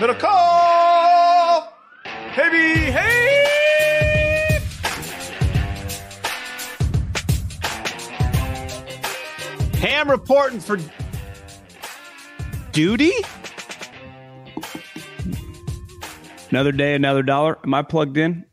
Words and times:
Middle 0.00 0.14
call! 0.14 1.74
Hey, 2.32 2.90
hey! 2.90 4.58
Ham 9.74 10.10
reporting 10.10 10.60
for 10.60 10.78
duty? 12.72 13.12
Another 16.48 16.72
day, 16.72 16.94
another 16.94 17.22
dollar. 17.22 17.58
Am 17.62 17.74
I 17.74 17.82
plugged 17.82 18.16
in? 18.16 18.46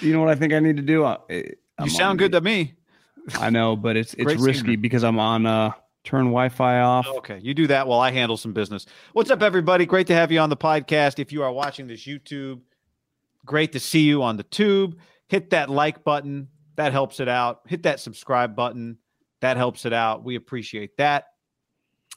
you 0.00 0.14
know 0.14 0.20
what 0.20 0.30
I 0.30 0.34
think 0.34 0.54
I 0.54 0.60
need 0.60 0.78
to 0.78 0.82
do? 0.82 1.04
I, 1.04 1.18
You 1.28 1.90
sound 1.90 2.18
good 2.18 2.32
to 2.32 2.40
me. 2.40 2.72
I 3.38 3.50
know, 3.50 3.76
but 3.76 3.98
it's 3.98 4.14
it's 4.14 4.24
Great 4.24 4.38
risky 4.38 4.68
singer. 4.68 4.76
because 4.78 5.04
I'm 5.04 5.18
on 5.18 5.44
uh 5.44 5.72
turn 6.04 6.26
Wi-Fi 6.26 6.80
off. 6.80 7.06
Okay, 7.06 7.38
you 7.42 7.54
do 7.54 7.66
that 7.68 7.86
while 7.86 8.00
I 8.00 8.10
handle 8.10 8.36
some 8.36 8.52
business. 8.52 8.86
What's 9.12 9.30
up, 9.30 9.42
everybody? 9.42 9.86
Great 9.86 10.06
to 10.08 10.14
have 10.14 10.32
you 10.32 10.40
on 10.40 10.50
the 10.50 10.56
podcast. 10.56 11.18
If 11.18 11.32
you 11.32 11.42
are 11.42 11.52
watching 11.52 11.86
this 11.86 12.04
YouTube, 12.04 12.60
great 13.44 13.72
to 13.72 13.80
see 13.80 14.00
you 14.00 14.22
on 14.22 14.36
the 14.36 14.42
tube. 14.44 14.98
Hit 15.28 15.50
that 15.50 15.70
like 15.70 16.04
button, 16.04 16.48
that 16.76 16.92
helps 16.92 17.20
it 17.20 17.28
out. 17.28 17.60
Hit 17.66 17.84
that 17.84 18.00
subscribe 18.00 18.56
button, 18.56 18.98
that 19.40 19.56
helps 19.56 19.86
it 19.86 19.92
out. 19.92 20.24
We 20.24 20.36
appreciate 20.36 20.96
that. 20.98 21.26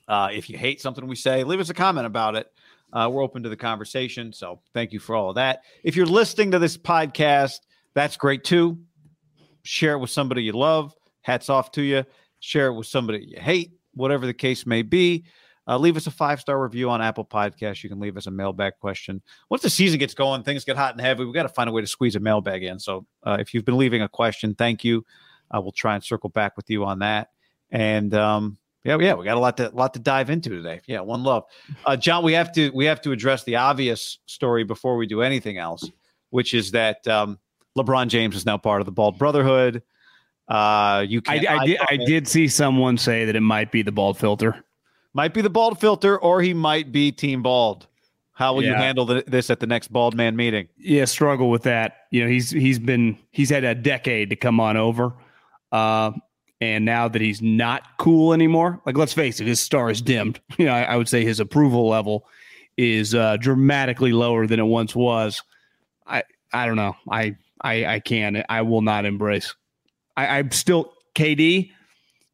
Uh, 0.08 0.30
if 0.32 0.50
you 0.50 0.58
hate 0.58 0.82
something 0.82 1.08
we 1.08 1.16
say, 1.16 1.44
leave 1.44 1.60
us 1.60 1.70
a 1.70 1.74
comment 1.74 2.06
about 2.06 2.36
it. 2.36 2.48
Uh, 2.94 3.10
we're 3.12 3.24
open 3.24 3.44
to 3.44 3.50
the 3.50 3.58
conversation. 3.58 4.32
So 4.32 4.62
thank 4.74 4.94
you 4.94 5.00
for 5.00 5.16
all 5.16 5.30
of 5.30 5.36
that. 5.36 5.64
If 5.84 5.96
you're 5.96 6.06
listening 6.06 6.52
to 6.52 6.60
this 6.60 6.78
podcast, 6.78 7.60
that's 7.94 8.16
great 8.16 8.44
too. 8.44 8.78
Share 9.64 9.94
it 9.94 10.00
with 10.00 10.12
somebody 10.12 10.44
you 10.44 10.54
love. 10.54 10.96
Hats 11.22 11.50
off 11.50 11.72
to 11.72 11.82
you. 11.82 12.06
Share 12.40 12.68
it 12.68 12.74
with 12.74 12.86
somebody 12.86 13.26
you 13.26 13.40
hate, 13.40 13.75
whatever 13.96 14.26
the 14.26 14.34
case 14.34 14.66
may 14.66 14.82
be. 14.82 15.26
Uh, 15.68 15.78
leave 15.78 15.98
us 15.98 16.06
a 16.06 16.12
five 16.12 16.40
star 16.40 16.62
review 16.62 16.90
on 16.90 17.02
Apple 17.02 17.26
Podcasts. 17.26 17.84
You 17.84 17.90
can 17.90 18.00
leave 18.00 18.18
us 18.18 18.28
a 18.28 18.32
mailbag 18.32 18.74
question. 18.80 19.22
Once 19.50 19.64
the 19.64 19.70
season 19.70 19.98
gets 19.98 20.14
going, 20.14 20.44
things 20.44 20.64
get 20.64 20.78
hot 20.78 20.92
and 20.92 21.02
heavy. 21.02 21.26
We've 21.26 21.34
got 21.34 21.44
to 21.44 21.50
find 21.50 21.70
a 21.70 21.74
way 21.74 21.82
to 21.82 21.88
squeeze 21.88 22.16
a 22.16 22.20
mailbag 22.20 22.64
in. 22.64 22.80
So 22.80 23.08
uh, 23.24 23.38
if 23.40 23.54
you've 23.54 23.66
been 23.66 23.78
leaving 23.78 24.04
a 24.04 24.10
question, 24.10 24.54
thank 24.54 24.84
you. 24.84 25.06
Uh, 25.50 25.62
we'll 25.62 25.72
try 25.72 25.96
and 25.96 26.04
circle 26.04 26.30
back 26.30 26.56
with 26.56 26.70
you 26.70 26.86
on 26.86 27.00
that. 27.00 27.30
And 27.72 28.14
um, 28.14 28.58
yeah, 28.84 28.98
yeah, 29.00 29.16
we 29.16 29.26
got 29.26 29.38
a 29.38 29.40
lot 29.40 29.58
to 29.58 29.70
lot 29.70 29.94
to 29.96 30.00
dive 30.00 30.30
into 30.30 30.50
today. 30.50 30.82
Yeah, 30.86 31.02
one 31.02 31.24
love, 31.24 31.46
uh, 31.86 31.98
John. 31.98 32.24
We 32.24 32.34
have 32.34 32.52
to 32.54 32.70
we 32.70 32.86
have 32.86 33.02
to 33.02 33.12
address 33.12 33.44
the 33.44 33.56
obvious 33.56 34.20
story 34.28 34.64
before 34.64 34.96
we 34.96 35.08
do 35.08 35.24
anything 35.24 35.58
else, 35.58 35.90
which 36.30 36.54
is 36.54 36.72
that 36.72 37.06
um, 37.08 37.40
LeBron 37.76 38.08
James 38.08 38.36
is 38.36 38.46
now 38.46 38.58
part 38.58 38.82
of 38.82 38.86
the 38.86 38.92
Bald 38.92 39.18
Brotherhood. 39.18 39.82
Uh, 40.48 41.04
you 41.08 41.22
I, 41.28 41.40
can 41.40 41.48
I 41.48 41.66
did 41.66 41.80
I 41.90 41.98
did 41.98 42.28
see 42.28 42.48
someone 42.48 42.98
say 42.98 43.26
that 43.26 43.36
it 43.36 43.42
might 43.42 43.72
be 43.72 43.82
the 43.82 43.92
bald 43.92 44.18
filter. 44.18 44.64
might 45.14 45.34
be 45.34 45.42
the 45.42 45.50
bald 45.50 45.80
filter, 45.80 46.18
or 46.20 46.42
he 46.42 46.54
might 46.54 46.92
be 46.92 47.12
Team 47.12 47.42
Bald. 47.42 47.88
How 48.34 48.54
will 48.54 48.64
you 48.64 48.74
handle 48.74 49.08
th- 49.08 49.26
this 49.28 49.50
at 49.50 49.62
the 49.62 49.66
next 49.66 49.88
Bald 49.94 50.14
Man 50.14 50.36
meeting? 50.36 50.68
Yeah, 50.78 51.06
struggle 51.06 51.50
with 51.50 51.64
that. 51.64 52.08
You 52.12 52.24
know, 52.24 52.30
he's 52.30 52.52
he's 52.52 52.80
been 52.80 53.18
he's 53.32 53.50
had 53.50 53.64
a 53.64 53.74
decade 53.74 54.30
to 54.30 54.36
come 54.36 54.60
on 54.60 54.76
over. 54.76 55.14
Uh 55.72 56.12
and 56.62 56.84
now 56.86 57.08
that 57.08 57.22
he's 57.22 57.42
not 57.42 57.84
cool 57.98 58.34
anymore, 58.34 58.82
like 58.86 58.98
let's 58.98 59.14
face 59.14 59.40
it, 59.40 59.48
his 59.48 59.60
star 59.62 59.90
is 59.90 60.02
dimmed. 60.02 60.40
You 60.58 60.66
know, 60.66 60.74
I, 60.74 60.84
I 60.84 60.96
would 60.98 61.08
say 61.08 61.24
his 61.24 61.40
approval 61.40 61.88
level 61.88 62.28
is 62.78 63.16
uh 63.16 63.38
dramatically 63.38 64.12
lower 64.12 64.46
than 64.48 64.60
it 64.60 64.64
once 64.66 64.94
was. 64.94 65.42
I 66.06 66.24
I 66.52 66.66
don't 66.66 66.76
know. 66.76 66.96
I 67.10 67.38
I 67.62 67.86
I 67.86 68.00
can 68.02 68.44
I 68.50 68.64
will 68.64 68.82
not 68.82 69.06
embrace. 69.06 69.56
I, 70.18 70.40
I'm 70.40 70.52
still 70.52 70.94
KD. 71.16 71.72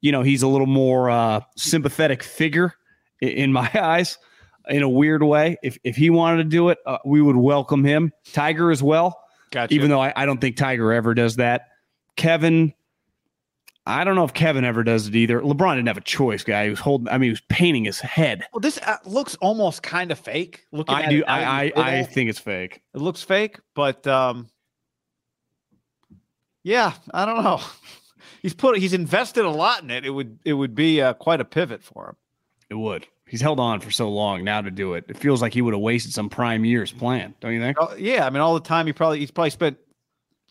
You 0.01 0.11
know, 0.11 0.23
he's 0.23 0.41
a 0.41 0.47
little 0.47 0.67
more 0.67 1.09
uh 1.09 1.41
sympathetic 1.55 2.23
figure 2.23 2.73
in, 3.21 3.29
in 3.29 3.53
my 3.53 3.69
eyes 3.79 4.17
in 4.69 4.83
a 4.83 4.89
weird 4.89 5.23
way. 5.23 5.57
If 5.63 5.77
if 5.83 5.95
he 5.95 6.09
wanted 6.09 6.37
to 6.37 6.43
do 6.49 6.69
it, 6.69 6.79
uh, 6.85 6.97
we 7.05 7.21
would 7.21 7.35
welcome 7.35 7.83
him. 7.83 8.11
Tiger 8.33 8.71
as 8.71 8.81
well, 8.83 9.21
Gotcha. 9.51 9.73
even 9.73 9.89
though 9.89 10.01
I, 10.01 10.13
I 10.15 10.25
don't 10.25 10.39
think 10.39 10.57
Tiger 10.57 10.91
ever 10.93 11.13
does 11.13 11.37
that. 11.37 11.67
Kevin, 12.15 12.73
I 13.85 14.03
don't 14.03 14.15
know 14.15 14.23
if 14.23 14.33
Kevin 14.33 14.63
ever 14.65 14.83
does 14.83 15.07
it 15.07 15.15
either. 15.15 15.41
LeBron 15.41 15.75
didn't 15.75 15.87
have 15.87 15.97
a 15.97 16.01
choice, 16.01 16.43
guy. 16.43 16.65
He 16.65 16.69
was 16.69 16.79
holding. 16.79 17.07
I 17.09 17.13
mean, 17.13 17.27
he 17.27 17.31
was 17.31 17.41
painting 17.49 17.85
his 17.85 17.99
head. 17.99 18.45
well, 18.53 18.59
this 18.59 18.77
uh, 18.79 18.97
looks 19.05 19.35
almost 19.35 19.81
kind 19.83 20.11
of 20.11 20.19
fake. 20.19 20.65
Looking 20.71 20.95
I 20.95 21.09
do. 21.09 21.23
I 21.25 21.65
I, 21.65 21.71
I 21.75 22.03
think 22.03 22.29
it's 22.29 22.39
fake. 22.39 22.81
it 22.93 23.01
looks 23.01 23.23
fake, 23.23 23.59
but 23.75 24.05
um, 24.07 24.49
yeah, 26.63 26.93
I 27.13 27.25
don't 27.25 27.43
know. 27.43 27.59
He's 28.41 28.55
put 28.55 28.79
he's 28.79 28.93
invested 28.93 29.45
a 29.45 29.49
lot 29.51 29.83
in 29.83 29.91
it. 29.91 30.03
It 30.03 30.09
would 30.09 30.39
it 30.43 30.53
would 30.53 30.73
be 30.73 30.99
uh, 30.99 31.13
quite 31.13 31.39
a 31.41 31.45
pivot 31.45 31.83
for 31.83 32.09
him. 32.09 32.15
It 32.71 32.73
would. 32.75 33.05
He's 33.27 33.39
held 33.41 33.59
on 33.59 33.79
for 33.81 33.91
so 33.91 34.09
long 34.09 34.43
now 34.43 34.61
to 34.61 34.71
do 34.71 34.95
it. 34.95 35.05
It 35.09 35.17
feels 35.17 35.43
like 35.43 35.53
he 35.53 35.61
would 35.61 35.75
have 35.75 35.81
wasted 35.81 36.11
some 36.11 36.27
prime 36.27 36.65
years 36.65 36.91
playing, 36.91 37.35
Don't 37.39 37.53
you 37.53 37.59
think? 37.61 37.77
Oh, 37.79 37.93
yeah, 37.95 38.25
I 38.25 38.31
mean, 38.31 38.41
all 38.41 38.55
the 38.55 38.59
time 38.59 38.87
he 38.87 38.93
probably 38.93 39.19
he's 39.19 39.29
probably 39.29 39.51
spent 39.51 39.77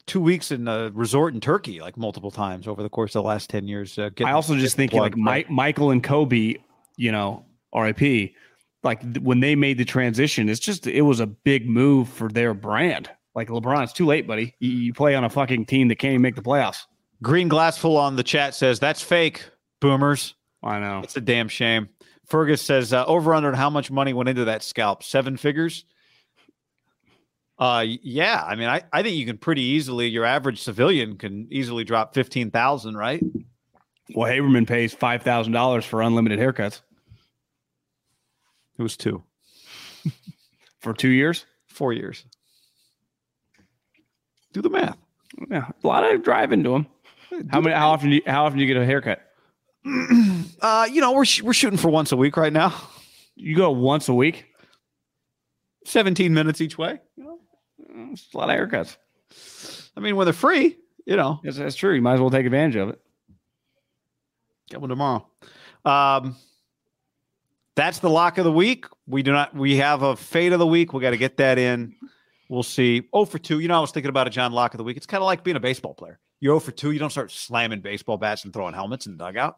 two 0.06 0.20
weeks 0.20 0.52
in 0.52 0.68
a 0.68 0.90
resort 0.94 1.34
in 1.34 1.40
Turkey 1.40 1.80
like 1.80 1.96
multiple 1.96 2.30
times 2.30 2.68
over 2.68 2.80
the 2.82 2.88
course 2.88 3.14
of 3.16 3.22
the 3.24 3.28
last 3.28 3.50
ten 3.50 3.66
years. 3.66 3.98
Uh, 3.98 4.08
getting- 4.10 4.28
I 4.28 4.32
also 4.32 4.54
just 4.56 4.76
think 4.76 4.92
like 4.92 5.16
Mike, 5.16 5.50
Michael 5.50 5.90
and 5.90 6.02
Kobe, 6.02 6.54
you 6.96 7.10
know, 7.10 7.44
RIP, 7.74 8.34
like 8.84 9.00
th- 9.02 9.18
when 9.18 9.40
they 9.40 9.56
made 9.56 9.78
the 9.78 9.84
transition, 9.84 10.48
it's 10.48 10.60
just 10.60 10.86
it 10.86 11.02
was 11.02 11.18
a 11.18 11.26
big 11.26 11.68
move 11.68 12.08
for 12.08 12.28
their 12.28 12.54
brand. 12.54 13.10
Like 13.34 13.48
LeBron, 13.48 13.82
it's 13.84 13.92
too 13.92 14.06
late, 14.06 14.26
buddy. 14.26 14.54
You, 14.58 14.70
you 14.70 14.92
play 14.92 15.14
on 15.14 15.24
a 15.24 15.30
fucking 15.30 15.66
team 15.66 15.88
that 15.88 15.96
can't 15.96 16.12
even 16.12 16.22
make 16.22 16.34
the 16.36 16.42
playoffs. 16.42 16.82
Green 17.22 17.48
Glassful 17.48 17.96
on 17.96 18.16
the 18.16 18.22
chat 18.22 18.54
says 18.54 18.80
that's 18.80 19.02
fake, 19.02 19.48
boomers. 19.80 20.34
I 20.62 20.78
know. 20.80 21.00
It's 21.04 21.16
a 21.16 21.20
damn 21.20 21.48
shame. 21.48 21.88
Fergus 22.26 22.62
says 22.62 22.92
uh, 22.92 23.04
over 23.06 23.34
under 23.34 23.52
how 23.54 23.70
much 23.70 23.90
money 23.90 24.12
went 24.12 24.28
into 24.28 24.44
that 24.46 24.62
scalp? 24.62 25.02
Seven 25.02 25.36
figures. 25.36 25.84
Uh, 27.58 27.84
yeah. 28.02 28.42
I 28.46 28.56
mean, 28.56 28.68
I, 28.68 28.82
I 28.92 29.02
think 29.02 29.16
you 29.16 29.26
can 29.26 29.36
pretty 29.36 29.62
easily. 29.62 30.06
Your 30.08 30.24
average 30.24 30.62
civilian 30.62 31.16
can 31.18 31.46
easily 31.50 31.84
drop 31.84 32.14
fifteen 32.14 32.50
thousand, 32.50 32.96
right? 32.96 33.22
Well, 34.14 34.30
Haberman 34.30 34.66
pays 34.66 34.94
five 34.94 35.22
thousand 35.22 35.52
dollars 35.52 35.84
for 35.84 36.02
unlimited 36.02 36.38
haircuts 36.38 36.80
It 38.78 38.82
was 38.82 38.96
two, 38.96 39.22
for 40.80 40.94
two 40.94 41.10
years. 41.10 41.44
four 41.66 41.92
years. 41.92 42.24
Do 44.52 44.62
the 44.62 44.70
math. 44.70 44.96
Yeah, 45.50 45.68
a 45.82 45.86
lot 45.86 46.04
of 46.04 46.22
driving 46.22 46.62
to 46.64 46.74
him. 46.74 46.86
How 47.50 47.60
many? 47.60 47.74
How 47.74 47.90
often? 47.90 48.10
Do 48.10 48.16
you, 48.16 48.22
how 48.26 48.44
often 48.46 48.58
do 48.58 48.64
you 48.64 48.72
get 48.72 48.80
a 48.80 48.84
haircut? 48.84 49.20
uh, 50.60 50.88
you 50.90 51.00
know, 51.00 51.12
we're 51.12 51.24
sh- 51.24 51.42
we're 51.42 51.52
shooting 51.52 51.78
for 51.78 51.88
once 51.88 52.12
a 52.12 52.16
week 52.16 52.36
right 52.36 52.52
now. 52.52 52.74
You 53.36 53.56
go 53.56 53.70
once 53.70 54.08
a 54.08 54.14
week. 54.14 54.46
17 55.86 56.34
minutes 56.34 56.60
each 56.60 56.76
way. 56.76 57.00
You 57.16 57.24
know, 57.24 57.38
It's 58.12 58.28
a 58.34 58.36
lot 58.36 58.50
of 58.50 58.56
haircuts. 58.56 58.96
I 59.96 60.00
mean, 60.00 60.14
when 60.16 60.26
they're 60.26 60.34
free, 60.34 60.76
you 61.06 61.16
know, 61.16 61.40
Yes, 61.42 61.56
that's 61.56 61.74
true. 61.74 61.94
You 61.94 62.02
might 62.02 62.14
as 62.14 62.20
well 62.20 62.30
take 62.30 62.44
advantage 62.44 62.76
of 62.76 62.90
it. 62.90 63.00
get 64.68 64.80
one 64.80 64.90
tomorrow. 64.90 65.26
Um, 65.84 66.36
that's 67.76 68.00
the 68.00 68.10
lock 68.10 68.36
of 68.38 68.44
the 68.44 68.52
week. 68.52 68.84
We 69.06 69.22
do 69.22 69.32
not. 69.32 69.54
We 69.54 69.76
have 69.78 70.02
a 70.02 70.16
fade 70.16 70.52
of 70.52 70.58
the 70.58 70.66
week. 70.66 70.92
We 70.92 71.00
got 71.00 71.10
to 71.10 71.16
get 71.16 71.38
that 71.38 71.56
in. 71.58 71.94
We'll 72.50 72.64
see. 72.64 73.02
Oh 73.12 73.24
for 73.24 73.38
two. 73.38 73.60
You 73.60 73.68
know, 73.68 73.76
I 73.76 73.80
was 73.80 73.92
thinking 73.92 74.08
about 74.08 74.26
a 74.26 74.30
John 74.30 74.50
Lock 74.52 74.74
of 74.74 74.78
the 74.78 74.84
week. 74.84 74.96
It's 74.96 75.06
kind 75.06 75.22
of 75.22 75.26
like 75.26 75.44
being 75.44 75.56
a 75.56 75.60
baseball 75.60 75.94
player. 75.94 76.18
You're 76.40 76.50
0 76.54 76.60
for 76.60 76.72
two. 76.72 76.90
You 76.90 76.98
don't 76.98 77.10
start 77.10 77.30
slamming 77.30 77.80
baseball 77.80 78.16
bats 78.16 78.44
and 78.44 78.52
throwing 78.52 78.74
helmets 78.74 79.06
in 79.06 79.16
the 79.16 79.24
dugout. 79.24 79.56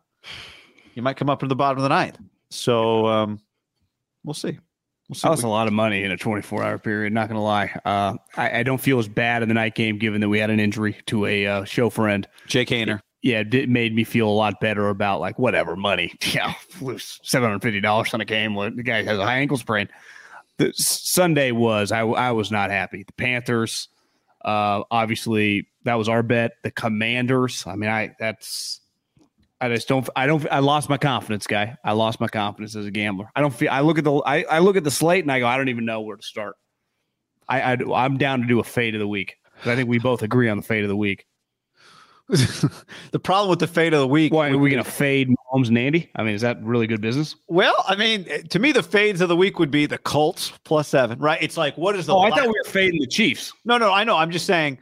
You 0.94 1.00
might 1.00 1.16
come 1.16 1.30
up 1.30 1.40
to 1.40 1.46
the 1.46 1.56
bottom 1.56 1.78
of 1.78 1.84
the 1.84 1.88
ninth. 1.88 2.18
So 2.50 3.06
um, 3.06 3.40
we'll 4.24 4.34
see. 4.34 4.58
We'll 5.08 5.14
see. 5.14 5.22
That 5.22 5.30
was 5.30 5.42
we- 5.42 5.48
a 5.48 5.50
lot 5.50 5.68
of 5.68 5.72
money 5.72 6.02
in 6.04 6.10
a 6.10 6.18
24 6.18 6.62
hour 6.62 6.78
period. 6.78 7.14
Not 7.14 7.28
going 7.28 7.38
to 7.38 7.42
lie. 7.42 7.74
Uh, 7.84 8.16
I, 8.36 8.58
I 8.58 8.62
don't 8.62 8.80
feel 8.80 8.98
as 8.98 9.08
bad 9.08 9.42
in 9.42 9.48
the 9.48 9.54
night 9.54 9.74
game 9.74 9.98
given 9.98 10.20
that 10.20 10.28
we 10.28 10.38
had 10.38 10.50
an 10.50 10.60
injury 10.60 10.98
to 11.06 11.24
a 11.24 11.46
uh, 11.46 11.64
show 11.64 11.88
friend. 11.88 12.28
Jake 12.46 12.68
Hayner. 12.68 13.00
Yeah, 13.22 13.42
it 13.50 13.68
made 13.70 13.94
me 13.94 14.04
feel 14.04 14.28
a 14.28 14.30
lot 14.34 14.60
better 14.60 14.88
about 14.88 15.20
like 15.20 15.38
whatever 15.38 15.76
money. 15.76 16.12
Yeah, 16.34 16.52
lose 16.80 17.20
seven 17.22 17.48
hundred 17.48 17.62
fifty 17.62 17.80
dollars 17.80 18.12
on 18.12 18.20
a 18.20 18.24
game. 18.26 18.54
where 18.54 18.68
The 18.70 18.82
guy 18.82 19.02
has 19.04 19.18
a 19.18 19.24
high 19.24 19.38
ankle 19.38 19.56
sprain. 19.56 19.88
The 20.58 20.72
Sunday 20.74 21.52
was 21.52 21.92
I, 21.92 22.00
I 22.00 22.32
was 22.32 22.50
not 22.50 22.70
happy. 22.70 23.04
The 23.04 23.12
Panthers, 23.14 23.88
uh, 24.44 24.82
obviously 24.90 25.66
that 25.84 25.94
was 25.94 26.08
our 26.08 26.22
bet. 26.22 26.52
The 26.62 26.70
Commanders. 26.70 27.64
I 27.66 27.76
mean, 27.76 27.90
I 27.90 28.14
that's 28.18 28.80
I 29.60 29.68
just 29.68 29.88
don't 29.88 30.08
I 30.16 30.26
don't 30.26 30.46
I 30.50 30.58
lost 30.58 30.88
my 30.88 30.98
confidence, 30.98 31.46
guy. 31.46 31.76
I 31.84 31.92
lost 31.92 32.20
my 32.20 32.28
confidence 32.28 32.74
as 32.74 32.86
a 32.86 32.90
gambler. 32.90 33.30
I 33.34 33.40
don't 33.40 33.54
feel 33.54 33.70
I 33.70 33.80
look 33.80 33.98
at 33.98 34.04
the 34.04 34.14
I, 34.26 34.42
I 34.42 34.58
look 34.58 34.76
at 34.76 34.84
the 34.84 34.90
slate 34.90 35.24
and 35.24 35.30
I 35.30 35.38
go 35.38 35.46
I 35.46 35.56
don't 35.56 35.68
even 35.68 35.84
know 35.84 36.00
where 36.00 36.16
to 36.16 36.22
start. 36.22 36.56
I, 37.48 37.74
I 37.74 37.76
I'm 37.94 38.18
down 38.18 38.40
to 38.40 38.46
do 38.46 38.60
a 38.60 38.64
fade 38.64 38.94
of 38.94 38.98
the 38.98 39.08
week. 39.08 39.36
I 39.64 39.76
think 39.76 39.88
we 39.88 40.00
both 40.00 40.22
agree 40.22 40.48
on 40.48 40.56
the 40.56 40.62
fade 40.64 40.82
of 40.82 40.88
the 40.88 40.96
week. 40.96 41.26
the 43.10 43.18
problem 43.18 43.50
with 43.50 43.58
the 43.58 43.66
fade 43.66 43.92
of 43.92 44.00
the 44.00 44.06
week. 44.08 44.32
Why 44.32 44.50
are 44.50 44.58
we 44.58 44.70
going 44.70 44.82
to 44.82 44.90
fade 44.90 45.28
Mahomes 45.28 45.68
and 45.68 45.76
Andy? 45.76 46.10
I 46.16 46.22
mean, 46.22 46.34
is 46.34 46.40
that 46.42 46.62
really 46.62 46.86
good 46.86 47.00
business? 47.00 47.36
Well, 47.48 47.74
I 47.86 47.96
mean, 47.96 48.26
to 48.48 48.58
me, 48.58 48.72
the 48.72 48.82
fades 48.82 49.20
of 49.20 49.28
the 49.28 49.36
week 49.36 49.58
would 49.58 49.70
be 49.70 49.86
the 49.86 49.98
Colts 49.98 50.52
plus 50.64 50.88
seven, 50.88 51.18
right? 51.18 51.38
It's 51.42 51.56
like, 51.56 51.76
what 51.76 51.94
is 51.96 52.06
the? 52.06 52.14
Oh, 52.14 52.20
I 52.20 52.30
thought 52.30 52.44
we 52.44 52.48
were 52.48 52.70
fading 52.70 53.00
the 53.00 53.06
Chiefs. 53.06 53.52
no, 53.64 53.76
no, 53.76 53.92
I 53.92 54.04
know. 54.04 54.16
I'm 54.16 54.30
just 54.30 54.46
saying. 54.46 54.78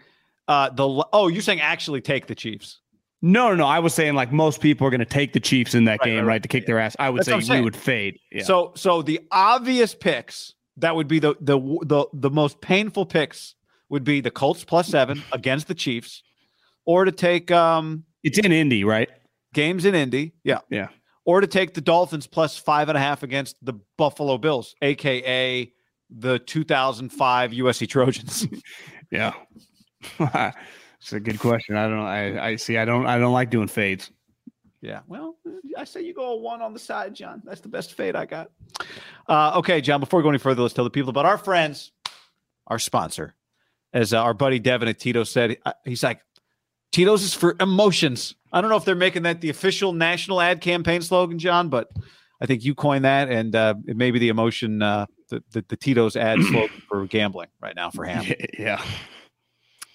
Uh, 0.48 0.68
the 0.68 1.04
oh, 1.12 1.28
you're 1.28 1.42
saying 1.42 1.60
actually 1.60 2.00
take 2.00 2.26
the 2.26 2.34
Chiefs. 2.34 2.78
No, 3.22 3.50
no, 3.50 3.54
no. 3.54 3.66
I 3.66 3.78
was 3.78 3.94
saying 3.94 4.14
like 4.14 4.32
most 4.32 4.60
people 4.60 4.86
are 4.86 4.90
going 4.90 5.00
to 5.00 5.04
take 5.04 5.32
the 5.32 5.40
Chiefs 5.40 5.74
in 5.74 5.84
that 5.84 6.00
Right, 6.00 6.06
game, 6.06 6.18
right, 6.18 6.26
right, 6.26 6.42
to 6.42 6.48
kick 6.48 6.66
their 6.66 6.78
ass. 6.78 6.96
I 6.98 7.10
would 7.10 7.24
That's 7.24 7.46
say 7.46 7.58
we 7.58 7.64
would 7.64 7.76
fade. 7.76 8.18
Yeah. 8.32 8.42
So, 8.42 8.72
so 8.74 9.02
the 9.02 9.20
obvious 9.30 9.94
picks 9.94 10.54
that 10.78 10.96
would 10.96 11.08
be 11.08 11.18
the 11.18 11.36
the 11.40 11.58
the 11.82 12.06
the 12.12 12.30
most 12.30 12.60
painful 12.60 13.06
picks 13.06 13.54
would 13.88 14.04
be 14.04 14.20
the 14.20 14.30
Colts 14.30 14.64
plus 14.64 14.88
seven 14.88 15.22
against 15.32 15.68
the 15.68 15.74
Chiefs, 15.74 16.22
or 16.86 17.04
to 17.04 17.12
take 17.12 17.50
um 17.50 18.04
it's 18.22 18.38
in 18.38 18.52
Indy, 18.52 18.84
right? 18.84 19.08
games 19.54 19.84
in 19.84 19.94
Indy, 19.94 20.32
yeah, 20.44 20.58
Yeah. 20.70 20.88
or 21.24 21.40
to 21.40 21.46
take 21.46 21.74
the 21.74 21.80
Dolphins 21.80 22.26
plus 22.26 22.56
five 22.56 22.88
and 22.88 22.96
a 22.96 23.00
half 23.00 23.22
against 23.22 23.56
the 23.64 23.72
Buffalo 23.98 24.38
Bills, 24.38 24.74
aka 24.82 25.72
the 26.10 26.38
2005 26.40 27.50
USC 27.52 27.88
Trojans. 27.88 28.46
Yeah. 29.12 29.32
it's 30.20 31.12
a 31.12 31.18
good 31.18 31.40
question. 31.40 31.76
I 31.76 31.82
don't 31.88 31.96
know. 31.96 32.04
I, 32.04 32.46
I 32.50 32.56
see. 32.56 32.78
I 32.78 32.84
don't. 32.84 33.06
I 33.06 33.18
don't 33.18 33.32
like 33.32 33.50
doing 33.50 33.66
fades. 33.66 34.10
Yeah. 34.80 35.00
Well, 35.08 35.36
I 35.76 35.82
say 35.82 36.02
you 36.02 36.14
go 36.14 36.32
a 36.32 36.36
one 36.36 36.62
on 36.62 36.72
the 36.72 36.78
side, 36.78 37.12
John. 37.14 37.42
That's 37.44 37.60
the 37.60 37.68
best 37.68 37.94
fade 37.94 38.14
I 38.14 38.24
got. 38.24 38.52
Uh, 39.28 39.54
okay, 39.56 39.80
John, 39.80 39.98
before 39.98 40.20
we 40.20 40.22
go 40.22 40.28
any 40.28 40.38
further, 40.38 40.62
let's 40.62 40.74
tell 40.74 40.84
the 40.84 40.90
people 40.90 41.10
about 41.10 41.26
our 41.26 41.38
friends, 41.38 41.90
our 42.68 42.78
sponsor. 42.78 43.34
As 43.92 44.14
uh, 44.14 44.22
our 44.22 44.32
buddy 44.32 44.60
Devin 44.60 44.86
at 44.88 45.00
Tito 45.00 45.24
said, 45.24 45.56
uh, 45.66 45.72
he's 45.84 46.04
like, 46.04 46.20
Tito's 46.92 47.22
is 47.22 47.34
for 47.34 47.56
emotions. 47.60 48.34
I 48.52 48.60
don't 48.60 48.70
know 48.70 48.76
if 48.76 48.84
they're 48.84 48.94
making 48.94 49.22
that 49.22 49.40
the 49.40 49.50
official 49.50 49.92
national 49.92 50.40
ad 50.40 50.60
campaign 50.60 51.02
slogan, 51.02 51.38
John, 51.38 51.68
but 51.68 51.88
I 52.40 52.46
think 52.46 52.64
you 52.64 52.74
coined 52.74 53.04
that, 53.04 53.28
and 53.28 53.54
uh, 53.54 53.74
it 53.86 53.96
may 53.96 54.10
be 54.10 54.18
the 54.18 54.28
emotion, 54.28 54.82
uh, 54.82 55.06
the, 55.28 55.42
the, 55.52 55.64
the 55.68 55.76
Tito's 55.76 56.16
ad 56.16 56.42
slogan 56.50 56.82
for 56.88 57.06
gambling 57.06 57.48
right 57.60 57.76
now 57.76 57.90
for 57.90 58.04
ham. 58.04 58.24
Yeah. 58.58 58.82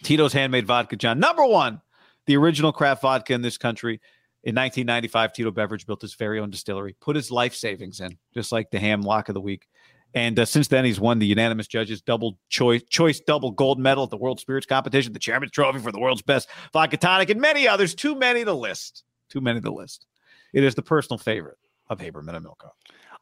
Tito's 0.03 0.33
handmade 0.33 0.67
vodka, 0.67 0.95
John. 0.95 1.19
Number 1.19 1.45
one, 1.45 1.81
the 2.27 2.37
original 2.37 2.71
craft 2.71 3.01
vodka 3.01 3.33
in 3.33 3.41
this 3.41 3.57
country. 3.57 3.99
In 4.43 4.53
1995, 4.53 5.33
Tito 5.33 5.51
Beveridge 5.51 5.87
built 5.87 6.03
his 6.03 6.13
very 6.13 6.39
own 6.39 6.51
distillery, 6.51 6.95
put 7.01 7.15
his 7.15 7.31
life 7.31 7.55
savings 7.55 7.99
in, 7.99 8.19
just 8.33 8.51
like 8.51 8.69
the 8.69 8.79
ham 8.79 9.01
lock 9.01 9.27
of 9.27 9.33
the 9.33 9.41
week. 9.41 9.67
And 10.15 10.39
uh, 10.39 10.45
since 10.45 10.69
then, 10.69 10.85
he's 10.85 10.99
won 10.99 11.19
the 11.19 11.27
unanimous 11.27 11.67
judges 11.67 12.01
double 12.01 12.39
choice 12.49 12.81
choice 12.89 13.19
double 13.19 13.51
gold 13.51 13.79
medal 13.79 14.05
at 14.05 14.09
the 14.09 14.17
World 14.17 14.39
Spirits 14.39 14.65
Competition, 14.65 15.11
the 15.11 15.19
Chairman's 15.19 15.51
Trophy 15.51 15.79
for 15.79 15.91
the 15.91 15.99
world's 15.99 16.21
best 16.21 16.49
vodka 16.71 16.97
tonic, 16.97 17.29
and 17.29 17.41
many 17.41 17.67
others. 17.67 17.93
Too 17.93 18.15
many 18.15 18.45
to 18.45 18.53
list. 18.53 19.03
Too 19.29 19.41
many 19.41 19.59
to 19.59 19.71
list. 19.71 20.07
It 20.53 20.63
is 20.63 20.73
the 20.73 20.81
personal 20.81 21.17
favorite 21.17 21.57
of 21.89 21.99
Haberman 21.99 22.33
and 22.33 22.45
Milko. 22.45 22.69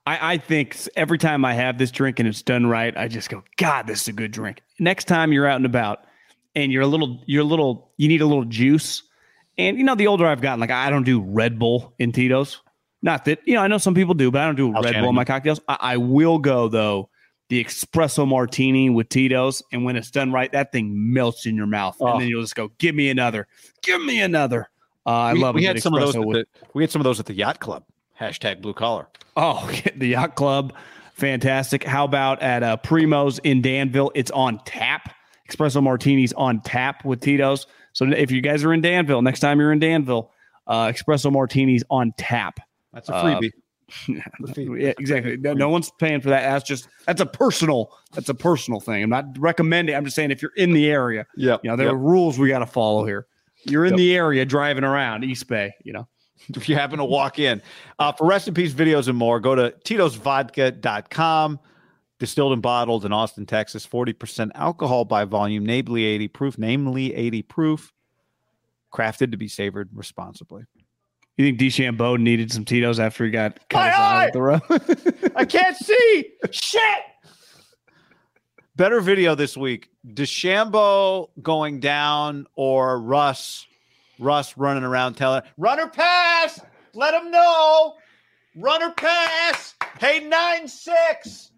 I, 0.06 0.34
I 0.34 0.38
think 0.38 0.78
every 0.95 1.18
time 1.18 1.44
I 1.45 1.54
have 1.54 1.78
this 1.78 1.90
drink 1.90 2.19
and 2.19 2.28
it's 2.28 2.44
done 2.44 2.68
right, 2.68 2.95
I 2.95 3.07
just 3.07 3.30
go, 3.30 3.44
God, 3.57 3.88
this 3.88 4.04
is 4.04 4.10
a 4.10 4.13
good 4.13 4.31
drink. 4.31 4.62
Next 4.80 5.06
time 5.06 5.31
you're 5.34 5.48
out 5.48 5.56
and 5.56 5.66
about 5.66 6.06
and 6.56 6.72
you're 6.72 6.84
a 6.84 6.88
little, 6.88 7.24
you're 7.25 7.42
a 7.42 7.45
little, 7.45 7.92
you 7.98 8.07
need 8.07 8.22
a 8.22 8.25
little 8.25 8.45
juice. 8.45 9.01
And 9.57 9.78
you 9.78 9.84
know, 9.84 9.95
the 9.95 10.07
older 10.07 10.28
I've 10.28 10.42
gotten, 10.42 10.60
like 10.60 10.72
I 10.72 10.90
don't 10.90 11.04
do 11.04 11.22
Red 11.22 11.57
Bull 11.57 11.94
in 11.98 12.12
Tito's. 12.12 12.62
Not 13.03 13.25
that 13.25 13.39
you 13.45 13.53
know, 13.53 13.61
I 13.61 13.67
know 13.67 13.77
some 13.77 13.94
people 13.94 14.15
do, 14.15 14.31
but 14.31 14.41
I 14.41 14.45
don't 14.45 14.55
do 14.55 14.73
Al 14.73 14.81
Red 14.81 14.95
Bull 15.00 15.09
in 15.09 15.15
my 15.15 15.25
cocktails. 15.25 15.59
I, 15.67 15.77
I 15.79 15.97
will 15.97 16.39
go 16.39 16.67
though 16.69 17.09
the 17.50 17.63
espresso 17.63 18.25
martini 18.27 18.89
with 18.89 19.09
Tito's, 19.09 19.61
and 19.71 19.83
when 19.83 19.95
it's 19.97 20.09
done 20.09 20.31
right, 20.31 20.51
that 20.53 20.71
thing 20.71 21.13
melts 21.13 21.45
in 21.45 21.55
your 21.55 21.67
mouth, 21.67 21.97
Oh. 22.00 22.13
and 22.13 22.21
then 22.21 22.27
you'll 22.29 22.41
just 22.41 22.55
go, 22.55 22.71
"Give 22.79 22.95
me 22.95 23.09
another, 23.09 23.47
give 23.83 24.01
me 24.03 24.21
another." 24.21 24.69
Uh, 25.05 25.09
I 25.09 25.33
we, 25.33 25.39
love. 25.39 25.53
we 25.55 25.63
had 25.65 25.81
some 25.83 25.94
of 25.94 26.00
those. 26.00 26.15
with- 26.17 26.38
the, 26.38 26.45
we 26.73 26.81
had 26.81 26.89
some 26.89 27.01
of 27.01 27.03
those 27.03 27.19
at 27.19 27.25
the 27.25 27.33
yacht 27.33 27.59
club. 27.59 27.83
Hashtag 28.19 28.61
blue 28.61 28.73
collar. 28.73 29.07
Oh, 29.35 29.69
the 29.97 30.07
yacht 30.07 30.35
club, 30.35 30.73
fantastic. 31.13 31.83
How 31.83 32.06
about 32.06 32.41
at 32.41 32.63
uh, 32.63 32.77
Primo's 32.77 33.39
in 33.39 33.61
Danville? 33.61 34.11
It's 34.15 34.31
on 34.31 34.59
tap. 34.65 35.13
Espresso 35.51 35.83
martinis 35.83 36.31
on 36.33 36.61
tap 36.61 37.03
with 37.03 37.19
Tito's. 37.19 37.67
So 37.91 38.06
if 38.06 38.31
you 38.31 38.41
guys 38.41 38.63
are 38.63 38.73
in 38.73 38.79
Danville, 38.81 39.21
next 39.21 39.41
time 39.41 39.59
you're 39.59 39.73
in 39.73 39.79
Danville, 39.79 40.31
uh, 40.67 40.88
espresso 40.88 41.31
martinis 41.31 41.83
on 41.89 42.13
tap. 42.17 42.59
That's 42.94 43.10
a 43.10 43.16
Uh, 43.16 43.24
freebie. 43.24 43.51
Yeah, 44.07 44.94
exactly. 44.97 45.38
No, 45.38 45.54
no 45.54 45.69
one's 45.69 45.92
paying 46.00 46.21
for 46.21 46.30
that. 46.30 46.42
That's 46.42 46.68
just 46.68 46.88
that's 47.06 47.21
a 47.21 47.26
personal 47.26 47.95
that's 48.14 48.30
a 48.30 48.33
personal 48.33 48.80
thing. 48.80 49.04
I'm 49.04 49.09
not 49.09 49.26
recommending. 49.38 49.94
I'm 49.94 50.06
just 50.06 50.16
saying 50.16 50.31
if 50.31 50.42
you're 50.42 50.54
in 50.56 50.71
the 50.71 50.90
area, 50.90 51.28
yeah. 51.35 51.57
you 51.64 51.69
know 51.69 51.76
there 51.76 51.90
are 51.90 51.97
rules 51.97 52.40
we 52.40 52.47
got 52.47 52.59
to 52.59 52.66
follow 52.66 53.06
here. 53.06 53.28
You're 53.66 53.85
in 53.85 53.92
Yep. 53.92 53.97
the 53.97 54.16
area 54.16 54.45
driving 54.45 54.83
around 54.83 55.23
East 55.26 55.47
Bay. 55.47 55.73
You 55.83 55.94
know. 55.94 56.07
if 56.56 56.68
you 56.68 56.76
happen 56.76 56.97
to 56.97 57.06
walk 57.06 57.40
in. 57.40 57.62
Uh, 58.00 58.12
for 58.12 58.28
rest 58.28 58.47
in 58.47 58.54
peace 58.54 58.73
videos 58.73 59.07
and 59.07 59.18
more, 59.18 59.40
go 59.40 59.56
to 59.56 59.73
titosvodka.com. 59.85 61.59
Distilled 62.19 62.54
and 62.54 62.62
bottled 62.62 63.06
in 63.06 63.12
Austin, 63.12 63.45
Texas. 63.45 63.85
40% 63.88 64.52
alcohol 64.56 65.04
by 65.04 65.26
volume, 65.26 65.66
namely 65.66 66.04
80 66.06 66.28
proof, 66.30 66.57
namely 66.57 67.14
80 67.14 67.42
proof. 67.44 67.94
Crafted 68.94 69.31
to 69.31 69.38
be 69.38 69.47
savored 69.47 69.90
responsibly. 69.94 70.64
You 71.37 71.45
think 71.45 71.59
DeChambeau 71.59 72.19
needed 72.19 72.52
some 72.52 72.63
Tito's 72.63 72.99
after 72.99 73.25
he 73.25 73.31
got 73.31 73.57
cut 73.69 73.80
My 73.80 73.90
his 73.90 73.97
eye 73.97 74.25
eye! 74.25 74.30
the 74.31 74.42
rope? 74.42 75.31
I 75.35 75.45
can't 75.45 75.75
see. 75.75 76.30
Shit. 76.52 77.04
Better 78.75 79.02
video 79.02 79.33
this 79.33 79.57
week. 79.57 79.90
DeChambeau 80.07 81.30
going 81.42 81.80
down 81.80 82.45
or 82.56 82.99
Russ, 82.99 83.66
Russ 84.19 84.57
running 84.57 84.83
around 84.83 85.16
telling 85.16 85.42
runner 85.57 85.87
pass. 85.87 86.59
Let 86.94 87.16
him 87.16 87.31
know. 87.31 87.95
Runner 88.56 88.92
pass. 88.92 89.73
Hey, 89.99 90.19
nine 90.28 90.68
six. 90.68 91.52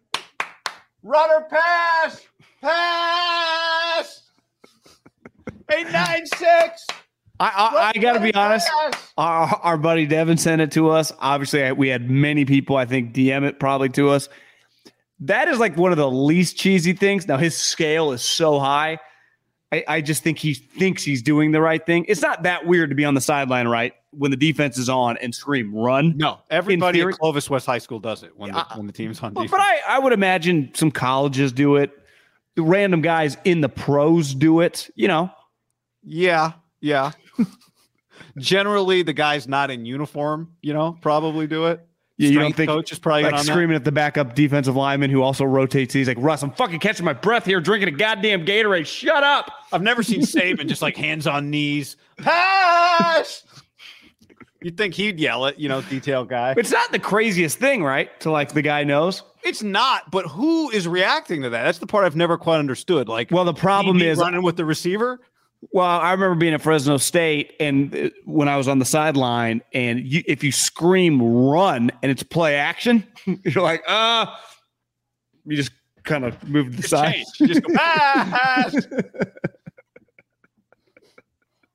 Runner 1.03 1.45
pass. 1.49 2.21
Pass. 2.61 4.23
Hey, 5.69 5.83
nine 5.83 6.25
six. 6.25 6.85
I, 7.39 7.47
I, 7.47 7.91
I 7.95 7.99
got 7.99 8.13
to 8.13 8.19
be 8.19 8.33
honest. 8.33 8.69
Our, 9.17 9.47
our 9.63 9.77
buddy 9.77 10.05
Devin 10.05 10.37
sent 10.37 10.61
it 10.61 10.71
to 10.73 10.89
us. 10.89 11.11
Obviously, 11.19 11.69
we 11.73 11.89
had 11.89 12.09
many 12.09 12.45
people, 12.45 12.77
I 12.77 12.85
think, 12.85 13.13
DM 13.13 13.43
it 13.43 13.59
probably 13.59 13.89
to 13.89 14.09
us. 14.09 14.29
That 15.21 15.47
is 15.47 15.59
like 15.59 15.77
one 15.77 15.91
of 15.91 15.97
the 15.97 16.09
least 16.09 16.57
cheesy 16.57 16.93
things. 16.93 17.27
Now, 17.27 17.37
his 17.37 17.55
scale 17.55 18.11
is 18.11 18.21
so 18.21 18.59
high. 18.59 18.99
I, 19.71 19.83
I 19.87 20.01
just 20.01 20.23
think 20.23 20.37
he 20.39 20.53
thinks 20.53 21.03
he's 21.03 21.21
doing 21.21 21.51
the 21.51 21.61
right 21.61 21.83
thing. 21.85 22.05
It's 22.07 22.21
not 22.21 22.43
that 22.43 22.65
weird 22.67 22.89
to 22.91 22.95
be 22.95 23.03
on 23.05 23.13
the 23.15 23.21
sideline, 23.21 23.67
right? 23.67 23.93
When 24.11 24.31
the 24.31 24.37
defense 24.37 24.77
is 24.77 24.87
on 24.89 25.17
and 25.17 25.33
scream, 25.33 25.73
run. 25.75 26.15
No, 26.17 26.39
everybody 26.49 27.01
at 27.01 27.11
Clovis 27.13 27.49
West 27.49 27.65
High 27.65 27.79
School 27.79 27.99
does 27.99 28.23
it 28.23 28.37
when 28.37 28.51
the, 28.51 28.57
Yeah. 28.57 28.77
when 28.77 28.87
the 28.87 28.93
team's 28.93 29.19
on 29.21 29.33
But, 29.33 29.43
defense. 29.43 29.51
but 29.51 29.61
I, 29.61 29.95
I 29.95 29.99
would 29.99 30.13
imagine 30.13 30.71
some 30.73 30.91
colleges 30.91 31.51
do 31.51 31.75
it. 31.77 31.91
The 32.55 32.61
random 32.61 33.01
guys 33.01 33.37
in 33.43 33.59
the 33.61 33.67
pros 33.69 34.33
do 34.33 34.61
it. 34.61 34.89
You 34.95 35.07
know, 35.09 35.29
Yeah, 36.03 36.53
yeah. 36.79 37.11
Generally, 38.37 39.03
the 39.03 39.13
guys 39.13 39.47
not 39.47 39.71
in 39.71 39.85
uniform, 39.85 40.53
you 40.61 40.73
know, 40.73 40.97
probably 41.01 41.47
do 41.47 41.67
it. 41.67 41.85
Yeah, 42.17 42.29
you 42.29 42.39
don't 42.39 42.55
think 42.55 42.69
coach 42.69 42.93
is 42.93 42.99
probably 42.99 43.23
like 43.23 43.33
on 43.33 43.45
that. 43.45 43.51
screaming 43.51 43.75
at 43.75 43.83
the 43.83 43.91
backup 43.91 44.35
defensive 44.35 44.75
lineman 44.75 45.09
who 45.09 45.21
also 45.21 45.43
rotates. 45.43 45.93
He's 45.93 46.07
like, 46.07 46.17
Russ, 46.19 46.43
I'm 46.43 46.51
fucking 46.51 46.79
catching 46.79 47.05
my 47.05 47.11
breath 47.13 47.45
here, 47.45 47.59
drinking 47.59 47.89
a 47.89 47.91
goddamn 47.91 48.45
Gatorade. 48.45 48.85
Shut 48.85 49.21
up. 49.23 49.51
I've 49.73 49.81
never 49.81 50.01
seen 50.01 50.21
Saban 50.21 50.67
just 50.67 50.81
like 50.81 50.95
hands 50.95 51.27
on 51.27 51.49
knees. 51.49 51.97
Pass. 52.17 53.43
You'd 54.61 54.77
think 54.77 54.93
he'd 54.93 55.19
yell 55.19 55.45
it, 55.45 55.59
you 55.59 55.67
know, 55.67 55.81
detail 55.81 56.23
guy. 56.25 56.55
It's 56.57 56.71
not 56.71 56.91
the 56.91 56.99
craziest 56.99 57.59
thing, 57.59 57.83
right? 57.83 58.17
To 58.21 58.31
like 58.31 58.53
the 58.53 58.61
guy 58.61 58.83
knows. 58.85 59.21
It's 59.43 59.61
not, 59.61 60.09
but 60.09 60.25
who 60.25 60.71
is 60.71 60.87
reacting 60.87 61.43
to 61.43 61.49
that? 61.51 61.63
That's 61.63 61.77
the 61.77 61.85
part 61.85 62.05
I've 62.05 62.15
never 62.15 62.37
quite 62.37 62.57
understood. 62.57 63.07
Like, 63.07 63.29
Well, 63.29 63.45
the 63.45 63.53
problem 63.53 64.01
is, 64.01 64.17
running 64.17 64.41
with 64.41 64.55
the 64.57 64.65
receiver. 64.65 65.19
Well, 65.71 65.85
I 65.85 66.11
remember 66.11 66.35
being 66.35 66.53
at 66.53 66.61
Fresno 66.61 66.97
State 66.97 67.53
and 67.59 67.95
uh, 67.95 68.09
when 68.25 68.47
I 68.47 68.57
was 68.57 68.67
on 68.67 68.79
the 68.79 68.85
sideline, 68.85 69.61
and 69.73 69.99
you, 69.99 70.23
if 70.27 70.43
you 70.43 70.51
scream 70.51 71.21
run 71.21 71.91
and 72.01 72.11
it's 72.11 72.23
play 72.23 72.55
action, 72.55 73.05
you're 73.25 73.63
like, 73.63 73.83
uh, 73.87 74.25
you 75.45 75.55
just 75.57 75.71
kind 76.03 76.23
of 76.25 76.41
move 76.47 76.67
to 76.71 76.75
the 76.75 76.77
Just 76.77 76.89
side. 76.89 77.13
change. 77.13 77.27
You 77.39 77.47
just 77.47 77.63
go 77.63 77.73
pass. 77.73 78.75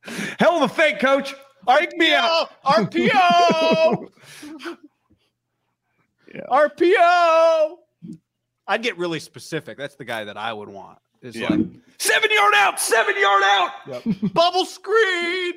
Hell 0.38 0.56
of 0.56 0.70
a 0.70 0.74
fake, 0.74 0.98
coach. 0.98 1.34
Take 1.68 1.96
me 1.96 2.12
out. 2.14 2.50
RPO. 2.64 4.08
Yeah. 6.34 6.40
RPO. 6.50 7.76
I'd 8.66 8.82
get 8.82 8.96
really 8.98 9.20
specific. 9.20 9.76
That's 9.76 9.96
the 9.96 10.04
guy 10.04 10.24
that 10.24 10.36
I 10.36 10.52
would 10.52 10.68
want. 10.68 10.98
Is 11.22 11.36
Yeah. 11.36 11.48
like 11.50 11.66
Seven 11.98 12.30
yard 12.30 12.54
out. 12.56 12.80
Seven 12.80 13.14
yard 13.18 13.42
out. 13.44 13.72
bubble 14.32 14.64
screen. 14.64 15.52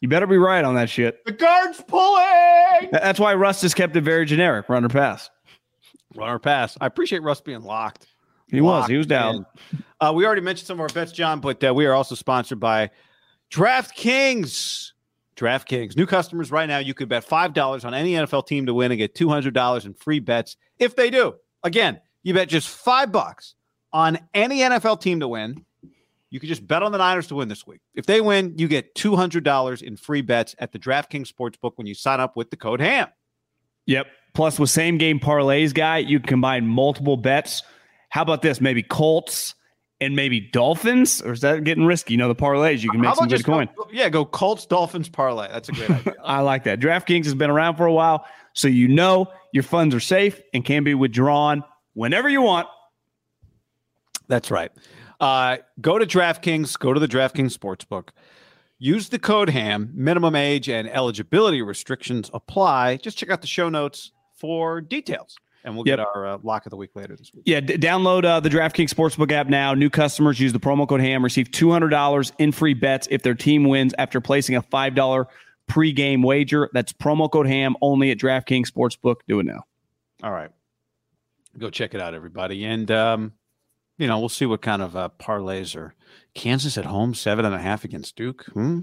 You 0.00 0.08
better 0.08 0.26
be 0.26 0.36
right 0.36 0.64
on 0.64 0.74
that 0.74 0.90
shit. 0.90 1.24
The 1.24 1.32
guard's 1.32 1.80
pulling. 1.86 2.90
That's 2.92 3.18
why 3.20 3.34
Russ 3.34 3.60
just 3.60 3.76
kept 3.76 3.96
it 3.96 4.00
very 4.02 4.26
generic, 4.26 4.68
Runner 4.68 4.88
pass. 4.88 5.30
Runner 6.14 6.38
pass. 6.38 6.76
I 6.80 6.86
appreciate 6.86 7.22
Russ 7.22 7.40
being 7.40 7.62
locked. 7.62 8.06
He 8.48 8.60
was. 8.60 8.88
He 8.88 8.96
was 8.98 9.06
down. 9.06 9.46
Uh, 10.00 10.12
we 10.14 10.26
already 10.26 10.42
mentioned 10.42 10.66
some 10.66 10.76
of 10.76 10.80
our 10.80 10.88
bets, 10.88 11.12
John, 11.12 11.40
but 11.40 11.62
uh, 11.64 11.72
we 11.72 11.86
are 11.86 11.94
also 11.94 12.14
sponsored 12.14 12.60
by 12.60 12.90
DraftKings. 13.50 14.90
DraftKings. 15.36 15.96
New 15.96 16.06
customers 16.06 16.50
right 16.50 16.66
now, 16.66 16.78
you 16.78 16.92
could 16.94 17.08
bet 17.08 17.26
$5 17.26 17.84
on 17.84 17.94
any 17.94 18.12
NFL 18.12 18.46
team 18.46 18.66
to 18.66 18.74
win 18.74 18.90
and 18.92 18.98
get 18.98 19.14
$200 19.14 19.86
in 19.86 19.94
free 19.94 20.20
bets 20.20 20.56
if 20.78 20.94
they 20.94 21.08
do. 21.10 21.34
Again, 21.62 22.00
you 22.22 22.34
bet 22.34 22.48
just 22.48 22.68
five 22.68 23.10
bucks 23.12 23.54
on 23.92 24.18
any 24.34 24.60
NFL 24.60 25.00
team 25.00 25.20
to 25.20 25.28
win. 25.28 25.64
You 26.30 26.40
can 26.40 26.48
just 26.48 26.66
bet 26.66 26.82
on 26.82 26.92
the 26.92 26.98
Niners 26.98 27.26
to 27.26 27.34
win 27.34 27.48
this 27.48 27.66
week. 27.66 27.80
If 27.94 28.06
they 28.06 28.22
win, 28.22 28.54
you 28.56 28.66
get 28.66 28.94
$200 28.94 29.82
in 29.82 29.96
free 29.96 30.22
bets 30.22 30.54
at 30.58 30.72
the 30.72 30.78
DraftKings 30.78 31.30
Sportsbook 31.30 31.72
when 31.76 31.86
you 31.86 31.94
sign 31.94 32.20
up 32.20 32.36
with 32.36 32.50
the 32.50 32.56
code 32.56 32.80
HAM. 32.80 33.08
Yep. 33.86 34.06
Plus, 34.32 34.58
with 34.58 34.70
same 34.70 34.96
game 34.96 35.20
parlays, 35.20 35.74
guy, 35.74 35.98
you 35.98 36.18
can 36.20 36.28
combine 36.28 36.66
multiple 36.66 37.18
bets. 37.18 37.62
How 38.08 38.22
about 38.22 38.40
this? 38.40 38.62
Maybe 38.62 38.82
Colts 38.82 39.54
and 40.00 40.16
maybe 40.16 40.40
Dolphins, 40.40 41.22
or 41.22 41.32
is 41.32 41.42
that 41.42 41.64
getting 41.64 41.84
risky? 41.84 42.14
You 42.14 42.18
know, 42.18 42.28
the 42.28 42.34
parlays, 42.34 42.82
you 42.82 42.90
can 42.90 43.00
make 43.00 43.14
some 43.14 43.28
good 43.28 43.44
coin. 43.44 43.68
Go, 43.76 43.86
yeah, 43.92 44.08
go 44.08 44.24
Colts 44.24 44.66
Dolphins 44.66 45.08
parlay. 45.08 45.48
That's 45.48 45.68
a 45.68 45.72
great 45.72 45.90
idea. 45.90 46.14
I 46.24 46.40
like 46.40 46.64
that. 46.64 46.80
DraftKings 46.80 47.24
has 47.24 47.34
been 47.34 47.50
around 47.50 47.76
for 47.76 47.86
a 47.86 47.92
while, 47.92 48.24
so 48.54 48.68
you 48.68 48.88
know 48.88 49.30
your 49.52 49.62
funds 49.62 49.94
are 49.94 50.00
safe 50.00 50.40
and 50.52 50.64
can 50.64 50.82
be 50.82 50.94
withdrawn 50.94 51.62
whenever 51.92 52.28
you 52.28 52.42
want. 52.42 52.68
That's 54.28 54.50
right. 54.50 54.70
Uh, 55.20 55.58
go 55.80 55.98
to 55.98 56.06
DraftKings, 56.06 56.78
go 56.78 56.92
to 56.92 57.00
the 57.00 57.08
DraftKings 57.08 57.56
Sportsbook. 57.56 58.08
Use 58.78 59.08
the 59.10 59.18
code 59.18 59.50
HAM. 59.50 59.90
Minimum 59.94 60.34
age 60.34 60.68
and 60.68 60.88
eligibility 60.88 61.62
restrictions 61.62 62.28
apply. 62.34 62.96
Just 62.96 63.16
check 63.18 63.30
out 63.30 63.40
the 63.40 63.46
show 63.46 63.68
notes 63.68 64.10
for 64.34 64.80
details. 64.80 65.36
And 65.64 65.76
we'll 65.76 65.86
Yep. 65.86 65.98
get 65.98 66.04
our 66.04 66.26
uh, 66.26 66.38
lock 66.42 66.66
of 66.66 66.70
the 66.70 66.76
week 66.76 66.90
later 66.96 67.14
this 67.14 67.30
week. 67.32 67.44
Yeah, 67.46 67.60
d- 67.60 67.76
download 67.78 68.24
uh, 68.24 68.40
the 68.40 68.48
DraftKings 68.48 68.88
Sportsbook 68.92 69.30
app 69.30 69.46
now. 69.46 69.74
New 69.74 69.88
customers 69.90 70.40
use 70.40 70.52
the 70.52 70.58
promo 70.58 70.88
code 70.88 71.00
HAM, 71.00 71.22
receive 71.22 71.52
$200 71.52 72.32
in 72.38 72.50
free 72.50 72.74
bets 72.74 73.06
if 73.12 73.22
their 73.22 73.36
team 73.36 73.68
wins 73.68 73.94
after 73.98 74.20
placing 74.20 74.56
a 74.56 74.62
$5 74.62 75.26
pregame 75.70 76.24
wager. 76.24 76.68
That's 76.72 76.92
promo 76.92 77.30
code 77.30 77.46
HAM 77.46 77.76
only 77.80 78.10
at 78.10 78.18
DraftKings 78.18 78.66
Sportsbook. 78.72 79.16
Do 79.28 79.38
it 79.38 79.46
now. 79.46 79.62
All 80.24 80.32
right. 80.32 80.50
Go 81.56 81.70
check 81.70 81.94
it 81.94 82.00
out, 82.00 82.14
everybody. 82.14 82.64
And, 82.64 82.90
um, 82.90 83.32
you 84.02 84.08
know, 84.08 84.18
we'll 84.18 84.28
see 84.28 84.46
what 84.46 84.62
kind 84.62 84.82
of 84.82 84.96
uh, 84.96 85.10
parlays 85.20 85.76
are. 85.76 85.94
Kansas 86.34 86.76
at 86.76 86.84
home, 86.84 87.14
seven 87.14 87.44
and 87.44 87.54
a 87.54 87.60
half 87.60 87.84
against 87.84 88.16
Duke. 88.16 88.44
Hmm? 88.52 88.80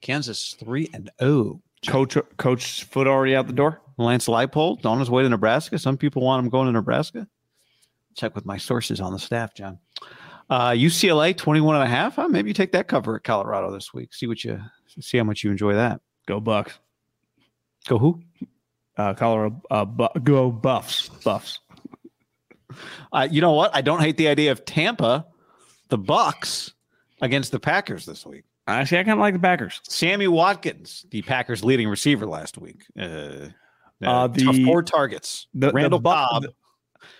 Kansas, 0.00 0.56
three 0.60 0.88
and 0.94 1.10
oh. 1.20 1.60
Coach, 1.88 2.16
Coach 2.36 2.84
Foot 2.84 3.08
already 3.08 3.34
out 3.34 3.48
the 3.48 3.52
door. 3.52 3.80
Lance 3.98 4.28
Leipold 4.28 4.86
on 4.86 5.00
his 5.00 5.10
way 5.10 5.24
to 5.24 5.28
Nebraska. 5.28 5.76
Some 5.78 5.96
people 5.96 6.22
want 6.22 6.44
him 6.44 6.50
going 6.50 6.66
to 6.66 6.72
Nebraska. 6.72 7.26
Check 8.16 8.36
with 8.36 8.46
my 8.46 8.58
sources 8.58 9.00
on 9.00 9.12
the 9.12 9.18
staff, 9.18 9.54
John. 9.54 9.78
Uh, 10.48 10.70
UCLA 10.70 11.36
21 11.36 11.74
and 11.74 11.84
a 11.84 11.88
half. 11.88 12.16
Huh? 12.16 12.28
Maybe 12.28 12.50
you 12.50 12.54
take 12.54 12.72
that 12.72 12.86
cover 12.86 13.16
at 13.16 13.24
Colorado 13.24 13.72
this 13.72 13.92
week. 13.92 14.14
See 14.14 14.28
what 14.28 14.44
you 14.44 14.60
see 15.00 15.18
how 15.18 15.24
much 15.24 15.42
you 15.42 15.50
enjoy 15.50 15.74
that. 15.74 16.00
Go 16.28 16.38
Bucks. 16.38 16.78
Go 17.88 17.98
who? 17.98 18.22
Uh, 18.96 19.14
Colorado. 19.14 19.60
Uh, 19.68 19.84
bu- 19.84 20.20
go 20.22 20.52
Buffs. 20.52 21.08
Buffs. 21.24 21.58
Uh, 23.12 23.28
you 23.30 23.40
know 23.40 23.52
what? 23.52 23.74
I 23.74 23.80
don't 23.80 24.00
hate 24.00 24.16
the 24.16 24.28
idea 24.28 24.52
of 24.52 24.64
Tampa, 24.64 25.26
the 25.88 25.98
Bucks 25.98 26.72
against 27.20 27.52
the 27.52 27.60
Packers 27.60 28.04
this 28.06 28.24
week. 28.24 28.44
Actually, 28.66 28.98
I 29.00 29.04
kind 29.04 29.18
of 29.18 29.20
like 29.20 29.34
the 29.34 29.40
Packers. 29.40 29.80
Sammy 29.84 30.28
Watkins, 30.28 31.04
the 31.10 31.22
Packers' 31.22 31.64
leading 31.64 31.88
receiver 31.88 32.26
last 32.26 32.58
week. 32.58 32.84
Uh, 32.98 33.48
Uh, 34.02 34.28
took 34.28 34.54
the- 34.54 34.64
four 34.64 34.82
targets. 34.82 35.46
The 35.54 35.72
Randall 35.72 35.98
the, 35.98 36.08
Cobb. 36.10 36.42
the, 36.44 36.52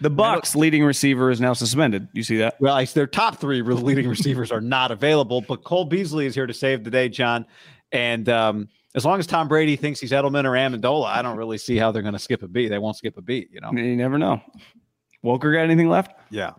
the 0.01 0.11
Bucks 0.11 0.55
leading 0.57 0.83
receiver 0.85 1.31
is 1.31 1.41
now 1.41 1.53
suspended. 1.53 2.09
You 2.15 2.23
see 2.23 2.39
that? 2.39 2.59
Well, 2.61 2.75
I- 2.75 2.85
their 2.87 3.07
top 3.07 3.37
three 3.37 3.61
leading 3.63 4.09
receivers 4.09 4.51
are 4.53 4.61
not 4.63 4.91
available, 4.91 5.43
but 5.43 5.63
Cole 5.65 5.85
Beasley 5.85 6.25
is 6.27 6.35
here 6.35 6.47
to 6.47 6.55
save 6.55 6.85
the 6.85 6.91
day, 6.91 7.09
John. 7.11 7.45
And 7.93 8.29
um, 8.29 8.69
as 8.95 9.05
long 9.05 9.19
as 9.19 9.27
Tom 9.27 9.49
Brady 9.49 9.77
thinks 9.77 10.01
he's 10.01 10.13
Edelman 10.13 10.45
or 10.45 10.53
Amendola, 10.53 11.07
I 11.07 11.21
don't 11.23 11.37
really 11.37 11.59
see 11.59 11.77
how 11.77 11.91
they're 11.93 12.03
going 12.03 12.15
to 12.15 12.19
skip 12.21 12.43
a 12.43 12.49
beat. 12.49 12.69
They 12.69 12.79
won't 12.79 12.97
skip 12.97 13.19
a 13.19 13.23
beat, 13.23 13.49
you 13.53 13.61
know. 13.61 13.73
You 13.73 13.97
never 13.97 14.17
know. 14.17 14.41
Welker 15.25 15.53
got 15.53 15.61
anything 15.63 15.89
left? 15.89 16.13
Yeah. 16.31 16.53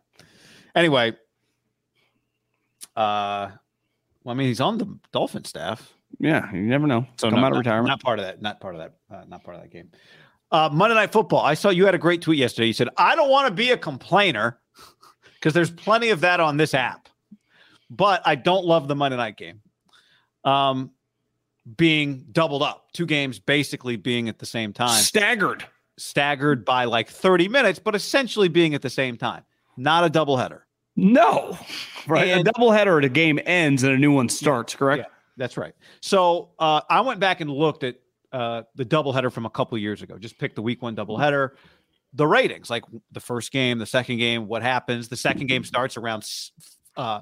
Anyway, 0.76 1.14
uh, 2.96 3.50
well, 4.24 4.34
I 4.34 4.34
mean, 4.34 4.48
he's 4.48 4.62
on 4.62 4.78
the 4.78 4.98
Dolphin 5.12 5.44
staff, 5.46 5.94
Yeah, 6.20 6.52
you 6.54 6.62
never 6.62 6.88
know. 6.88 7.06
so 7.18 7.30
Come 7.30 7.40
no- 7.40 7.46
out 7.46 7.52
of 7.52 7.54
not- 7.56 7.60
retirement. 7.60 7.88
Not 7.88 8.02
part 8.02 8.20
of 8.20 8.26
that. 8.26 8.42
Not 8.42 8.60
part 8.60 8.76
of 8.76 8.80
that. 8.82 8.94
Uh, 9.14 9.24
not 9.28 9.44
part 9.44 9.56
of 9.58 9.64
that 9.64 9.72
game. 9.72 9.92
Uh, 10.52 10.70
Monday 10.72 10.96
Night 10.96 11.12
Football. 11.12 11.42
I 11.42 11.54
saw 11.54 11.70
you 11.70 11.86
had 11.86 11.96
a 11.96 12.00
great 12.00 12.22
tweet 12.22 12.38
yesterday. 12.38 12.68
You 12.68 12.74
said, 12.74 12.90
"I 12.98 13.16
don't 13.16 13.30
want 13.30 13.48
to 13.48 13.54
be 13.54 13.72
a 13.72 13.78
complainer 13.78 14.60
because 15.36 15.54
there's 15.54 15.72
plenty 15.72 16.10
of 16.10 16.22
that 16.22 16.40
on 16.42 16.58
this 16.58 16.74
app, 16.74 17.08
but 17.90 18.22
I 18.26 18.36
don't 18.36 18.66
love 18.66 18.88
the 18.90 18.96
Monday 18.96 19.18
Night 19.18 19.38
game." 19.38 19.62
Um, 20.44 20.92
being 21.78 22.26
doubled 22.32 22.64
up, 22.64 22.92
two 22.92 23.06
games 23.06 23.40
basically 23.40 23.96
being 23.96 24.28
at 24.28 24.40
the 24.40 24.46
same 24.46 24.74
time, 24.74 25.02
Staggered. 25.02 25.64
Staggered 26.02 26.66
by 26.66 26.86
like 26.86 27.10
30 27.10 27.48
minutes, 27.48 27.80
but 27.80 27.96
essentially 27.96 28.48
being 28.48 28.74
at 28.74 28.82
the 28.82 28.90
same 28.90 29.18
time. 29.18 29.44
Not 29.78 30.04
a 30.04 30.10
doubleheader. 30.10 30.62
No. 30.96 31.58
Right. 32.08 32.30
And- 32.30 32.48
a 32.48 32.52
doubleheader 32.52 32.98
at 32.98 33.06
a 33.06 33.10
game 33.10 33.40
ends 33.46 33.84
and 33.84 33.94
a 33.94 33.98
new 33.98 34.12
one 34.12 34.28
starts, 34.28 34.74
correct? 34.74 35.04
Yeah, 35.06 35.14
that's 35.38 35.56
right. 35.56 35.76
So 36.02 36.50
uh, 36.58 36.82
I 36.90 37.02
went 37.02 37.20
back 37.20 37.42
and 37.42 37.52
looked 37.52 37.84
at 37.84 37.98
uh, 38.32 38.64
the 38.74 38.84
doubleheader 38.86 39.32
from 39.32 39.46
a 39.46 39.52
couple 39.52 39.78
years 39.78 40.02
ago. 40.02 40.18
Just 40.18 40.40
pick 40.40 40.56
the 40.56 40.64
week 40.64 40.82
one 40.82 40.96
doubleheader. 40.96 41.52
The 42.14 42.26
ratings, 42.26 42.72
like 42.72 42.86
the 43.12 43.20
first 43.20 43.52
game, 43.52 43.78
the 43.78 43.86
second 43.86 44.18
game, 44.18 44.48
what 44.48 44.64
happens? 44.64 45.10
The 45.10 45.16
second 45.16 45.46
game 45.46 45.64
starts 45.64 45.96
around 45.96 46.28
uh, 46.98 47.22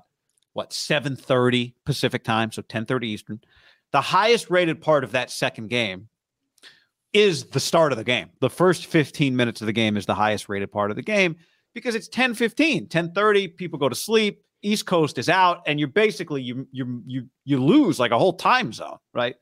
what 0.53 0.71
seven 0.71 1.17
thirty 1.17 1.75
Pacific 1.83 2.23
time, 2.23 2.53
so 2.53 2.61
ten 2.61 2.85
thirty 2.85 3.09
Eastern. 3.09 3.41
The 3.91 3.99
highest 4.01 4.49
rated 4.49 4.79
part 4.81 5.03
of 5.03 5.11
that 5.11 5.29
second 5.29 5.69
game 5.69 6.07
is 7.13 7.45
the 7.45 7.59
start 7.59 7.91
of 7.91 7.97
the 7.97 8.03
game. 8.03 8.29
The 8.39 8.49
first 8.49 8.85
15 8.85 9.35
minutes 9.35 9.61
of 9.61 9.67
the 9.67 9.73
game 9.73 9.97
is 9.97 10.05
the 10.05 10.15
highest 10.15 10.49
rated 10.49 10.71
part 10.71 10.91
of 10.91 10.95
the 10.95 11.01
game 11.03 11.35
because 11.73 11.95
it's 11.95 12.07
10 12.07 12.33
15, 12.33 12.87
10 12.87 13.11
30. 13.11 13.47
People 13.49 13.79
go 13.79 13.89
to 13.89 13.95
sleep. 13.95 14.43
East 14.61 14.85
Coast 14.85 15.17
is 15.17 15.29
out, 15.29 15.61
and 15.67 15.79
you're 15.79 15.87
basically 15.87 16.41
you 16.41 16.67
you 16.71 17.01
you 17.05 17.29
you 17.45 17.63
lose 17.63 17.97
like 17.99 18.11
a 18.11 18.19
whole 18.19 18.33
time 18.33 18.73
zone, 18.73 18.97
right? 19.13 19.35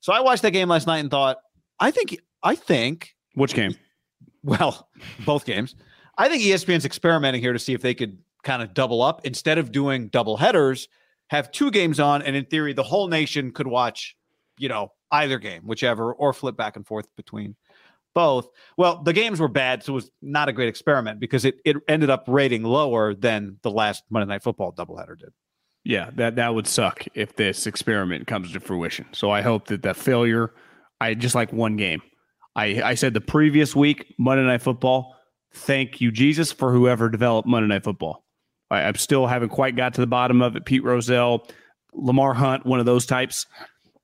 So 0.00 0.12
I 0.12 0.20
watched 0.20 0.42
that 0.42 0.52
game 0.52 0.68
last 0.68 0.86
night 0.86 0.98
and 0.98 1.10
thought, 1.10 1.38
I 1.78 1.90
think 1.90 2.18
I 2.42 2.54
think 2.54 3.14
Which 3.34 3.54
game? 3.54 3.74
well, 4.42 4.88
both 5.26 5.44
games. 5.44 5.74
I 6.16 6.28
think 6.28 6.42
ESPN's 6.42 6.86
experimenting 6.86 7.42
here 7.42 7.52
to 7.52 7.58
see 7.58 7.74
if 7.74 7.82
they 7.82 7.92
could 7.92 8.18
kind 8.42 8.62
of 8.62 8.72
double 8.72 9.02
up 9.02 9.26
instead 9.26 9.58
of 9.58 9.72
doing 9.72 10.08
double 10.08 10.38
headers, 10.38 10.88
have 11.28 11.50
two 11.50 11.70
games 11.70 12.00
on, 12.00 12.22
and 12.22 12.34
in 12.34 12.46
theory, 12.46 12.72
the 12.72 12.82
whole 12.82 13.08
nation 13.08 13.50
could 13.50 13.66
watch, 13.66 14.16
you 14.56 14.68
know, 14.68 14.92
either 15.10 15.38
game, 15.38 15.62
whichever, 15.62 16.12
or 16.12 16.32
flip 16.32 16.56
back 16.56 16.76
and 16.76 16.86
forth 16.86 17.06
between 17.16 17.56
both. 18.14 18.48
Well, 18.78 19.02
the 19.02 19.12
games 19.12 19.40
were 19.40 19.48
bad, 19.48 19.82
so 19.82 19.92
it 19.92 19.96
was 19.96 20.10
not 20.22 20.48
a 20.48 20.52
great 20.52 20.68
experiment 20.68 21.20
because 21.20 21.44
it 21.44 21.60
it 21.64 21.76
ended 21.86 22.10
up 22.10 22.24
rating 22.26 22.62
lower 22.64 23.14
than 23.14 23.58
the 23.62 23.70
last 23.70 24.04
Monday 24.10 24.26
Night 24.26 24.42
Football 24.42 24.72
doubleheader 24.72 25.18
did. 25.18 25.32
Yeah, 25.84 26.10
that 26.14 26.36
that 26.36 26.54
would 26.54 26.66
suck 26.66 27.04
if 27.14 27.36
this 27.36 27.66
experiment 27.66 28.26
comes 28.26 28.52
to 28.52 28.60
fruition. 28.60 29.06
So 29.12 29.30
I 29.30 29.42
hope 29.42 29.68
that 29.68 29.82
the 29.82 29.94
failure. 29.94 30.52
I 30.98 31.12
just 31.12 31.34
like 31.34 31.52
one 31.52 31.76
game. 31.76 32.00
I 32.56 32.82
I 32.82 32.94
said 32.94 33.12
the 33.12 33.20
previous 33.20 33.76
week 33.76 34.14
Monday 34.18 34.44
Night 34.44 34.62
Football. 34.62 35.14
Thank 35.52 36.00
you, 36.00 36.10
Jesus, 36.10 36.52
for 36.52 36.72
whoever 36.72 37.08
developed 37.08 37.46
Monday 37.46 37.68
Night 37.68 37.84
Football. 37.84 38.24
I, 38.70 38.82
I'm 38.82 38.96
still 38.96 39.26
haven't 39.26 39.50
quite 39.50 39.76
got 39.76 39.94
to 39.94 40.00
the 40.00 40.06
bottom 40.06 40.42
of 40.42 40.56
it. 40.56 40.64
Pete 40.64 40.82
Rozelle, 40.82 41.46
Lamar 41.92 42.34
Hunt, 42.34 42.64
one 42.64 42.80
of 42.80 42.86
those 42.86 43.06
types. 43.06 43.46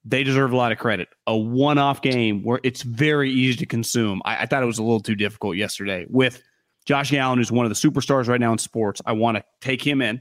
They 0.04 0.24
deserve 0.24 0.52
a 0.52 0.56
lot 0.56 0.72
of 0.72 0.78
credit. 0.78 1.08
A 1.26 1.36
one-off 1.36 2.02
game 2.02 2.42
where 2.42 2.58
it's 2.64 2.82
very 2.82 3.30
easy 3.30 3.58
to 3.58 3.66
consume. 3.66 4.20
I, 4.24 4.42
I 4.42 4.46
thought 4.46 4.62
it 4.62 4.66
was 4.66 4.78
a 4.78 4.82
little 4.82 5.00
too 5.00 5.14
difficult 5.14 5.56
yesterday 5.56 6.06
with 6.08 6.42
Josh 6.86 7.12
Allen, 7.12 7.38
who's 7.38 7.52
one 7.52 7.64
of 7.64 7.70
the 7.70 7.76
superstars 7.76 8.26
right 8.28 8.40
now 8.40 8.50
in 8.52 8.58
sports. 8.58 9.00
I 9.06 9.12
want 9.12 9.36
to 9.36 9.44
take 9.60 9.80
him 9.86 10.02
in, 10.02 10.20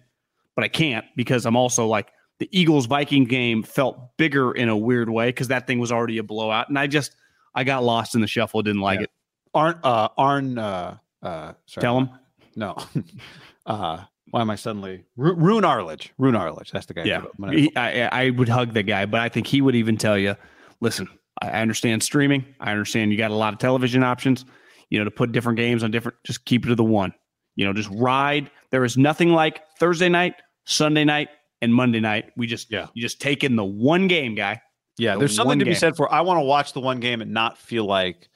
but 0.55 0.63
I 0.63 0.67
can't 0.67 1.05
because 1.15 1.45
I'm 1.47 1.55
also 1.55 1.87
like 1.87 2.09
the 2.37 2.47
Eagles 2.51 2.85
Viking 2.85 3.25
game 3.25 3.63
felt 3.63 4.15
bigger 4.17 4.51
in 4.51 4.69
a 4.69 4.77
weird 4.77 5.09
way 5.09 5.29
because 5.29 5.47
that 5.47 5.65
thing 5.65 5.79
was 5.79 5.91
already 5.91 6.19
a 6.19 6.23
blowout, 6.23 6.69
and 6.69 6.77
I 6.77 6.85
just 6.87 7.15
I 7.55 7.63
got 7.63 7.83
lost 7.83 8.13
in 8.13 8.21
the 8.21 8.27
shuffle. 8.27 8.61
Didn't 8.61 8.81
like 8.81 8.99
Yeah. 8.99 9.03
it. 9.05 9.09
Arn, 9.53 9.79
uh, 9.83 10.07
Arn, 10.17 10.57
uh, 10.57 10.97
uh, 11.23 11.53
sorry. 11.65 11.81
Tell 11.81 11.99
him. 11.99 12.09
No. 12.55 12.77
uh, 13.65 14.03
why 14.29 14.41
am 14.41 14.49
I 14.49 14.55
suddenly 14.55 15.03
Ru- 15.17 15.35
Roone 15.35 15.65
Arledge? 15.65 16.13
Roone 16.17 16.35
Arledge. 16.35 16.71
That's 16.71 16.85
the 16.85 16.93
guy. 16.93 17.03
Yeah, 17.03 17.23
he, 17.49 17.75
I, 17.75 18.25
I 18.25 18.29
would 18.29 18.47
hug 18.49 18.73
the 18.73 18.83
guy, 18.83 19.05
but 19.05 19.19
I 19.19 19.29
think 19.29 19.47
he 19.47 19.61
would 19.61 19.75
even 19.75 19.97
tell 19.97 20.17
you, 20.17 20.35
listen, 20.79 21.07
I 21.41 21.49
understand 21.61 22.03
streaming. 22.03 22.45
I 22.59 22.71
understand 22.71 23.11
you 23.11 23.17
got 23.17 23.31
a 23.31 23.35
lot 23.35 23.53
of 23.53 23.59
television 23.59 24.03
options. 24.03 24.45
You 24.89 24.99
know, 24.99 25.05
to 25.05 25.11
put 25.11 25.31
different 25.31 25.57
games 25.57 25.83
on 25.83 25.91
different. 25.91 26.17
Just 26.25 26.45
keep 26.45 26.65
it 26.65 26.69
to 26.69 26.75
the 26.75 26.83
one. 26.83 27.13
You 27.55 27.65
know, 27.65 27.73
just 27.73 27.89
ride. 27.91 28.51
There 28.69 28.83
is 28.85 28.97
nothing 28.97 29.29
like 29.29 29.61
Thursday 29.79 30.09
night, 30.09 30.35
Sunday 30.65 31.03
night, 31.03 31.29
and 31.61 31.73
Monday 31.73 31.99
night. 31.99 32.31
We 32.37 32.45
just 32.47 32.71
Yeah. 32.71 32.87
you 32.93 33.01
just 33.01 33.19
take 33.21 33.43
in 33.43 33.55
the 33.55 33.63
one 33.65 34.07
game, 34.07 34.35
guy. 34.35 34.61
Yeah, 34.97 35.13
The 35.13 35.19
there's 35.19 35.35
something 35.35 35.59
to 35.59 35.65
be 35.65 35.73
said 35.73 35.95
for 35.95 36.11
I 36.13 36.21
want 36.21 36.37
to 36.37 36.43
watch 36.43 36.73
the 36.73 36.81
one 36.81 36.99
game 36.99 37.21
and 37.21 37.31
not 37.33 37.57
feel 37.57 37.85
like 37.85 38.29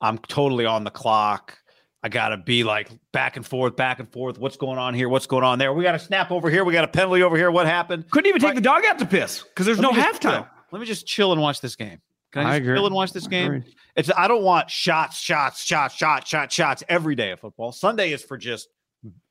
I'm 0.00 0.18
totally 0.18 0.66
on 0.66 0.84
the 0.84 0.90
clock. 0.90 1.58
I 2.06 2.08
got 2.08 2.28
to 2.28 2.36
be 2.36 2.62
like 2.62 2.88
back 3.10 3.36
and 3.36 3.44
forth, 3.44 3.74
back 3.74 3.98
and 3.98 4.08
forth. 4.12 4.38
What's 4.38 4.56
going 4.56 4.78
on 4.78 4.94
here? 4.94 5.08
What's 5.08 5.26
going 5.26 5.42
on 5.42 5.58
there? 5.58 5.72
We 5.72 5.82
got 5.82 5.96
a 5.96 5.98
snap 5.98 6.30
over 6.30 6.48
here. 6.48 6.64
We 6.64 6.72
got 6.72 6.84
a 6.84 6.88
penalty 6.88 7.24
over 7.24 7.36
here. 7.36 7.50
What 7.50 7.66
happened? 7.66 8.08
Couldn't 8.12 8.28
even 8.28 8.40
take 8.40 8.50
Right. 8.50 8.54
the 8.54 8.60
dog 8.60 8.84
out 8.84 9.00
to 9.00 9.06
piss 9.06 9.42
because 9.42 9.66
there's 9.66 9.80
no 9.80 9.92
just 9.92 10.20
halftime. 10.22 10.32
chill. 10.34 10.48
Let 10.70 10.78
me 10.80 10.86
just 10.86 11.04
chill 11.04 11.32
and 11.32 11.42
watch 11.42 11.60
this 11.60 11.74
game. 11.74 12.00
Can 12.30 12.46
I 12.46 12.50
I 12.50 12.52
just 12.52 12.60
agree. 12.62 12.76
chill 12.76 12.86
and 12.86 12.94
watch 12.94 13.12
this 13.12 13.26
game? 13.26 13.46
Agreed. 13.46 13.74
It's 13.96 14.08
I 14.16 14.28
don't 14.28 14.44
want 14.44 14.70
shots, 14.70 15.18
shots, 15.18 15.64
shots, 15.64 15.96
shots, 15.96 16.28
shots, 16.28 16.54
shots 16.54 16.84
every 16.88 17.16
day 17.16 17.32
of 17.32 17.40
football. 17.40 17.72
Sunday 17.72 18.12
is 18.12 18.22
for 18.22 18.38
just 18.38 18.68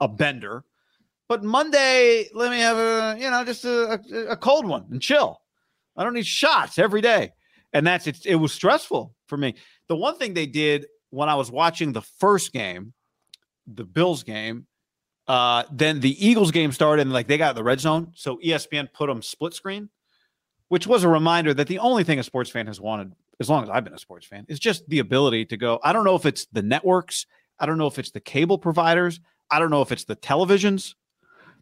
a 0.01 0.09
bender. 0.09 0.65
But 1.29 1.45
Monday, 1.45 2.27
let 2.33 2.51
me 2.51 2.59
have 2.59 2.75
a 2.75 3.15
you 3.17 3.31
know 3.31 3.45
just 3.45 3.63
a, 3.63 4.01
a, 4.11 4.17
a 4.31 4.35
cold 4.35 4.65
one 4.67 4.85
and 4.91 5.01
chill. 5.01 5.39
I 5.95 6.03
don't 6.03 6.13
need 6.13 6.27
shots 6.27 6.77
every 6.77 6.99
day, 6.99 7.31
and 7.71 7.87
that's 7.87 8.05
it. 8.05 8.25
It 8.25 8.35
was 8.35 8.51
stressful 8.51 9.15
for 9.27 9.37
me. 9.37 9.55
The 9.87 9.95
one 9.95 10.17
thing 10.17 10.33
they 10.33 10.45
did 10.45 10.87
when 11.09 11.29
I 11.29 11.35
was 11.35 11.51
watching 11.51 11.93
the 11.93 12.01
first 12.01 12.53
game, 12.53 12.93
the 13.67 13.83
Bills 13.83 14.23
game, 14.23 14.67
uh, 15.27 15.63
then 15.71 15.99
the 15.99 16.25
Eagles 16.25 16.51
game 16.51 16.71
started, 16.71 17.03
and 17.03 17.13
like 17.13 17.27
they 17.27 17.37
got 17.37 17.55
the 17.55 17.63
red 17.63 17.79
zone, 17.79 18.11
so 18.15 18.37
ESPN 18.43 18.91
put 18.93 19.07
them 19.07 19.21
split 19.21 19.53
screen, 19.53 19.89
which 20.67 20.85
was 20.85 21.03
a 21.03 21.09
reminder 21.09 21.53
that 21.53 21.67
the 21.67 21.79
only 21.79 22.03
thing 22.03 22.19
a 22.19 22.23
sports 22.23 22.49
fan 22.49 22.67
has 22.67 22.79
wanted, 22.79 23.13
as 23.39 23.49
long 23.49 23.63
as 23.63 23.69
I've 23.69 23.83
been 23.83 23.93
a 23.93 23.99
sports 23.99 24.27
fan, 24.27 24.45
is 24.47 24.59
just 24.59 24.87
the 24.87 24.99
ability 24.99 25.45
to 25.45 25.57
go. 25.57 25.79
I 25.83 25.93
don't 25.93 26.03
know 26.03 26.15
if 26.15 26.25
it's 26.25 26.45
the 26.51 26.61
networks, 26.61 27.25
I 27.59 27.65
don't 27.65 27.77
know 27.77 27.87
if 27.87 27.97
it's 27.97 28.11
the 28.11 28.19
cable 28.19 28.57
providers, 28.57 29.19
I 29.49 29.59
don't 29.59 29.71
know 29.71 29.81
if 29.81 29.91
it's 29.91 30.05
the 30.05 30.15
televisions 30.15 30.93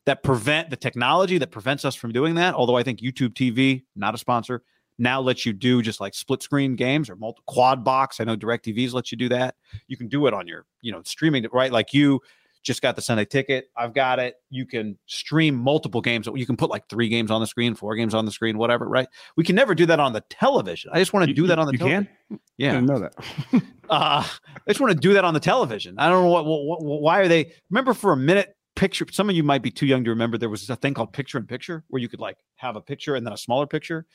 that 0.05 0.23
prevent 0.23 0.69
the 0.69 0.75
technology 0.75 1.37
that 1.37 1.51
prevents 1.51 1.85
us 1.85 1.95
from 1.95 2.11
doing 2.11 2.35
that. 2.35 2.55
Although 2.55 2.75
I 2.75 2.83
think 2.83 2.99
YouTube 2.99 3.33
TV, 3.33 3.83
not 3.95 4.13
a 4.13 4.17
sponsor, 4.17 4.63
now 4.97 5.19
lets 5.21 5.45
you 5.45 5.53
do 5.53 5.81
just 5.81 5.99
like 5.99 6.13
split 6.13 6.43
screen 6.43 6.75
games 6.75 7.09
or 7.09 7.15
multi 7.15 7.41
quad 7.47 7.83
box. 7.83 8.19
I 8.19 8.23
know 8.23 8.37
DirecTV's 8.37 8.93
lets 8.93 9.11
you 9.11 9.17
do 9.17 9.29
that. 9.29 9.55
You 9.87 9.97
can 9.97 10.07
do 10.07 10.27
it 10.27 10.33
on 10.33 10.47
your, 10.47 10.65
you 10.81 10.91
know, 10.91 11.01
streaming, 11.03 11.45
right? 11.51 11.71
Like 11.71 11.93
you 11.93 12.21
just 12.63 12.81
got 12.81 12.95
the 12.95 13.01
Sunday 13.01 13.25
ticket. 13.25 13.69
I've 13.75 13.93
got 13.93 14.19
it. 14.19 14.35
You 14.49 14.65
can 14.65 14.97
stream 15.05 15.55
multiple 15.55 16.01
games. 16.01 16.27
You 16.33 16.45
can 16.45 16.55
put 16.55 16.69
like 16.69 16.87
three 16.89 17.09
games 17.09 17.29
on 17.29 17.41
the 17.41 17.47
screen, 17.47 17.75
four 17.75 17.95
games 17.95 18.13
on 18.13 18.25
the 18.25 18.31
screen, 18.31 18.57
whatever, 18.57 18.87
right? 18.87 19.07
We 19.35 19.43
can 19.43 19.55
never 19.55 19.75
do 19.75 19.85
that 19.87 19.99
on 19.99 20.13
the 20.13 20.21
television. 20.29 20.91
I 20.93 20.99
just 20.99 21.13
want 21.13 21.27
to 21.27 21.33
do 21.33 21.45
that 21.47 21.59
on 21.59 21.67
the 21.67 21.73
you 21.73 21.79
television. 21.79 22.07
can. 22.29 22.39
Yeah. 22.57 22.69
I 22.69 22.73
didn't 22.75 22.87
know 22.87 22.99
that. 22.99 23.63
Uh, 23.89 24.25
I 24.25 24.69
just 24.69 24.79
want 24.79 24.93
to 24.93 24.97
do 24.97 25.13
that 25.13 25.25
on 25.25 25.33
the 25.33 25.41
television. 25.41 25.95
I 25.99 26.09
don't 26.09 26.23
know 26.23 26.29
what, 26.29 26.45
what, 26.45 26.81
what 26.81 27.01
why 27.01 27.19
are 27.19 27.27
they 27.27 27.51
remember 27.69 27.93
for 27.93 28.13
a 28.13 28.17
minute 28.17 28.55
picture 28.75 29.05
some 29.11 29.29
of 29.29 29.35
you 29.35 29.43
might 29.43 29.61
be 29.61 29.69
too 29.69 29.85
young 29.85 30.05
to 30.05 30.09
remember 30.09 30.37
there 30.37 30.49
was 30.49 30.67
a 30.69 30.75
thing 30.77 30.93
called 30.93 31.13
picture 31.13 31.37
in 31.37 31.45
picture 31.45 31.83
where 31.89 32.01
you 32.01 32.07
could 32.07 32.21
like 32.21 32.37
have 32.55 32.75
a 32.75 32.81
picture 32.81 33.15
and 33.15 33.27
then 33.27 33.33
a 33.33 33.37
smaller 33.37 33.67
picture 33.67 34.05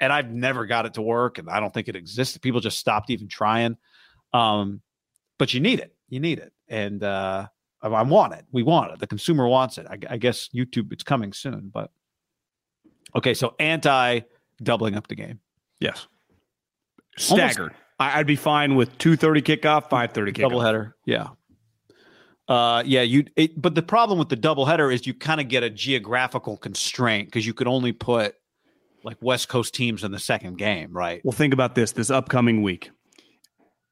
and 0.00 0.12
I've 0.12 0.30
never 0.30 0.66
got 0.66 0.86
it 0.86 0.94
to 0.94 1.02
work 1.02 1.38
and 1.38 1.48
I 1.48 1.60
don't 1.60 1.72
think 1.72 1.88
it 1.88 1.96
exists. 1.96 2.36
People 2.38 2.60
just 2.60 2.78
stopped 2.78 3.10
even 3.10 3.28
trying. 3.28 3.76
Um, 4.32 4.80
but 5.38 5.54
you 5.54 5.60
need 5.60 5.80
it. 5.80 5.94
You 6.08 6.20
need 6.20 6.38
it. 6.38 6.52
And 6.68 7.02
uh 7.02 7.46
I, 7.82 7.88
I 7.88 8.02
want 8.02 8.34
it. 8.34 8.44
We 8.52 8.62
want 8.62 8.92
it. 8.92 8.98
The 8.98 9.06
consumer 9.06 9.48
wants 9.48 9.78
it. 9.78 9.86
I, 9.88 9.98
I 10.10 10.16
guess 10.16 10.48
YouTube 10.54 10.92
it's 10.92 11.02
coming 11.02 11.32
soon, 11.32 11.70
but 11.72 11.90
okay, 13.16 13.34
so 13.34 13.54
anti 13.58 14.20
doubling 14.62 14.96
up 14.96 15.08
the 15.08 15.14
game. 15.14 15.40
Yes. 15.80 16.06
Staggered. 17.16 17.74
I, 17.98 18.20
I'd 18.20 18.26
be 18.26 18.36
fine 18.36 18.76
with 18.76 18.96
two 18.98 19.16
thirty 19.16 19.42
kickoff, 19.42 19.88
five 19.88 20.12
thirty 20.12 20.32
kickoff. 20.32 20.52
Doubleheader. 20.52 20.92
Yeah. 21.06 21.28
Uh, 22.48 22.82
yeah, 22.84 23.02
you. 23.02 23.24
It, 23.36 23.60
but 23.60 23.74
the 23.74 23.82
problem 23.82 24.18
with 24.18 24.28
the 24.28 24.36
doubleheader 24.36 24.92
is 24.92 25.06
you 25.06 25.14
kind 25.14 25.40
of 25.40 25.48
get 25.48 25.62
a 25.62 25.70
geographical 25.70 26.56
constraint 26.56 27.28
because 27.28 27.46
you 27.46 27.54
could 27.54 27.68
only 27.68 27.92
put 27.92 28.34
like 29.04 29.16
West 29.20 29.48
Coast 29.48 29.74
teams 29.74 30.04
in 30.04 30.12
the 30.12 30.18
second 30.18 30.58
game, 30.58 30.92
right? 30.92 31.24
Well, 31.24 31.32
think 31.32 31.54
about 31.54 31.74
this: 31.74 31.92
this 31.92 32.10
upcoming 32.10 32.62
week. 32.62 32.90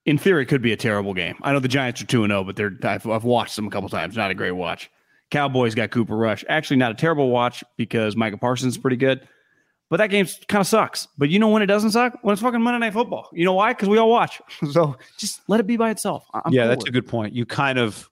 In 0.06 0.16
theory, 0.16 0.44
it 0.44 0.46
could 0.46 0.62
be 0.62 0.72
a 0.72 0.76
terrible 0.76 1.12
game. 1.12 1.36
I 1.42 1.52
know 1.52 1.60
the 1.60 1.68
Giants 1.68 2.00
are 2.00 2.06
two 2.06 2.24
and 2.24 2.30
zero, 2.30 2.44
but 2.44 2.56
they're 2.56 2.72
I've, 2.82 3.06
I've 3.06 3.24
watched 3.24 3.56
them 3.56 3.66
a 3.66 3.70
couple 3.70 3.88
times. 3.88 4.16
Not 4.16 4.30
a 4.30 4.34
great 4.34 4.52
watch. 4.52 4.90
Cowboys 5.30 5.74
got 5.74 5.90
Cooper 5.90 6.16
Rush. 6.16 6.44
Actually, 6.48 6.78
not 6.78 6.92
a 6.92 6.94
terrible 6.94 7.28
watch 7.30 7.62
because 7.76 8.16
Micah 8.16 8.38
Parsons 8.38 8.74
is 8.74 8.78
pretty 8.78 8.96
good. 8.96 9.26
But 9.90 9.98
that 9.98 10.08
game 10.08 10.26
kind 10.48 10.60
of 10.60 10.66
sucks. 10.66 11.08
But 11.16 11.30
you 11.30 11.38
know 11.38 11.48
when 11.48 11.62
it 11.62 11.66
doesn't 11.66 11.92
suck? 11.92 12.18
When 12.22 12.32
it's 12.32 12.42
fucking 12.42 12.60
Monday 12.60 12.78
Night 12.78 12.92
Football. 12.92 13.28
You 13.32 13.44
know 13.44 13.54
why? 13.54 13.72
Because 13.72 13.88
we 13.88 13.98
all 13.98 14.10
watch. 14.10 14.40
so 14.70 14.96
just 15.18 15.40
let 15.48 15.60
it 15.60 15.66
be 15.66 15.76
by 15.76 15.90
itself. 15.90 16.26
I'm 16.34 16.52
yeah, 16.52 16.62
cool 16.62 16.68
that's 16.68 16.84
a 16.86 16.90
good 16.90 17.06
point. 17.06 17.34
You 17.34 17.46
kind 17.46 17.78
of 17.78 18.10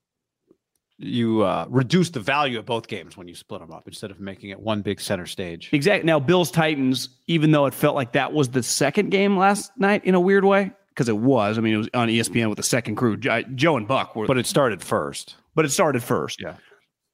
you 0.99 1.43
uh, 1.43 1.67
reduce 1.69 2.11
the 2.11 2.21
value 2.21 2.59
of 2.59 2.65
both 2.67 2.87
games 2.89 3.17
when 3.17 3.29
you 3.29 3.35
split 3.35 3.61
them 3.61 3.71
up 3.71 3.87
instead 3.87 4.11
of 4.11 4.19
making 4.21 4.51
it 4.51 4.59
one 4.59 4.81
big 4.83 5.01
center 5.01 5.27
stage. 5.27 5.69
Exactly. 5.73 6.07
Now, 6.07 6.19
Bills 6.19 6.51
Titans, 6.51 7.11
even 7.27 7.51
though 7.51 7.67
it 7.67 7.75
felt 7.75 7.95
like 7.95 8.13
that 8.13 8.33
was 8.33 8.49
the 8.49 8.63
second 8.63 9.11
game 9.11 9.37
last 9.37 9.71
night 9.77 10.05
in 10.05 10.15
a 10.15 10.21
weird 10.21 10.45
way, 10.45 10.73
because 10.89 11.09
it 11.11 11.17
was. 11.19 11.59
I 11.59 11.61
mean, 11.61 11.75
it 11.75 11.79
was 11.79 11.89
on 11.93 12.09
ESPN 12.09 12.49
with 12.49 12.57
the 12.57 12.63
second 12.63 12.95
crew. 12.97 13.17
Jo- 13.19 13.43
Joe 13.55 13.77
and 13.77 13.87
Buck 13.87 14.17
were, 14.17 14.27
But 14.27 14.39
it 14.39 14.47
started 14.47 14.83
first. 14.83 15.35
but 15.55 15.65
it 15.67 15.71
started 15.71 16.03
first. 16.03 16.41
Yeah. 16.41 16.55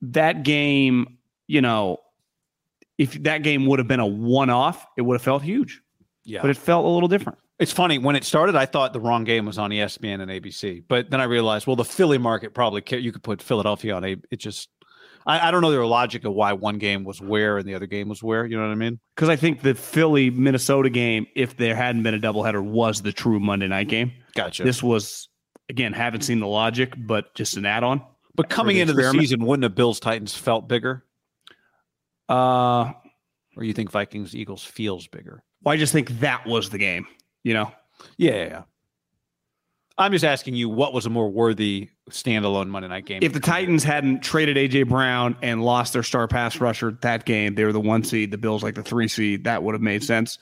That 0.03 0.45
game, 0.45 1.19
you 1.49 1.61
know, 1.61 1.99
if 2.99 3.21
that 3.25 3.43
game 3.43 3.67
would 3.67 3.79
have 3.81 3.89
been 3.89 4.01
a 4.01 4.07
one 4.07 4.51
off, 4.51 4.87
it 4.97 5.03
would 5.03 5.15
have 5.15 5.23
felt 5.23 5.43
huge, 5.43 5.81
Yeah, 6.25 6.41
but 6.43 6.51
it 6.51 6.57
felt 6.57 6.85
a 6.85 6.89
little 6.89 7.09
different. 7.09 7.39
It's 7.63 7.73
funny 7.73 7.99
when 7.99 8.17
it 8.17 8.25
started. 8.25 8.57
I 8.57 8.67
thought 8.67 8.93
the 8.93 9.01
wrong 9.01 9.25
game 9.25 9.47
was 9.47 9.57
on 9.59 9.71
ESPN 9.71 10.21
and 10.21 10.31
ABC, 10.31 10.83
but 10.89 11.11
then 11.11 11.21
I 11.21 11.25
realized, 11.25 11.67
well, 11.67 11.77
the 11.77 11.85
Philly 11.85 12.19
market 12.19 12.55
probably 12.55 12.81
ca- 12.81 12.97
you 12.99 13.13
could 13.13 13.23
put 13.23 13.41
Philadelphia 13.41 13.95
on 13.95 14.05
a. 14.05 14.17
It 14.31 14.39
just, 14.41 14.69
I, 15.27 15.49
I 15.49 15.51
don't 15.53 15.61
know 15.63 15.71
their 15.71 15.87
logic 15.87 16.25
of 16.25 16.33
why 16.35 16.55
one 16.55 16.79
game 16.79 17.05
was 17.05 17.21
where 17.21 17.59
and 17.59 17.69
the 17.69 17.75
other 17.75 17.87
game 17.87 18.09
was 18.09 18.23
where. 18.23 18.45
You 18.45 18.57
know 18.57 18.65
what 18.67 18.73
I 18.73 18.75
mean? 18.75 18.99
Because 19.15 19.29
I 19.29 19.37
think 19.37 19.63
the 19.63 19.75
Philly 19.75 20.29
Minnesota 20.31 20.91
game, 20.91 21.27
if 21.37 21.57
there 21.57 21.77
hadn't 21.77 22.03
been 22.03 22.15
a 22.15 22.19
doubleheader, 22.19 22.63
was 22.65 23.01
the 23.03 23.13
true 23.13 23.39
Monday 23.39 23.69
night 23.69 23.89
game. 23.89 24.11
Gotcha. 24.35 24.65
This 24.65 24.83
was, 24.83 25.29
again, 25.69 25.93
haven't 25.93 26.23
seen 26.23 26.41
the 26.41 26.49
logic, 26.49 26.95
but 26.97 27.33
just 27.37 27.57
an 27.57 27.65
add 27.65 27.85
on. 27.85 28.03
but 28.35 28.49
coming 28.49 28.75
the 28.77 28.83
into 28.83 28.93
the 28.95 29.09
season, 29.13 29.45
wouldn't 29.47 29.63
have 29.63 29.77
Bills 29.77 30.01
Titans 30.01 30.35
felt 30.35 30.67
bigger, 30.69 31.05
Uh, 32.29 32.93
or 33.57 33.63
you 33.63 33.73
think 33.73 33.91
Vikings 33.93 34.35
Eagles 34.35 34.65
feels 34.65 35.07
bigger? 35.07 35.45
well, 35.63 35.73
I 35.73 35.77
just 35.77 35.93
think 35.93 36.09
that 36.21 36.45
was 36.47 36.71
the 36.71 36.79
game, 36.79 37.07
you 37.45 37.55
know? 37.55 37.73
Yeah, 38.17 38.33
yeah, 38.33 38.45
yeah. 38.45 38.63
I'm 39.99 40.11
just 40.13 40.25
asking 40.25 40.55
you, 40.55 40.69
what 40.69 40.95
was 40.95 41.05
a 41.07 41.11
more 41.11 41.31
worthy 41.31 41.91
standalone 42.11 42.69
Monday 42.69 42.89
night 42.89 43.05
game? 43.05 43.21
If 43.23 43.35
the 43.35 43.41
Titans 43.41 43.85
hadn't 43.85 44.21
traded 44.23 44.57
AJ 44.57 44.89
Brown 44.89 45.37
and 45.43 45.63
lost 45.63 45.93
their 45.93 46.03
star 46.03 46.27
pass 46.27 46.61
rusher 46.61 46.99
that 47.03 47.25
game, 47.27 47.55
they 47.55 47.65
were 47.65 47.73
the 47.73 47.81
one 47.81 48.03
seed, 48.03 48.31
the 48.31 48.39
Bills 48.39 48.63
like 48.63 48.75
the 48.75 48.83
three 48.83 49.07
seed. 49.07 49.45
That 49.45 49.63
would 49.63 49.75
have 49.75 49.83
made 49.83 50.03
sense. 50.03 50.39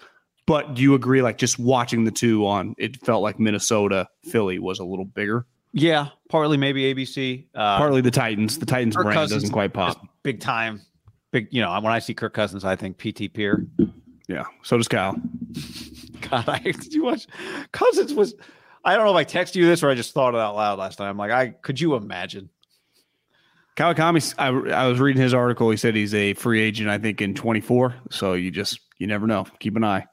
But 0.47 0.75
do 0.75 0.83
you 0.83 0.95
agree? 0.95 1.21
Like 1.21 1.37
just 1.37 1.59
watching 1.59 2.05
the 2.05 2.11
two 2.13 2.47
on, 2.47 2.75
it 2.79 3.05
felt 3.05 3.23
like 3.23 3.39
Minnesota 3.41 4.09
Philly 4.25 4.59
was 4.59 4.79
a 4.79 4.85
little 4.85 5.05
bigger. 5.05 5.47
yeah, 5.73 6.09
partly 6.29 6.57
maybe 6.57 6.93
ABC, 6.95 7.47
uh, 7.55 7.77
Partly 7.79 8.01
the 8.01 8.11
Titans. 8.11 8.59
The 8.59 8.67
Titans 8.67 8.97
Kirk 8.97 9.05
brand 9.05 9.17
Cousins 9.17 9.43
doesn't 9.43 9.53
quite 9.53 9.73
pop. 9.73 10.01
big 10.23 10.41
time, 10.41 10.81
big. 11.33 11.49
You 11.51 11.61
know, 11.63 11.73
when 11.81 11.93
I 11.93 11.99
see 11.99 12.15
Kirk 12.15 12.35
Cousins, 12.35 12.65
I 12.65 12.77
think 12.77 12.99
PT 12.99 13.33
Peer. 13.35 13.67
Yeah. 14.29 14.45
So 14.63 14.77
does 14.77 14.89
Kyle. 14.89 15.17
God, 16.29 16.49
I 16.49 16.59
did 16.65 16.93
you 16.93 17.05
watch 17.05 17.27
Cousins 17.73 18.15
was 18.15 18.35
I 18.85 18.97
don't 18.97 19.05
know 19.05 19.17
if 19.17 19.29
I 19.29 19.31
texted 19.31 19.57
you 19.57 19.67
this 19.67 19.83
or 19.83 19.91
I 19.91 19.95
just 19.95 20.15
thought 20.15 20.35
it 20.35 20.41
out 20.41 20.57
loud 20.57 20.79
last 20.79 20.99
night. 20.99 21.09
I'm 21.09 21.19
like, 21.19 21.31
I 21.31 21.49
could 21.51 21.81
you 21.81 21.95
imagine? 21.95 22.49
Kawakami, 23.77 24.35
I, 24.39 24.49
I 24.83 24.87
was 24.89 25.01
reading 25.01 25.23
his 25.23 25.33
article. 25.33 25.71
He 25.71 25.77
said 25.77 25.95
he's 25.95 26.15
a 26.15 26.35
free 26.35 26.61
agent, 26.61 26.91
I 26.91 26.99
think, 26.99 27.21
in 27.21 27.35
24. 27.35 27.95
So 28.11 28.35
you 28.35 28.51
just, 28.51 28.81
you 28.99 29.07
never 29.07 29.27
know. 29.27 29.47
Keep 29.59 29.77
an 29.77 29.85
eye. 29.85 30.07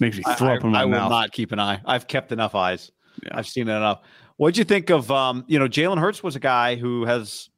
Makes 0.00 0.18
me 0.18 0.22
throw 0.36 0.48
I, 0.48 0.56
up 0.56 0.64
in 0.64 0.70
my 0.70 0.80
I, 0.80 0.82
I 0.82 0.86
mouth. 0.86 1.02
will 1.02 1.10
not 1.10 1.32
keep 1.32 1.52
an 1.52 1.58
eye. 1.58 1.80
I've 1.84 2.06
kept 2.06 2.32
enough 2.32 2.54
eyes. 2.54 2.90
Yeah. 3.22 3.30
I've 3.34 3.46
seen 3.46 3.68
it 3.68 3.72
enough. 3.72 4.00
What'd 4.36 4.56
you 4.56 4.64
think 4.64 4.90
of, 4.90 5.10
um, 5.10 5.44
you 5.48 5.58
know, 5.58 5.66
Jalen 5.66 5.98
Hurts 5.98 6.22
was 6.22 6.36
a 6.36 6.40
guy 6.40 6.76
who 6.76 7.04
has, 7.04 7.50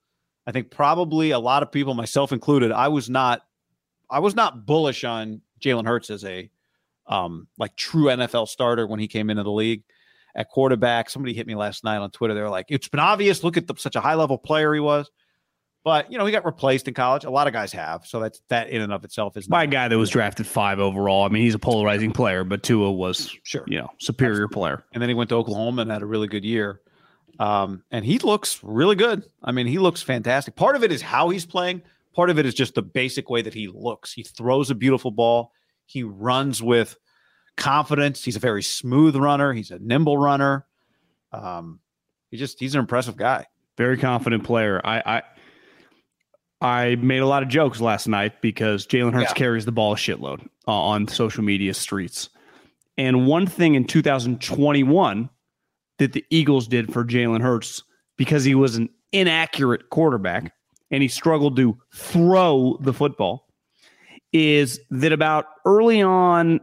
I 0.46 0.52
think, 0.52 0.70
probably 0.70 1.32
a 1.32 1.38
lot 1.38 1.62
of 1.62 1.70
people, 1.70 1.94
myself 1.94 2.32
included, 2.32 2.72
I 2.72 2.88
was 2.88 3.10
not, 3.10 3.42
I 4.10 4.20
was 4.20 4.34
not 4.34 4.64
bullish 4.64 5.04
on 5.04 5.42
Jalen 5.60 5.86
Hurts 5.86 6.10
as 6.10 6.24
a, 6.24 6.50
um, 7.06 7.48
like 7.58 7.76
true 7.76 8.06
NFL 8.06 8.48
starter 8.48 8.86
when 8.86 9.00
he 9.00 9.08
came 9.08 9.30
into 9.30 9.42
the 9.42 9.50
league 9.50 9.82
at 10.34 10.48
quarterback. 10.48 11.10
Somebody 11.10 11.34
hit 11.34 11.46
me 11.46 11.54
last 11.54 11.84
night 11.84 11.98
on 11.98 12.10
Twitter. 12.10 12.34
They 12.34 12.42
were 12.42 12.50
like, 12.50 12.66
it's 12.68 12.88
been 12.88 13.00
obvious. 13.00 13.42
Look 13.42 13.56
at 13.56 13.66
the, 13.66 13.74
such 13.76 13.96
a 13.96 14.00
high 14.00 14.14
level 14.14 14.38
player 14.38 14.72
he 14.74 14.80
was. 14.80 15.10
But 15.82 16.12
you 16.12 16.18
know, 16.18 16.26
he 16.26 16.32
got 16.32 16.44
replaced 16.44 16.88
in 16.88 16.94
college. 16.94 17.24
A 17.24 17.30
lot 17.30 17.46
of 17.46 17.54
guys 17.54 17.72
have. 17.72 18.06
So 18.06 18.20
that's 18.20 18.42
that 18.48 18.68
in 18.68 18.82
and 18.82 18.92
of 18.92 19.02
itself 19.04 19.36
is 19.36 19.48
by 19.48 19.64
a 19.64 19.66
guy 19.66 19.88
that 19.88 19.96
was 19.96 20.10
drafted 20.10 20.46
five 20.46 20.78
overall. 20.78 21.24
I 21.24 21.28
mean, 21.28 21.42
he's 21.42 21.54
a 21.54 21.58
polarizing 21.58 22.12
player, 22.12 22.44
but 22.44 22.62
Tua 22.62 22.92
was, 22.92 23.34
sure. 23.44 23.64
you 23.66 23.78
know, 23.78 23.88
superior 23.98 24.46
player. 24.46 24.84
and 24.92 25.00
then 25.00 25.08
he 25.08 25.14
went 25.14 25.30
to 25.30 25.36
Oklahoma 25.36 25.82
and 25.82 25.90
had 25.90 26.02
a 26.02 26.06
really 26.06 26.28
good 26.28 26.44
year. 26.44 26.80
Um, 27.38 27.82
and 27.90 28.04
he 28.04 28.18
looks 28.18 28.62
really 28.62 28.96
good. 28.96 29.24
I 29.42 29.52
mean, 29.52 29.66
he 29.66 29.78
looks 29.78 30.02
fantastic. 30.02 30.54
Part 30.54 30.76
of 30.76 30.84
it 30.84 30.92
is 30.92 31.00
how 31.00 31.30
he's 31.30 31.46
playing. 31.46 31.80
Part 32.14 32.30
of 32.30 32.38
it 32.38 32.46
is 32.46 32.54
just 32.54 32.74
the 32.74 32.82
basic 32.82 33.30
way 33.30 33.42
that 33.42 33.54
he 33.54 33.68
looks. 33.68 34.12
He 34.12 34.22
throws 34.22 34.70
a 34.70 34.74
beautiful 34.74 35.10
ball. 35.10 35.52
He 35.86 36.02
runs 36.02 36.62
with 36.62 36.96
confidence. 37.56 38.24
He's 38.24 38.36
a 38.36 38.40
very 38.40 38.62
smooth 38.62 39.16
runner. 39.16 39.52
He's 39.52 39.70
a 39.70 39.78
nimble 39.78 40.18
runner. 40.18 40.66
Um, 41.32 41.80
he 42.30 42.36
just 42.36 42.58
he's 42.58 42.74
an 42.74 42.80
impressive 42.80 43.16
guy. 43.16 43.46
Very 43.76 43.96
confident 43.96 44.44
player. 44.44 44.80
I, 44.84 45.22
I, 46.60 46.82
I 46.90 46.94
made 46.96 47.18
a 47.18 47.26
lot 47.26 47.42
of 47.42 47.48
jokes 47.48 47.80
last 47.80 48.06
night 48.08 48.40
because 48.42 48.86
Jalen 48.86 49.14
Hurts 49.14 49.30
Yeah. 49.30 49.34
carries 49.34 49.64
the 49.64 49.72
ball 49.72 49.92
a 49.92 49.96
shitload 49.96 50.40
uh, 50.68 50.72
on 50.72 51.08
social 51.08 51.42
media 51.42 51.72
streets. 51.74 52.28
And 52.98 53.26
one 53.26 53.46
thing 53.46 53.74
in 53.76 53.84
2021 53.86 55.30
that 55.98 56.12
the 56.12 56.24
Eagles 56.30 56.68
did 56.68 56.92
for 56.92 57.04
Jalen 57.04 57.40
Hurts 57.40 57.82
because 58.18 58.44
he 58.44 58.54
was 58.54 58.76
an 58.76 58.90
inaccurate 59.12 59.88
quarterback 59.90 60.52
and 60.90 61.02
he 61.02 61.08
struggled 61.08 61.56
to 61.56 61.78
throw 61.94 62.76
the 62.80 62.92
football 62.92 63.46
is 64.32 64.80
that 64.90 65.12
about 65.12 65.46
early 65.64 66.02
on, 66.02 66.60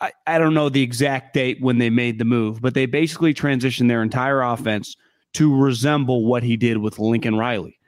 I, 0.00 0.12
I 0.26 0.38
don't 0.38 0.54
know 0.54 0.68
the 0.68 0.82
exact 0.82 1.34
date 1.34 1.58
when 1.60 1.78
they 1.78 1.90
made 1.90 2.18
the 2.18 2.24
move, 2.24 2.60
but 2.60 2.74
they 2.74 2.86
basically 2.86 3.34
transitioned 3.34 3.88
their 3.88 4.02
entire 4.02 4.42
offense 4.42 4.96
to 5.34 5.54
resemble 5.54 6.24
what 6.24 6.42
he 6.42 6.56
did 6.56 6.78
with 6.78 6.98
Lincoln 6.98 7.36
Riley. 7.36 7.78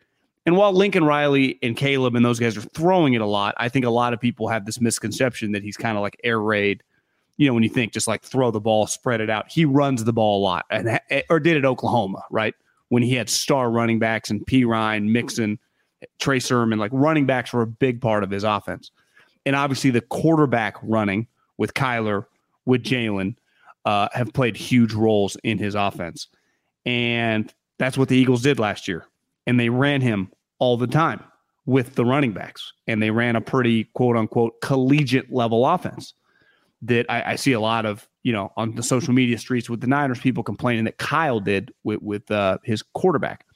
And 0.47 0.57
while 0.57 0.73
Lincoln 0.73 1.05
Riley 1.05 1.59
and 1.63 1.77
Caleb 1.77 2.17
and 2.17 2.25
those 2.25 2.41
guys 2.41 2.57
are 2.57 2.63
throwing 2.63 3.15
it 3.15 3.21
a 3.21 3.27
lot, 3.27 3.55
I 3.59 3.69
think 3.69 3.85
a 3.85 3.91
lot 3.91 4.13
of 4.13 4.21
people 4.21 4.49
have 4.49 4.65
this 4.67 4.81
misconception 4.81 5.53
that 5.53 5.63
he's 5.63 5.77
kind 5.77 5.97
of 5.97 6.03
like 6.03 6.19
air 6.25 6.41
raid. 6.41 6.83
You 7.37 7.47
know, 7.47 7.55
when 7.55 7.63
you 7.63 7.69
think 7.69 7.93
just 7.93 8.09
like 8.09 8.23
throw 8.23 8.51
the 8.51 8.61
ball, 8.61 8.87
spread 8.87 9.21
it 9.21 9.31
out, 9.31 9.51
he 9.51 9.65
runs 9.65 10.05
the 10.05 10.13
ball 10.13 10.41
a 10.41 10.43
lot, 10.43 10.67
and 10.71 11.01
or 11.31 11.41
did 11.41 11.57
at 11.57 11.65
Oklahoma, 11.65 12.23
right? 12.31 12.55
When 12.91 13.03
he 13.03 13.15
had 13.15 13.29
star 13.29 13.71
running 13.71 13.99
backs 13.99 14.31
and 14.31 14.47
Perine, 14.47 15.09
Mixon, 15.11 15.59
Trey 16.19 16.39
Sermon, 16.39 16.79
like 16.79 16.91
running 16.93 17.27
backs 17.27 17.53
were 17.53 17.63
a 17.63 17.67
big 17.67 18.01
part 18.01 18.23
of 18.23 18.31
his 18.31 18.45
offense. 18.45 18.91
And 19.47 19.57
obviously, 19.57 19.91
the 19.91 20.01
quarterback 20.03 20.77
running 20.83 21.27
with 21.57 21.73
Kyler, 21.75 22.27
with 22.67 22.83
Jalen, 22.83 23.37
uh, 23.85 24.09
have 24.13 24.33
played 24.33 24.57
huge 24.57 24.93
roles 24.93 25.37
in 25.43 25.59
his 25.59 25.75
offense. 25.75 26.29
And 26.85 27.53
that's 27.79 27.97
what 27.97 28.09
the 28.09 28.17
Eagles 28.17 28.43
did 28.43 28.59
last 28.59 28.89
year. 28.89 29.07
And 29.47 29.59
they 29.59 29.69
ran 29.69 30.01
him 30.01 30.31
all 30.59 30.77
the 30.77 30.87
time 30.87 31.23
with 31.65 31.95
the 31.95 32.05
running 32.05 32.33
backs. 32.33 32.73
And 32.87 33.03
they 33.03 33.11
ran 33.11 33.37
a 33.37 33.41
pretty 33.41 33.85
quote 33.95 34.17
unquote 34.17 34.61
collegiate 34.61 35.33
level 35.33 35.67
offense 35.67 36.15
that 36.83 37.07
I, 37.09 37.33
I 37.33 37.37
see 37.37 37.53
a 37.53 37.61
lot 37.61 37.87
of, 37.87 38.07
you 38.23 38.33
know, 38.33 38.53
on 38.57 38.75
the 38.75 38.83
social 38.83 39.13
media 39.15 39.39
streets 39.39 39.71
with 39.71 39.81
the 39.81 39.87
Niners, 39.87 40.21
people 40.21 40.43
complaining 40.43 40.85
that 40.85 40.99
Kyle 40.99 41.41
did 41.41 41.73
with, 41.85 42.03
with 42.03 42.31
uh, 42.31 42.59
his 42.65 42.83
quarterback. 42.83 43.47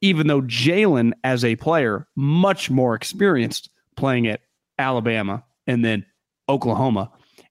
Even 0.00 0.26
though 0.26 0.42
Jalen, 0.42 1.12
as 1.24 1.44
a 1.44 1.56
player, 1.56 2.06
much 2.16 2.70
more 2.70 2.94
experienced 2.94 3.70
playing 3.96 4.26
at 4.26 4.40
Alabama 4.78 5.44
and 5.66 5.84
then 5.84 6.06
Oklahoma, 6.48 7.10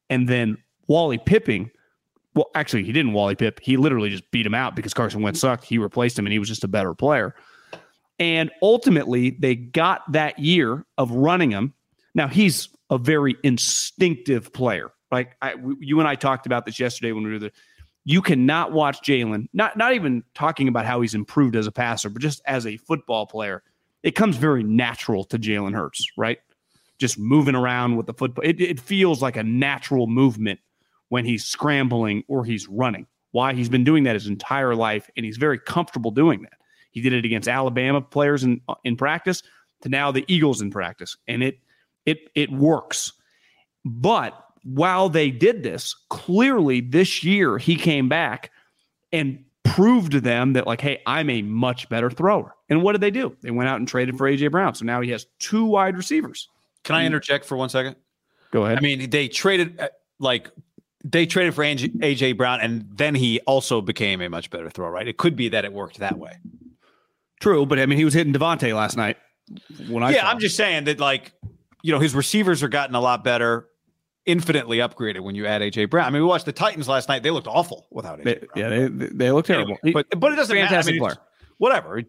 and 0.09 0.27
then 0.27 0.57
Wally 0.87 1.19
Pipping. 1.19 1.69
Well, 2.35 2.49
actually, 2.55 2.83
he 2.83 2.91
didn't 2.91 3.13
Wally 3.13 3.35
Pipp. 3.35 3.59
He 3.61 3.77
literally 3.77 4.09
just 4.09 4.29
beat 4.31 4.45
him 4.45 4.55
out 4.55 4.75
because 4.75 4.93
Carson 4.93 5.21
Wentz 5.21 5.39
sucked. 5.39 5.63
He 5.63 5.77
replaced 5.77 6.17
him, 6.17 6.25
and 6.25 6.33
he 6.33 6.39
was 6.39 6.47
just 6.47 6.63
a 6.63 6.67
better 6.67 6.93
player. 6.93 7.35
And 8.17 8.51
ultimately, 8.61 9.31
they 9.31 9.55
got 9.55 10.11
that 10.11 10.37
year 10.39 10.85
of 10.97 11.11
running 11.11 11.51
him. 11.51 11.73
Now 12.15 12.27
he's 12.27 12.69
a 12.89 12.97
very 12.97 13.35
instinctive 13.43 14.51
player. 14.51 14.91
Like 15.11 15.35
I, 15.41 15.55
you 15.79 15.99
and 15.99 16.07
I 16.07 16.15
talked 16.15 16.45
about 16.45 16.65
this 16.65 16.79
yesterday 16.79 17.11
when 17.11 17.23
we 17.23 17.31
were 17.31 17.39
there. 17.39 17.51
You 18.05 18.21
cannot 18.21 18.71
watch 18.71 19.01
Jalen. 19.01 19.47
Not 19.53 19.77
not 19.77 19.93
even 19.93 20.23
talking 20.33 20.67
about 20.67 20.85
how 20.85 21.01
he's 21.01 21.13
improved 21.13 21.55
as 21.55 21.67
a 21.67 21.71
passer, 21.71 22.09
but 22.09 22.21
just 22.21 22.41
as 22.45 22.65
a 22.65 22.77
football 22.77 23.25
player, 23.25 23.63
it 24.03 24.11
comes 24.11 24.37
very 24.37 24.63
natural 24.63 25.23
to 25.25 25.37
Jalen 25.37 25.73
Hurts, 25.73 26.07
right? 26.17 26.39
Just 26.97 27.19
moving 27.19 27.55
around 27.55 27.97
with 27.97 28.07
the 28.07 28.13
football. 28.13 28.43
It, 28.43 28.59
it 28.59 28.79
feels 28.79 29.21
like 29.21 29.37
a 29.37 29.43
natural 29.43 30.07
movement 30.07 30.59
when 31.09 31.25
he's 31.25 31.45
scrambling 31.45 32.23
or 32.27 32.45
he's 32.45 32.67
running. 32.67 33.05
Why 33.31 33.53
he's 33.53 33.69
been 33.69 33.83
doing 33.83 34.03
that 34.05 34.15
his 34.15 34.27
entire 34.27 34.75
life, 34.75 35.09
and 35.15 35.25
he's 35.25 35.37
very 35.37 35.59
comfortable 35.59 36.11
doing 36.11 36.41
that. 36.43 36.53
He 36.91 37.01
did 37.01 37.13
it 37.13 37.25
against 37.25 37.47
Alabama 37.47 38.01
players 38.01 38.43
in 38.43 38.61
in 38.83 38.95
practice 38.95 39.43
to 39.81 39.89
now 39.89 40.11
the 40.11 40.25
Eagles 40.27 40.61
in 40.61 40.71
practice, 40.71 41.15
and 41.27 41.43
it 41.43 41.59
it 42.05 42.19
it 42.33 42.51
works. 42.51 43.13
But 43.85 44.33
while 44.63 45.09
they 45.09 45.31
did 45.31 45.63
this, 45.63 45.95
clearly 46.09 46.81
this 46.81 47.23
year 47.23 47.57
he 47.57 47.75
came 47.75 48.09
back 48.09 48.51
and 49.11 49.43
proved 49.63 50.11
to 50.13 50.21
them 50.21 50.53
that 50.53 50.67
like, 50.67 50.81
hey, 50.81 51.01
I'm 51.05 51.29
a 51.29 51.41
much 51.41 51.89
better 51.89 52.09
thrower. 52.09 52.55
And 52.69 52.83
what 52.83 52.93
did 52.93 53.01
they 53.01 53.11
do? 53.11 53.35
They 53.41 53.51
went 53.51 53.69
out 53.69 53.77
and 53.77 53.87
traded 53.87 54.17
for 54.17 54.29
AJ 54.29 54.51
Brown. 54.51 54.75
So 54.75 54.85
now 54.85 55.01
he 55.01 55.09
has 55.11 55.25
two 55.39 55.65
wide 55.65 55.97
receivers. 55.97 56.49
Can 56.83 56.95
I 56.95 57.05
interject 57.05 57.45
for 57.45 57.57
one 57.57 57.69
second? 57.69 57.95
Go 58.51 58.65
ahead. 58.65 58.77
I 58.77 58.81
mean, 58.81 59.09
they 59.09 59.27
traded 59.27 59.79
uh, 59.79 59.89
like 60.19 60.49
they 61.03 61.25
traded 61.25 61.53
for 61.53 61.63
AJ, 61.63 61.97
AJ 61.97 62.37
Brown, 62.37 62.61
and 62.61 62.85
then 62.95 63.15
he 63.15 63.39
also 63.41 63.81
became 63.81 64.21
a 64.21 64.29
much 64.29 64.49
better 64.49 64.69
thrower. 64.69 64.91
Right? 64.91 65.07
It 65.07 65.17
could 65.17 65.35
be 65.35 65.49
that 65.49 65.65
it 65.65 65.73
worked 65.73 65.99
that 65.99 66.17
way. 66.17 66.33
True, 67.39 67.65
but 67.65 67.79
I 67.79 67.85
mean, 67.85 67.97
he 67.97 68.05
was 68.05 68.13
hitting 68.13 68.33
DeVonta 68.33 68.75
last 68.75 68.97
night. 68.97 69.17
When 69.87 70.03
I 70.03 70.11
yeah, 70.11 70.27
I'm 70.27 70.35
him. 70.35 70.41
just 70.41 70.55
saying 70.55 70.85
that 70.85 70.99
like 70.99 71.33
you 71.81 71.93
know 71.93 71.99
his 71.99 72.15
receivers 72.15 72.63
are 72.63 72.67
gotten 72.67 72.95
a 72.95 73.01
lot 73.01 73.23
better, 73.23 73.67
infinitely 74.29 74.77
upgraded 74.77 75.21
when 75.21 75.33
you 75.33 75.47
add 75.47 75.61
AJ 75.61 75.89
Brown. 75.89 76.05
I 76.05 76.09
mean, 76.11 76.21
we 76.21 76.27
watched 76.27 76.45
the 76.45 76.51
Titans 76.51 76.87
last 76.87 77.09
night; 77.09 77.23
they 77.23 77.31
looked 77.31 77.47
awful 77.47 77.87
without 77.89 78.19
AJ. 78.19 78.23
They, 78.23 78.47
yeah, 78.55 78.69
they, 78.69 78.87
they 78.87 79.31
look 79.31 79.45
terrible. 79.45 79.77
Anyway, 79.83 80.03
but 80.09 80.19
but 80.19 80.31
it 80.31 80.35
doesn't 80.35 80.55
matter. 80.55 80.67
I 80.67 80.69
fantastic 80.69 80.93
mean, 80.93 81.01
player. 81.01 81.17
Whatever. 81.57 82.01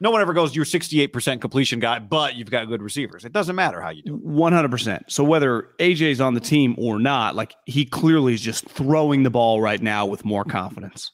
No 0.00 0.10
one 0.10 0.22
ever 0.22 0.32
goes, 0.32 0.56
you're 0.56 0.64
68% 0.64 1.38
completion 1.42 1.80
guy, 1.80 1.98
but 1.98 2.34
you've 2.34 2.50
got 2.50 2.66
good 2.66 2.80
receivers. 2.80 3.26
It 3.26 3.32
doesn't 3.32 3.54
matter 3.54 3.78
how 3.78 3.90
you 3.90 4.02
do 4.02 4.14
it. 4.14 4.22
One 4.22 4.54
hundred 4.54 4.70
percent. 4.70 5.04
So 5.08 5.22
whether 5.22 5.68
AJ's 5.78 6.18
on 6.18 6.32
the 6.32 6.40
team 6.40 6.74
or 6.78 6.98
not, 6.98 7.34
like 7.34 7.54
he 7.66 7.84
clearly 7.84 8.32
is 8.32 8.40
just 8.40 8.66
throwing 8.66 9.22
the 9.22 9.28
ball 9.28 9.60
right 9.60 9.82
now 9.82 10.06
with 10.06 10.24
more 10.24 10.44
confidence. 10.44 11.12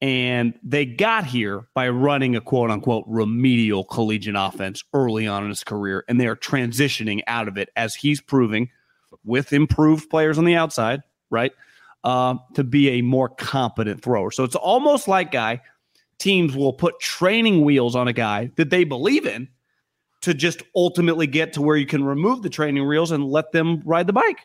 And 0.00 0.54
they 0.64 0.84
got 0.84 1.24
here 1.24 1.68
by 1.76 1.88
running 1.90 2.34
a 2.34 2.40
quote 2.40 2.72
unquote 2.72 3.04
remedial 3.06 3.84
collegiate 3.84 4.34
offense 4.36 4.82
early 4.92 5.28
on 5.28 5.44
in 5.44 5.50
his 5.50 5.62
career, 5.62 6.04
and 6.08 6.20
they 6.20 6.26
are 6.26 6.34
transitioning 6.34 7.20
out 7.28 7.46
of 7.46 7.56
it 7.56 7.68
as 7.76 7.94
he's 7.94 8.20
proving 8.20 8.68
with 9.24 9.52
improved 9.52 10.10
players 10.10 10.38
on 10.38 10.44
the 10.44 10.54
outside, 10.54 11.02
right? 11.30 11.52
Um, 12.04 12.40
to 12.54 12.64
be 12.64 12.90
a 12.90 13.02
more 13.02 13.28
competent 13.28 14.02
thrower. 14.02 14.30
So 14.30 14.44
it's 14.44 14.56
almost 14.56 15.06
like 15.06 15.30
guy 15.30 15.60
teams 16.18 16.56
will 16.56 16.72
put 16.72 17.00
training 17.00 17.64
wheels 17.64 17.96
on 17.96 18.08
a 18.08 18.12
guy 18.12 18.50
that 18.56 18.70
they 18.70 18.84
believe 18.84 19.26
in 19.26 19.48
to 20.22 20.32
just 20.32 20.62
ultimately 20.74 21.26
get 21.26 21.52
to 21.54 21.62
where 21.62 21.76
you 21.76 21.86
can 21.86 22.04
remove 22.04 22.42
the 22.42 22.48
training 22.48 22.86
wheels 22.86 23.10
and 23.10 23.24
let 23.24 23.52
them 23.52 23.82
ride 23.84 24.06
the 24.06 24.12
bike. 24.12 24.38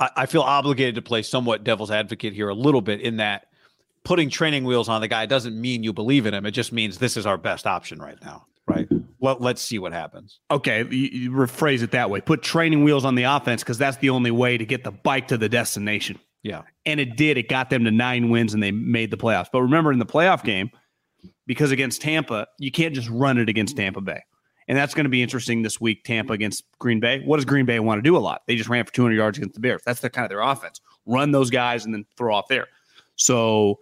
I, 0.00 0.10
I 0.16 0.26
feel 0.26 0.42
obligated 0.42 0.96
to 0.96 1.02
play 1.02 1.22
somewhat 1.22 1.64
devil's 1.64 1.90
advocate 1.90 2.32
here 2.32 2.48
a 2.48 2.54
little 2.54 2.80
bit 2.80 3.00
in 3.00 3.18
that 3.18 3.46
putting 4.04 4.28
training 4.28 4.64
wheels 4.64 4.88
on 4.88 5.00
the 5.00 5.08
guy 5.08 5.26
doesn't 5.26 5.58
mean 5.58 5.82
you 5.82 5.92
believe 5.92 6.26
in 6.26 6.34
him. 6.34 6.44
It 6.44 6.50
just 6.50 6.72
means 6.72 6.98
this 6.98 7.16
is 7.16 7.24
our 7.24 7.38
best 7.38 7.66
option 7.66 8.00
right 8.00 8.20
now. 8.22 8.46
Right. 8.66 8.88
Well, 9.24 9.38
let's 9.40 9.62
see 9.62 9.78
what 9.78 9.94
happens. 9.94 10.38
Okay, 10.50 10.84
you, 10.90 11.08
you 11.08 11.30
rephrase 11.30 11.82
it 11.82 11.92
that 11.92 12.10
way. 12.10 12.20
Put 12.20 12.42
training 12.42 12.84
wheels 12.84 13.06
on 13.06 13.14
the 13.14 13.22
offense 13.22 13.62
because 13.62 13.78
that's 13.78 13.96
the 13.96 14.10
only 14.10 14.30
way 14.30 14.58
to 14.58 14.66
get 14.66 14.84
the 14.84 14.90
bike 14.90 15.28
to 15.28 15.38
the 15.38 15.48
destination. 15.48 16.18
Yeah. 16.42 16.64
And 16.84 17.00
it 17.00 17.16
did. 17.16 17.38
It 17.38 17.48
got 17.48 17.70
them 17.70 17.84
to 17.84 17.90
nine 17.90 18.28
wins 18.28 18.52
and 18.52 18.62
they 18.62 18.70
made 18.70 19.10
the 19.10 19.16
playoffs. 19.16 19.46
But 19.50 19.62
remember, 19.62 19.92
in 19.92 19.98
the 19.98 20.04
playoff 20.04 20.44
game, 20.44 20.70
because 21.46 21.70
against 21.70 22.02
Tampa, 22.02 22.48
you 22.58 22.70
can't 22.70 22.94
just 22.94 23.08
run 23.08 23.38
it 23.38 23.48
against 23.48 23.78
Tampa 23.78 24.02
Bay. 24.02 24.20
And 24.68 24.76
that's 24.76 24.92
going 24.92 25.04
to 25.04 25.10
be 25.10 25.22
interesting 25.22 25.62
this 25.62 25.80
week, 25.80 26.04
Tampa 26.04 26.34
against 26.34 26.64
Green 26.78 27.00
Bay. 27.00 27.22
What 27.24 27.36
does 27.36 27.46
Green 27.46 27.64
Bay 27.64 27.80
want 27.80 27.96
to 27.96 28.02
do 28.02 28.18
a 28.18 28.20
lot? 28.20 28.42
They 28.46 28.56
just 28.56 28.68
ran 28.68 28.84
for 28.84 28.92
200 28.92 29.14
yards 29.14 29.38
against 29.38 29.54
the 29.54 29.60
Bears. 29.60 29.80
That's 29.86 30.00
the 30.00 30.10
kind 30.10 30.26
of 30.26 30.28
their 30.28 30.40
offense. 30.40 30.82
Run 31.06 31.30
those 31.30 31.48
guys 31.48 31.86
and 31.86 31.94
then 31.94 32.04
throw 32.18 32.34
off 32.34 32.48
there. 32.48 32.66
So 33.16 33.78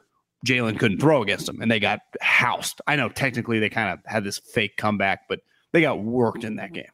Jalen 0.47 0.79
couldn't 0.79 0.99
throw 0.99 1.23
against 1.23 1.47
them 1.47 1.61
and 1.61 1.71
they 1.71 1.81
got 1.81 2.01
housed. 2.21 2.81
I 2.87 2.97
know 2.97 3.09
technically 3.09 3.59
they 3.61 3.69
kind 3.69 3.93
of 3.93 4.01
had 4.05 4.25
this 4.25 4.39
fake 4.39 4.77
comeback, 4.77 5.29
but 5.29 5.41
they 5.73 5.81
got 5.81 6.03
worked 6.03 6.45
in 6.45 6.57
that 6.57 6.73
game. 6.73 6.91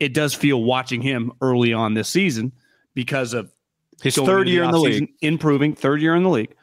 It 0.00 0.14
does 0.14 0.34
feel 0.34 0.62
watching 0.62 1.00
him 1.00 1.32
early 1.40 1.72
on 1.72 1.94
this 1.94 2.08
season 2.08 2.52
because 2.94 3.34
of 3.34 3.52
His 4.02 4.16
third 4.16 4.48
year 4.48 4.64
in 4.64 4.72
the 4.72 4.80
league. 4.80 5.10
improving, 5.20 5.74
third 5.74 6.02
year 6.02 6.16
in 6.16 6.24
the 6.24 6.30
league. 6.30 6.54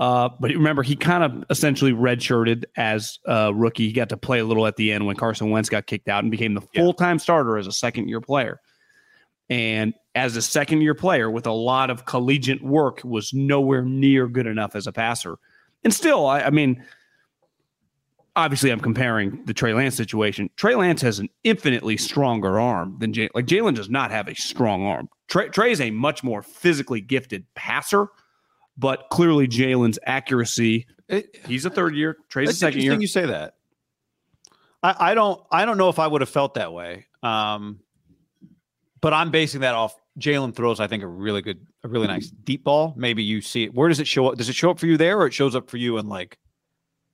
Uh, 0.00 0.28
but 0.40 0.50
remember, 0.50 0.82
he 0.82 0.96
kind 0.96 1.22
of 1.22 1.44
essentially 1.50 1.92
redshirted 1.92 2.64
as 2.76 3.20
a 3.26 3.54
rookie. 3.54 3.86
He 3.86 3.92
got 3.92 4.08
to 4.08 4.16
play 4.16 4.40
a 4.40 4.44
little 4.44 4.66
at 4.66 4.76
the 4.76 4.92
end 4.92 5.06
when 5.06 5.16
Carson 5.16 5.50
Wentz 5.50 5.68
got 5.68 5.86
kicked 5.86 6.08
out 6.08 6.24
and 6.24 6.30
became 6.30 6.54
the 6.54 6.62
full 6.74 6.92
time 6.92 7.18
starter 7.18 7.56
as 7.56 7.66
a 7.66 7.72
second 7.72 8.08
year 8.08 8.20
player. 8.20 8.60
And 9.48 9.94
as 10.14 10.36
a 10.36 10.42
second 10.42 10.80
year 10.80 10.94
player 10.94 11.30
with 11.30 11.46
a 11.46 11.52
lot 11.52 11.90
of 11.90 12.06
collegiate 12.06 12.62
work, 12.62 13.02
was 13.04 13.32
nowhere 13.32 13.82
near 13.82 14.26
good 14.26 14.46
enough 14.46 14.74
as 14.74 14.86
a 14.86 14.92
passer. 14.92 15.36
And 15.84 15.92
still, 15.92 16.26
I, 16.26 16.40
I 16.42 16.50
mean, 16.50 16.82
obviously, 18.36 18.70
I'm 18.70 18.80
comparing 18.80 19.44
the 19.44 19.54
Trey 19.54 19.74
Lance 19.74 19.94
situation. 19.94 20.50
Trey 20.56 20.74
Lance 20.74 21.02
has 21.02 21.18
an 21.18 21.28
infinitely 21.44 21.96
stronger 21.96 22.58
arm 22.58 22.96
than 22.98 23.12
Jalen. 23.12 23.30
Like 23.34 23.46
Jalen 23.46 23.74
does 23.74 23.88
not 23.90 24.10
have 24.10 24.28
a 24.28 24.34
strong 24.34 24.84
arm. 24.86 25.08
Trey, 25.28 25.48
Trey 25.48 25.70
is 25.72 25.80
a 25.80 25.90
much 25.90 26.22
more 26.24 26.42
physically 26.42 27.00
gifted 27.00 27.44
passer, 27.54 28.08
but 28.76 29.06
clearly 29.10 29.46
Jalen's 29.46 29.98
accuracy. 30.06 30.86
It- 31.08 31.38
He's 31.46 31.64
a 31.64 31.70
third 31.70 31.94
year. 31.94 32.16
Trey's 32.28 32.48
a 32.50 32.52
second 32.54 32.80
year. 32.82 32.98
you 33.00 33.06
say 33.06 33.26
that. 33.26 33.54
I, 34.82 35.10
I 35.10 35.14
don't 35.14 35.40
I 35.50 35.64
don't 35.64 35.78
know 35.78 35.88
if 35.88 35.98
I 35.98 36.06
would 36.06 36.20
have 36.20 36.28
felt 36.30 36.54
that 36.54 36.72
way. 36.72 37.06
Um, 37.22 37.80
but 39.00 39.12
I'm 39.14 39.30
basing 39.30 39.60
that 39.62 39.74
off 39.74 39.94
Jalen 40.18 40.54
throws. 40.54 40.80
I 40.80 40.86
think 40.86 41.02
a 41.02 41.06
really 41.06 41.42
good, 41.42 41.66
a 41.82 41.88
really 41.88 42.06
nice 42.06 42.30
deep 42.30 42.64
ball. 42.64 42.94
Maybe 42.96 43.22
you 43.22 43.40
see 43.40 43.64
it. 43.64 43.74
Where 43.74 43.88
does 43.88 44.00
it 44.00 44.06
show 44.06 44.28
up? 44.28 44.36
Does 44.36 44.48
it 44.48 44.54
show 44.54 44.70
up 44.70 44.78
for 44.78 44.86
you 44.86 44.96
there, 44.96 45.18
or 45.18 45.26
it 45.26 45.34
shows 45.34 45.54
up 45.56 45.68
for 45.70 45.76
you 45.76 45.98
in 45.98 46.08
like? 46.08 46.38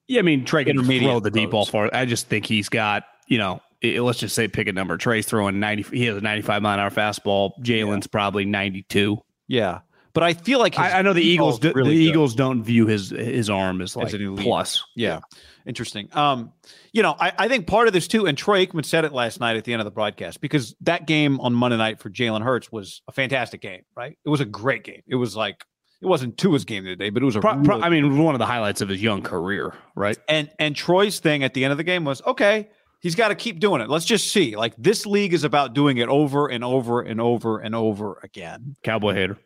Yeah, 0.08 0.18
I 0.18 0.22
mean 0.22 0.44
Trey 0.44 0.64
can 0.64 0.72
Intermediate 0.76 1.10
throw 1.10 1.20
the 1.20 1.30
deep 1.30 1.50
ball 1.50 1.64
far. 1.66 1.88
I 1.94 2.04
just 2.04 2.26
think 2.26 2.44
he's 2.46 2.68
got 2.68 3.04
you 3.28 3.38
know. 3.38 3.60
i- 3.84 3.98
let's 4.00 4.18
just 4.18 4.34
say 4.34 4.48
pick 4.48 4.66
a 4.68 4.72
number. 4.72 4.96
Trey's 4.96 5.24
throwing 5.26 5.60
ninety. 5.60 5.82
He 5.82 6.04
has 6.06 6.16
a 6.16 6.20
ninety-five 6.20 6.60
mile 6.62 6.74
an 6.74 6.80
hour 6.80 6.90
fastball. 6.90 7.52
Jalen's 7.62 8.06
probably 8.06 8.44
ninety-two. 8.44 9.18
Yeah, 9.48 9.80
but 10.12 10.22
I 10.24 10.34
feel 10.34 10.58
like 10.58 10.78
I, 10.78 10.98
I 10.98 11.02
know 11.02 11.12
the 11.12 11.22
Eagles. 11.22 11.58
Do, 11.60 11.72
really 11.72 11.90
the 11.96 12.04
good. 12.04 12.10
Eagles 12.10 12.34
don't 12.34 12.62
view 12.64 12.86
his 12.86 13.10
his 13.10 13.48
arm 13.48 13.80
as 13.80 13.94
like 13.96 14.12
elite. 14.12 14.40
plus. 14.44 14.82
Yeah. 14.96 15.20
Interesting. 15.66 16.08
Um, 16.12 16.52
you 16.92 17.02
know, 17.02 17.14
I, 17.18 17.32
I 17.38 17.48
think 17.48 17.66
part 17.66 17.86
of 17.86 17.92
this 17.92 18.08
too, 18.08 18.26
and 18.26 18.36
Troy 18.36 18.64
Aikman 18.64 18.84
said 18.84 19.04
it 19.04 19.12
last 19.12 19.40
night 19.40 19.56
at 19.56 19.64
the 19.64 19.72
end 19.72 19.80
of 19.80 19.84
the 19.84 19.90
broadcast, 19.90 20.40
because 20.40 20.74
that 20.82 21.06
game 21.06 21.40
on 21.40 21.54
Monday 21.54 21.76
night 21.76 21.98
for 22.00 22.10
Jalen 22.10 22.42
Hurts 22.42 22.72
was 22.72 23.02
a 23.08 23.12
fantastic 23.12 23.60
game, 23.60 23.82
right? 23.96 24.16
It 24.24 24.28
was 24.28 24.40
a 24.40 24.44
great 24.44 24.84
game. 24.84 25.02
It 25.06 25.16
was 25.16 25.36
like 25.36 25.64
it 26.00 26.06
wasn't 26.06 26.38
Tua's 26.38 26.64
game 26.64 26.84
today, 26.84 27.10
but 27.10 27.22
it 27.22 27.26
was 27.26 27.36
a 27.36 27.40
Pro, 27.40 27.62
pro- 27.62 27.80
I 27.80 27.90
mean, 27.90 28.18
one 28.18 28.34
of 28.34 28.38
the 28.38 28.46
highlights 28.46 28.80
of 28.80 28.88
his 28.88 29.02
young 29.02 29.22
career, 29.22 29.74
right? 29.94 30.16
and 30.28 30.50
and 30.58 30.74
Troy's 30.74 31.20
thing 31.20 31.44
at 31.44 31.54
the 31.54 31.64
end 31.64 31.72
of 31.72 31.78
the 31.78 31.84
game 31.84 32.04
was 32.04 32.22
okay, 32.22 32.68
he's 33.00 33.14
got 33.14 33.28
to 33.28 33.34
keep 33.34 33.60
doing 33.60 33.80
it. 33.82 33.90
Let's 33.90 34.04
just 34.04 34.32
see. 34.32 34.56
Like 34.56 34.74
this 34.78 35.04
league 35.06 35.34
is 35.34 35.44
about 35.44 35.74
doing 35.74 35.98
it 35.98 36.08
over 36.08 36.48
and 36.48 36.64
over 36.64 37.00
and 37.00 37.20
over 37.20 37.58
and 37.58 37.74
over 37.74 38.18
again. 38.22 38.76
Cowboy 38.82 39.14
hater. 39.14 39.38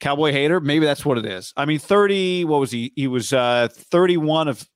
Cowboy 0.00 0.30
hater, 0.30 0.60
maybe 0.60 0.86
that's 0.86 1.04
what 1.04 1.18
it 1.18 1.26
is. 1.26 1.52
I 1.56 1.64
mean, 1.64 1.80
30, 1.80 2.44
what 2.44 2.60
was 2.60 2.70
he? 2.70 2.92
He 2.94 3.08
was 3.08 3.32
uh 3.32 3.68
31 3.72 4.48
of 4.48 4.68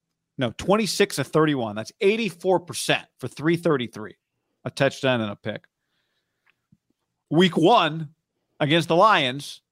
no, 0.42 0.52
26 0.58 1.20
of 1.20 1.28
31. 1.28 1.76
That's 1.76 1.92
84% 2.02 2.40
for 3.20 3.28
333. 3.28 4.16
A 4.64 4.70
touchdown 4.70 5.20
and 5.20 5.30
a 5.30 5.36
pick. 5.36 5.66
Week 7.30 7.56
1 7.56 8.08
against 8.58 8.88
the 8.88 8.96
Lions, 8.96 9.62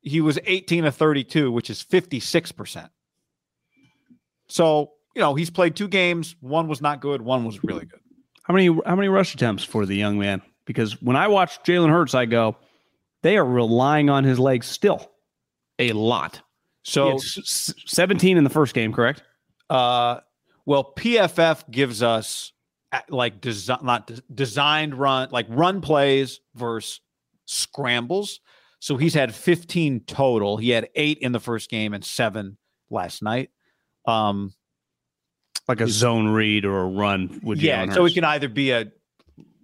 he 0.00 0.22
was 0.22 0.38
18 0.46 0.86
of 0.86 0.96
32, 0.96 1.52
which 1.52 1.68
is 1.68 1.84
56%. 1.84 2.88
So, 4.48 4.92
you 5.14 5.20
know, 5.20 5.34
he's 5.34 5.50
played 5.50 5.76
two 5.76 5.88
games. 5.88 6.36
One 6.40 6.68
was 6.68 6.80
not 6.80 7.02
good, 7.02 7.20
one 7.20 7.44
was 7.44 7.62
really 7.62 7.84
good. 7.84 8.00
How 8.44 8.54
many 8.54 8.66
how 8.86 8.96
many 8.96 9.08
rush 9.08 9.34
attempts 9.34 9.62
for 9.62 9.84
the 9.84 9.94
young 9.94 10.18
man? 10.18 10.40
Because 10.64 11.00
when 11.02 11.16
I 11.16 11.28
watch 11.28 11.62
Jalen 11.64 11.90
Hurts, 11.90 12.14
I 12.14 12.24
go, 12.24 12.56
they 13.22 13.36
are 13.36 13.44
relying 13.44 14.08
on 14.08 14.24
his 14.24 14.38
legs 14.38 14.66
still 14.66 15.10
a 15.78 15.92
lot. 15.92 16.40
So, 16.82 17.18
So 17.18 17.40
seventeen 17.86 18.38
in 18.38 18.44
the 18.44 18.50
first 18.50 18.74
game, 18.74 18.92
correct? 18.92 19.22
Uh, 19.70 20.20
well, 20.66 20.92
PFF 20.96 21.70
gives 21.70 22.02
us 22.02 22.52
uh, 22.92 23.00
like 23.08 23.40
design, 23.40 23.78
not 23.82 24.06
des- 24.06 24.22
designed 24.34 24.94
run, 24.94 25.28
like 25.30 25.46
run 25.48 25.80
plays 25.80 26.40
versus 26.54 27.00
scrambles. 27.46 28.40
So 28.80 28.96
he's 28.96 29.14
had 29.14 29.34
15 29.34 30.00
total. 30.00 30.56
He 30.56 30.70
had 30.70 30.88
eight 30.94 31.18
in 31.18 31.32
the 31.32 31.40
first 31.40 31.70
game 31.70 31.94
and 31.94 32.04
seven 32.04 32.58
last 32.90 33.22
night. 33.22 33.50
Um, 34.06 34.52
Like 35.66 35.80
a 35.80 35.88
zone 35.88 36.28
read 36.28 36.66
or 36.66 36.80
a 36.80 36.86
run 36.86 37.40
with 37.42 37.58
yeah, 37.60 37.90
so 37.92 38.04
it 38.04 38.12
can 38.12 38.24
either 38.24 38.48
be 38.48 38.72
a, 38.72 38.92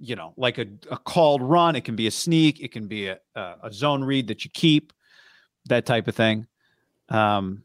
you 0.01 0.17
know, 0.17 0.33
like 0.39 0.57
a, 0.57 0.67
a 0.91 0.97
called 0.97 1.43
run. 1.43 1.77
It 1.77 1.85
can 1.85 1.97
be 1.97 2.07
a 2.07 2.11
sneak. 2.11 2.61
It 2.61 2.73
can 2.73 2.89
be 2.89 3.09
a, 3.09 3.19
a, 3.35 3.55
a 3.65 3.73
zone 3.73 4.03
read 4.03 4.29
that 4.29 4.45
you 4.45 4.51
keep, 4.55 4.95
that 5.67 5.85
type 5.85 6.09
of 6.09 6.15
thing. 6.15 6.47
Um, 7.11 7.65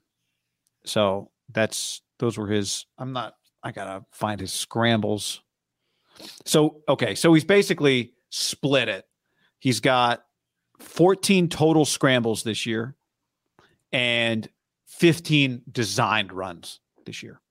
so 0.85 1.31
that's 1.53 2.01
those 2.19 2.37
were 2.37 2.47
his. 2.47 2.85
I'm 2.97 3.13
not. 3.13 3.35
I 3.63 3.71
gotta 3.71 4.05
find 4.11 4.39
his 4.39 4.53
scrambles. 4.53 5.41
So 6.45 6.81
okay, 6.87 7.15
so 7.15 7.33
he's 7.33 7.43
basically 7.43 8.13
split 8.29 8.89
it. 8.89 9.05
He's 9.59 9.79
got 9.79 10.23
14 10.79 11.49
total 11.49 11.85
scrambles 11.85 12.43
this 12.43 12.65
year, 12.65 12.95
and 13.91 14.47
15 14.87 15.63
designed 15.71 16.31
runs 16.31 16.79
this 17.05 17.23
year. 17.23 17.41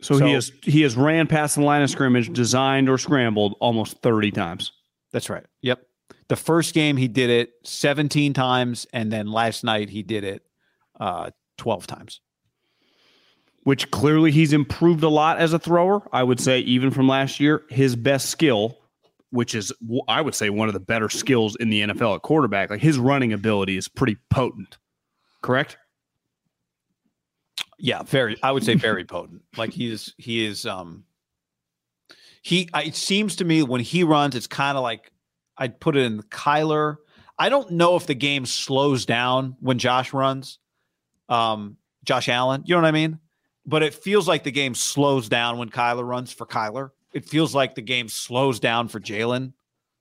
So, 0.00 0.18
So- 0.18 0.26
he 0.26 0.32
has 0.32 0.52
he 0.62 0.82
has 0.82 0.96
ran 0.96 1.26
past 1.26 1.56
the 1.56 1.62
line 1.62 1.82
of 1.82 1.90
scrimmage, 1.90 2.32
designed 2.32 2.88
or 2.88 2.98
scrambled 2.98 3.56
almost 3.60 4.00
thirty 4.02 4.30
times. 4.30 4.72
That's 5.12 5.30
right. 5.30 5.44
Yep. 5.62 5.80
The 6.28 6.36
first 6.36 6.74
game 6.74 6.96
he 6.96 7.06
did 7.06 7.30
it 7.30 7.50
17 7.64 8.32
times, 8.32 8.86
and 8.92 9.12
then 9.12 9.26
last 9.28 9.62
night 9.62 9.90
he 9.90 10.02
did 10.02 10.24
it 10.24 10.42
uh, 10.98 11.30
12 11.58 11.86
times. 11.86 12.20
Which 13.64 13.90
clearly 13.90 14.30
he's 14.30 14.52
improved 14.52 15.02
a 15.02 15.08
lot 15.08 15.38
as 15.38 15.52
a 15.52 15.58
thrower. 15.58 16.06
I 16.12 16.22
would 16.22 16.38
say 16.38 16.60
even 16.60 16.90
from 16.90 17.08
last 17.08 17.40
year, 17.40 17.62
his 17.70 17.96
best 17.96 18.28
skill, 18.28 18.78
which 19.30 19.54
is 19.54 19.72
I 20.06 20.20
would 20.20 20.34
say 20.34 20.50
one 20.50 20.68
of 20.68 20.74
the 20.74 20.80
better 20.80 21.08
skills 21.08 21.56
in 21.56 21.70
the 21.70 21.80
NFL 21.80 22.16
at 22.16 22.22
quarterback, 22.22 22.70
like 22.70 22.80
his 22.80 22.98
running 22.98 23.32
ability 23.32 23.76
is 23.76 23.88
pretty 23.88 24.16
potent. 24.28 24.76
Correct? 25.42 25.78
Yeah, 27.78 28.02
very. 28.02 28.36
I 28.42 28.52
would 28.52 28.64
say 28.64 28.74
very 28.74 29.04
potent. 29.06 29.42
Like 29.56 29.72
he 29.72 29.90
is, 29.90 30.14
he 30.18 30.44
is. 30.44 30.66
Um, 30.66 31.04
he. 32.42 32.68
It 32.74 32.94
seems 32.94 33.36
to 33.36 33.44
me 33.44 33.62
when 33.62 33.80
he 33.80 34.04
runs, 34.04 34.34
it's 34.34 34.46
kind 34.46 34.76
of 34.76 34.82
like 34.82 35.10
I'd 35.56 35.80
put 35.80 35.96
it 35.96 36.04
in 36.04 36.22
Kyler. 36.22 36.96
I 37.38 37.48
don't 37.48 37.72
know 37.72 37.96
if 37.96 38.06
the 38.06 38.14
game 38.14 38.46
slows 38.46 39.06
down 39.06 39.56
when 39.60 39.78
Josh 39.78 40.12
runs. 40.12 40.58
Um, 41.28 41.78
Josh 42.04 42.28
Allen, 42.28 42.62
you 42.66 42.74
know 42.74 42.82
what 42.82 42.88
I 42.88 42.92
mean? 42.92 43.18
But 43.66 43.82
it 43.82 43.94
feels 43.94 44.28
like 44.28 44.44
the 44.44 44.50
game 44.52 44.74
slows 44.74 45.28
down 45.28 45.58
when 45.58 45.70
Kyler 45.70 46.06
runs 46.06 46.32
for 46.32 46.46
Kyler. 46.46 46.90
It 47.12 47.24
feels 47.28 47.54
like 47.54 47.74
the 47.74 47.82
game 47.82 48.08
slows 48.08 48.60
down 48.60 48.88
for 48.88 49.00
Jalen 49.00 49.52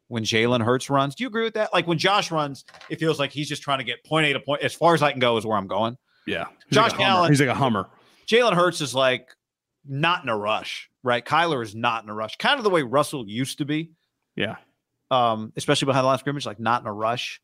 when 0.10 0.24
Jalen 0.24 0.62
Hurts 0.64 0.90
runs. 0.90 1.16
Do 1.16 1.24
you 1.24 1.28
agree 1.30 1.44
with 1.44 1.54
that? 1.54 1.72
Like 1.74 1.88
when 1.88 1.98
Josh 1.98 2.30
runs, 2.32 2.66
it 2.90 3.00
feels 3.00 3.20
like 3.20 3.32
he's 3.32 3.48
just 3.48 3.62
trying 3.62 3.78
to 3.80 3.84
get 3.86 4.04
point 4.04 4.26
A 4.26 4.34
to 4.34 4.40
point. 4.40 4.62
As 4.64 4.74
far 4.74 4.94
as 4.94 5.02
I 5.02 5.12
can 5.12 5.20
go 5.20 5.38
is 5.38 5.46
where 5.46 5.58
I'm 5.58 5.68
going. 5.68 5.98
Yeah. 6.26 6.46
Josh 6.72 6.92
like. 6.92 7.02
Allen- 7.02 7.32
He's 7.32 7.40
like 7.40 7.50
a 7.50 7.56
Hummer. 7.56 7.88
Jalen 8.28 8.54
Hurts 8.54 8.82
is 8.82 8.94
like 8.94 9.30
not 9.86 10.24
in 10.24 10.30
a 10.30 10.38
rush, 10.38 10.90
right? 11.04 11.24
Kyler 11.24 11.64
is 11.64 11.74
not 11.76 12.04
in 12.04 12.10
a 12.10 12.14
rush, 12.14 12.36
kind 12.38 12.58
of 12.58 12.64
the 12.64 12.70
way 12.70 12.82
Russell 12.84 13.28
used 13.28 13.58
to 13.60 13.66
be, 13.66 13.92
Yeah. 14.36 14.56
um, 15.12 15.52
especially 15.58 15.86
behind 15.88 16.04
the 16.04 16.08
line 16.08 16.14
of 16.16 16.20
scrimmage, 16.22 16.46
like 16.46 16.60
not 16.60 16.82
in 16.82 16.88
a 16.88 16.94
rush. 16.94 17.42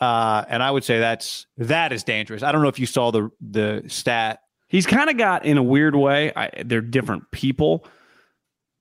Uh, 0.00 0.44
and 0.48 0.62
I 0.62 0.70
would 0.70 0.84
say 0.84 0.98
that's 0.98 1.46
that 1.58 1.92
is 1.92 2.04
dangerous. 2.04 2.42
I 2.42 2.52
don't 2.52 2.62
know 2.62 2.68
if 2.68 2.78
you 2.78 2.86
saw 2.86 3.10
the 3.12 3.30
the 3.40 3.84
stat. 3.88 4.40
He's 4.68 4.86
kind 4.86 5.08
of 5.08 5.16
got, 5.16 5.44
in 5.44 5.58
a 5.58 5.62
weird 5.62 5.94
way, 5.94 6.32
I, 6.34 6.50
they're 6.64 6.80
different 6.80 7.30
people. 7.30 7.86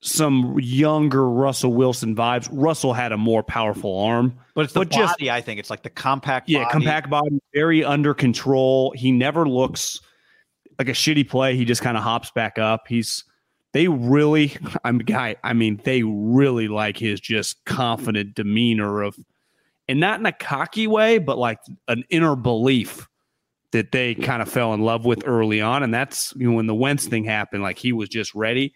Some 0.01 0.57
younger 0.59 1.27
Russell 1.29 1.73
Wilson 1.73 2.15
vibes. 2.15 2.47
Russell 2.51 2.93
had 2.93 3.11
a 3.11 3.17
more 3.17 3.43
powerful 3.43 3.99
arm. 3.99 4.37
But 4.53 4.65
it's 4.65 4.73
the 4.73 4.81
But 4.81 4.89
just- 4.91 5.17
body, 5.17 5.31
I 5.31 5.41
think. 5.41 5.59
It's 5.59 5.69
like 5.69 5.83
the 5.83 5.89
compact 5.89 6.49
Yeah, 6.49 6.63
body. 6.63 6.71
compact 6.71 7.09
body, 7.09 7.39
very 7.53 7.83
under 7.83 8.13
control. 8.13 8.93
He 8.95 9.11
never 9.11 9.47
looks 9.47 9.99
like 10.77 10.89
a 10.89 10.93
shitty 10.93 11.27
play. 11.29 11.55
He 11.55 11.65
just 11.65 11.81
kind 11.81 11.97
of 11.97 12.03
hops 12.03 12.29
back 12.31 12.59
up. 12.59 12.87
He's 12.87 13.23
they 13.73 13.87
really, 13.87 14.55
I'm 14.83 14.99
guy. 14.99 15.35
I 15.43 15.53
mean, 15.53 15.81
they 15.83 16.03
really 16.03 16.67
like 16.67 16.97
his 16.97 17.19
just 17.19 17.63
confident 17.65 18.35
demeanor 18.35 19.01
of, 19.01 19.15
and 19.87 19.99
not 19.99 20.19
in 20.19 20.25
a 20.25 20.31
cocky 20.31 20.87
way, 20.87 21.17
but 21.19 21.37
like 21.37 21.59
an 21.87 22.03
inner 22.09 22.35
belief 22.35 23.07
that 23.75 23.91
they 23.91 24.15
kind 24.15 24.41
of 24.41 24.47
fell 24.47 24.73
in 24.73 24.79
love 24.79 25.03
with 25.03 25.23
early 25.27 25.59
on. 25.59 25.83
And 25.83 25.93
that's 25.93 26.33
you 26.37 26.49
know 26.49 26.55
when 26.55 26.65
the 26.65 26.73
Wentz 26.73 27.07
thing 27.07 27.25
happened, 27.25 27.61
like 27.61 27.77
he 27.77 27.91
was 27.91 28.07
just 28.07 28.33
ready. 28.33 28.73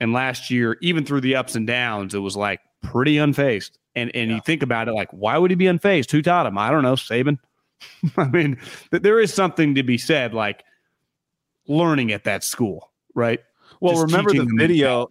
And 0.00 0.14
last 0.14 0.50
year, 0.50 0.78
even 0.80 1.04
through 1.04 1.20
the 1.20 1.36
ups 1.36 1.56
and 1.56 1.66
downs, 1.66 2.14
it 2.14 2.20
was 2.20 2.38
like 2.38 2.60
pretty 2.82 3.16
unfazed. 3.16 3.72
And 3.94 4.10
and 4.14 4.30
you 4.30 4.40
think 4.46 4.62
about 4.62 4.88
it, 4.88 4.92
like 4.92 5.10
why 5.10 5.36
would 5.36 5.50
he 5.50 5.56
be 5.56 5.66
unfazed? 5.66 6.10
Who 6.10 6.22
taught 6.22 6.46
him? 6.46 6.56
I 6.56 6.70
don't 6.70 6.82
know, 6.82 6.94
Saban. 6.94 7.38
I 8.16 8.28
mean, 8.28 8.56
th- 8.90 9.02
there 9.02 9.20
is 9.20 9.34
something 9.34 9.74
to 9.74 9.82
be 9.82 9.98
said. 9.98 10.32
Like 10.32 10.64
learning 11.68 12.10
at 12.10 12.24
that 12.24 12.42
school, 12.42 12.92
right? 13.14 13.40
Well, 13.80 13.92
Just 13.92 14.06
remember 14.06 14.32
the 14.32 14.50
video. 14.56 15.06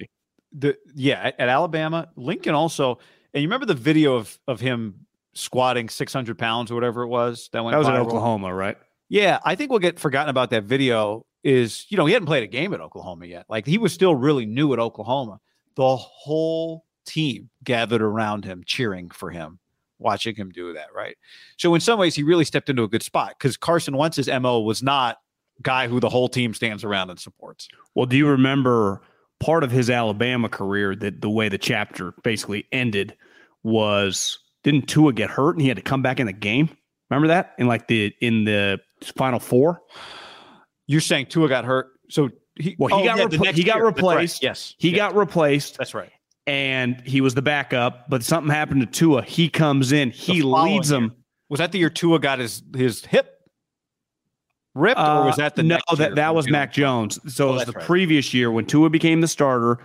The 0.54 0.76
yeah 0.96 1.22
at, 1.22 1.39
at 1.39 1.50
Alabama, 1.50 2.10
Lincoln 2.15 2.56
also, 2.56 2.98
and 3.36 3.44
you 3.44 3.48
remember 3.48 3.68
the 3.68 3.76
video 3.76 4.15
of 4.15 4.39
of 4.48 4.60
him 4.60 5.06
squatting 5.34 5.88
six 5.88 6.13
hundred 6.13 6.39
pounds 6.39 6.72
or 6.72 6.74
whatever 6.74 7.04
it 7.04 7.10
was 7.10 7.50
that 7.54 7.63
went. 7.63 7.74
That 7.74 7.78
was 7.78 7.88
in? 7.88 7.94
Oklahoma, 7.94 8.52
right? 8.52 8.78
Yeah, 9.10 9.39
I 9.43 9.56
think 9.56 9.72
we'll 9.72 9.80
get 9.80 10.00
forgotten 10.00 10.30
about 10.30 10.52
that 10.52 10.63
video. 10.63 11.26
Is 11.43 11.86
you 11.89 11.98
know 11.98 12.06
he 12.06 12.13
hadn't 12.13 12.26
played 12.26 12.43
a 12.43 12.48
game 12.48 12.74
at 12.74 12.82
Oklahoma 12.82 13.26
yet. 13.26 13.45
Like 13.50 13.65
he 13.65 13.78
was 13.78 13.93
still 13.93 14.13
really 14.13 14.45
new 14.45 14.74
at 14.74 14.80
Oklahoma. 14.80 15.39
The 15.76 15.95
whole 15.95 16.86
team 17.06 17.50
gathered 17.63 18.02
around 18.02 18.43
him, 18.43 18.63
cheering 18.65 19.10
for 19.10 19.30
him, 19.30 19.60
watching 20.00 20.36
him 20.36 20.50
do 20.50 20.74
that. 20.74 20.88
Right. 20.93 21.15
So 21.58 21.74
in 21.76 21.82
some 21.82 21.98
ways, 21.98 22.13
he 22.13 22.24
really 22.24 22.43
stepped 22.43 22.69
into 22.69 22.84
a 22.84 22.89
good 22.89 23.04
spot 23.04 23.36
because 23.39 23.56
Carson 23.56 23.95
Wentz's 23.95 24.28
mo 24.28 24.60
was 24.60 24.84
not 24.84 25.17
guy 25.62 25.88
who 25.88 26.00
the 26.00 26.10
whole 26.10 26.30
team 26.30 26.54
stands 26.54 26.84
around 26.84 27.10
and 27.10 27.19
supports. 27.19 27.67
Well, 27.95 28.06
do 28.06 28.17
you 28.17 28.28
remember 28.28 29.02
part 29.39 29.63
of 29.63 29.72
his 29.72 29.89
Alabama 29.89 30.50
career 30.50 30.95
that 30.95 31.22
the 31.22 31.30
way 31.30 31.50
the 31.50 31.58
chapter 31.58 32.13
basically 32.24 32.65
ended 32.72 33.15
was 33.63 34.39
didn't 34.63 34.88
Tua 34.88 35.13
get 35.13 35.30
hurt 35.30 35.56
and 35.56 35.62
he 35.62 35.67
had 35.67 35.78
to 35.78 35.84
come 35.84 36.02
back 36.02 36.19
in 36.19 36.28
the 36.28 36.34
game? 36.34 36.69
Remember 37.10 37.28
that 37.30 37.56
in 37.58 37.67
like 37.67 37.88
the 37.88 38.13
in 38.22 38.43
the 38.43 38.80
final 39.03 39.39
four? 39.39 39.81
You're 40.88 41.01
saying 41.01 41.27
Tua 41.27 41.47
got 41.49 41.65
hurt, 41.65 41.88
so 42.09 42.29
he 42.55 42.75
Well, 42.79 42.97
he 42.99 43.05
got 43.05 43.17
yeah, 43.17 43.25
repl- 43.25 43.53
he 43.53 43.63
got 43.63 43.77
year. 43.77 43.85
That's 43.91 44.01
right. 44.03 44.13
replaced. 44.15 44.43
Yes, 44.43 44.75
He 44.77 44.91
got 44.91 45.15
replaced 45.15 45.77
That's 45.77 45.93
right. 45.93 46.12
and 46.47 47.01
he 47.05 47.21
was 47.21 47.33
the 47.35 47.41
backup, 47.41 48.09
but 48.09 48.23
something 48.23 48.51
happened 48.51 48.81
to 48.81 48.88
Tua. 48.88 49.21
He 49.23 49.49
comes 49.49 49.91
in, 49.91 50.09
he 50.12 50.41
leads 50.41 50.89
them. 50.89 51.15
Was 51.49 51.59
that 51.59 51.71
the 51.71 51.79
year 51.79 51.89
Tua 51.89 52.19
got 52.19 52.39
his 52.39 52.63
his 52.75 53.05
hip 53.05 53.35
ripped, 54.75 54.99
or 54.99 55.25
was 55.25 55.38
that 55.38 55.55
the 55.55 55.62
Uh, 55.62 55.65
no? 55.65 55.79
That 55.95 55.99
year 55.99 56.15
that 56.15 56.35
was 56.35 56.45
June? 56.45 56.51
Mac 56.53 56.71
Jones. 56.73 57.19
So 57.33 57.47
Oh, 57.47 57.51
it 57.51 57.53
was 57.55 57.65
the 57.65 57.71
right. 57.73 57.85
previous 57.85 58.33
year 58.33 58.51
when 58.51 58.65
Tua 58.65 58.89
became 58.89 59.21
the 59.21 59.27
starter, 59.27 59.77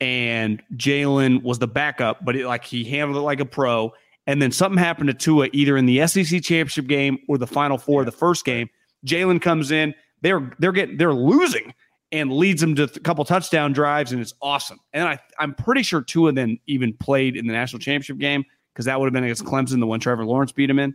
and 0.00 0.62
Jalen 0.76 1.42
was 1.42 1.58
the 1.58 1.66
backup. 1.68 2.24
But 2.24 2.36
it, 2.36 2.46
like 2.46 2.64
he 2.64 2.84
handled 2.84 3.16
it 3.18 3.24
like 3.24 3.40
a 3.40 3.44
pro. 3.44 3.92
And 4.26 4.40
then 4.40 4.50
something 4.50 4.78
happened 4.78 5.08
to 5.08 5.14
Tua 5.14 5.48
either 5.52 5.76
in 5.76 5.86
the 5.86 6.06
SEC 6.06 6.42
championship 6.42 6.86
game 6.86 7.18
or 7.28 7.38
the 7.38 7.46
Final 7.46 7.76
Four, 7.76 8.00
of 8.00 8.06
the 8.06 8.12
first 8.12 8.44
game. 8.44 8.68
Jalen 9.06 9.40
comes 9.40 9.70
in. 9.70 9.94
They're 10.22 10.50
they're 10.58 10.72
getting 10.72 10.96
they're 10.96 11.12
losing 11.12 11.74
and 12.10 12.32
leads 12.32 12.60
them 12.60 12.74
to 12.76 12.84
a 12.84 12.88
couple 12.88 13.24
touchdown 13.24 13.72
drives, 13.72 14.12
and 14.12 14.20
it's 14.20 14.32
awesome. 14.40 14.78
And 14.92 15.06
I 15.06 15.18
I'm 15.38 15.54
pretty 15.54 15.82
sure 15.82 16.00
Tua 16.00 16.32
then 16.32 16.58
even 16.66 16.94
played 16.94 17.36
in 17.36 17.46
the 17.46 17.52
national 17.52 17.80
championship 17.80 18.18
game 18.18 18.44
because 18.72 18.86
that 18.86 18.98
would 18.98 19.06
have 19.06 19.12
been 19.12 19.24
against 19.24 19.44
Clemson, 19.44 19.78
the 19.78 19.86
one 19.86 20.00
Trevor 20.00 20.24
Lawrence 20.24 20.52
beat 20.52 20.70
him 20.70 20.78
in. 20.78 20.94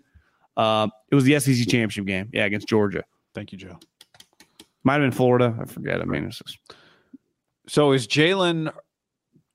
Uh, 0.58 0.88
it 1.12 1.16
was 1.16 1.24
the 1.24 1.40
SEC 1.40 1.56
championship 1.68 2.06
game, 2.06 2.30
yeah, 2.34 2.46
against 2.46 2.68
Georgia. 2.68 3.04
Thank 3.34 3.52
you, 3.52 3.58
Joe. 3.58 3.80
Might 4.84 4.94
have 4.94 5.04
been 5.04 5.12
Florida. 5.12 5.56
I 5.62 5.66
forget. 5.66 6.02
I 6.02 6.06
mean, 6.06 6.26
it's 6.26 6.40
just, 6.40 6.58
So 7.68 7.92
is 7.92 8.08
Jalen 8.08 8.74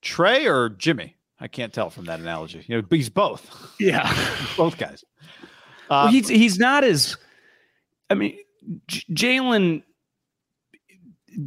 Trey 0.01 0.47
or 0.47 0.71
Jimmy? 0.71 1.17
I 1.41 1.49
can't 1.49 1.73
tell 1.73 1.91
from 1.91 2.05
that 2.07 2.21
analogy. 2.21 2.65
You 2.67 2.81
know, 2.81 2.87
he's 2.91 3.11
both. 3.11 3.73
yeah. 3.81 4.13
both 4.57 4.79
guys. 4.79 5.05
well, 5.91 6.07
Uh, 6.07 6.09
he's 6.09 6.29
he's 6.29 6.59
not 6.59 6.85
as. 6.85 7.17
I 8.11 8.15
mean, 8.15 8.39
J- 8.87 9.03
Jalen 9.13 9.83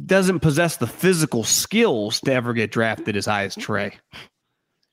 doesn't 0.06 0.40
possess 0.40 0.76
the 0.76 0.86
physical 0.86 1.44
skills 1.44 2.20
to 2.20 2.32
ever 2.32 2.52
get 2.52 2.70
drafted 2.70 3.16
as 3.16 3.26
high 3.26 3.44
as 3.44 3.54
Trey. 3.56 3.96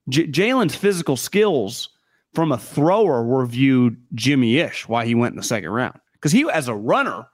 J- 0.08 0.28
Jalen's 0.28 0.76
physical 0.76 1.18
skills 1.18 1.90
from 2.34 2.52
a 2.52 2.58
thrower 2.58 3.24
were 3.24 3.46
viewed 3.46 3.98
Jimmy-ish 4.14 4.88
why 4.88 5.06
he 5.06 5.16
went 5.16 5.34
in 5.34 5.38
the 5.38 5.44
second 5.44 5.70
round 5.70 6.00
because 6.14 6.32
he 6.32 6.50
as 6.50 6.68
a 6.68 6.76
runner. 6.76 7.28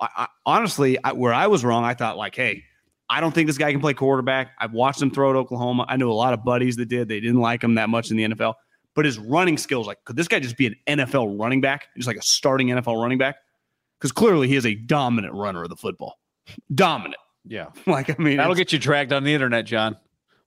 I, 0.00 0.08
I, 0.16 0.26
honestly, 0.44 0.98
I, 1.04 1.12
where 1.12 1.32
I 1.32 1.46
was 1.46 1.64
wrong, 1.64 1.84
I 1.84 1.94
thought 1.94 2.16
like, 2.16 2.34
hey, 2.34 2.64
I 3.08 3.20
don't 3.20 3.34
think 3.34 3.46
this 3.46 3.58
guy 3.58 3.70
can 3.70 3.80
play 3.80 3.94
quarterback. 3.94 4.52
I've 4.58 4.72
watched 4.72 5.00
him 5.00 5.10
throw 5.10 5.30
at 5.30 5.36
Oklahoma. 5.36 5.84
I 5.88 5.96
know 5.96 6.10
a 6.10 6.14
lot 6.14 6.32
of 6.32 6.42
buddies 6.44 6.76
that 6.76 6.86
did. 6.86 7.08
They 7.08 7.20
didn't 7.20 7.40
like 7.40 7.62
him 7.62 7.74
that 7.74 7.88
much 7.88 8.10
in 8.10 8.16
the 8.16 8.24
NFL. 8.28 8.54
But 8.94 9.04
his 9.04 9.18
running 9.18 9.58
skills, 9.58 9.86
like, 9.86 9.98
could 10.04 10.16
this 10.16 10.28
guy 10.28 10.38
just 10.40 10.56
be 10.56 10.66
an 10.66 10.76
NFL 10.86 11.38
running 11.38 11.60
back? 11.60 11.88
Just 11.96 12.06
like 12.06 12.16
a 12.16 12.22
starting 12.22 12.68
NFL 12.68 13.00
running 13.00 13.18
back? 13.18 13.36
Because 13.98 14.12
clearly 14.12 14.48
he 14.48 14.56
is 14.56 14.64
a 14.64 14.74
dominant 14.74 15.34
runner 15.34 15.64
of 15.64 15.68
the 15.68 15.76
football. 15.76 16.18
Dominant. 16.74 17.16
yeah. 17.44 17.66
Like, 17.86 18.08
I 18.10 18.22
mean, 18.22 18.36
That'll 18.36 18.54
get 18.54 18.72
you 18.72 18.78
dragged 18.78 19.12
on 19.12 19.24
the 19.24 19.34
internet, 19.34 19.66
John. 19.66 19.96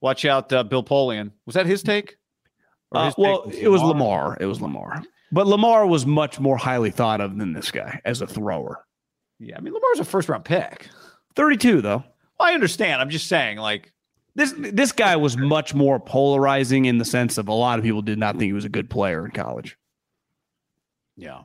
Watch 0.02 0.26
out, 0.26 0.52
uh, 0.54 0.64
Bill 0.64 0.84
Polian. 0.84 1.32
Was 1.46 1.56
that 1.56 1.66
his 1.66 1.84
take? 1.84 2.18
Uh, 2.94 3.12
well, 3.18 3.44
it 3.52 3.68
was 3.68 3.82
Lamar. 3.82 4.38
It 4.40 4.46
was 4.46 4.62
Lamar. 4.62 5.04
But 5.32 5.48
Lamar 5.48 5.86
was 5.86 6.06
much 6.06 6.40
more 6.40 6.56
highly 6.56 6.90
thought 6.92 7.20
of 7.20 7.38
than 7.38 7.52
this 7.54 7.70
guy 7.72 8.00
as 8.06 8.22
a 8.22 8.28
thrower. 8.28 8.86
Yeah, 9.40 9.58
I 9.58 9.60
mean 9.60 9.74
Lamar's 9.74 10.00
a 10.00 10.06
first 10.06 10.30
round 10.30 10.46
pick. 10.46 10.88
32, 11.36 11.82
though. 11.82 12.04
Well, 12.40 12.50
I 12.50 12.54
understand. 12.54 13.02
I'm 13.02 13.10
just 13.10 13.28
saying, 13.28 13.58
like, 13.58 13.92
This 14.36 14.54
this 14.58 14.92
guy 14.92 15.16
was 15.16 15.38
much 15.38 15.74
more 15.74 16.00
polarizing 16.00 16.86
in 16.86 16.98
the 17.00 17.06
sense 17.06 17.38
of 17.38 17.48
a 17.48 17.54
lot 17.54 17.80
of 17.80 17.86
people 17.86 18.02
did 18.02 18.20
not 18.20 18.34
think 18.38 18.44
he 18.50 18.54
was 18.54 18.66
a 18.66 18.70
good 18.70 18.90
player 18.90 19.26
in 19.26 19.32
college. 19.32 19.78
yeah, 21.16 21.42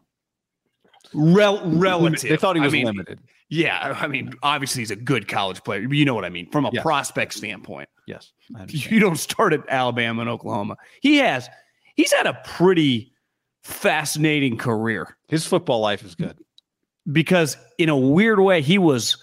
Rel- 1.14 1.62
relative. 1.64 2.31
They 2.31 2.37
thought 2.37 2.57
he 2.57 2.62
I 2.62 2.64
was 2.66 2.72
mean, 2.72 2.87
limited. 2.87 3.18
Yeah, 3.48 3.96
I 4.00 4.07
mean, 4.07 4.33
obviously 4.42 4.81
he's 4.81 4.90
a 4.90 4.96
good 4.96 5.28
college 5.28 5.62
player. 5.62 5.81
You 5.81 6.05
know 6.07 6.14
what 6.14 6.24
I 6.24 6.31
mean 6.31 6.50
from 6.50 6.64
a 6.64 6.70
Yes. 6.72 6.83
prospect 6.83 7.35
standpoint. 7.35 7.88
Yes, 8.07 8.33
You 8.68 8.98
don't 9.00 9.16
start 9.16 9.52
at 9.52 9.61
Alabama 9.68 10.22
and 10.22 10.31
Oklahoma. 10.31 10.76
He 11.00 11.16
has 11.18 11.48
he's 11.94 12.12
had 12.12 12.26
a 12.26 12.35
pretty 12.44 13.12
fascinating 13.62 14.57
career 14.57 15.16
his 15.28 15.46
football 15.46 15.81
life 15.81 16.02
is 16.05 16.14
good. 16.16 16.37
because 17.12 17.57
in 17.78 17.88
a 17.88 17.96
weird 17.96 18.40
way 18.40 18.61
he 18.61 18.76
was 18.76 19.16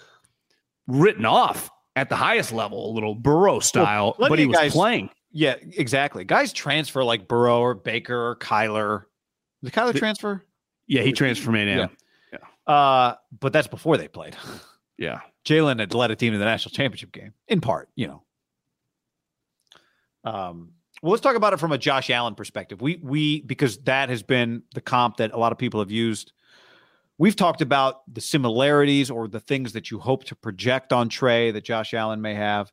written 0.89 1.25
off 1.25 1.69
at 1.95 2.09
the 2.09 2.15
highest 2.15 2.51
level, 2.51 2.91
a 2.91 2.93
little 2.93 3.15
Burrow 3.15 3.59
style, 3.59 4.13
plenty 4.13 4.29
but 4.29 4.39
he 4.39 4.45
was 4.47 4.57
guys- 4.57 4.73
playing. 4.73 5.09
Yeah, 5.31 5.55
exactly. 5.61 6.23
Guys 6.23 6.51
transfer 6.51 7.03
like 7.03 7.27
Burrow 7.27 7.59
or 7.59 7.75
Baker 7.75 8.29
or 8.29 8.35
Kyler. 8.35 9.03
Did 9.63 9.73
Kyler 9.73 9.93
The- 9.93 9.99
transfer? 9.99 10.43
Yeah, 10.87 11.03
he 11.03 11.11
transferred 11.13 11.45
from 11.45 11.55
A&M. 11.55 11.89
Uh, 12.65 13.13
but 13.39 13.53
that's 13.53 13.67
before 13.67 13.97
they 13.97 14.07
played. 14.07 14.35
Yeah. 14.97 15.21
Jalen 15.45 15.79
had 15.79 15.93
led 15.93 16.11
a 16.11 16.15
team 16.17 16.33
to 16.33 16.39
the 16.39 16.43
national 16.43 16.71
championship 16.73 17.13
game, 17.13 17.33
in 17.47 17.61
part, 17.61 17.87
you 17.95 18.07
know. 18.07 18.23
Um, 20.25 20.73
well, 21.01 21.11
let's 21.11 21.21
talk 21.21 21.37
about 21.37 21.53
it 21.53 21.57
from 21.61 21.71
a 21.71 21.77
Josh 21.77 22.09
Allen 22.09 22.35
perspective. 22.35 22.81
We 22.81 22.99
we 23.01 23.39
because 23.41 23.77
that 23.83 24.09
has 24.09 24.23
been 24.23 24.63
the 24.75 24.81
comp 24.81 25.17
that 25.17 25.31
a 25.31 25.37
lot 25.37 25.53
of 25.53 25.57
people 25.57 25.79
have 25.79 25.89
used. 25.91 26.33
We've 27.19 27.35
talked 27.35 27.61
about 27.61 28.01
the 28.11 28.21
similarities 28.21 29.11
or 29.11 29.27
the 29.27 29.41
things 29.41 29.73
that 29.73 29.91
you 29.91 29.99
hope 29.99 30.23
to 30.25 30.35
project 30.35 30.93
on 30.93 31.09
Trey 31.09 31.51
that 31.51 31.65
Josh 31.65 31.93
Allen 31.93 32.21
may 32.21 32.33
have. 32.33 32.71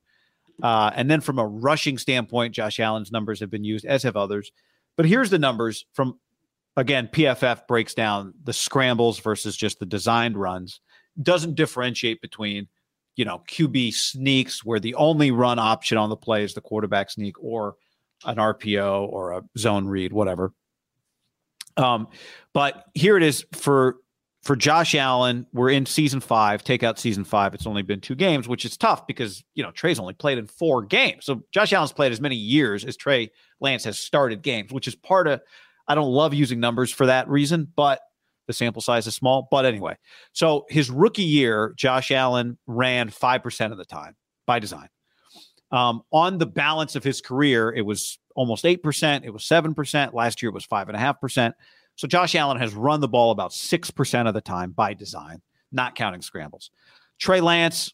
Uh, 0.62 0.90
and 0.94 1.11
then 1.11 1.20
from 1.20 1.38
a 1.38 1.46
rushing 1.46 1.98
standpoint, 1.98 2.54
Josh 2.54 2.80
Allen's 2.80 3.11
numbers 3.11 3.40
have 3.40 3.50
been 3.50 3.64
used, 3.64 3.85
as 3.85 4.04
have 4.04 4.16
others. 4.16 4.52
But 4.96 5.06
here's 5.06 5.30
the 5.30 5.38
numbers 5.38 5.85
from 5.92 6.18
again, 6.76 7.09
PFF 7.12 7.66
breaks 7.66 7.92
down 7.92 8.35
the 8.44 8.52
scrambles 8.52 9.18
versus 9.18 9.56
just 9.56 9.80
the 9.80 9.87
designed 9.87 10.37
runs 10.37 10.80
doesn't 11.20 11.54
differentiate 11.54 12.20
between 12.20 12.68
you 13.16 13.24
know 13.24 13.42
QB 13.48 13.94
sneaks 13.94 14.64
where 14.64 14.80
the 14.80 14.94
only 14.94 15.30
run 15.30 15.59
option 15.59 15.98
on 15.98 16.09
the 16.09 16.16
play 16.16 16.44
is 16.44 16.54
the 16.54 16.61
quarterback 16.61 17.11
sneak 17.11 17.42
or 17.42 17.76
an 18.24 18.37
RPO 18.37 19.09
or 19.09 19.32
a 19.32 19.42
zone 19.59 19.87
read 19.87 20.12
whatever 20.12 20.52
um 21.76 22.09
but 22.52 22.85
here 22.94 23.16
it 23.16 23.22
is 23.22 23.44
for 23.52 23.96
for 24.46 24.56
Josh 24.56 24.94
Allen 24.94 25.46
we're 25.52 25.70
in 25.70 25.87
season 25.87 26.20
5 26.20 26.62
take 26.64 26.82
out 26.82 26.98
season 26.98 27.24
5 27.24 27.54
it's 27.54 27.66
only 27.66 27.82
been 27.82 28.00
two 28.00 28.14
games 28.14 28.48
which 28.48 28.64
is 28.64 28.76
tough 28.76 29.06
because 29.06 29.42
you 29.54 29.62
know 29.62 29.70
Trey's 29.70 29.98
only 29.98 30.14
played 30.14 30.38
in 30.38 30.46
four 30.46 30.82
games 30.82 31.24
so 31.24 31.42
Josh 31.52 31.72
Allen's 31.72 31.92
played 31.92 32.12
as 32.12 32.20
many 32.20 32.37
years 32.37 32.85
as 32.85 32.96
Trey 32.96 33.30
Lance 33.61 33.85
has 33.85 33.98
started 33.98 34.42
games 34.42 34.72
which 34.72 34.88
is 34.88 34.94
part 34.94 35.26
of 35.26 35.40
I 35.88 35.94
don't 35.94 36.11
love 36.11 36.32
using 36.35 36.61
numbers 36.61 36.90
for 36.90 37.06
that 37.06 37.28
reason 37.28 37.68
but 37.76 38.00
the 38.46 38.52
sample 38.52 38.82
size 38.82 39.06
is 39.06 39.14
small. 39.14 39.48
But 39.50 39.64
anyway, 39.64 39.96
so 40.32 40.66
his 40.68 40.90
rookie 40.90 41.22
year, 41.22 41.74
Josh 41.76 42.11
Allen 42.11 42.59
ran 42.66 43.11
5% 43.11 43.72
of 43.72 43.78
the 43.78 43.85
time 43.85 44.14
by 44.46 44.59
design. 44.59 44.88
Um, 45.72 46.02
on 46.12 46.38
the 46.38 46.46
balance 46.46 46.94
of 46.94 47.02
his 47.02 47.20
career, 47.20 47.72
it 47.72 47.82
was 47.82 48.18
almost 48.36 48.64
8%. 48.64 49.24
It 49.24 49.30
was 49.30 49.42
7%. 49.42 50.14
Last 50.14 50.42
year, 50.42 50.51
it 50.51 50.55
was 50.55 50.66
5.5%. 50.66 51.53
So 51.97 52.07
Josh 52.07 52.34
Allen 52.34 52.59
has 52.59 52.74
run 52.74 53.01
the 53.01 53.09
ball 53.09 53.30
about 53.30 53.51
6% 53.51 54.28
of 54.28 54.34
the 54.34 54.40
time 54.40 54.70
by 54.70 54.94
design, 54.94 55.40
not 55.72 55.94
counting 55.94 56.22
scrambles. 56.22 56.70
Trey 57.18 57.40
Lance, 57.40 57.92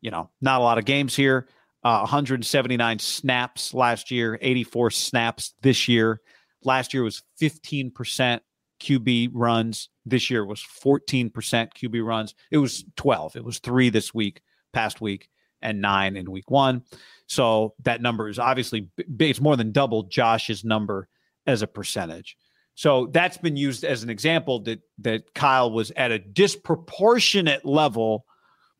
you 0.00 0.10
know, 0.10 0.30
not 0.40 0.60
a 0.60 0.64
lot 0.64 0.78
of 0.78 0.84
games 0.84 1.16
here. 1.16 1.48
Uh, 1.82 2.00
179 2.00 2.98
snaps 2.98 3.72
last 3.72 4.10
year, 4.10 4.38
84 4.42 4.90
snaps 4.90 5.54
this 5.62 5.88
year. 5.88 6.20
Last 6.64 6.92
year 6.92 7.02
was 7.02 7.22
15% 7.40 8.40
QB 8.80 9.30
runs. 9.32 9.88
This 10.04 10.30
year 10.30 10.44
was 10.44 10.60
14% 10.60 11.30
QB 11.32 12.04
runs. 12.04 12.34
It 12.50 12.58
was 12.58 12.84
12. 12.96 13.36
It 13.36 13.44
was 13.44 13.58
three 13.58 13.90
this 13.90 14.12
week, 14.12 14.42
past 14.72 15.00
week, 15.00 15.28
and 15.62 15.80
nine 15.80 16.16
in 16.16 16.30
week 16.30 16.50
one. 16.50 16.82
So 17.26 17.74
that 17.84 18.02
number 18.02 18.28
is 18.28 18.38
obviously 18.38 18.88
it's 19.18 19.40
more 19.40 19.56
than 19.56 19.72
double 19.72 20.04
Josh's 20.04 20.64
number 20.64 21.08
as 21.46 21.62
a 21.62 21.66
percentage. 21.66 22.36
So 22.78 23.08
that's 23.10 23.36
been 23.36 23.56
used 23.56 23.82
as 23.82 24.04
an 24.04 24.08
example 24.08 24.60
that 24.60 24.78
that 24.98 25.34
Kyle 25.34 25.68
was 25.68 25.90
at 25.96 26.12
a 26.12 26.18
disproportionate 26.20 27.64
level 27.64 28.24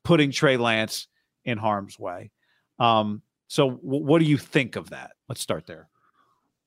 putting 0.04 0.30
Trey 0.30 0.56
Lance 0.56 1.08
in 1.44 1.58
harm's 1.58 1.98
way. 1.98 2.30
Um, 2.78 3.22
so, 3.48 3.70
w- 3.72 4.04
what 4.04 4.20
do 4.20 4.24
you 4.24 4.38
think 4.38 4.76
of 4.76 4.90
that? 4.90 5.10
Let's 5.28 5.40
start 5.40 5.66
there. 5.66 5.88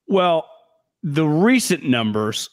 Well, 0.07 0.45
the 1.03 1.25
recent 1.25 1.85
numbers, 1.85 2.49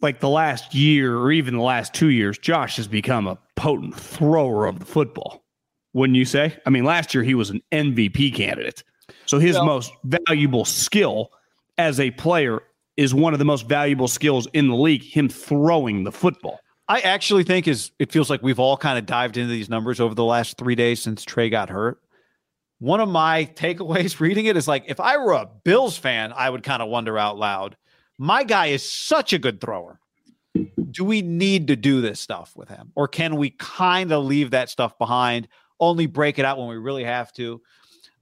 like 0.00 0.20
the 0.20 0.30
last 0.30 0.74
year 0.74 1.14
or 1.18 1.30
even 1.30 1.58
the 1.58 1.62
last 1.62 1.92
two 1.92 2.08
years, 2.08 2.38
Josh 2.38 2.76
has 2.76 2.88
become 2.88 3.26
a 3.26 3.36
potent 3.56 3.94
thrower 4.00 4.64
of 4.64 4.78
the 4.78 4.86
football. 4.86 5.44
Wouldn't 5.92 6.16
you 6.16 6.24
say? 6.24 6.56
I 6.64 6.70
mean, 6.70 6.84
last 6.84 7.12
year 7.12 7.22
he 7.22 7.34
was 7.34 7.50
an 7.50 7.60
MVP 7.70 8.34
candidate. 8.34 8.82
So 9.26 9.38
his 9.38 9.56
Well- 9.56 9.66
most 9.66 9.92
valuable 10.04 10.64
skill 10.64 11.32
as 11.76 12.00
a 12.00 12.12
player 12.12 12.62
is 12.96 13.14
one 13.14 13.32
of 13.32 13.38
the 13.38 13.44
most 13.44 13.66
valuable 13.68 14.08
skills 14.08 14.46
in 14.52 14.68
the 14.68 14.76
league, 14.76 15.02
him 15.02 15.28
throwing 15.28 16.04
the 16.04 16.12
football. 16.12 16.60
I 16.88 17.00
actually 17.00 17.44
think 17.44 17.68
is 17.68 17.90
it 17.98 18.12
feels 18.12 18.28
like 18.28 18.42
we've 18.42 18.58
all 18.58 18.76
kind 18.76 18.98
of 18.98 19.06
dived 19.06 19.36
into 19.36 19.50
these 19.50 19.68
numbers 19.68 20.00
over 20.00 20.14
the 20.14 20.24
last 20.24 20.58
three 20.58 20.74
days 20.74 21.00
since 21.00 21.24
Trey 21.24 21.48
got 21.48 21.70
hurt. 21.70 22.00
One 22.80 23.00
of 23.00 23.08
my 23.08 23.48
takeaways 23.54 24.20
reading 24.20 24.46
it 24.46 24.56
is 24.56 24.68
like 24.68 24.84
if 24.86 25.00
I 25.00 25.16
were 25.16 25.32
a 25.32 25.48
Bills 25.64 25.96
fan, 25.96 26.32
I 26.36 26.50
would 26.50 26.62
kind 26.62 26.82
of 26.82 26.88
wonder 26.88 27.16
out 27.16 27.38
loud. 27.38 27.76
My 28.18 28.44
guy 28.44 28.66
is 28.66 28.88
such 28.90 29.32
a 29.32 29.38
good 29.38 29.60
thrower. 29.60 30.00
Do 30.90 31.04
we 31.04 31.22
need 31.22 31.68
to 31.68 31.76
do 31.76 32.02
this 32.02 32.20
stuff 32.20 32.52
with 32.54 32.68
him, 32.68 32.92
or 32.94 33.08
can 33.08 33.36
we 33.36 33.50
kind 33.58 34.12
of 34.12 34.24
leave 34.24 34.50
that 34.50 34.68
stuff 34.68 34.98
behind? 34.98 35.48
Only 35.80 36.04
break 36.06 36.38
it 36.38 36.44
out 36.44 36.58
when 36.58 36.68
we 36.68 36.76
really 36.76 37.04
have 37.04 37.32
to. 37.34 37.62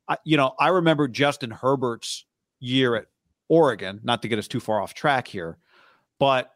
I, 0.09 0.17
you 0.25 0.37
know, 0.37 0.55
I 0.61 0.69
remember 0.69 1.09
Justin 1.09 1.51
Herbert's 1.51 2.25
year 2.61 2.95
at 2.95 3.07
Oregon. 3.51 4.01
Not 4.03 4.23
to 4.23 4.29
get 4.29 4.39
us 4.39 4.49
too 4.49 4.61
far 4.61 4.81
off 4.81 4.95
track 4.95 5.29
here, 5.29 5.59
but 6.19 6.51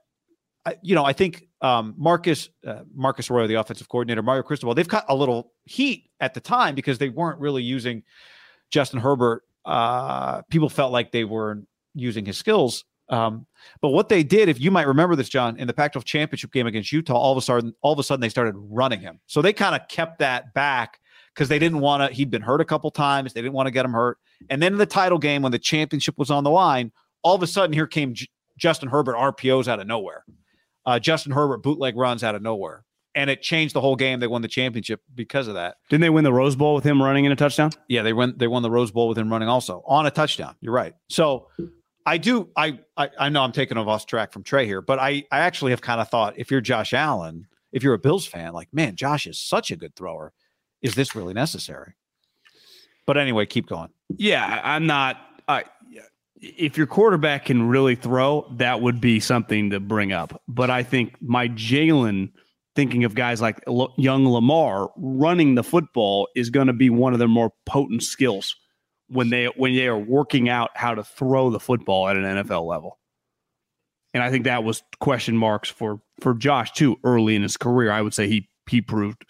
I, 0.64 0.76
you 0.80 0.94
know, 0.94 1.04
I 1.04 1.12
think 1.12 1.48
um, 1.60 1.94
Marcus 1.98 2.48
uh, 2.66 2.84
Marcus 2.94 3.30
Arroyo, 3.30 3.46
the 3.46 3.56
offensive 3.56 3.88
coordinator, 3.88 4.22
Mario 4.22 4.42
Cristobal, 4.42 4.74
they've 4.74 4.88
got 4.88 5.04
a 5.08 5.14
little 5.14 5.52
heat 5.64 6.10
at 6.20 6.32
the 6.32 6.40
time 6.40 6.74
because 6.74 6.96
they 6.96 7.10
weren't 7.10 7.38
really 7.40 7.62
using 7.62 8.02
Justin 8.70 9.00
Herbert. 9.00 9.42
Uh, 9.64 10.42
people 10.42 10.70
felt 10.70 10.92
like 10.92 11.12
they 11.12 11.24
weren't 11.24 11.68
using 11.94 12.24
his 12.24 12.38
skills. 12.38 12.84
Um, 13.10 13.46
but 13.82 13.90
what 13.90 14.08
they 14.08 14.22
did, 14.22 14.48
if 14.48 14.58
you 14.58 14.70
might 14.70 14.86
remember 14.86 15.14
this, 15.14 15.28
John, 15.28 15.58
in 15.58 15.66
the 15.66 15.74
Pac-12 15.74 16.04
championship 16.04 16.52
game 16.52 16.66
against 16.66 16.90
Utah, 16.90 17.14
all 17.14 17.32
of 17.32 17.38
a 17.38 17.42
sudden, 17.42 17.74
all 17.82 17.92
of 17.92 17.98
a 17.98 18.02
sudden, 18.02 18.20
they 18.20 18.30
started 18.30 18.54
running 18.56 19.00
him. 19.00 19.20
So 19.26 19.42
they 19.42 19.52
kind 19.52 19.74
of 19.74 19.86
kept 19.88 20.20
that 20.20 20.54
back 20.54 21.00
because 21.34 21.48
they 21.48 21.58
didn't 21.58 21.80
want 21.80 22.08
to. 22.08 22.14
He'd 22.14 22.30
been 22.30 22.42
hurt 22.42 22.60
a 22.60 22.64
couple 22.64 22.90
times. 22.90 23.32
They 23.32 23.42
didn't 23.42 23.54
want 23.54 23.66
to 23.66 23.70
get 23.70 23.84
him 23.84 23.92
hurt. 23.92 24.18
And 24.48 24.62
then 24.62 24.72
in 24.72 24.78
the 24.78 24.86
title 24.86 25.18
game, 25.18 25.42
when 25.42 25.52
the 25.52 25.58
championship 25.58 26.16
was 26.16 26.30
on 26.30 26.44
the 26.44 26.50
line, 26.50 26.92
all 27.22 27.34
of 27.34 27.42
a 27.42 27.46
sudden, 27.46 27.72
here 27.72 27.86
came 27.86 28.14
J- 28.14 28.28
Justin 28.56 28.88
Herbert 28.88 29.16
RPOs 29.16 29.68
out 29.68 29.80
of 29.80 29.86
nowhere. 29.86 30.24
Uh, 30.86 30.98
Justin 30.98 31.32
Herbert 31.32 31.62
bootleg 31.62 31.96
runs 31.96 32.22
out 32.22 32.34
of 32.34 32.42
nowhere, 32.42 32.84
and 33.14 33.30
it 33.30 33.42
changed 33.42 33.74
the 33.74 33.80
whole 33.80 33.96
game. 33.96 34.20
They 34.20 34.26
won 34.26 34.42
the 34.42 34.48
championship 34.48 35.00
because 35.14 35.48
of 35.48 35.54
that. 35.54 35.76
Didn't 35.88 36.02
they 36.02 36.10
win 36.10 36.24
the 36.24 36.32
Rose 36.32 36.56
Bowl 36.56 36.74
with 36.74 36.84
him 36.84 37.02
running 37.02 37.24
in 37.24 37.32
a 37.32 37.36
touchdown? 37.36 37.70
Yeah, 37.88 38.02
they 38.02 38.12
won. 38.12 38.34
They 38.36 38.46
won 38.46 38.62
the 38.62 38.70
Rose 38.70 38.90
Bowl 38.90 39.08
with 39.08 39.18
him 39.18 39.30
running 39.30 39.48
also 39.48 39.82
on 39.86 40.06
a 40.06 40.10
touchdown. 40.10 40.54
You're 40.60 40.74
right. 40.74 40.94
So 41.08 41.48
I 42.06 42.18
do. 42.18 42.50
I 42.56 42.78
I, 42.96 43.10
I 43.18 43.28
know 43.30 43.42
I'm 43.42 43.52
taking 43.52 43.78
off 43.78 44.06
track 44.06 44.32
from 44.32 44.42
Trey 44.42 44.66
here, 44.66 44.82
but 44.82 44.98
I 44.98 45.24
I 45.32 45.40
actually 45.40 45.72
have 45.72 45.80
kind 45.80 46.00
of 46.00 46.08
thought 46.08 46.34
if 46.36 46.50
you're 46.50 46.60
Josh 46.60 46.92
Allen, 46.92 47.46
if 47.72 47.82
you're 47.82 47.94
a 47.94 47.98
Bills 47.98 48.26
fan, 48.26 48.52
like 48.52 48.68
man, 48.72 48.94
Josh 48.94 49.26
is 49.26 49.38
such 49.38 49.70
a 49.70 49.76
good 49.76 49.96
thrower. 49.96 50.32
Is 50.84 50.94
this 50.94 51.16
really 51.16 51.34
necessary? 51.34 51.94
But 53.06 53.16
anyway, 53.18 53.46
keep 53.46 53.66
going. 53.66 53.88
Yeah, 54.16 54.60
I'm 54.62 54.86
not. 54.86 55.16
I 55.48 55.64
if 56.40 56.76
your 56.76 56.86
quarterback 56.86 57.46
can 57.46 57.66
really 57.68 57.94
throw, 57.94 58.46
that 58.56 58.80
would 58.80 59.00
be 59.00 59.18
something 59.18 59.70
to 59.70 59.80
bring 59.80 60.12
up. 60.12 60.40
But 60.46 60.70
I 60.70 60.82
think 60.82 61.14
my 61.20 61.48
Jalen 61.48 62.30
thinking 62.76 63.04
of 63.04 63.14
guys 63.14 63.40
like 63.40 63.62
young 63.96 64.28
Lamar 64.28 64.90
running 64.96 65.54
the 65.54 65.62
football 65.62 66.28
is 66.34 66.50
going 66.50 66.66
to 66.66 66.72
be 66.72 66.90
one 66.90 67.12
of 67.12 67.18
their 67.18 67.28
more 67.28 67.52
potent 67.66 68.02
skills 68.02 68.56
when 69.08 69.30
they 69.30 69.46
when 69.56 69.74
they 69.74 69.86
are 69.86 69.98
working 69.98 70.48
out 70.48 70.70
how 70.74 70.94
to 70.94 71.04
throw 71.04 71.50
the 71.50 71.60
football 71.60 72.08
at 72.08 72.16
an 72.16 72.24
NFL 72.24 72.66
level. 72.66 72.98
And 74.12 74.22
I 74.22 74.30
think 74.30 74.44
that 74.44 74.64
was 74.64 74.82
question 75.00 75.36
marks 75.36 75.68
for 75.68 76.00
for 76.20 76.34
Josh 76.34 76.72
too 76.72 76.96
early 77.04 77.36
in 77.36 77.42
his 77.42 77.56
career. 77.56 77.90
I 77.90 78.02
would 78.02 78.14
say 78.14 78.28
he 78.28 78.48
he 78.68 78.80
proved 78.80 79.24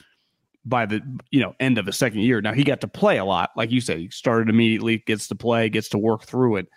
by 0.65 0.87
the 0.87 1.01
you 1.31 1.41
know 1.41 1.55
end 1.61 1.79
of 1.79 1.87
his 1.87 1.97
second 1.97 2.21
year. 2.21 2.41
Now 2.41 2.53
he 2.53 2.65
got 2.65 2.81
to 2.83 2.89
play 2.89 3.19
a 3.19 3.25
lot, 3.25 3.51
like 3.57 3.71
you 3.71 3.81
said. 3.81 3.99
He 3.99 4.09
started 4.11 4.49
immediately, 4.49 4.99
gets 5.07 5.29
to 5.29 5.35
play, 5.35 5.69
gets 5.69 5.89
to 5.91 5.99
work 5.99 6.25
through 6.25 6.57
it. 6.57 6.69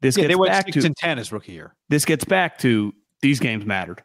This 0.00 0.16
Yeah, 0.16 0.22
gets 0.22 0.32
they 0.32 0.36
went 0.36 0.52
back 0.52 0.64
six 0.66 0.78
to 0.78 0.86
and 0.86 0.96
ten 0.96 1.18
his 1.18 1.30
rookie 1.32 1.52
year. 1.52 1.74
this 1.88 2.04
gets 2.04 2.24
back 2.24 2.58
to 2.58 2.92
these 3.22 3.38
games 3.38 3.64
mattered, 3.66 4.02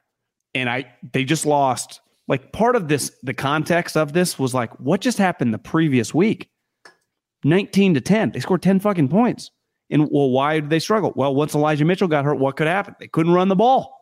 and 0.54 0.70
I 0.70 0.94
they 1.14 1.24
just 1.24 1.46
lost. 1.46 2.02
Like 2.28 2.52
part 2.52 2.76
of 2.76 2.88
this, 2.88 3.12
the 3.22 3.36
context 3.36 3.96
of 3.96 4.14
this 4.14 4.40
was 4.40 4.54
like, 4.56 4.72
what 4.80 5.00
just 5.00 5.20
happened 5.20 5.54
the 5.54 5.60
previous 5.60 6.12
week? 6.14 6.50
Nineteen 7.44 7.94
to 7.94 8.02
ten, 8.02 8.32
they 8.32 8.40
scored 8.40 8.64
ten 8.64 8.80
fucking 8.80 9.10
points. 9.10 9.52
And 9.92 10.10
well, 10.12 10.32
why 10.32 10.60
did 10.60 10.72
they 10.72 10.80
struggle? 10.80 11.14
Well, 11.16 11.36
once 11.36 11.54
Elijah 11.54 11.86
Mitchell 11.86 12.08
got 12.08 12.26
hurt, 12.26 12.40
what 12.40 12.58
could 12.58 12.66
happen? 12.66 12.96
They 13.00 13.08
couldn't 13.08 13.34
run 13.34 13.48
the 13.50 13.56
ball, 13.56 13.96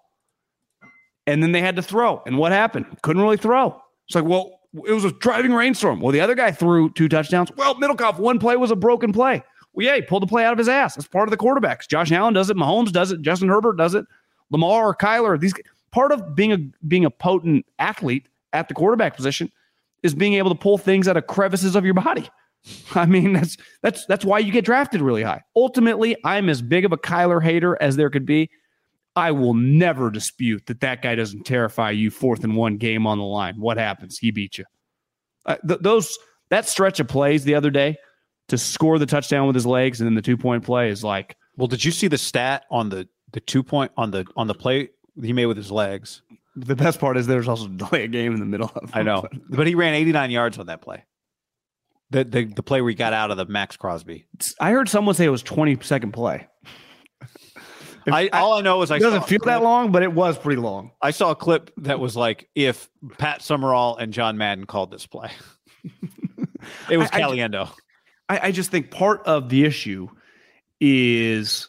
and 1.28 1.44
then 1.44 1.52
they 1.52 1.60
had 1.60 1.76
to 1.76 1.82
throw. 1.82 2.24
And 2.26 2.38
what 2.38 2.54
happened? 2.54 2.86
Couldn't 3.02 3.22
really 3.22 3.36
throw. 3.38 3.82
It's 4.08 4.16
like, 4.16 4.24
well, 4.24 4.62
it 4.74 4.92
was 4.94 5.06
a 5.06 5.12
driving 5.12 5.54
rainstorm. 5.54 6.00
Well, 6.00 6.12
the 6.12 6.22
other 6.22 6.36
guy 6.36 6.52
threw 6.52 6.92
two 6.92 7.08
touchdowns. 7.08 7.52
Well, 7.56 7.76
Middlekauff, 7.76 8.20
one 8.20 8.40
play 8.40 8.56
was 8.56 8.72
a 8.72 8.76
broken 8.76 9.14
play. 9.14 9.44
Well, 9.74 9.86
yeah, 9.86 9.96
he 9.96 10.02
pulled 10.02 10.24
the 10.24 10.28
play 10.28 10.46
out 10.46 10.54
of 10.54 10.58
his 10.58 10.70
ass. 10.70 10.96
That's 10.96 11.08
part 11.08 11.28
of 11.28 11.32
the 11.32 11.38
quarterbacks. 11.38 11.88
Josh 11.88 12.12
Allen 12.12 12.34
does 12.34 12.50
it. 12.50 12.58
Mahomes 12.58 12.92
does 12.92 13.12
it. 13.12 13.22
Justin 13.22 13.50
Herbert 13.50 13.78
does 13.78 13.96
it. 13.96 14.06
Lamar 14.52 14.88
or 14.88 14.96
Kyler. 14.96 15.40
These 15.40 15.54
part 15.92 16.12
of 16.12 16.36
being 16.36 16.52
a 16.52 16.58
being 16.88 17.06
a 17.06 17.12
potent 17.12 17.66
athlete 17.80 18.28
at 18.52 18.68
the 18.68 18.74
quarterback 18.74 19.16
position 19.16 19.52
is 20.04 20.14
being 20.14 20.34
able 20.34 20.50
to 20.50 20.56
pull 20.60 20.78
things 20.78 21.08
out 21.08 21.18
of 21.18 21.28
crevices 21.28 21.76
of 21.76 21.86
your 21.86 21.94
body. 21.94 22.30
I 22.96 23.06
mean, 23.06 23.34
that's 23.34 23.58
that's 23.82 24.06
that's 24.06 24.26
why 24.26 24.40
you 24.40 24.52
get 24.52 24.66
drafted 24.66 25.02
really 25.02 25.24
high. 25.24 25.42
Ultimately, 25.56 26.16
I'm 26.24 26.50
as 26.50 26.62
big 26.62 26.86
of 26.86 26.92
a 26.92 26.98
Kyler 26.98 27.42
hater 27.42 27.78
as 27.82 27.96
there 27.96 28.10
could 28.10 28.26
be. 28.26 28.50
I 29.16 29.32
will 29.32 29.54
never 29.54 30.10
dispute 30.10 30.66
that 30.66 30.82
that 30.82 31.02
guy 31.02 31.16
doesn't 31.16 31.46
terrify 31.46 31.92
you 31.92 32.10
fourth 32.10 32.44
and 32.44 32.56
one 32.56 32.78
game 32.78 33.06
on 33.06 33.20
the 33.20 33.24
line. 33.24 33.60
What 33.60 33.78
happens? 33.78 34.18
He 34.18 34.32
beat 34.32 34.58
you. 34.58 34.66
Uh, 35.46 35.58
th- 35.68 35.82
those 35.82 36.18
that 36.50 36.68
stretch 36.68 37.00
of 37.00 37.08
plays 37.08 37.44
the 37.44 37.56
other 37.56 37.70
day 37.70 37.98
to 38.48 38.58
score 38.58 38.98
the 38.98 39.06
touchdown 39.06 39.46
with 39.48 39.56
his 39.56 39.66
legs 39.66 40.00
and 40.02 40.08
then 40.08 40.16
the 40.16 40.22
two 40.22 40.38
point 40.38 40.64
play 40.64 40.90
is 40.90 41.04
like 41.04 41.38
Well, 41.58 41.68
did 41.68 41.84
you 41.84 41.92
see 41.92 42.08
the 42.08 42.18
stat 42.18 42.64
on 42.72 42.90
the 42.90 43.08
the 43.32 43.40
two 43.40 43.64
point 43.64 43.92
on 43.98 44.12
the 44.12 44.26
on 44.36 44.48
the 44.48 44.54
play 44.54 44.90
he 45.22 45.34
made 45.34 45.46
with 45.48 45.58
his 45.58 45.72
legs? 45.72 46.22
the 46.56 46.76
best 46.76 47.00
part 47.00 47.18
is 47.18 47.28
there's 47.28 47.48
also 47.48 47.68
delay 47.68 48.04
a 48.04 48.08
game 48.08 48.34
in 48.34 48.40
the 48.40 48.46
middle 48.46 48.72
of 48.76 48.92
I 48.94 49.04
know, 49.04 49.28
but 49.50 49.68
he 49.68 49.76
ran 49.76 49.94
89 49.94 50.32
yards 50.32 50.60
on 50.60 50.68
that 50.68 50.82
play. 50.82 51.04
The, 52.12 52.24
the 52.24 52.46
the 52.46 52.64
play 52.64 52.82
where 52.82 52.90
he 52.90 52.96
got 52.96 53.14
out 53.14 53.32
of 53.32 53.38
the 53.38 53.46
Maxx 53.46 53.76
Crosby. 53.76 54.28
I 54.60 54.72
heard 54.72 54.88
someone 54.88 55.16
say 55.16 55.26
it 55.26 55.30
was 55.30 55.42
20 55.42 55.80
second 55.82 56.12
play. 56.12 56.48
I, 58.12 58.28
all 58.30 58.54
I 58.54 58.62
know 58.62 58.82
is 58.82 58.92
I 58.92 58.98
It 58.98 59.00
doesn't 59.00 59.28
feel 59.28 59.40
that 59.46 59.62
long, 59.64 59.92
but 59.92 60.04
it 60.04 60.12
was 60.14 60.38
pretty 60.38 60.62
long. 60.62 60.92
I 61.02 61.12
saw 61.12 61.32
a 61.32 61.36
clip 61.36 61.72
that 61.78 62.00
was 62.00 62.16
like 62.16 62.50
if 62.56 62.90
Pat 63.18 63.42
Summerall 63.42 63.98
and 63.98 64.14
John 64.14 64.38
Madden 64.38 64.66
called 64.66 64.92
this 64.92 65.06
play. 65.06 65.32
it 66.90 66.98
was 66.98 67.10
I- 67.12 67.18
I- 67.18 67.22
Caliendo. 67.22 67.70
I, 68.30 68.48
I 68.48 68.52
just 68.52 68.72
think 68.72 68.90
part 68.90 69.28
of 69.28 69.50
the 69.50 69.66
issue 69.66 70.08
is 70.80 71.68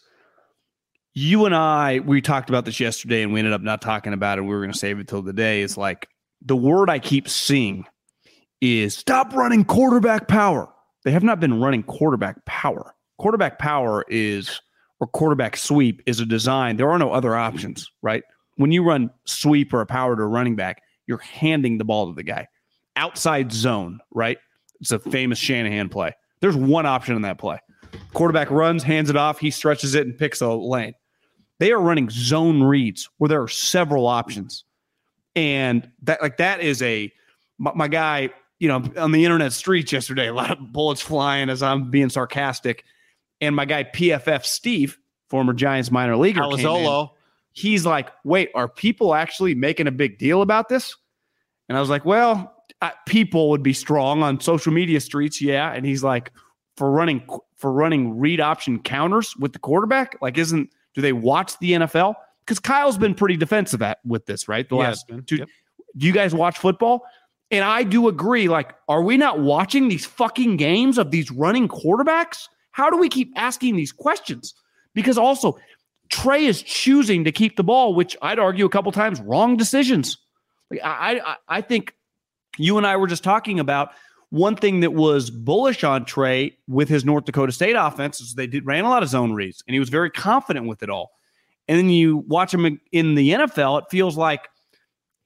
you 1.15 1.47
and 1.47 1.55
I, 1.55 1.99
we 1.99 2.21
talked 2.21 2.49
about 2.49 2.65
this 2.65 2.79
yesterday 2.81 3.23
and 3.23 3.33
we 3.33 3.41
ended 3.41 3.53
up 3.53 3.61
not 3.61 3.83
talking 3.83 4.13
about 4.13 4.39
it. 4.39 4.43
We 4.43 4.49
were 4.49 4.61
going 4.61 4.73
to 4.73 4.79
save 4.79 4.99
it 5.01 5.09
till 5.09 5.23
the 5.23 5.33
day. 5.33 5.63
Is 5.63 5.77
like 5.77 6.09
the 6.43 6.57
word 6.57 6.91
I 6.91 7.01
keep 7.01 7.29
seeing 7.29 7.87
is 8.61 8.97
stop 8.97 9.35
running 9.35 9.65
quarterback 9.65 10.29
power. 10.29 10.69
They 11.05 11.11
have 11.11 11.23
not 11.25 11.41
been 11.41 11.61
running 11.61 11.83
quarterback 11.83 12.45
power. 12.45 12.95
Quarterback 13.19 13.59
power 13.59 14.05
is, 14.09 14.61
or 15.05 15.07
quarterback 15.09 15.55
sweep 15.55 16.01
is 16.07 16.19
a 16.19 16.25
design. 16.25 16.79
There 16.79 16.89
are 16.89 16.99
no 16.99 17.13
other 17.13 17.37
options, 17.37 17.91
right? 18.01 18.23
When 18.57 18.73
you 18.73 18.83
run 18.83 19.11
sweep 19.27 19.75
or 19.75 19.83
a 19.83 19.87
power 19.87 20.17
to 20.17 20.23
a 20.23 20.27
running 20.27 20.57
back, 20.57 20.83
you're 21.07 21.19
handing 21.19 21.77
the 21.77 21.85
ball 21.85 22.07
to 22.07 22.15
the 22.15 22.23
guy. 22.23 22.49
Outside 22.97 23.53
zone, 23.53 24.01
right? 24.13 24.39
It's 24.81 24.93
a 24.93 24.99
famous 24.99 25.39
Shanahan 25.39 25.91
play. 25.91 26.15
There's 26.41 26.57
one 26.57 26.87
option 26.87 27.17
in 27.17 27.23
that 27.23 27.37
play. 27.37 27.59
Quarterback 28.15 28.51
runs, 28.51 28.83
hands 28.83 29.11
it 29.11 29.17
off, 29.17 29.39
he 29.39 29.51
stretches 29.51 29.95
it 29.95 30.07
and 30.07 30.17
picks 30.17 30.41
a 30.41 30.49
lane. 30.49 30.95
They 31.59 31.71
are 31.73 31.81
running 31.81 32.09
zone 32.09 32.63
reads 32.63 33.11
where 33.19 33.29
there 33.29 33.43
are 33.43 33.49
several 33.49 34.07
options. 34.07 34.65
And 35.37 35.91
that 36.05 36.23
like 36.23 36.39
that 36.39 36.61
is 36.61 36.81
a 36.81 37.13
my, 37.59 37.73
my 37.75 37.89
guy, 37.89 38.31
you 38.59 38.69
know, 38.69 38.83
on 38.97 39.13
the 39.13 39.27
internet 39.27 39.53
streets 39.53 39.93
yesterday, 39.93 40.29
a 40.29 40.33
lot 40.33 40.51
of 40.51 40.73
bullets 40.73 41.03
flying 41.03 41.51
as 41.51 41.63
I'm 41.63 41.91
being 41.91 42.09
sarcastic. 42.09 42.85
And 43.41 43.55
my 43.55 43.65
guy 43.65 43.85
PFF 43.85 44.45
Steve, 44.45 44.99
former 45.29 45.53
Giants 45.53 45.91
minor 45.91 46.17
leaguer. 46.17 46.43
He's 47.53 47.87
like, 47.87 48.11
wait, 48.25 48.51
are 48.55 48.69
people 48.69 49.15
actually 49.15 49.55
making 49.55 49.87
a 49.87 49.93
big 49.93 50.19
deal 50.19 50.43
about 50.43 50.69
this? 50.69 50.97
And 51.69 51.79
I 51.79 51.81
was 51.81 51.89
like, 51.91 52.05
well, 52.05 52.55
uh, 52.83 52.91
people 53.07 53.51
would 53.51 53.63
be 53.63 53.73
strong 53.73 54.23
on 54.23 54.41
social 54.41 54.73
media 54.73 55.01
streets, 55.01 55.41
yeah. 55.41 55.73
And 55.73 55.87
he's 55.87 56.03
like, 56.03 56.33
for 56.77 56.91
running 56.91 57.27
for 57.57 57.73
running 57.73 58.19
read 58.19 58.41
option 58.41 58.81
counters 58.81 59.37
with 59.37 59.53
the 59.53 59.59
quarterback, 59.59 60.17
like, 60.21 60.37
isn't 60.37 60.71
do 60.95 61.01
they 61.01 61.13
watch 61.13 61.59
the 61.59 61.73
NFL? 61.73 62.15
Because 62.41 62.59
Kyle's 62.59 62.99
been 62.99 63.15
pretty 63.15 63.37
defensive 63.37 63.81
at 63.81 63.99
with 64.05 64.27
this, 64.27 64.49
right? 64.49 64.69
The 64.69 64.77
last 64.77 65.07
two. 65.27 65.37
yep. 65.37 65.49
Do 65.97 66.07
you 66.07 66.13
guys 66.13 66.35
watch 66.35 66.59
football? 66.59 67.05
And 67.51 67.65
I 67.65 67.85
do 67.85 68.09
agree. 68.09 68.49
Like, 68.49 68.75
are 68.89 69.03
we 69.03 69.17
not 69.17 69.41
watching 69.41 69.89
these 69.89 70.05
fucking 70.05 70.57
games 70.57 70.99
of 70.99 71.11
these 71.11 71.31
running 71.31 71.69
quarterbacks? 71.69 72.49
How 72.75 72.91
do 72.91 72.97
we 72.97 73.09
keep 73.09 73.33
asking 73.37 73.77
these 73.77 73.93
questions? 73.93 74.53
Because 74.95 75.17
also, 75.17 75.57
Trey 76.09 76.45
is 76.45 76.61
choosing 76.61 77.23
to 77.23 77.31
keep 77.31 77.57
the 77.57 77.63
ball, 77.63 77.95
which 77.95 78.17
I'd 78.21 78.41
argue 78.41 78.65
a 78.65 78.69
couple 78.69 78.91
times 78.91 79.21
wrong 79.21 79.57
decisions. 79.57 80.19
Like, 80.73 80.81
I, 80.83 81.21
I, 81.25 81.37
I 81.49 81.61
think 81.61 81.95
you 82.59 82.77
and 82.77 82.85
I 82.85 82.97
were 82.97 83.07
just 83.07 83.23
talking 83.23 83.61
about 83.61 83.91
one 84.31 84.57
thing 84.57 84.81
that 84.81 84.93
was 84.93 85.31
bullish 85.31 85.85
on 85.85 86.05
Trey 86.05 86.59
with 86.67 86.89
his 86.89 87.05
North 87.05 87.27
Dakota 87.27 87.53
State 87.53 87.77
offense 87.77 88.21
is 88.21 88.35
they 88.35 88.49
did 88.49 88.67
ran 88.67 88.85
a 88.85 88.89
lot 88.89 89.05
of 89.05 89.09
zone 89.09 89.35
reads, 89.35 89.63
and 89.69 89.75
he 89.75 89.79
was 89.79 89.89
very 89.89 90.11
confident 90.11 90.67
with 90.67 90.83
it 90.83 90.91
all. 90.91 91.13
And 91.69 91.79
then 91.79 91.91
you 91.91 92.25
watch 92.27 92.53
him 92.53 92.81
in 92.91 93.15
the 93.15 93.31
NFL, 93.31 93.83
it 93.83 93.85
feels 93.89 94.17
like 94.17 94.49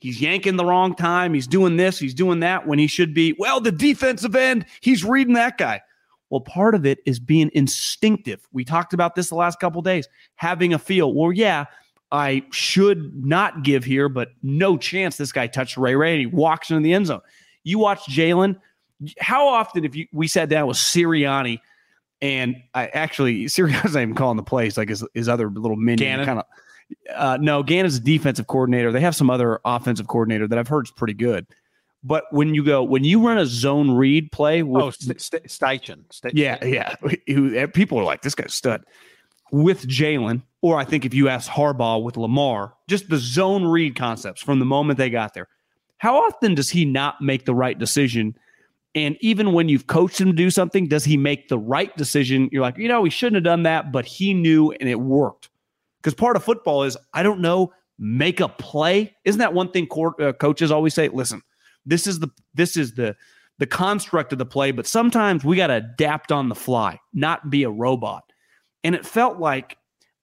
he's 0.01 0.21
yanking 0.21 0.57
the 0.57 0.67
wrong 0.67 0.95
time. 0.95 1.33
He's 1.33 1.47
doing 1.47 1.79
this, 1.79 1.99
he's 1.99 2.13
doing 2.13 2.41
that 2.41 2.67
when 2.67 2.79
he 2.79 2.89
should 2.89 3.15
be, 3.15 3.35
well, 3.39 3.59
the 3.59 3.73
defensive 3.73 4.37
end, 4.37 4.67
he's 4.83 5.03
reading 5.03 5.33
that 5.33 5.57
guy. 5.57 5.81
Well, 6.31 6.41
part 6.41 6.75
of 6.75 6.85
it 6.85 6.99
is 7.07 7.19
being 7.19 7.51
instinctive. 7.55 8.47
We 8.53 8.65
talked 8.65 8.93
about 8.93 9.15
this 9.15 9.29
the 9.29 9.35
last 9.35 9.61
couple 9.61 9.81
days, 9.83 10.09
having 10.37 10.75
a 10.75 10.79
feel. 10.79 11.15
Well, 11.15 11.33
yeah, 11.33 11.67
I 12.13 12.45
should 12.51 13.25
not 13.25 13.63
give 13.63 13.85
here, 13.85 14.09
but 14.09 14.31
no 14.43 14.77
chance 14.77 15.17
this 15.17 15.33
guy 15.33 15.47
touched 15.47 15.77
Ray 15.77 15.95
Ray 15.95 16.13
and 16.13 16.21
he 16.21 16.27
walks 16.27 16.71
into 16.71 16.83
the 16.83 16.93
end 16.93 17.07
zone. 17.07 17.21
You 17.65 17.79
watch 17.79 18.05
Jalen. 18.07 18.61
How 19.21 19.49
often 19.49 19.85
if 19.85 19.95
you 19.95 20.07
we 20.13 20.27
sat 20.27 20.49
down 20.49 20.67
with 20.67 20.77
Sirianni 20.77 21.61
and 22.21 22.57
I 22.75 22.89
actually 22.89 23.45
Sirianni's 23.45 23.85
not 23.95 24.03
even 24.03 24.15
calling 24.15 24.37
the 24.37 24.43
plays 24.43 24.77
like 24.77 24.89
his, 24.89 25.05
his 25.15 25.29
other 25.29 25.51
little 25.51 25.77
minion 25.77 26.25
kind 26.25 26.41
of 26.41 26.45
uh, 27.15 27.39
no, 27.41 27.63
Gannon's 27.63 27.97
a 27.97 28.01
defensive 28.01 28.47
coordinator. 28.47 28.93
They 28.93 29.01
have 29.01 29.15
some 29.15 29.31
other 29.31 29.61
offensive 29.65 30.09
coordinator 30.09 30.49
that 30.49 30.59
I've 30.59 30.69
heard 30.69 30.87
is 30.87 30.91
pretty 30.91 31.15
good. 31.15 31.47
But 32.05 32.25
when 32.31 32.55
you 32.55 32.65
go, 32.65 32.83
when 32.83 33.05
you 33.05 33.27
run 33.27 33.39
a 33.39 33.47
zone 33.47 33.91
read 33.91 34.31
play 34.31 34.63
with 34.63 34.83
oh, 34.83 34.91
St- 34.91 35.21
St- 35.21 35.45
Steichen. 35.45 36.05
St- 36.13 36.35
yeah, 36.35 36.65
yeah, 36.65 36.95
people 37.75 37.99
are 37.99 38.05
like, 38.05 38.23
this 38.23 38.35
guy's 38.35 38.55
stud. 38.55 38.85
With 39.51 39.87
Jalen, 39.89 40.43
or 40.61 40.79
I 40.79 40.85
think 40.85 41.05
if 41.05 41.15
you 41.15 41.29
ask 41.29 41.51
Harbaugh 41.51 42.03
with 42.03 42.17
Lamar, 42.17 42.75
just 42.87 43.09
the 43.09 43.17
zone 43.17 43.65
read 43.65 43.97
concepts 43.97 44.43
from 44.43 44.59
the 44.59 44.65
moment 44.65 44.99
they 44.99 45.11
got 45.11 45.35
there. 45.35 45.49
How 45.97 46.17
often 46.17 46.55
does 46.55 46.71
he 46.71 46.85
not 46.85 47.21
make 47.21 47.45
the 47.45 47.55
right 47.55 47.77
decision? 47.79 48.37
And 48.95 49.17
even 49.21 49.53
when 49.53 49.69
you've 49.69 49.87
coached 49.87 50.21
him 50.21 50.29
to 50.29 50.33
do 50.33 50.51
something, 50.51 50.87
does 50.87 51.05
he 51.05 51.17
make 51.17 51.49
the 51.49 51.59
right 51.59 51.95
decision? 51.97 52.49
You're 52.53 52.63
like, 52.63 52.79
you 52.79 52.89
know, 52.89 53.05
he 53.05 53.11
shouldn't 53.11 53.37
have 53.37 53.45
done 53.45 53.65
that, 53.65 53.91
but 53.91 54.07
he 54.07 54.35
knew 54.35 54.71
and 54.73 54.89
it 54.89 55.01
worked. 55.01 55.51
Because 56.01 56.15
part 56.15 56.37
of 56.37 56.45
football 56.45 56.85
is, 56.85 56.97
I 57.13 57.23
don't 57.23 57.41
know, 57.41 57.73
make 57.99 58.41
a 58.41 58.49
play. 58.49 59.17
Isn't 59.25 59.41
that 59.41 59.55
one 59.55 59.71
thing 59.71 59.87
court, 59.87 60.21
uh, 60.21 60.33
coaches 60.33 60.71
always 60.71 60.95
say? 60.95 61.09
Listen, 61.09 61.43
this 61.89 62.07
is 62.07 62.21
the 62.21 62.29
this 62.55 62.77
is 62.77 62.95
the 62.95 63.17
the 63.59 63.67
construct 63.67 64.33
of 64.33 64.39
the 64.39 64.47
play, 64.47 64.71
but 64.71 64.87
sometimes 64.87 65.45
we 65.45 65.57
got 65.57 65.67
to 65.67 65.75
adapt 65.75 66.31
on 66.31 66.49
the 66.49 66.55
fly, 66.55 67.01
not 67.13 67.51
be 67.51 67.65
a 67.65 67.71
robot. 67.71 68.23
And 68.85 68.95
it 68.95 69.05
felt 69.05 69.39
like, 69.39 69.77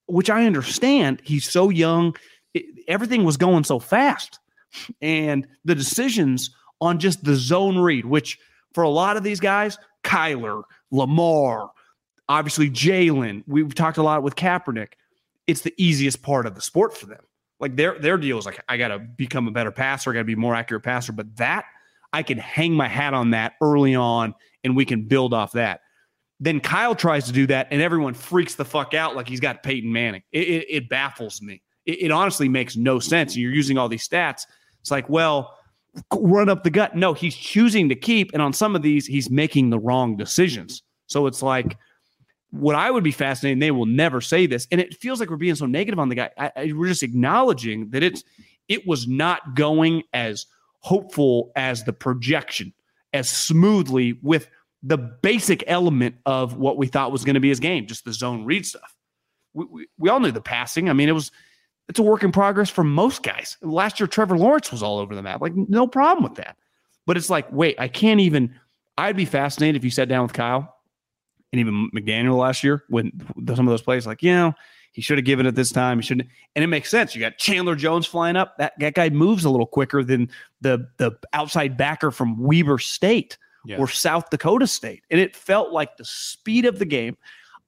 which 0.05 0.29
I 0.29 0.45
understand, 0.45 1.21
he's 1.23 1.49
so 1.49 1.69
young, 1.69 2.15
it, 2.53 2.65
everything 2.87 3.25
was 3.25 3.35
going 3.35 3.65
so 3.65 3.79
fast, 3.79 4.39
and 5.01 5.47
the 5.65 5.75
decisions 5.75 6.49
on 6.79 6.99
just 6.99 7.23
the 7.23 7.35
zone 7.35 7.77
read, 7.77 8.05
which 8.05 8.39
for 8.73 8.83
a 8.83 8.89
lot 8.89 9.17
of 9.17 9.23
these 9.23 9.39
guys, 9.39 9.77
Kyler, 10.03 10.63
Lamar, 10.91 11.71
obviously 12.29 12.69
Jalen, 12.69 13.43
we've 13.47 13.75
talked 13.75 13.97
a 13.97 14.03
lot 14.03 14.23
with 14.23 14.35
Kaepernick. 14.35 14.93
It's 15.47 15.61
the 15.61 15.73
easiest 15.77 16.21
part 16.21 16.45
of 16.45 16.55
the 16.55 16.61
sport 16.61 16.95
for 16.95 17.05
them. 17.05 17.23
Like 17.59 17.75
their 17.75 17.97
their 17.99 18.17
deal 18.17 18.37
is 18.37 18.45
like 18.45 18.63
I 18.67 18.77
got 18.77 18.89
to 18.89 18.99
become 18.99 19.47
a 19.47 19.51
better 19.51 19.71
passer, 19.71 20.11
I 20.11 20.13
got 20.13 20.19
to 20.19 20.25
be 20.25 20.35
more 20.35 20.55
accurate 20.55 20.83
passer. 20.83 21.13
But 21.13 21.35
that 21.37 21.65
I 22.13 22.23
can 22.23 22.37
hang 22.37 22.73
my 22.73 22.87
hat 22.87 23.13
on 23.13 23.31
that 23.31 23.53
early 23.61 23.95
on, 23.95 24.33
and 24.63 24.75
we 24.75 24.85
can 24.85 25.07
build 25.07 25.33
off 25.33 25.51
that. 25.53 25.81
Then 26.39 26.59
Kyle 26.59 26.95
tries 26.95 27.25
to 27.25 27.31
do 27.31 27.47
that, 27.47 27.67
and 27.71 27.81
everyone 27.81 28.13
freaks 28.13 28.55
the 28.55 28.65
fuck 28.65 28.93
out 28.93 29.15
like 29.15 29.27
he's 29.27 29.39
got 29.39 29.63
Peyton 29.63 29.91
Manning. 29.91 30.23
It, 30.31 30.47
it, 30.47 30.65
it 30.69 30.89
baffles 30.89 31.41
me. 31.41 31.61
It, 31.85 32.03
it 32.03 32.11
honestly 32.11 32.49
makes 32.49 32.75
no 32.75 32.99
sense. 32.99 33.35
You're 33.35 33.53
using 33.53 33.77
all 33.77 33.89
these 33.89 34.07
stats. 34.07 34.43
It's 34.81 34.91
like, 34.91 35.09
well, 35.09 35.57
run 36.13 36.49
up 36.49 36.63
the 36.63 36.69
gut. 36.69 36.95
No, 36.95 37.13
he's 37.13 37.35
choosing 37.35 37.89
to 37.89 37.95
keep, 37.95 38.31
and 38.33 38.41
on 38.41 38.53
some 38.53 38.75
of 38.75 38.81
these, 38.81 39.05
he's 39.05 39.29
making 39.29 39.69
the 39.69 39.79
wrong 39.79 40.17
decisions. 40.17 40.83
So 41.07 41.27
it's 41.27 41.41
like 41.41 41.77
what 42.51 42.75
I 42.75 42.89
would 42.89 43.03
be 43.03 43.11
fascinated, 43.11 43.61
they 43.61 43.71
will 43.71 43.85
never 43.85 44.21
say 44.21 44.45
this, 44.45 44.67
and 44.71 44.79
it 44.79 44.95
feels 44.95 45.19
like 45.19 45.29
we're 45.29 45.35
being 45.35 45.55
so 45.55 45.65
negative 45.65 45.99
on 45.99 46.09
the 46.09 46.15
guy. 46.15 46.29
I, 46.37 46.51
I, 46.55 46.73
we're 46.73 46.87
just 46.87 47.03
acknowledging 47.03 47.89
that 47.89 48.03
it's 48.03 48.23
it 48.67 48.87
was 48.87 49.07
not 49.07 49.55
going 49.55 50.03
as 50.13 50.45
hopeful 50.79 51.51
as 51.55 51.83
the 51.83 51.93
projection, 51.93 52.73
as 53.13 53.29
smoothly 53.29 54.19
with 54.21 54.49
the 54.83 54.97
basic 54.97 55.63
element 55.67 56.15
of 56.25 56.57
what 56.57 56.77
we 56.77 56.87
thought 56.87 57.11
was 57.11 57.23
going 57.23 57.33
to 57.33 57.39
be 57.39 57.49
his 57.49 57.59
game, 57.59 57.87
just 57.87 58.05
the 58.05 58.13
zone 58.13 58.45
read 58.45 58.65
stuff. 58.65 58.95
We, 59.53 59.65
we, 59.65 59.87
we 59.97 60.09
all 60.09 60.19
knew 60.19 60.31
the 60.31 60.41
passing. 60.41 60.89
I 60.89 60.93
mean, 60.93 61.09
it 61.09 61.13
was 61.13 61.31
it's 61.89 61.99
a 61.99 62.03
work 62.03 62.23
in 62.23 62.31
progress 62.31 62.69
for 62.69 62.83
most 62.83 63.23
guys. 63.23 63.57
Last 63.61 63.99
year, 63.99 64.07
Trevor 64.07 64.37
Lawrence 64.37 64.71
was 64.71 64.81
all 64.81 64.99
over 64.99 65.13
the 65.13 65.21
map. 65.21 65.41
Like, 65.41 65.55
no 65.55 65.87
problem 65.87 66.23
with 66.23 66.35
that. 66.35 66.57
But 67.05 67.17
it's 67.17 67.29
like, 67.29 67.51
wait, 67.51 67.75
I 67.79 67.87
can't 67.87 68.19
even. 68.19 68.55
I'd 68.97 69.17
be 69.17 69.25
fascinated 69.25 69.75
if 69.75 69.83
you 69.83 69.91
sat 69.91 70.07
down 70.07 70.23
with 70.23 70.33
Kyle 70.33 70.74
and 71.55 71.59
even 71.61 71.89
McDaniel 71.91 72.37
last 72.37 72.63
year 72.63 72.83
when 72.89 73.11
some 73.47 73.65
of 73.67 73.71
those 73.71 73.81
plays, 73.81 74.05
like, 74.05 74.21
you 74.21 74.31
know, 74.31 74.53
he 74.91 75.01
should 75.01 75.17
have 75.17 75.25
given 75.25 75.45
it 75.45 75.55
this 75.55 75.71
time. 75.71 75.99
He 75.99 76.05
shouldn't. 76.05 76.29
And 76.55 76.63
it 76.63 76.67
makes 76.67 76.89
sense. 76.89 77.15
You 77.15 77.21
got 77.21 77.37
Chandler 77.37 77.75
Jones 77.75 78.05
flying 78.05 78.35
up. 78.35 78.57
That, 78.57 78.73
that 78.79 78.93
guy 78.93 79.09
moves 79.09 79.45
a 79.45 79.49
little 79.49 79.65
quicker 79.65 80.03
than 80.03 80.29
the 80.61 80.87
the 80.97 81.11
outside 81.33 81.77
backer 81.77 82.11
from 82.11 82.37
Weber 82.37 82.79
State 82.79 83.37
yeah. 83.65 83.77
or 83.77 83.87
South 83.87 84.29
Dakota 84.29 84.67
State. 84.67 85.03
And 85.09 85.19
it 85.19 85.35
felt 85.35 85.71
like 85.71 85.97
the 85.97 86.05
speed 86.05 86.65
of 86.65 86.79
the 86.79 86.85
game. 86.85 87.17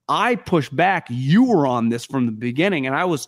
I 0.09 0.35
pushed 0.35 0.73
back. 0.75 1.07
You 1.09 1.43
were 1.43 1.67
on 1.67 1.89
this 1.89 2.05
from 2.05 2.25
the 2.25 2.31
beginning, 2.31 2.87
and 2.87 2.95
I 2.95 3.05
was 3.05 3.27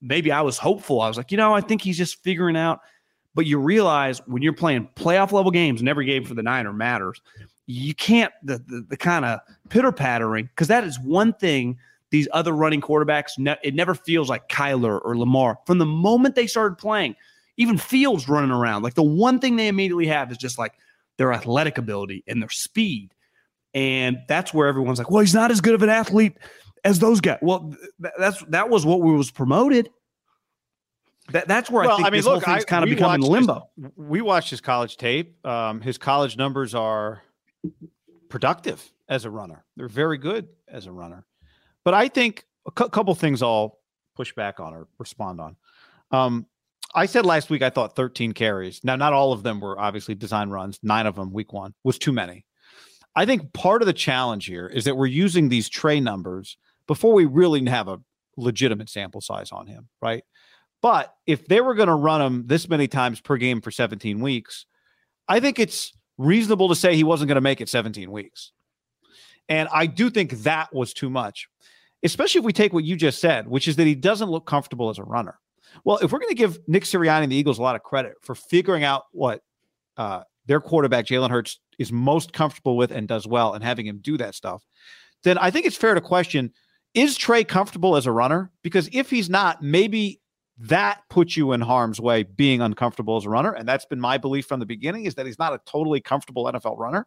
maybe 0.00 0.32
I 0.32 0.40
was 0.40 0.58
hopeful. 0.58 1.00
I 1.00 1.08
was 1.08 1.16
like, 1.16 1.30
you 1.30 1.36
know, 1.36 1.54
I 1.54 1.60
think 1.60 1.82
he's 1.82 1.98
just 1.98 2.22
figuring 2.22 2.56
out. 2.56 2.80
But 3.34 3.46
you 3.46 3.58
realize 3.58 4.20
when 4.26 4.42
you're 4.42 4.54
playing 4.54 4.88
playoff 4.96 5.30
level 5.30 5.50
games, 5.50 5.80
and 5.80 5.88
every 5.88 6.06
game 6.06 6.24
for 6.24 6.34
the 6.34 6.42
Niner 6.42 6.72
matters, 6.72 7.20
you 7.66 7.94
can't 7.94 8.32
the 8.42 8.58
the, 8.58 8.86
the 8.88 8.96
kind 8.96 9.24
of 9.24 9.40
pitter 9.68 9.92
pattering 9.92 10.46
because 10.46 10.68
that 10.68 10.84
is 10.84 10.98
one 11.00 11.32
thing 11.34 11.78
these 12.10 12.28
other 12.32 12.52
running 12.52 12.80
quarterbacks 12.80 13.38
ne- 13.38 13.58
it 13.62 13.74
never 13.74 13.94
feels 13.94 14.28
like 14.28 14.48
Kyler 14.48 15.00
or 15.04 15.16
Lamar 15.16 15.58
from 15.66 15.78
the 15.78 15.86
moment 15.86 16.34
they 16.34 16.46
started 16.46 16.76
playing. 16.76 17.16
Even 17.56 17.78
Fields 17.78 18.28
running 18.28 18.50
around 18.50 18.82
like 18.82 18.94
the 18.94 19.02
one 19.02 19.38
thing 19.38 19.56
they 19.56 19.68
immediately 19.68 20.06
have 20.06 20.30
is 20.30 20.38
just 20.38 20.58
like 20.58 20.74
their 21.16 21.32
athletic 21.32 21.78
ability 21.78 22.22
and 22.26 22.40
their 22.40 22.50
speed, 22.50 23.14
and 23.74 24.18
that's 24.28 24.52
where 24.52 24.68
everyone's 24.68 24.98
like, 24.98 25.10
well, 25.10 25.22
he's 25.22 25.34
not 25.34 25.50
as 25.50 25.60
good 25.62 25.74
of 25.74 25.82
an 25.82 25.88
athlete 25.88 26.36
as 26.84 26.98
those 26.98 27.20
guys. 27.20 27.38
Well, 27.40 27.74
th- 28.00 28.12
that's 28.18 28.44
that 28.48 28.68
was 28.68 28.84
what 28.84 29.00
we 29.00 29.12
was 29.12 29.30
promoted. 29.30 29.90
That, 31.32 31.48
that's 31.48 31.70
where 31.70 31.84
well, 31.84 31.94
I 31.94 31.96
think 31.96 32.06
I 32.06 32.10
mean, 32.10 32.18
this 32.18 32.26
look, 32.26 32.44
whole 32.44 32.54
thing's 32.54 32.64
I, 32.64 32.68
kind 32.68 32.84
of 32.84 32.90
becoming 32.90 33.22
limbo. 33.22 33.68
His, 33.80 33.90
we 33.96 34.20
watched 34.20 34.50
his 34.50 34.60
college 34.60 34.96
tape. 34.96 35.44
Um, 35.44 35.80
his 35.80 35.98
college 35.98 36.36
numbers 36.36 36.74
are 36.74 37.22
productive 38.28 38.92
as 39.08 39.24
a 39.24 39.30
runner. 39.30 39.64
They're 39.76 39.88
very 39.88 40.18
good 40.18 40.48
as 40.68 40.86
a 40.86 40.92
runner. 40.92 41.26
But 41.84 41.94
I 41.94 42.08
think 42.08 42.44
a 42.66 42.70
cu- 42.70 42.88
couple 42.88 43.14
things 43.14 43.42
I'll 43.42 43.78
push 44.16 44.34
back 44.34 44.60
on 44.60 44.74
or 44.74 44.88
respond 44.98 45.40
on. 45.40 45.56
Um, 46.10 46.46
I 46.94 47.06
said 47.06 47.26
last 47.26 47.50
week 47.50 47.62
I 47.62 47.70
thought 47.70 47.94
13 47.94 48.32
carries. 48.32 48.82
Now, 48.82 48.96
not 48.96 49.12
all 49.12 49.32
of 49.32 49.42
them 49.42 49.60
were 49.60 49.78
obviously 49.78 50.14
design 50.14 50.50
runs. 50.50 50.78
Nine 50.82 51.06
of 51.06 51.14
them, 51.14 51.32
week 51.32 51.52
one, 51.52 51.74
was 51.84 51.98
too 51.98 52.12
many. 52.12 52.44
I 53.14 53.26
think 53.26 53.52
part 53.52 53.82
of 53.82 53.86
the 53.86 53.92
challenge 53.92 54.46
here 54.46 54.66
is 54.66 54.84
that 54.84 54.96
we're 54.96 55.06
using 55.06 55.48
these 55.48 55.68
Trey 55.68 56.00
numbers 56.00 56.58
before 56.86 57.12
we 57.12 57.24
really 57.24 57.64
have 57.66 57.88
a 57.88 58.00
legitimate 58.36 58.88
sample 58.88 59.20
size 59.20 59.52
on 59.52 59.66
him, 59.66 59.88
right? 60.02 60.24
But 60.82 61.14
if 61.26 61.46
they 61.46 61.60
were 61.60 61.74
going 61.74 61.88
to 61.88 61.94
run 61.94 62.20
him 62.20 62.46
this 62.46 62.68
many 62.68 62.88
times 62.88 63.20
per 63.20 63.36
game 63.36 63.60
for 63.60 63.70
17 63.70 64.20
weeks, 64.20 64.66
I 65.26 65.40
think 65.40 65.58
it's 65.58 65.92
reasonable 66.18 66.68
to 66.68 66.74
say 66.74 66.94
he 66.94 67.04
wasn't 67.04 67.28
going 67.28 67.36
to 67.36 67.40
make 67.40 67.60
it 67.60 67.68
17 67.68 68.10
weeks. 68.10 68.52
And 69.48 69.68
I 69.72 69.86
do 69.86 70.10
think 70.10 70.32
that 70.42 70.74
was 70.74 70.92
too 70.92 71.10
much, 71.10 71.48
especially 72.02 72.40
if 72.40 72.44
we 72.44 72.52
take 72.52 72.72
what 72.72 72.84
you 72.84 72.96
just 72.96 73.20
said, 73.20 73.46
which 73.46 73.68
is 73.68 73.76
that 73.76 73.86
he 73.86 73.94
doesn't 73.94 74.30
look 74.30 74.46
comfortable 74.46 74.90
as 74.90 74.98
a 74.98 75.04
runner. 75.04 75.38
Well, 75.84 75.98
if 75.98 76.10
we're 76.10 76.18
going 76.18 76.30
to 76.30 76.34
give 76.34 76.58
Nick 76.66 76.84
Sirianni 76.84 77.24
and 77.24 77.32
the 77.32 77.36
Eagles 77.36 77.58
a 77.58 77.62
lot 77.62 77.76
of 77.76 77.82
credit 77.82 78.14
for 78.22 78.34
figuring 78.34 78.82
out 78.82 79.04
what 79.12 79.42
uh, 79.96 80.22
their 80.46 80.60
quarterback, 80.60 81.06
Jalen 81.06 81.30
Hurts, 81.30 81.60
is 81.78 81.92
most 81.92 82.32
comfortable 82.32 82.76
with 82.76 82.90
and 82.90 83.06
does 83.06 83.26
well 83.26 83.52
and 83.52 83.62
having 83.62 83.86
him 83.86 83.98
do 83.98 84.16
that 84.16 84.34
stuff, 84.34 84.64
then 85.22 85.38
I 85.38 85.50
think 85.50 85.66
it's 85.66 85.76
fair 85.76 85.94
to 85.94 86.00
question 86.00 86.52
is 86.94 87.16
Trey 87.16 87.44
comfortable 87.44 87.94
as 87.96 88.06
a 88.06 88.12
runner? 88.12 88.50
Because 88.62 88.88
if 88.90 89.10
he's 89.10 89.28
not, 89.28 89.62
maybe 89.62 90.20
that 90.58 91.02
puts 91.10 91.36
you 91.36 91.52
in 91.52 91.60
harm's 91.60 92.00
way 92.00 92.22
being 92.22 92.60
uncomfortable 92.62 93.16
as 93.16 93.24
a 93.26 93.28
runner. 93.30 93.52
And 93.52 93.68
that's 93.68 93.84
been 93.84 94.00
my 94.00 94.16
belief 94.18 94.46
from 94.46 94.60
the 94.60 94.66
beginning 94.66 95.04
is 95.04 95.14
that 95.16 95.26
he's 95.26 95.38
not 95.38 95.52
a 95.52 95.60
totally 95.66 96.00
comfortable 96.00 96.44
NFL 96.46 96.78
runner. 96.78 97.06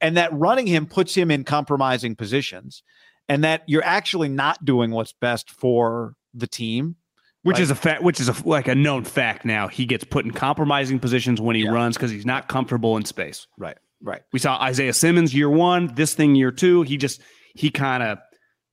And 0.00 0.16
that 0.16 0.32
running 0.32 0.66
him 0.68 0.86
puts 0.86 1.14
him 1.14 1.30
in 1.30 1.42
compromising 1.44 2.14
positions. 2.14 2.82
And 3.28 3.42
that 3.44 3.64
you're 3.66 3.84
actually 3.84 4.28
not 4.28 4.64
doing 4.64 4.90
what's 4.92 5.12
best 5.12 5.50
for 5.50 6.14
the 6.34 6.46
team, 6.46 6.96
Which 7.42 7.54
Right. 7.56 7.62
is 7.62 7.70
a 7.70 7.74
fact, 7.74 8.02
which 8.02 8.20
is 8.20 8.28
a, 8.28 8.48
like 8.48 8.68
a 8.68 8.74
known 8.74 9.04
fact 9.04 9.44
now. 9.44 9.68
He 9.68 9.84
gets 9.86 10.04
put 10.04 10.24
in 10.24 10.30
compromising 10.32 10.98
positions 10.98 11.40
when 11.40 11.56
he 11.56 11.62
Yeah. 11.64 11.70
runs 11.70 11.96
because 11.96 12.10
he's 12.10 12.26
not 12.26 12.48
comfortable 12.48 12.96
in 12.96 13.04
space. 13.04 13.46
Right. 13.56 13.76
Right. 14.02 14.22
We 14.32 14.38
saw 14.38 14.60
Isaiah 14.60 14.92
Simmons 14.92 15.34
year 15.34 15.48
one, 15.50 15.92
this 15.94 16.14
thing 16.14 16.34
year 16.36 16.50
two. 16.52 16.82
He 16.82 16.96
just 16.96 17.20
he 17.54 17.70
kind 17.70 18.02
of 18.02 18.18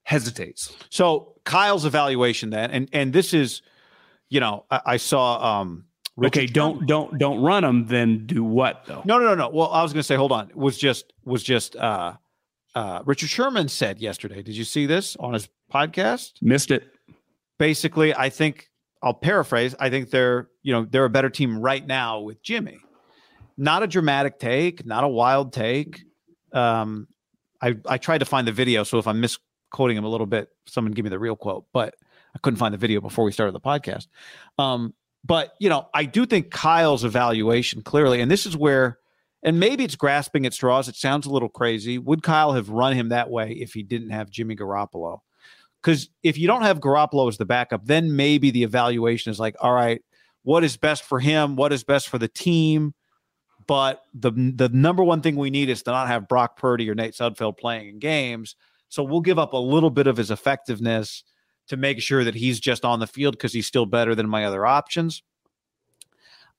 hesitates. 0.04 0.76
So 0.90 1.34
Kyle's 1.46 1.86
evaluation 1.86 2.50
then, 2.52 2.72
and 2.72 2.90
and 2.94 3.14
this 3.14 3.34
is, 3.34 3.62
you 4.30 4.40
know, 4.40 4.66
I, 4.70 4.82
I 4.86 4.98
saw. 4.98 5.60
um 5.62 5.86
Richard 6.18 6.44
okay, 6.44 6.46
don't 6.46 6.88
don't 6.88 7.18
don't 7.20 7.42
run 7.42 7.64
them. 7.64 7.88
Then 7.88 8.26
do 8.26 8.42
what 8.42 8.86
though? 8.86 9.02
No, 9.04 9.18
no, 9.18 9.26
no, 9.26 9.36
no. 9.36 9.50
Well, 9.50 9.70
I 9.70 9.84
was 9.84 9.92
going 9.92 10.00
to 10.00 10.04
say, 10.08 10.16
hold 10.16 10.32
on. 10.32 10.50
Was 10.56 10.78
just 10.78 11.12
was 11.26 11.44
just 11.44 11.76
uh, 11.76 12.14
uh, 12.74 13.02
Richard 13.06 13.30
Sherman 13.30 13.68
said 13.68 14.00
yesterday. 14.00 14.42
Did 14.42 14.56
you 14.56 14.64
see 14.64 14.86
this 14.86 15.18
on 15.18 15.34
his 15.34 15.50
podcast? 15.74 16.42
Missed 16.42 16.72
it. 16.72 16.88
Basically, 17.58 18.16
I 18.16 18.30
think 18.30 18.70
I'll 19.04 19.14
paraphrase. 19.14 19.76
I 19.78 19.90
think 19.90 20.10
they're 20.10 20.48
you 20.64 20.72
know 20.72 20.86
they're 20.90 21.04
a 21.04 21.10
better 21.10 21.30
team 21.30 21.60
right 21.60 21.86
now 21.86 22.22
with 22.22 22.42
Jimmy. 22.42 22.78
Not 23.58 23.84
a 23.84 23.88
dramatic 23.88 24.40
take, 24.40 24.86
not 24.86 25.04
a 25.04 25.10
wild 25.10 25.52
take. 25.52 26.02
Um, 26.54 27.10
I 27.62 27.76
I 27.86 27.98
tried 27.98 28.20
to 28.20 28.26
find 28.26 28.48
the 28.48 28.54
video, 28.54 28.86
so 28.86 29.00
if 29.00 29.08
I'm 29.08 29.20
misquoting 29.20 29.98
him 29.98 30.06
a 30.06 30.10
little 30.10 30.28
bit, 30.28 30.48
someone 30.66 30.94
give 30.94 31.04
me 31.04 31.10
the 31.10 31.20
real 31.20 31.36
quote. 31.36 31.66
But 31.74 31.96
I 32.36 32.40
couldn't 32.40 32.58
find 32.58 32.74
the 32.74 32.78
video 32.78 33.02
before 33.02 33.24
we 33.24 33.32
started 33.32 33.56
the 33.56 33.62
podcast. 33.62 34.08
Um, 34.60 34.94
but 35.24 35.54
you 35.60 35.70
know, 35.70 35.88
I 35.94 36.06
do 36.06 36.26
think 36.26 36.52
Kyle's 36.52 37.04
evaluation 37.04 37.82
clearly, 37.82 38.22
and 38.22 38.30
this 38.30 38.46
is 38.46 38.56
where, 38.56 39.00
and 39.42 39.60
maybe 39.60 39.84
it's 39.84 39.96
grasping 39.96 40.46
at 40.46 40.54
straws. 40.54 40.88
It 40.88 40.96
sounds 40.96 41.26
a 41.26 41.32
little 41.32 41.50
crazy. 41.50 41.98
Would 41.98 42.22
Kyle 42.22 42.54
have 42.54 42.70
run 42.70 42.94
him 42.94 43.10
that 43.10 43.30
way 43.30 43.52
if 43.54 43.74
he 43.74 43.82
didn't 43.82 44.12
have 44.12 44.30
Jimmy 44.30 44.56
Garoppolo? 44.56 45.20
Because 45.82 46.10
if 46.24 46.38
you 46.38 46.48
don't 46.48 46.64
have 46.64 46.80
Garoppolo 46.80 47.28
as 47.28 47.38
the 47.38 47.46
backup, 47.46 47.86
then 47.86 48.16
maybe 48.16 48.52
the 48.52 48.64
evaluation 48.64 49.32
is 49.32 49.40
like, 49.40 49.56
all 49.60 49.74
right, 49.74 50.02
what 50.44 50.64
is 50.64 50.78
best 50.78 51.04
for 51.04 51.20
him? 51.20 51.56
What 51.56 51.72
is 51.72 51.84
best 51.84 52.10
for 52.10 52.18
the 52.18 52.28
team? 52.28 52.94
But 53.68 54.04
the 54.14 54.32
the 54.32 54.70
number 54.70 55.04
one 55.04 55.22
thing 55.22 55.36
we 55.36 55.50
need 55.50 55.70
is 55.70 55.82
to 55.84 55.92
not 55.92 56.08
have 56.08 56.28
Brock 56.28 56.58
Purdy 56.58 56.90
or 56.90 56.96
Nate 56.96 57.14
Sudfeld 57.14 57.58
playing 57.58 57.90
in 57.90 58.00
games. 58.00 58.56
So 58.90 59.04
we'll 59.04 59.22
give 59.22 59.40
up 59.40 59.54
a 59.54 59.58
little 59.58 59.90
bit 59.90 60.06
of 60.06 60.18
his 60.18 60.30
effectiveness 60.30 61.24
to 61.68 61.78
make 61.78 62.02
sure 62.02 62.24
that 62.24 62.36
he's 62.36 62.60
just 62.60 62.86
on 62.86 63.00
the 63.00 63.08
field 63.08 63.36
because 63.36 63.54
he's 63.54 63.68
still 63.68 63.86
better 63.86 64.16
than 64.16 64.30
my 64.30 64.46
other 64.46 64.66
options. 64.66 65.24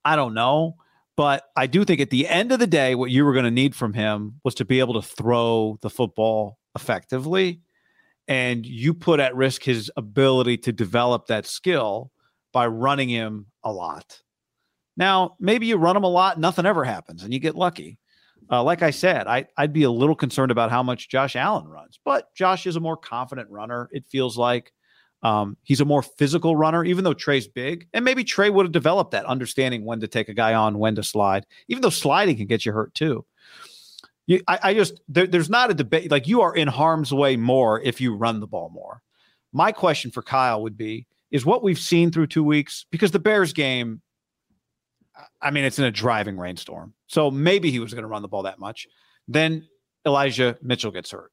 I 0.04 0.16
don't 0.16 0.34
know. 0.34 0.76
But 1.16 1.44
I 1.56 1.66
do 1.66 1.84
think 1.84 2.00
at 2.00 2.10
the 2.10 2.28
end 2.28 2.52
of 2.52 2.58
the 2.58 2.66
day, 2.66 2.94
what 2.94 3.10
you 3.10 3.24
were 3.24 3.32
going 3.32 3.46
to 3.46 3.50
need 3.50 3.74
from 3.74 3.94
him 3.94 4.38
was 4.44 4.54
to 4.56 4.66
be 4.66 4.80
able 4.80 5.00
to 5.00 5.02
throw 5.02 5.78
the 5.80 5.88
football 5.88 6.58
effectively. 6.74 7.62
And 8.28 8.66
you 8.66 8.92
put 8.92 9.18
at 9.18 9.34
risk 9.34 9.62
his 9.62 9.90
ability 9.96 10.58
to 10.58 10.72
develop 10.72 11.26
that 11.26 11.46
skill 11.46 12.10
by 12.52 12.66
running 12.66 13.08
him 13.08 13.46
a 13.64 13.72
lot. 13.72 14.20
Now, 14.96 15.36
maybe 15.40 15.66
you 15.66 15.76
run 15.76 15.96
him 15.96 16.04
a 16.04 16.08
lot, 16.08 16.38
nothing 16.38 16.66
ever 16.66 16.84
happens, 16.84 17.22
and 17.22 17.32
you 17.32 17.38
get 17.38 17.54
lucky. 17.54 17.98
Uh, 18.50 18.62
like 18.62 18.82
I 18.82 18.90
said, 18.90 19.26
I, 19.26 19.46
I'd 19.56 19.72
be 19.72 19.82
a 19.82 19.90
little 19.90 20.14
concerned 20.14 20.50
about 20.50 20.70
how 20.70 20.82
much 20.82 21.08
Josh 21.08 21.36
Allen 21.36 21.66
runs, 21.66 21.98
but 22.04 22.34
Josh 22.34 22.66
is 22.66 22.76
a 22.76 22.80
more 22.80 22.96
confident 22.96 23.50
runner. 23.50 23.88
It 23.92 24.06
feels 24.06 24.38
like 24.38 24.72
um, 25.26 25.56
he's 25.64 25.80
a 25.80 25.84
more 25.84 26.02
physical 26.02 26.54
runner, 26.54 26.84
even 26.84 27.02
though 27.02 27.12
Trey's 27.12 27.48
big. 27.48 27.88
And 27.92 28.04
maybe 28.04 28.22
Trey 28.22 28.48
would 28.48 28.64
have 28.64 28.72
developed 28.72 29.10
that 29.10 29.24
understanding 29.24 29.84
when 29.84 29.98
to 29.98 30.06
take 30.06 30.28
a 30.28 30.34
guy 30.34 30.54
on, 30.54 30.78
when 30.78 30.94
to 30.94 31.02
slide, 31.02 31.46
even 31.66 31.82
though 31.82 31.90
sliding 31.90 32.36
can 32.36 32.46
get 32.46 32.64
you 32.64 32.70
hurt 32.70 32.94
too. 32.94 33.26
You, 34.28 34.40
I, 34.46 34.58
I 34.62 34.74
just, 34.74 35.00
there, 35.08 35.26
there's 35.26 35.50
not 35.50 35.70
a 35.70 35.74
debate. 35.74 36.12
Like 36.12 36.28
you 36.28 36.42
are 36.42 36.54
in 36.54 36.68
harm's 36.68 37.12
way 37.12 37.36
more 37.36 37.80
if 37.80 38.00
you 38.00 38.14
run 38.14 38.38
the 38.38 38.46
ball 38.46 38.70
more. 38.70 39.02
My 39.52 39.72
question 39.72 40.12
for 40.12 40.22
Kyle 40.22 40.62
would 40.62 40.76
be 40.76 41.08
is 41.32 41.44
what 41.44 41.64
we've 41.64 41.78
seen 41.78 42.12
through 42.12 42.28
two 42.28 42.44
weeks, 42.44 42.86
because 42.92 43.10
the 43.10 43.18
Bears 43.18 43.52
game, 43.52 44.02
I 45.42 45.50
mean, 45.50 45.64
it's 45.64 45.80
in 45.80 45.86
a 45.86 45.90
driving 45.90 46.38
rainstorm. 46.38 46.94
So 47.08 47.32
maybe 47.32 47.72
he 47.72 47.80
was 47.80 47.92
going 47.92 48.02
to 48.02 48.08
run 48.08 48.22
the 48.22 48.28
ball 48.28 48.44
that 48.44 48.60
much. 48.60 48.86
Then 49.26 49.66
Elijah 50.06 50.56
Mitchell 50.62 50.92
gets 50.92 51.10
hurt. 51.10 51.32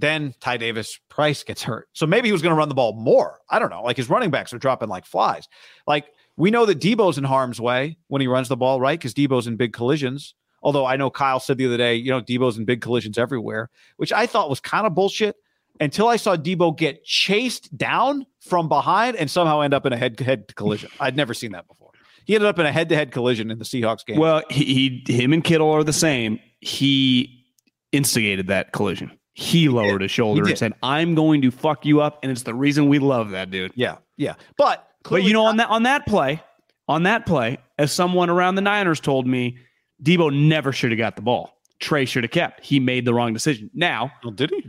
Then 0.00 0.34
Ty 0.40 0.58
Davis 0.58 0.98
Price 1.08 1.42
gets 1.42 1.62
hurt. 1.62 1.88
So 1.92 2.06
maybe 2.06 2.28
he 2.28 2.32
was 2.32 2.42
going 2.42 2.52
to 2.54 2.58
run 2.58 2.68
the 2.68 2.74
ball 2.74 2.92
more. 2.92 3.40
I 3.50 3.58
don't 3.58 3.70
know. 3.70 3.82
Like 3.82 3.96
his 3.96 4.08
running 4.08 4.30
backs 4.30 4.52
are 4.52 4.58
dropping 4.58 4.88
like 4.88 5.04
flies. 5.04 5.48
Like 5.86 6.06
we 6.36 6.50
know 6.50 6.66
that 6.66 6.80
Deebo's 6.80 7.18
in 7.18 7.24
harm's 7.24 7.60
way 7.60 7.98
when 8.06 8.20
he 8.20 8.28
runs 8.28 8.48
the 8.48 8.56
ball, 8.56 8.80
right? 8.80 8.98
Because 8.98 9.14
Deebo's 9.14 9.46
in 9.46 9.56
big 9.56 9.72
collisions. 9.72 10.34
Although 10.62 10.86
I 10.86 10.96
know 10.96 11.10
Kyle 11.10 11.40
said 11.40 11.58
the 11.58 11.66
other 11.66 11.76
day, 11.76 11.94
you 11.94 12.10
know, 12.10 12.20
Deebo's 12.20 12.58
in 12.58 12.64
big 12.64 12.80
collisions 12.80 13.18
everywhere, 13.18 13.70
which 13.96 14.12
I 14.12 14.26
thought 14.26 14.50
was 14.50 14.60
kind 14.60 14.86
of 14.86 14.94
bullshit 14.94 15.36
until 15.80 16.08
I 16.08 16.16
saw 16.16 16.36
Deebo 16.36 16.76
get 16.76 17.04
chased 17.04 17.76
down 17.76 18.26
from 18.40 18.68
behind 18.68 19.16
and 19.16 19.30
somehow 19.30 19.60
end 19.60 19.74
up 19.74 19.86
in 19.86 19.92
a 19.92 19.96
head 19.96 20.18
to 20.18 20.24
head 20.24 20.54
collision. 20.56 20.90
I'd 21.00 21.16
never 21.16 21.34
seen 21.34 21.52
that 21.52 21.68
before. 21.68 21.90
He 22.24 22.34
ended 22.34 22.48
up 22.48 22.58
in 22.58 22.66
a 22.66 22.72
head 22.72 22.88
to 22.90 22.94
head 22.94 23.10
collision 23.10 23.50
in 23.50 23.58
the 23.58 23.64
Seahawks 23.64 24.04
game. 24.04 24.18
Well, 24.18 24.42
he, 24.50 25.02
he 25.06 25.12
him 25.12 25.32
and 25.32 25.42
Kittle 25.42 25.70
are 25.70 25.84
the 25.84 25.92
same. 25.92 26.38
He 26.60 27.46
instigated 27.92 28.48
that 28.48 28.72
collision. 28.72 29.10
He 29.40 29.68
lowered 29.68 30.02
his 30.02 30.10
shoulder 30.10 30.42
and 30.48 30.58
said, 30.58 30.72
"I'm 30.82 31.14
going 31.14 31.42
to 31.42 31.52
fuck 31.52 31.86
you 31.86 32.00
up," 32.00 32.18
and 32.24 32.32
it's 32.32 32.42
the 32.42 32.54
reason 32.54 32.88
we 32.88 32.98
love 32.98 33.30
that 33.30 33.52
dude. 33.52 33.70
yeah, 33.76 33.98
yeah. 34.16 34.34
But 34.56 34.84
But 35.08 35.22
you 35.22 35.32
know, 35.32 35.44
on 35.44 35.58
that 35.58 35.68
on 35.68 35.84
that 35.84 36.06
play, 36.06 36.42
on 36.88 37.04
that 37.04 37.24
play, 37.24 37.58
as 37.78 37.92
someone 37.92 38.30
around 38.30 38.56
the 38.56 38.62
Niners 38.62 38.98
told 38.98 39.28
me, 39.28 39.56
Deebo 40.02 40.34
never 40.36 40.72
should 40.72 40.90
have 40.90 40.98
got 40.98 41.14
the 41.14 41.22
ball. 41.22 41.56
Trey 41.78 42.04
should 42.04 42.24
have 42.24 42.32
kept. 42.32 42.64
He 42.64 42.80
made 42.80 43.04
the 43.04 43.14
wrong 43.14 43.32
decision. 43.32 43.70
Now, 43.72 44.10
Well, 44.24 44.32
did 44.32 44.50
he? 44.50 44.68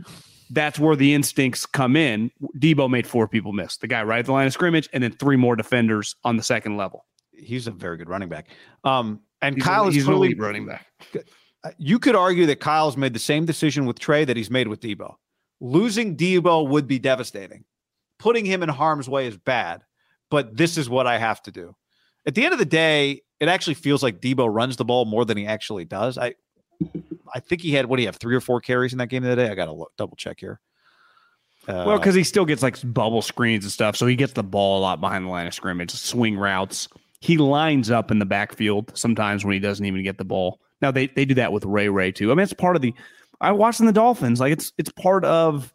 that's 0.50 0.78
where 0.78 0.94
the 0.94 1.14
instincts 1.14 1.66
come 1.66 1.96
in. 1.96 2.30
Deebo 2.56 2.88
made 2.88 3.08
four 3.08 3.26
people 3.26 3.52
miss. 3.52 3.76
The 3.78 3.88
guy 3.88 4.04
right 4.04 4.20
at 4.20 4.26
the 4.26 4.32
line 4.32 4.46
of 4.46 4.52
scrimmage, 4.52 4.88
and 4.92 5.02
then 5.02 5.10
three 5.10 5.36
more 5.36 5.56
defenders 5.56 6.14
on 6.22 6.36
the 6.36 6.44
second 6.44 6.76
level. 6.76 7.06
He's 7.32 7.66
a 7.66 7.72
very 7.72 7.96
good 7.96 8.08
running 8.08 8.28
back. 8.28 8.46
Um, 8.84 9.22
and 9.42 9.56
He's, 9.56 9.64
Kyle 9.64 9.86
a, 9.86 9.88
is 9.88 9.94
he's 9.96 10.04
running 10.06 10.66
back. 10.66 10.86
Uh, 11.62 11.70
you 11.78 11.98
could 11.98 12.16
argue 12.16 12.46
that 12.46 12.60
Kyle's 12.60 12.96
made 12.96 13.12
the 13.12 13.18
same 13.18 13.44
decision 13.44 13.86
with 13.86 13.98
Trey 13.98 14.24
that 14.24 14.36
he's 14.36 14.50
made 14.50 14.68
with 14.68 14.80
Deebo. 14.80 15.14
Losing 15.60 16.16
Deebo 16.16 16.68
would 16.68 16.86
be 16.86 16.98
devastating. 16.98 17.64
Putting 18.18 18.44
him 18.44 18.62
in 18.62 18.68
harm's 18.68 19.08
way 19.08 19.26
is 19.26 19.36
bad, 19.36 19.82
but 20.30 20.56
this 20.56 20.78
is 20.78 20.88
what 20.88 21.06
I 21.06 21.18
have 21.18 21.42
to 21.42 21.50
do. 21.50 21.74
At 22.26 22.34
the 22.34 22.44
end 22.44 22.52
of 22.52 22.58
the 22.58 22.64
day, 22.64 23.22
it 23.40 23.48
actually 23.48 23.74
feels 23.74 24.02
like 24.02 24.20
Deebo 24.20 24.46
runs 24.50 24.76
the 24.76 24.84
ball 24.84 25.04
more 25.04 25.24
than 25.24 25.36
he 25.36 25.46
actually 25.46 25.84
does. 25.84 26.18
I 26.18 26.34
I 27.34 27.40
think 27.40 27.62
he 27.62 27.72
had 27.72 27.86
what 27.86 27.96
do 27.96 28.02
you 28.02 28.08
have 28.08 28.16
three 28.16 28.34
or 28.34 28.40
four 28.40 28.60
carries 28.60 28.92
in 28.92 28.98
that 28.98 29.08
game 29.08 29.24
of 29.24 29.30
the 29.30 29.36
day? 29.36 29.50
I 29.50 29.54
got 29.54 29.66
to 29.66 29.86
double 29.96 30.16
check 30.16 30.40
here. 30.40 30.60
Uh, 31.68 31.84
Well, 31.86 31.98
because 31.98 32.14
he 32.14 32.24
still 32.24 32.44
gets 32.44 32.62
like 32.62 32.76
bubble 32.92 33.22
screens 33.22 33.64
and 33.64 33.72
stuff, 33.72 33.96
so 33.96 34.06
he 34.06 34.16
gets 34.16 34.32
the 34.32 34.42
ball 34.42 34.78
a 34.78 34.80
lot 34.80 35.00
behind 35.00 35.26
the 35.26 35.30
line 35.30 35.46
of 35.46 35.54
scrimmage, 35.54 35.90
swing 35.90 36.36
routes. 36.36 36.88
He 37.20 37.36
lines 37.36 37.90
up 37.90 38.10
in 38.10 38.18
the 38.18 38.24
backfield 38.24 38.92
sometimes 38.96 39.44
when 39.44 39.52
he 39.52 39.60
doesn't 39.60 39.84
even 39.84 40.02
get 40.02 40.16
the 40.18 40.24
ball. 40.24 40.60
Now 40.82 40.90
they 40.90 41.08
they 41.08 41.24
do 41.24 41.34
that 41.34 41.52
with 41.52 41.64
Ray 41.64 41.88
Ray 41.88 42.12
too. 42.12 42.30
I 42.30 42.34
mean, 42.34 42.42
it's 42.42 42.52
part 42.52 42.76
of 42.76 42.82
the. 42.82 42.94
I 43.40 43.52
watched 43.52 43.80
in 43.80 43.86
the 43.86 43.92
Dolphins, 43.92 44.40
like 44.40 44.52
it's 44.52 44.72
it's 44.78 44.90
part 44.92 45.24
of 45.24 45.72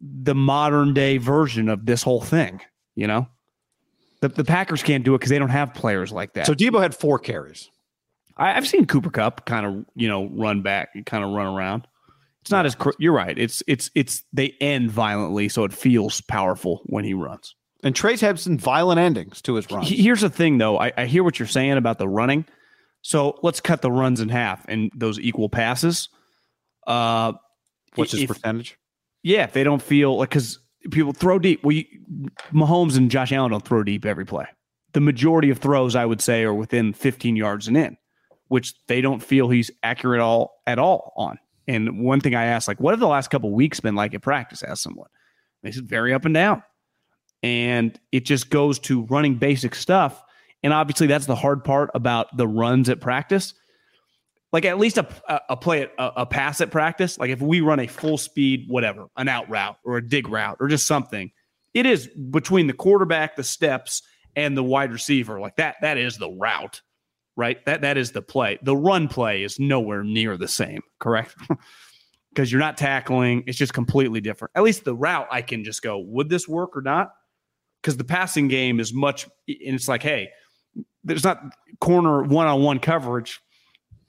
the 0.00 0.34
modern 0.34 0.94
day 0.94 1.18
version 1.18 1.68
of 1.68 1.86
this 1.86 2.02
whole 2.02 2.20
thing. 2.20 2.60
You 2.94 3.06
know, 3.06 3.28
the 4.20 4.28
the 4.28 4.44
Packers 4.44 4.82
can't 4.82 5.04
do 5.04 5.14
it 5.14 5.18
because 5.18 5.30
they 5.30 5.38
don't 5.38 5.48
have 5.50 5.74
players 5.74 6.12
like 6.12 6.34
that. 6.34 6.46
so 6.46 6.54
Deebo 6.54 6.80
had 6.80 6.94
four 6.94 7.18
carries. 7.18 7.70
I, 8.36 8.54
I've 8.54 8.66
seen 8.66 8.86
Cooper 8.86 9.10
Kupp 9.10 9.46
kind 9.46 9.66
of 9.66 9.84
you 9.94 10.08
know 10.08 10.26
run 10.26 10.62
back, 10.62 10.90
and 10.94 11.04
kind 11.06 11.24
of 11.24 11.30
run 11.30 11.46
around. 11.46 11.86
It's 12.42 12.50
not 12.52 12.64
as 12.64 12.76
cr- 12.76 12.90
you're 12.98 13.12
right. 13.12 13.36
It's 13.36 13.62
it's 13.66 13.90
it's 13.94 14.22
they 14.32 14.54
end 14.60 14.90
violently, 14.90 15.48
so 15.48 15.64
it 15.64 15.72
feels 15.72 16.20
powerful 16.20 16.80
when 16.86 17.04
he 17.04 17.12
runs. 17.12 17.56
And 17.82 17.94
Trey's 17.94 18.20
had 18.20 18.38
some 18.38 18.56
violent 18.56 18.98
endings 18.98 19.42
to 19.42 19.54
his 19.54 19.70
runs. 19.70 19.88
Here's 19.88 20.20
the 20.20 20.30
thing, 20.30 20.58
though. 20.58 20.78
I, 20.78 20.92
I 20.96 21.06
hear 21.06 21.22
what 21.22 21.38
you're 21.38 21.46
saying 21.46 21.72
about 21.72 21.98
the 21.98 22.08
running. 22.08 22.44
So 23.06 23.38
let's 23.44 23.60
cut 23.60 23.82
the 23.82 23.92
runs 23.92 24.20
in 24.20 24.28
half 24.30 24.64
and 24.68 24.90
those 24.92 25.20
equal 25.20 25.48
passes. 25.48 26.08
Uh, 26.88 27.34
What's 27.94 28.10
his 28.10 28.22
if- 28.22 28.28
percentage? 28.28 28.76
yeah, 29.22 29.44
if 29.44 29.52
they 29.52 29.62
don't 29.62 29.80
feel 29.80 30.18
like 30.18 30.30
because 30.30 30.58
people 30.90 31.12
throw 31.12 31.38
deep. 31.38 31.60
You, 31.64 31.84
Mahomes 32.52 32.96
and 32.96 33.08
Josh 33.08 33.30
Allen 33.30 33.52
don't 33.52 33.64
throw 33.64 33.84
deep 33.84 34.04
every 34.04 34.24
play. 34.26 34.46
The 34.92 35.00
majority 35.00 35.50
of 35.50 35.58
throws, 35.58 35.94
I 35.94 36.04
would 36.04 36.20
say, 36.20 36.42
are 36.42 36.52
within 36.52 36.92
15 36.92 37.36
yards 37.36 37.68
and 37.68 37.76
in, 37.76 37.96
which 38.48 38.74
they 38.88 39.00
don't 39.00 39.22
feel 39.22 39.48
he's 39.50 39.70
accurate 39.84 40.20
all 40.20 40.60
at 40.66 40.80
all 40.80 41.12
on. 41.16 41.38
And 41.68 42.00
one 42.04 42.20
thing 42.20 42.34
I 42.34 42.46
asked, 42.46 42.66
like, 42.66 42.80
what 42.80 42.90
have 42.90 42.98
the 43.00 43.06
last 43.06 43.30
couple 43.30 43.52
weeks 43.52 43.78
been 43.78 43.94
like 43.94 44.14
at 44.14 44.22
practice? 44.22 44.64
Asked 44.64 44.82
someone. 44.82 45.08
They 45.62 45.70
said 45.70 45.86
very 45.88 46.12
up 46.12 46.24
and 46.24 46.34
down, 46.34 46.64
and 47.44 47.96
it 48.10 48.24
just 48.24 48.50
goes 48.50 48.80
to 48.80 49.02
running 49.02 49.36
basic 49.36 49.76
stuff. 49.76 50.24
And 50.62 50.72
obviously, 50.72 51.06
that's 51.06 51.26
the 51.26 51.36
hard 51.36 51.64
part 51.64 51.90
about 51.94 52.36
the 52.36 52.48
runs 52.48 52.88
at 52.88 53.00
practice 53.00 53.54
like 54.52 54.64
at 54.64 54.78
least 54.78 54.96
a 54.96 55.06
a, 55.50 55.56
play 55.56 55.88
a, 55.98 56.12
a 56.16 56.26
pass 56.26 56.62
at 56.62 56.70
practice. 56.70 57.18
Like 57.18 57.30
if 57.30 57.42
we 57.42 57.60
run 57.60 57.80
a 57.80 57.86
full 57.86 58.16
speed, 58.16 58.64
whatever, 58.68 59.06
an 59.16 59.28
out 59.28 59.48
route 59.50 59.76
or 59.84 59.98
a 59.98 60.08
dig 60.08 60.28
route 60.28 60.56
or 60.60 60.68
just 60.68 60.86
something, 60.86 61.30
it 61.74 61.84
is 61.86 62.08
between 62.30 62.66
the 62.66 62.72
quarterback, 62.72 63.36
the 63.36 63.44
steps, 63.44 64.02
and 64.34 64.56
the 64.56 64.62
wide 64.62 64.92
receiver. 64.92 65.40
Like 65.40 65.56
that, 65.56 65.76
that 65.82 65.98
is 65.98 66.16
the 66.16 66.30
route, 66.30 66.80
right? 67.36 67.62
That 67.66 67.82
that 67.82 67.98
is 67.98 68.12
the 68.12 68.22
play. 68.22 68.58
The 68.62 68.76
run 68.76 69.08
play 69.08 69.42
is 69.42 69.58
nowhere 69.58 70.02
near 70.02 70.36
the 70.36 70.48
same, 70.48 70.82
correct? 70.98 71.34
Because 72.34 72.52
you're 72.52 72.60
not 72.60 72.76
tackling. 72.76 73.44
It's 73.46 73.56
just 73.56 73.72
completely 73.72 74.20
different. 74.20 74.52
At 74.54 74.62
least 74.62 74.84
the 74.84 74.94
route, 74.94 75.26
I 75.30 75.40
can 75.40 75.64
just 75.64 75.80
go, 75.80 75.98
would 75.98 76.28
this 76.28 76.46
work 76.46 76.76
or 76.76 76.82
not? 76.82 77.12
because 77.86 77.96
the 77.96 78.04
passing 78.04 78.48
game 78.48 78.80
is 78.80 78.92
much, 78.92 79.26
and 79.46 79.76
it's 79.76 79.86
like, 79.86 80.02
hey, 80.02 80.28
there's 81.06 81.24
not 81.24 81.54
corner 81.80 82.22
one 82.22 82.46
on 82.46 82.62
one 82.62 82.78
coverage, 82.78 83.40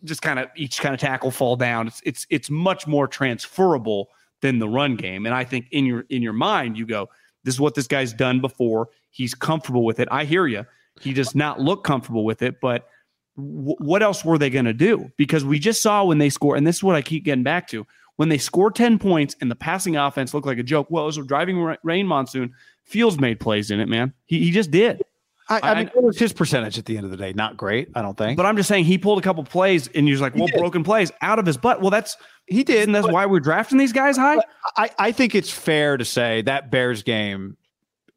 just 0.03 0.21
kind 0.21 0.39
of 0.39 0.47
each 0.55 0.79
kind 0.79 0.93
of 0.93 0.99
tackle 0.99 1.31
fall 1.31 1.55
down. 1.55 1.87
It's 1.87 2.01
it's 2.03 2.27
it's 2.29 2.49
much 2.49 2.87
more 2.87 3.07
transferable 3.07 4.09
than 4.41 4.59
the 4.59 4.67
run 4.67 4.95
game, 4.95 5.25
and 5.25 5.33
I 5.33 5.43
think 5.43 5.67
in 5.71 5.85
your 5.85 6.05
in 6.09 6.21
your 6.21 6.33
mind 6.33 6.77
you 6.77 6.85
go, 6.85 7.09
this 7.43 7.55
is 7.55 7.61
what 7.61 7.75
this 7.75 7.87
guy's 7.87 8.13
done 8.13 8.41
before. 8.41 8.89
He's 9.09 9.33
comfortable 9.33 9.85
with 9.85 9.99
it. 9.99 10.07
I 10.11 10.25
hear 10.25 10.47
you. 10.47 10.65
He 10.99 11.13
does 11.13 11.35
not 11.35 11.59
look 11.59 11.83
comfortable 11.83 12.25
with 12.25 12.41
it, 12.41 12.59
but 12.59 12.87
w- 13.35 13.75
what 13.79 14.01
else 14.01 14.25
were 14.25 14.37
they 14.37 14.49
going 14.49 14.65
to 14.65 14.73
do? 14.73 15.11
Because 15.15 15.45
we 15.45 15.59
just 15.59 15.81
saw 15.81 16.03
when 16.03 16.17
they 16.17 16.29
score, 16.29 16.55
and 16.55 16.65
this 16.65 16.77
is 16.77 16.83
what 16.83 16.95
I 16.95 17.01
keep 17.01 17.23
getting 17.23 17.43
back 17.43 17.67
to 17.69 17.85
when 18.17 18.29
they 18.29 18.37
score 18.37 18.71
10 18.71 18.99
points 18.99 19.35
and 19.41 19.49
the 19.49 19.55
passing 19.55 19.95
offense 19.95 20.33
looked 20.33 20.47
like 20.47 20.57
a 20.57 20.63
joke. 20.63 20.87
Well, 20.89 21.03
it 21.03 21.07
was 21.07 21.17
a 21.17 21.23
driving 21.23 21.75
rain 21.83 22.07
monsoon. 22.07 22.53
Fields 22.83 23.19
made 23.19 23.39
plays 23.39 23.71
in 23.71 23.79
it, 23.79 23.87
man. 23.87 24.13
He, 24.25 24.39
he 24.39 24.51
just 24.51 24.71
did. 24.71 25.03
I, 25.49 25.59
I 25.61 25.75
mean, 25.75 25.87
it 25.87 26.03
was 26.03 26.19
his 26.19 26.33
percentage 26.33 26.77
at 26.77 26.85
the 26.85 26.97
end 26.97 27.05
of 27.05 27.11
the 27.11 27.17
day? 27.17 27.31
Not 27.33 27.55
great, 27.55 27.89
I 27.95 28.01
don't 28.01 28.17
think. 28.17 28.35
But 28.35 28.45
I'm 28.45 28.57
just 28.57 28.67
saying 28.67 28.83
he 28.83 28.97
pulled 28.97 29.19
a 29.19 29.21
couple 29.21 29.43
plays 29.43 29.87
and 29.87 30.07
you're 30.07 30.19
like, 30.19 30.35
well, 30.35 30.47
broken 30.57 30.83
plays 30.83 31.11
out 31.21 31.39
of 31.39 31.45
his 31.45 31.57
butt. 31.57 31.81
Well, 31.81 31.89
that's 31.89 32.17
he 32.47 32.63
did, 32.63 32.87
and 32.87 32.93
that's 32.93 33.07
why 33.07 33.25
we're 33.25 33.39
drafting 33.39 33.77
these 33.77 33.93
guys 33.93 34.17
high. 34.17 34.39
I, 34.75 34.89
I 34.99 35.11
think 35.11 35.35
it's 35.35 35.49
fair 35.49 35.97
to 35.97 36.05
say 36.05 36.41
that 36.43 36.69
Bears 36.69 37.03
game 37.03 37.57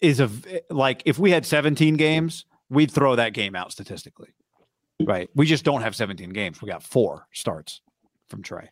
is 0.01 0.21
a 0.21 0.31
like 0.71 1.03
if 1.05 1.19
we 1.19 1.31
had 1.31 1.47
17 1.47 1.95
games, 1.95 2.47
we'd 2.69 2.91
throw 2.91 3.17
that 3.17 3.33
game 3.33 3.55
out 3.55 3.71
statistically. 3.71 4.31
Right. 5.01 5.31
We 5.35 5.47
just 5.47 5.65
don't 5.65 5.83
have 5.83 5.95
17 5.97 6.31
games. 6.31 6.61
We 6.61 6.69
got 6.69 6.83
four 6.83 7.27
starts 7.33 7.81
from 8.29 8.43
Trey 8.43 8.71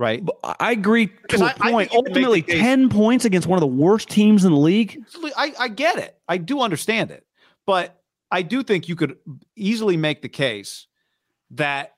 right? 0.00 0.26
I 0.42 0.72
agree 0.72 1.10
to 1.28 1.42
a 1.42 1.44
I, 1.44 1.70
point. 1.70 1.92
I 1.92 1.96
Ultimately, 1.96 2.40
ten 2.40 2.88
points 2.88 3.26
against 3.26 3.46
one 3.46 3.58
of 3.58 3.60
the 3.60 3.66
worst 3.66 4.08
teams 4.08 4.46
in 4.46 4.52
the 4.52 4.58
league. 4.58 4.98
I, 5.36 5.52
I 5.58 5.68
get 5.68 5.98
it. 5.98 6.18
I 6.26 6.38
do 6.38 6.60
understand 6.60 7.10
it, 7.10 7.24
but 7.70 8.02
I 8.32 8.42
do 8.42 8.64
think 8.64 8.88
you 8.88 8.96
could 8.96 9.16
easily 9.54 9.96
make 9.96 10.22
the 10.22 10.28
case 10.28 10.88
that 11.52 11.94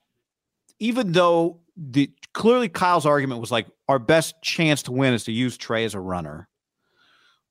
even 0.79 1.13
though 1.13 1.61
the 1.79 2.11
clearly 2.35 2.69
Kyle's 2.69 3.07
argument 3.07 3.41
was 3.41 3.51
like 3.51 3.69
our 3.89 3.99
best 3.99 4.35
chance 4.43 4.83
to 4.83 4.93
win 4.93 5.15
is 5.15 5.25
to 5.25 5.33
use 5.33 5.57
Trey 5.57 5.87
as 5.87 5.95
a 5.95 6.01
runner, 6.01 6.47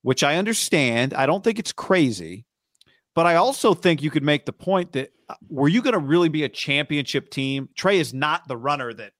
which 0.03 0.23
I 0.23 0.35
understand. 0.35 1.15
I 1.15 1.25
don't 1.25 1.43
think 1.43 1.57
it's 1.57 1.71
crazy, 1.71 2.45
but 3.15 3.25
I 3.25 3.37
also 3.37 3.73
think 3.73 4.03
you 4.03 4.11
could 4.11 4.21
make 4.21 4.45
the 4.45 4.53
point 4.53 4.91
that 4.91 5.11
uh, 5.27 5.33
were 5.49 5.67
you 5.67 5.81
going 5.81 5.93
to 5.93 5.99
really 5.99 6.29
be 6.29 6.43
a 6.43 6.49
championship 6.49 7.31
team? 7.31 7.69
Trey 7.75 7.97
is 7.97 8.13
not 8.13 8.47
the 8.47 8.55
runner 8.55 8.93
that 8.93 9.13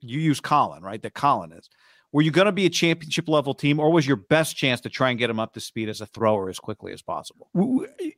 you 0.00 0.18
use 0.18 0.40
Colin, 0.40 0.82
right? 0.82 1.00
That 1.00 1.14
Colin 1.14 1.52
is. 1.52 1.70
Were 2.12 2.22
you 2.22 2.32
going 2.32 2.46
to 2.46 2.52
be 2.52 2.66
a 2.66 2.70
championship 2.70 3.28
level 3.28 3.54
team, 3.54 3.78
or 3.78 3.90
was 3.92 4.04
your 4.06 4.16
best 4.16 4.56
chance 4.56 4.80
to 4.80 4.88
try 4.88 5.10
and 5.10 5.18
get 5.18 5.30
him 5.30 5.38
up 5.38 5.54
to 5.54 5.60
speed 5.60 5.88
as 5.88 6.00
a 6.00 6.06
thrower 6.06 6.48
as 6.48 6.58
quickly 6.58 6.92
as 6.92 7.02
possible? 7.02 7.48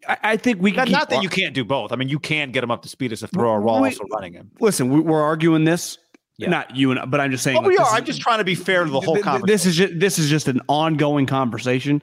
I 0.07 0.39
think 0.39 0.63
we 0.63 0.73
can. 0.73 0.91
Not, 0.91 0.91
not 0.91 1.11
that 1.11 1.23
you 1.23 1.29
can't 1.29 1.55
do 1.55 1.63
both. 1.65 1.93
I 1.93 1.97
mean, 1.97 2.09
you 2.09 2.19
can 2.19 2.53
get 2.53 2.65
him 2.65 2.71
up 2.71 2.83
to 2.83 2.89
speed 2.89 3.13
as 3.13 3.23
a 3.23 3.29
thrower 3.29 3.61
while 3.61 3.85
also 3.85 4.05
running 4.11 4.33
him. 4.33 4.51
Listen, 4.61 5.05
we're 5.05 5.21
arguing 5.21 5.65
this. 5.65 5.99
Yeah. 6.39 6.49
Not 6.49 6.75
you 6.75 6.91
and, 6.91 7.01
I, 7.01 7.05
but 7.05 7.21
I'm 7.21 7.31
just 7.31 7.45
saying. 7.45 7.59
Oh, 7.59 7.61
like, 7.61 7.69
we 7.69 7.77
are. 7.77 7.87
I'm 7.91 8.07
just 8.07 8.23
trying 8.23 8.39
to 8.39 8.45
be 8.45 8.55
fair 8.55 8.85
to 8.85 8.91
the 8.91 9.01
whole 9.01 9.19
conversation. 9.19 9.47
This 9.47 9.67
is 9.67 9.77
just, 9.77 10.01
this 10.01 10.19
is 10.19 10.31
just 10.31 10.49
an 10.49 10.63
ongoing 10.67 11.27
conversation. 11.27 12.03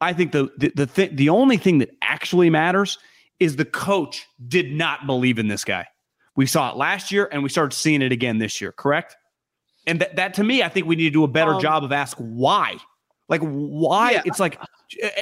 I 0.00 0.12
think 0.12 0.32
the 0.32 0.50
the 0.58 0.72
the, 0.74 0.86
th- 0.86 1.12
the 1.12 1.28
only 1.28 1.56
thing 1.56 1.78
that 1.78 1.90
actually 2.02 2.50
matters 2.50 2.98
is 3.38 3.54
the 3.54 3.64
coach 3.64 4.26
did 4.48 4.72
not 4.72 5.06
believe 5.06 5.38
in 5.38 5.46
this 5.46 5.62
guy. 5.62 5.86
We 6.34 6.46
saw 6.46 6.72
it 6.72 6.76
last 6.76 7.12
year, 7.12 7.28
and 7.30 7.44
we 7.44 7.48
started 7.48 7.74
seeing 7.74 8.02
it 8.02 8.10
again 8.10 8.38
this 8.38 8.60
year. 8.60 8.72
Correct? 8.72 9.16
And 9.90 10.00
that, 10.00 10.14
that 10.16 10.34
to 10.34 10.44
me, 10.44 10.62
I 10.62 10.68
think 10.68 10.86
we 10.86 10.94
need 10.94 11.04
to 11.04 11.10
do 11.10 11.24
a 11.24 11.28
better 11.28 11.54
um, 11.54 11.60
job 11.60 11.82
of 11.82 11.90
ask 11.90 12.16
why. 12.18 12.76
Like 13.28 13.40
why? 13.42 14.12
Yeah. 14.12 14.22
It's 14.24 14.38
like 14.38 14.58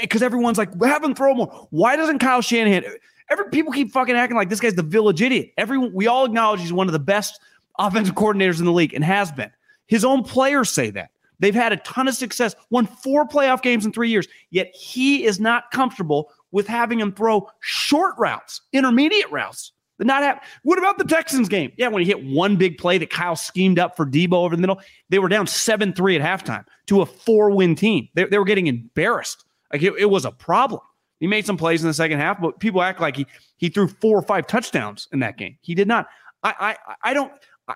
because 0.00 0.22
everyone's 0.22 0.58
like, 0.58 0.70
have 0.82 1.02
him 1.02 1.14
throw 1.14 1.34
more. 1.34 1.68
Why 1.70 1.96
doesn't 1.96 2.18
Kyle 2.18 2.42
Shanahan? 2.42 2.84
Every 3.30 3.48
people 3.50 3.72
keep 3.72 3.90
fucking 3.92 4.14
acting 4.14 4.36
like 4.36 4.50
this 4.50 4.60
guy's 4.60 4.74
the 4.74 4.82
village 4.82 5.22
idiot. 5.22 5.52
Everyone, 5.56 5.92
we 5.94 6.06
all 6.06 6.26
acknowledge 6.26 6.60
he's 6.60 6.72
one 6.72 6.86
of 6.86 6.92
the 6.92 6.98
best 6.98 7.40
offensive 7.78 8.14
coordinators 8.14 8.58
in 8.58 8.66
the 8.66 8.72
league 8.72 8.92
and 8.92 9.02
has 9.02 9.32
been. 9.32 9.50
His 9.86 10.04
own 10.04 10.22
players 10.22 10.70
say 10.70 10.90
that. 10.90 11.10
They've 11.40 11.54
had 11.54 11.72
a 11.72 11.76
ton 11.78 12.08
of 12.08 12.14
success, 12.14 12.54
won 12.70 12.86
four 12.86 13.26
playoff 13.26 13.62
games 13.62 13.86
in 13.86 13.92
three 13.92 14.10
years, 14.10 14.26
yet 14.50 14.74
he 14.74 15.24
is 15.24 15.38
not 15.38 15.70
comfortable 15.70 16.30
with 16.50 16.66
having 16.66 16.98
him 16.98 17.12
throw 17.12 17.48
short 17.60 18.14
routes, 18.18 18.60
intermediate 18.72 19.30
routes. 19.30 19.72
Not 20.00 20.22
have, 20.22 20.42
what 20.62 20.78
about 20.78 20.98
the 20.98 21.04
Texans 21.04 21.48
game? 21.48 21.72
Yeah, 21.76 21.88
when 21.88 22.02
he 22.02 22.08
hit 22.08 22.24
one 22.24 22.56
big 22.56 22.78
play 22.78 22.98
that 22.98 23.10
Kyle 23.10 23.34
schemed 23.34 23.78
up 23.78 23.96
for 23.96 24.06
Deebo 24.06 24.34
over 24.34 24.54
the 24.54 24.60
middle, 24.60 24.80
they 25.08 25.18
were 25.18 25.28
down 25.28 25.46
7 25.46 25.92
3 25.92 26.16
at 26.16 26.22
halftime 26.22 26.64
to 26.86 27.02
a 27.02 27.06
four 27.06 27.50
win 27.50 27.74
team. 27.74 28.08
They, 28.14 28.24
they 28.24 28.38
were 28.38 28.44
getting 28.44 28.68
embarrassed. 28.68 29.44
Like 29.72 29.82
it, 29.82 29.94
it, 29.98 30.06
was 30.06 30.24
a 30.24 30.30
problem. 30.30 30.80
He 31.20 31.26
made 31.26 31.44
some 31.46 31.56
plays 31.56 31.82
in 31.82 31.88
the 31.88 31.94
second 31.94 32.20
half, 32.20 32.40
but 32.40 32.60
people 32.60 32.80
act 32.80 33.00
like 33.00 33.16
he 33.16 33.26
he 33.56 33.68
threw 33.68 33.88
four 33.88 34.16
or 34.16 34.22
five 34.22 34.46
touchdowns 34.46 35.08
in 35.12 35.18
that 35.18 35.36
game. 35.36 35.58
He 35.60 35.74
did 35.74 35.88
not. 35.88 36.06
I 36.42 36.76
I, 36.78 37.10
I 37.10 37.14
don't. 37.14 37.32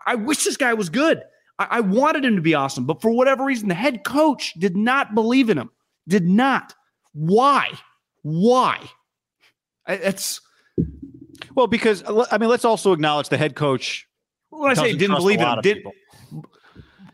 I 0.06 0.14
wish 0.14 0.44
this 0.44 0.56
guy 0.56 0.72
was 0.74 0.88
good. 0.88 1.22
I, 1.58 1.66
I 1.70 1.80
wanted 1.80 2.24
him 2.24 2.36
to 2.36 2.42
be 2.42 2.54
awesome, 2.54 2.86
but 2.86 3.02
for 3.02 3.10
whatever 3.10 3.44
reason, 3.44 3.68
the 3.68 3.74
head 3.74 4.04
coach 4.04 4.54
did 4.54 4.76
not 4.76 5.14
believe 5.14 5.50
in 5.50 5.58
him. 5.58 5.70
Did 6.08 6.26
not. 6.26 6.74
Why? 7.12 7.68
Why? 8.22 8.80
It's 9.86 10.40
well, 11.54 11.66
because 11.66 12.02
uh, 12.02 12.26
I 12.30 12.38
mean, 12.38 12.48
let's 12.48 12.64
also 12.64 12.92
acknowledge 12.92 13.28
the 13.28 13.38
head 13.38 13.54
coach. 13.54 14.06
When 14.50 14.70
I 14.70 14.74
say 14.74 14.94
didn't 14.94 15.16
believe 15.16 15.40
in 15.40 15.46
him, 15.48 15.60
did, 15.62 15.86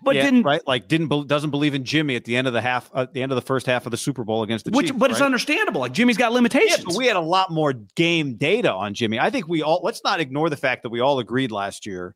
but 0.02 0.16
yeah, 0.16 0.22
didn't 0.22 0.42
right? 0.42 0.66
Like 0.66 0.88
didn't 0.88 1.08
be, 1.08 1.24
doesn't 1.24 1.50
believe 1.50 1.74
in 1.74 1.84
Jimmy 1.84 2.16
at 2.16 2.24
the 2.24 2.36
end 2.36 2.46
of 2.46 2.52
the 2.52 2.60
half, 2.60 2.90
uh, 2.94 3.02
at 3.02 3.12
the 3.12 3.22
end 3.22 3.30
of 3.32 3.36
the 3.36 3.42
first 3.42 3.66
half 3.66 3.86
of 3.86 3.90
the 3.90 3.96
Super 3.96 4.24
Bowl 4.24 4.42
against 4.42 4.64
the 4.64 4.70
Which, 4.70 4.88
Chiefs. 4.88 4.98
But 4.98 5.10
right? 5.10 5.12
it's 5.12 5.20
understandable. 5.20 5.80
Like 5.80 5.92
Jimmy's 5.92 6.16
got 6.16 6.32
limitations. 6.32 6.84
Yeah, 6.88 6.96
we 6.96 7.06
had 7.06 7.16
a 7.16 7.20
lot 7.20 7.50
more 7.50 7.72
game 7.72 8.34
data 8.34 8.72
on 8.72 8.94
Jimmy. 8.94 9.20
I 9.20 9.30
think 9.30 9.48
we 9.48 9.62
all 9.62 9.80
let's 9.82 10.02
not 10.04 10.20
ignore 10.20 10.50
the 10.50 10.56
fact 10.56 10.82
that 10.82 10.90
we 10.90 11.00
all 11.00 11.18
agreed 11.18 11.52
last 11.52 11.86
year 11.86 12.14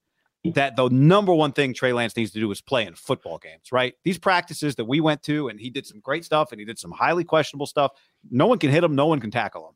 that 0.54 0.74
the 0.74 0.88
number 0.88 1.32
one 1.32 1.52
thing 1.52 1.72
Trey 1.72 1.92
Lance 1.92 2.16
needs 2.16 2.32
to 2.32 2.40
do 2.40 2.50
is 2.50 2.60
play 2.60 2.84
in 2.84 2.94
football 2.94 3.38
games, 3.38 3.70
right? 3.70 3.94
These 4.02 4.18
practices 4.18 4.74
that 4.74 4.84
we 4.84 5.00
went 5.00 5.22
to, 5.24 5.48
and 5.48 5.60
he 5.60 5.70
did 5.70 5.86
some 5.86 6.00
great 6.00 6.24
stuff 6.24 6.50
and 6.50 6.58
he 6.58 6.64
did 6.64 6.78
some 6.78 6.90
highly 6.90 7.22
questionable 7.22 7.66
stuff. 7.66 7.92
No 8.30 8.46
one 8.46 8.58
can 8.58 8.70
hit 8.70 8.82
him, 8.82 8.96
no 8.96 9.06
one 9.06 9.20
can 9.20 9.30
tackle 9.30 9.68
him. 9.68 9.74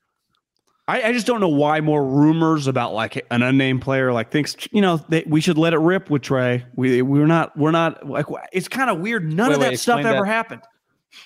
I, 0.89 1.03
I, 1.03 1.13
just 1.13 1.27
don't 1.27 1.41
know 1.41 1.49
why 1.49 1.81
more 1.81 2.05
rumors 2.05 2.69
about 2.69 2.95
like 2.95 3.27
an 3.31 3.43
unnamed 3.43 3.83
player 3.83 4.13
like 4.13 4.31
thinks 4.31 4.57
you 4.71 4.81
know 4.81 4.99
they, 5.09 5.25
we 5.27 5.41
should 5.41 5.59
let 5.59 5.73
it 5.73 5.79
rip 5.79 6.11
with 6.11 6.23
Trey. 6.23 6.65
We 6.77 7.03
we're 7.03 7.27
not 7.27 7.57
we're 7.57 7.73
not 7.73 8.09
like 8.09 8.27
it's 8.53 8.69
kind 8.69 8.89
of 8.89 9.01
weird. 9.01 9.33
None 9.33 9.49
wait, 9.49 9.55
of 9.55 9.61
that 9.61 9.71
wait, 9.71 9.81
stuff 9.81 10.05
ever 10.05 10.25
that. 10.25 10.27
happened. 10.27 10.63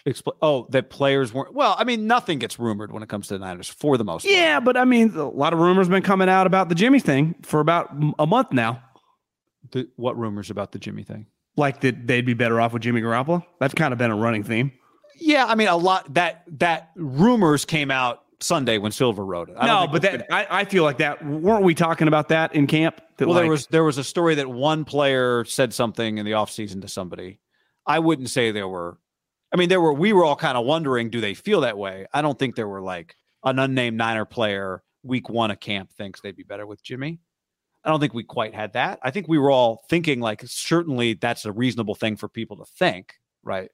Expl- 0.07 0.37
oh, 0.41 0.67
that 0.71 0.89
players 0.89 1.35
weren't. 1.35 1.55
Well, 1.55 1.75
I 1.79 1.85
mean, 1.85 2.07
nothing 2.07 2.39
gets 2.39 2.59
rumored 2.59 2.93
when 2.93 3.03
it 3.03 3.09
comes 3.09 3.29
to 3.29 3.35
the 3.35 3.41
Niners 3.41 3.69
for 3.69 3.99
the 3.99 4.05
most. 4.05 4.25
Yeah, 4.25 4.55
part. 4.55 4.65
but 4.65 4.77
I 4.77 4.85
mean, 4.85 5.15
a 5.17 5.29
lot 5.29 5.53
of 5.53 5.59
rumors 5.59 5.89
been 5.89 6.03
coming 6.03 6.29
out 6.29 6.47
about 6.47 6.69
the 6.69 6.75
Jimmy 6.75 7.01
thing 7.01 7.35
for 7.43 7.61
about 7.61 7.91
a 8.19 8.27
month 8.27 8.53
now. 8.53 8.83
The, 9.73 9.89
what 9.97 10.19
rumors 10.19 10.51
about 10.51 10.73
the 10.73 10.79
Jimmy 10.79 11.03
thing? 11.03 11.27
Like 11.57 11.81
that 11.81 12.07
they'd 12.07 12.25
be 12.25 12.35
better 12.35 12.61
off 12.61 12.73
with 12.73 12.83
Jimmy 12.83 13.03
Garoppolo. 13.03 13.45
That's 13.59 13.75
kind 13.75 13.93
of 13.93 13.99
been 13.99 14.11
a 14.11 14.17
running 14.17 14.43
theme. 14.43 14.73
Yeah, 15.19 15.45
I 15.45 15.55
mean, 15.55 15.69
a 15.69 15.77
lot 15.77 16.15
that 16.15 16.45
that 16.59 16.93
rumors 16.97 17.67
came 17.67 17.91
out 17.91 18.25
Sunday 18.41 18.79
when 18.79 18.93
Silver 18.93 19.25
wrote 19.25 19.49
it. 19.49 19.57
No, 19.63 19.87
but 19.87 20.03
that 20.03 20.27
I, 20.31 20.47
I, 20.61 20.65
feel 20.65 20.85
like 20.85 20.99
that 20.99 21.25
weren't 21.25 21.65
we 21.65 21.75
talking 21.75 22.09
about 22.09 22.29
that 22.29 22.55
in 22.55 22.67
camp? 22.67 23.01
That 23.19 23.29
well, 23.29 23.37
like, 23.37 23.43
there 23.43 23.51
was 23.51 23.67
there 23.67 23.85
was 23.85 23.99
a 23.99 24.05
story 24.05 24.35
that 24.37 24.49
one 24.49 24.85
player 24.85 25.45
said 25.45 25.75
something 25.75 26.19
in 26.19 26.25
the 26.25 26.33
offseason 26.33 26.81
to 26.83 26.89
somebody. 26.89 27.41
I 27.87 27.99
wouldn't 27.99 28.31
say 28.31 28.51
there 28.51 28.69
were. 28.69 28.99
I 29.53 29.57
mean, 29.57 29.69
there 29.69 29.81
were. 29.81 29.93
We 29.93 30.13
were 30.13 30.25
all 30.25 30.37
kind 30.37 30.57
of 30.57 30.65
wondering, 30.65 31.11
do 31.11 31.21
they 31.21 31.35
feel 31.35 31.63
that 31.63 31.77
way? 31.77 32.07
I 32.13 32.23
don't 32.23 32.39
think 32.39 32.57
there 32.57 32.69
were 32.69 32.81
like 32.81 33.17
an 33.45 33.59
unnamed 33.59 33.97
Niner 33.97 34.25
player 34.25 34.83
week 35.03 35.29
one 35.29 35.51
of 35.51 35.61
camp 35.61 35.91
thinks 35.93 36.21
they'd 36.21 36.37
be 36.37 36.43
better 36.43 36.67
with 36.67 36.83
Jimmy. 36.83 37.21
I 37.85 37.91
don't 37.91 38.01
think 38.01 38.13
we 38.13 38.25
quite 38.25 38.55
had 38.55 38.75
that. 38.75 38.99
I 39.03 39.11
think 39.11 39.29
we 39.29 39.39
were 39.39 39.51
all 39.51 39.85
thinking 39.89 40.21
like 40.21 40.43
certainly 40.45 41.15
that's 41.15 41.47
a 41.47 41.53
reasonable 41.53 41.95
thing 41.95 42.17
for 42.17 42.29
people 42.29 42.59
to 42.59 42.65
think, 42.65 43.15
right? 43.43 43.71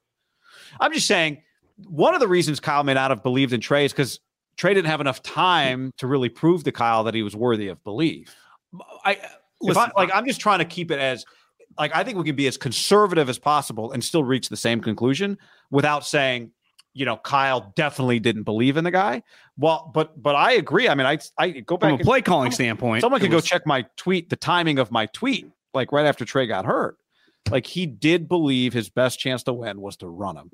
I'm 0.79 0.93
just 0.93 1.07
saying 1.07 1.43
one 1.85 2.13
of 2.13 2.19
the 2.19 2.27
reasons 2.27 2.59
Kyle 2.59 2.83
may 2.83 2.93
not 2.93 3.11
have 3.11 3.21
believed 3.21 3.53
in 3.53 3.61
Trey 3.61 3.85
is 3.85 3.91
because 3.91 4.19
Trey 4.57 4.73
didn't 4.73 4.89
have 4.89 5.01
enough 5.01 5.21
time 5.21 5.93
to 5.97 6.07
really 6.07 6.29
prove 6.29 6.63
to 6.63 6.71
Kyle 6.71 7.03
that 7.03 7.13
he 7.13 7.23
was 7.23 7.35
worthy 7.35 7.67
of 7.67 7.83
belief. 7.83 8.35
Uh, 8.73 8.83
I, 9.05 9.19
listen, 9.61 9.83
I 9.83 9.91
like 9.95 10.09
I'm 10.13 10.25
just 10.25 10.41
trying 10.41 10.59
to 10.59 10.65
keep 10.65 10.91
it 10.91 10.99
as 10.99 11.25
like 11.77 11.95
I 11.95 12.03
think 12.03 12.17
we 12.17 12.23
can 12.23 12.35
be 12.35 12.47
as 12.47 12.57
conservative 12.57 13.29
as 13.29 13.37
possible 13.37 13.91
and 13.91 14.03
still 14.03 14.23
reach 14.23 14.49
the 14.49 14.57
same 14.57 14.81
conclusion 14.81 15.37
without 15.69 16.05
saying, 16.05 16.51
you 16.93 17.05
know, 17.05 17.17
Kyle 17.17 17.71
definitely 17.75 18.19
didn't 18.19 18.43
believe 18.43 18.77
in 18.77 18.83
the 18.83 18.91
guy. 18.91 19.21
Well, 19.57 19.91
but 19.93 20.21
but 20.21 20.35
I 20.35 20.53
agree. 20.53 20.89
I 20.89 20.95
mean, 20.95 21.05
I 21.05 21.19
I 21.37 21.49
go 21.49 21.77
back 21.77 21.91
from 21.91 22.01
a 22.01 22.03
play 22.03 22.21
calling 22.21 22.51
standpoint. 22.51 23.01
Someone 23.01 23.21
could 23.21 23.31
was, 23.31 23.43
go 23.43 23.47
check 23.47 23.67
my 23.67 23.85
tweet, 23.95 24.29
the 24.29 24.35
timing 24.35 24.79
of 24.79 24.91
my 24.91 25.05
tweet, 25.07 25.51
like 25.73 25.91
right 25.91 26.05
after 26.05 26.25
Trey 26.25 26.47
got 26.47 26.65
hurt. 26.65 26.97
Like 27.51 27.67
he 27.67 27.85
did 27.85 28.27
believe 28.27 28.73
his 28.73 28.89
best 28.89 29.19
chance 29.19 29.43
to 29.43 29.53
win 29.53 29.79
was 29.79 29.97
to 29.97 30.07
run 30.07 30.35
him. 30.35 30.51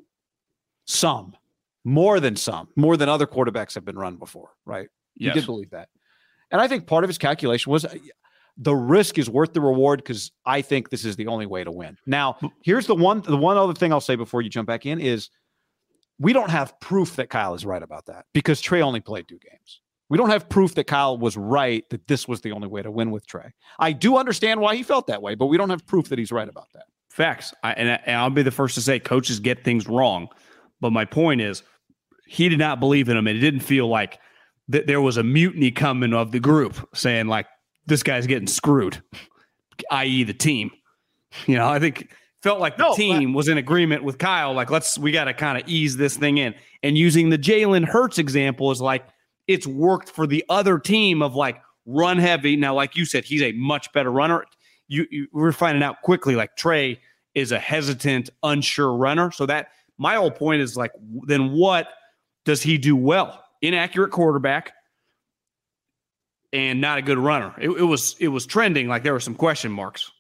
Some 0.85 1.35
more 1.83 2.19
than 2.19 2.35
some, 2.35 2.67
more 2.75 2.97
than 2.97 3.09
other 3.09 3.27
quarterbacks 3.27 3.75
have 3.75 3.85
been 3.85 3.97
run 3.97 4.15
before, 4.15 4.49
right? 4.65 4.87
Yes. 5.15 5.33
He 5.33 5.39
did 5.41 5.45
believe 5.45 5.69
that. 5.71 5.89
And 6.51 6.61
I 6.61 6.67
think 6.67 6.87
part 6.87 7.03
of 7.03 7.09
his 7.09 7.17
calculation 7.17 7.71
was 7.71 7.83
uh, 7.85 7.95
the 8.57 8.75
risk 8.75 9.17
is 9.17 9.29
worth 9.29 9.53
the 9.53 9.61
reward 9.61 9.99
because 9.99 10.31
I 10.45 10.61
think 10.61 10.89
this 10.89 11.03
is 11.05 11.15
the 11.15 11.27
only 11.27 11.45
way 11.45 11.63
to 11.63 11.71
win. 11.71 11.97
Now, 12.05 12.37
here's 12.63 12.85
the 12.87 12.95
one 12.95 13.21
the 13.21 13.35
one 13.35 13.57
other 13.57 13.73
thing 13.73 13.91
I'll 13.91 13.99
say 14.01 14.15
before 14.15 14.41
you 14.41 14.49
jump 14.49 14.67
back 14.67 14.85
in 14.85 14.99
is 14.99 15.29
We 16.19 16.33
don't 16.33 16.51
have 16.51 16.79
proof 16.79 17.15
that 17.15 17.29
Kyle 17.29 17.53
is 17.53 17.65
right 17.65 17.81
about 17.81 18.05
that 18.05 18.25
because 18.33 18.61
Trey 18.61 18.81
only 18.81 19.01
played 19.01 19.27
two 19.27 19.39
games. 19.39 19.81
We 20.09 20.17
don't 20.17 20.29
have 20.29 20.47
proof 20.47 20.75
that 20.75 20.85
Kyle 20.85 21.17
was 21.17 21.35
right 21.35 21.89
that 21.89 22.07
this 22.07 22.27
was 22.27 22.41
the 22.41 22.51
only 22.51 22.67
way 22.67 22.83
to 22.83 22.91
win 22.91 23.09
with 23.09 23.25
Trey. 23.25 23.51
I 23.79 23.93
do 23.93 24.17
understand 24.17 24.61
why 24.61 24.75
he 24.75 24.83
felt 24.83 25.07
that 25.07 25.21
way, 25.21 25.33
but 25.33 25.47
we 25.47 25.57
don't 25.57 25.69
have 25.71 25.85
proof 25.87 26.09
that 26.09 26.19
he's 26.19 26.31
right 26.31 26.47
about 26.47 26.67
that. 26.73 26.85
Facts. 27.09 27.53
I, 27.63 27.73
and, 27.73 27.99
and 28.05 28.15
I'll 28.17 28.29
be 28.29 28.43
the 28.43 28.51
first 28.51 28.75
to 28.75 28.81
say 28.81 28.99
coaches 28.99 29.39
get 29.39 29.63
things 29.63 29.87
wrong. 29.87 30.27
But 30.81 30.91
my 30.91 31.05
point 31.05 31.41
is, 31.41 31.63
he 32.33 32.49
did 32.49 32.57
not 32.57 32.79
believe 32.79 33.09
in 33.09 33.15
him. 33.15 33.27
And 33.27 33.37
it 33.37 33.41
didn't 33.41 33.59
feel 33.59 33.87
like 33.87 34.19
that 34.67 34.87
there 34.87 34.99
was 34.99 35.17
a 35.17 35.23
mutiny 35.23 35.69
coming 35.69 36.15
of 36.15 36.31
the 36.31 36.39
group 36.39 36.89
saying, 36.95 37.27
like, 37.27 37.45
this 37.85 38.01
guy's 38.01 38.25
getting 38.25 38.47
screwed, 38.47 39.03
i.e., 39.91 40.23
the 40.23 40.33
team. 40.33 40.71
You 41.45 41.57
know, 41.57 41.69
I 41.69 41.77
think 41.77 42.11
felt 42.41 42.59
like 42.59 42.77
the 42.77 42.89
no, 42.89 42.95
team 42.95 43.33
but- 43.33 43.37
was 43.37 43.49
in 43.49 43.59
agreement 43.59 44.03
with 44.03 44.17
Kyle. 44.17 44.51
Like, 44.51 44.71
let's, 44.71 44.97
we 44.97 45.11
got 45.11 45.25
to 45.25 45.33
kind 45.35 45.61
of 45.61 45.69
ease 45.69 45.95
this 45.95 46.17
thing 46.17 46.39
in. 46.39 46.55
And 46.81 46.97
using 46.97 47.29
the 47.29 47.37
Jalen 47.37 47.85
Hurts 47.85 48.17
example 48.17 48.71
is 48.71 48.81
like, 48.81 49.05
it's 49.47 49.67
worked 49.67 50.09
for 50.09 50.25
the 50.25 50.43
other 50.49 50.79
team 50.79 51.21
of 51.21 51.35
like 51.35 51.61
run 51.85 52.17
heavy. 52.17 52.55
Now, 52.55 52.73
like 52.73 52.95
you 52.95 53.05
said, 53.05 53.25
he's 53.25 53.43
a 53.43 53.51
much 53.51 53.93
better 53.93 54.11
runner. 54.11 54.43
You, 54.87 55.05
you 55.11 55.27
we're 55.33 55.51
finding 55.51 55.83
out 55.83 56.01
quickly 56.01 56.35
like 56.35 56.55
Trey 56.55 56.99
is 57.35 57.51
a 57.51 57.59
hesitant, 57.59 58.31
unsure 58.41 58.95
runner. 58.95 59.29
So 59.29 59.45
that 59.45 59.67
my 59.99 60.15
whole 60.15 60.31
point 60.31 60.63
is 60.63 60.75
like, 60.75 60.91
then 61.27 61.51
what 61.51 61.89
does 62.45 62.61
he 62.61 62.77
do 62.77 62.95
well? 62.95 63.43
Inaccurate 63.61 64.11
quarterback 64.11 64.73
and 66.51 66.79
not 66.79 66.99
a 66.99 67.01
good 67.01 67.17
runner. 67.17 67.53
It, 67.57 67.69
it 67.69 67.83
was 67.83 68.15
it 68.19 68.27
was 68.27 68.45
trending 68.45 68.87
like 68.87 69.03
there 69.03 69.13
were 69.13 69.19
some 69.19 69.35
question 69.35 69.71
marks. 69.71 70.11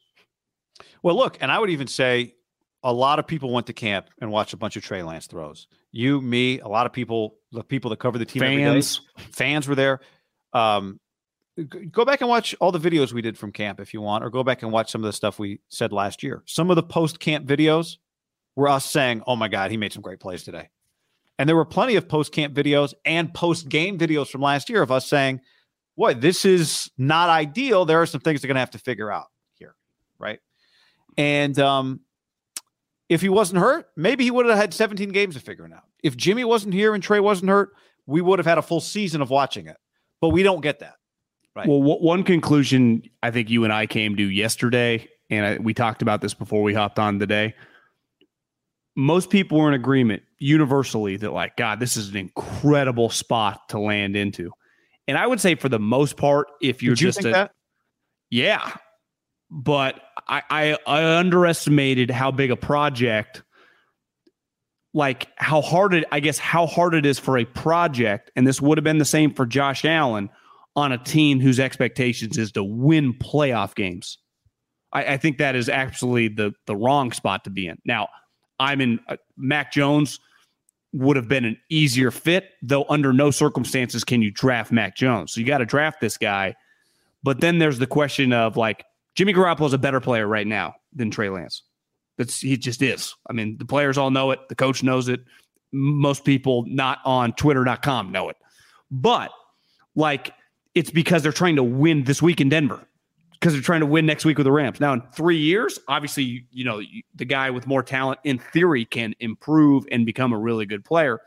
Well, 1.03 1.15
look, 1.15 1.37
and 1.41 1.51
I 1.51 1.59
would 1.59 1.69
even 1.69 1.87
say 1.87 2.35
a 2.83 2.91
lot 2.91 3.19
of 3.19 3.27
people 3.27 3.51
went 3.51 3.67
to 3.67 3.73
camp 3.73 4.09
and 4.19 4.31
watched 4.31 4.53
a 4.53 4.57
bunch 4.57 4.75
of 4.75 4.83
Trey 4.83 5.03
Lance 5.03 5.27
throws. 5.27 5.67
You, 5.91 6.21
me, 6.21 6.59
a 6.59 6.67
lot 6.67 6.85
of 6.85 6.91
people, 6.91 7.35
the 7.51 7.63
people 7.63 7.89
that 7.91 7.99
cover 7.99 8.17
the 8.17 8.25
team, 8.25 8.41
fans, 8.41 9.01
fans 9.31 9.67
were 9.67 9.75
there. 9.75 9.99
Um, 10.53 10.99
go 11.91 12.03
back 12.03 12.21
and 12.21 12.29
watch 12.29 12.55
all 12.59 12.71
the 12.71 12.79
videos 12.79 13.13
we 13.13 13.21
did 13.21 13.37
from 13.37 13.51
camp 13.51 13.79
if 13.79 13.93
you 13.93 14.01
want, 14.01 14.23
or 14.23 14.29
go 14.29 14.43
back 14.43 14.63
and 14.63 14.71
watch 14.71 14.91
some 14.91 15.01
of 15.01 15.05
the 15.05 15.13
stuff 15.13 15.39
we 15.39 15.61
said 15.69 15.93
last 15.93 16.23
year. 16.23 16.41
Some 16.45 16.69
of 16.69 16.75
the 16.75 16.83
post 16.83 17.19
camp 17.19 17.45
videos 17.45 17.97
were 18.55 18.67
us 18.67 18.89
saying, 18.89 19.21
"Oh 19.27 19.35
my 19.35 19.47
God, 19.49 19.71
he 19.71 19.77
made 19.77 19.93
some 19.93 20.01
great 20.01 20.19
plays 20.19 20.43
today," 20.43 20.69
and 21.39 21.47
there 21.49 21.55
were 21.55 21.65
plenty 21.65 21.95
of 21.95 22.07
post 22.07 22.31
camp 22.31 22.53
videos 22.53 22.93
and 23.05 23.33
post 23.33 23.69
game 23.69 23.97
videos 23.97 24.29
from 24.29 24.41
last 24.41 24.69
year 24.69 24.81
of 24.81 24.91
us 24.91 25.07
saying, 25.07 25.41
"Boy, 25.97 26.13
this 26.13 26.45
is 26.45 26.91
not 26.97 27.29
ideal. 27.29 27.85
There 27.85 28.01
are 28.01 28.05
some 28.05 28.21
things 28.21 28.41
they're 28.41 28.47
going 28.47 28.55
to 28.55 28.61
have 28.61 28.71
to 28.71 28.79
figure 28.79 29.11
out 29.11 29.27
here, 29.55 29.75
right?" 30.19 30.39
And 31.17 31.57
um, 31.59 32.01
if 33.09 33.21
he 33.21 33.29
wasn't 33.29 33.59
hurt, 33.59 33.87
maybe 33.95 34.23
he 34.23 34.31
would 34.31 34.45
have 34.45 34.57
had 34.57 34.73
17 34.73 35.09
games 35.09 35.35
of 35.35 35.43
figuring 35.43 35.73
out. 35.73 35.83
If 36.03 36.17
Jimmy 36.17 36.43
wasn't 36.43 36.73
here 36.73 36.93
and 36.93 37.03
Trey 37.03 37.19
wasn't 37.19 37.49
hurt, 37.49 37.73
we 38.05 38.21
would 38.21 38.39
have 38.39 38.45
had 38.45 38.57
a 38.57 38.61
full 38.61 38.81
season 38.81 39.21
of 39.21 39.29
watching 39.29 39.67
it. 39.67 39.77
But 40.21 40.29
we 40.29 40.43
don't 40.43 40.61
get 40.61 40.79
that. 40.79 40.95
Right. 41.55 41.67
Well, 41.67 41.79
w- 41.79 41.99
one 41.99 42.23
conclusion 42.23 43.03
I 43.21 43.31
think 43.31 43.49
you 43.49 43.63
and 43.63 43.71
I 43.71 43.85
came 43.85 44.15
to 44.15 44.23
yesterday, 44.23 45.07
and 45.29 45.45
I, 45.45 45.57
we 45.57 45.73
talked 45.73 46.01
about 46.01 46.21
this 46.21 46.33
before 46.33 46.63
we 46.63 46.73
hopped 46.73 46.97
on 46.97 47.19
today. 47.19 47.53
Most 48.95 49.29
people 49.29 49.59
were 49.59 49.67
in 49.67 49.73
agreement 49.73 50.23
universally 50.39 51.17
that, 51.17 51.33
like, 51.33 51.57
God, 51.57 51.79
this 51.79 51.97
is 51.97 52.09
an 52.09 52.17
incredible 52.17 53.09
spot 53.09 53.69
to 53.69 53.79
land 53.79 54.15
into. 54.15 54.51
And 55.07 55.17
I 55.17 55.25
would 55.25 55.41
say, 55.41 55.55
for 55.55 55.69
the 55.69 55.79
most 55.79 56.15
part, 56.15 56.47
if 56.61 56.83
you're 56.83 56.91
you 56.91 56.95
just 56.97 57.25
a, 57.25 57.31
that? 57.31 57.51
yeah, 58.29 58.75
but 59.49 59.99
I, 60.27 60.41
I, 60.49 60.77
I 60.85 61.17
underestimated 61.17 62.11
how 62.11 62.31
big 62.31 62.51
a 62.51 62.55
project 62.55 63.43
like 64.93 65.27
how 65.37 65.61
hard 65.61 65.93
it 65.93 66.05
I 66.11 66.19
guess 66.19 66.37
how 66.37 66.67
hard 66.67 66.93
it 66.93 67.05
is 67.05 67.19
for 67.19 67.37
a 67.37 67.45
project, 67.45 68.31
and 68.35 68.45
this 68.45 68.61
would 68.61 68.77
have 68.77 68.83
been 68.83 68.99
the 68.99 69.05
same 69.05 69.33
for 69.33 69.45
Josh 69.45 69.85
Allen 69.85 70.29
on 70.75 70.91
a 70.91 70.97
team 70.97 71.39
whose 71.39 71.59
expectations 71.59 72.37
is 72.37 72.51
to 72.53 72.63
win 72.63 73.13
playoff 73.13 73.75
games. 73.75 74.17
I, 74.91 75.13
I 75.13 75.17
think 75.17 75.39
that 75.39 75.55
is 75.55 75.69
absolutely 75.69 76.29
the 76.29 76.53
the 76.67 76.75
wrong 76.75 77.11
spot 77.11 77.43
to 77.45 77.49
be 77.49 77.67
in. 77.67 77.79
Now, 77.85 78.09
I'm 78.59 78.81
in 78.81 78.99
uh, 79.07 79.17
Mac 79.37 79.71
Jones 79.71 80.19
would 80.93 81.15
have 81.15 81.27
been 81.27 81.43
an 81.43 81.57
easier 81.69 82.11
fit, 82.11 82.51
though 82.61 82.85
under 82.87 83.11
no 83.11 83.31
circumstances 83.31 84.03
can 84.03 84.21
you 84.21 84.31
draft 84.31 84.71
Mac 84.71 84.95
Jones. 84.95 85.33
So 85.33 85.41
you 85.41 85.47
got 85.47 85.57
to 85.57 85.65
draft 85.65 85.99
this 85.99 86.17
guy. 86.17 86.55
But 87.23 87.41
then 87.41 87.57
there's 87.57 87.79
the 87.79 87.87
question 87.87 88.31
of 88.31 88.57
like 88.57 88.85
Jimmy 89.15 89.33
Garoppolo 89.33 89.65
is 89.65 89.73
a 89.73 89.77
better 89.77 89.99
player 89.99 90.27
right 90.27 90.45
now 90.45 90.75
than 90.93 91.09
Trey 91.09 91.29
Lance. 91.29 91.63
That's 92.17 92.39
he 92.39 92.57
just 92.57 92.81
is. 92.81 93.15
I 93.27 93.33
mean, 93.33 93.57
the 93.57 93.65
players 93.65 93.97
all 93.97 94.11
know 94.11 94.31
it. 94.31 94.39
The 94.49 94.55
coach 94.55 94.83
knows 94.83 95.07
it. 95.07 95.21
Most 95.71 96.25
people 96.25 96.65
not 96.67 96.99
on 97.05 97.33
Twitter.com 97.33 98.11
know 98.11 98.29
it. 98.29 98.37
But 98.91 99.31
like, 99.95 100.33
it's 100.75 100.91
because 100.91 101.23
they're 101.23 101.31
trying 101.31 101.55
to 101.55 101.63
win 101.63 102.03
this 102.03 102.21
week 102.21 102.39
in 102.39 102.49
Denver 102.49 102.87
because 103.43 103.53
they're 103.53 103.61
trying 103.61 103.81
to 103.81 103.85
win 103.85 104.05
next 104.05 104.25
week 104.25 104.37
with 104.37 104.45
the 104.45 104.51
Rams. 104.51 104.79
Now, 104.79 104.93
in 104.93 105.01
three 105.13 105.37
years, 105.37 105.79
obviously, 105.87 106.45
you 106.51 106.63
know, 106.63 106.81
the 107.15 107.25
guy 107.25 107.49
with 107.49 107.67
more 107.67 107.83
talent 107.83 108.19
in 108.23 108.39
theory 108.39 108.85
can 108.85 109.13
improve 109.19 109.85
and 109.91 110.05
become 110.05 110.33
a 110.33 110.37
really 110.37 110.65
good 110.65 110.85
player. 110.85 111.19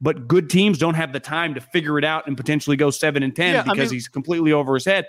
But 0.00 0.28
good 0.28 0.50
teams 0.50 0.78
don't 0.78 0.94
have 0.94 1.12
the 1.12 1.20
time 1.20 1.54
to 1.54 1.60
figure 1.60 1.98
it 1.98 2.04
out 2.04 2.26
and 2.26 2.36
potentially 2.36 2.76
go 2.76 2.90
seven 2.90 3.22
and 3.22 3.34
10 3.34 3.54
yeah, 3.54 3.62
because 3.62 3.78
I 3.78 3.82
mean, 3.82 3.90
he's 3.90 4.08
completely 4.08 4.52
over 4.52 4.74
his 4.74 4.84
head 4.84 5.06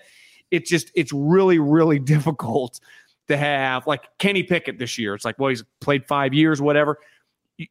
it's 0.52 0.70
just 0.70 0.92
it's 0.96 1.12
really 1.14 1.60
really 1.60 2.00
difficult 2.14 2.80
to 3.28 3.38
have 3.38 3.88
like 3.88 4.04
Kenny 4.20 4.44
Pickett 4.44 4.78
this 4.78 5.00
year. 5.00 5.16
It's 5.16 5.26
like, 5.26 5.40
well, 5.40 5.50
he's 5.50 5.64
played 5.80 6.06
five 6.06 6.34
years, 6.34 6.62
whatever. 6.62 7.00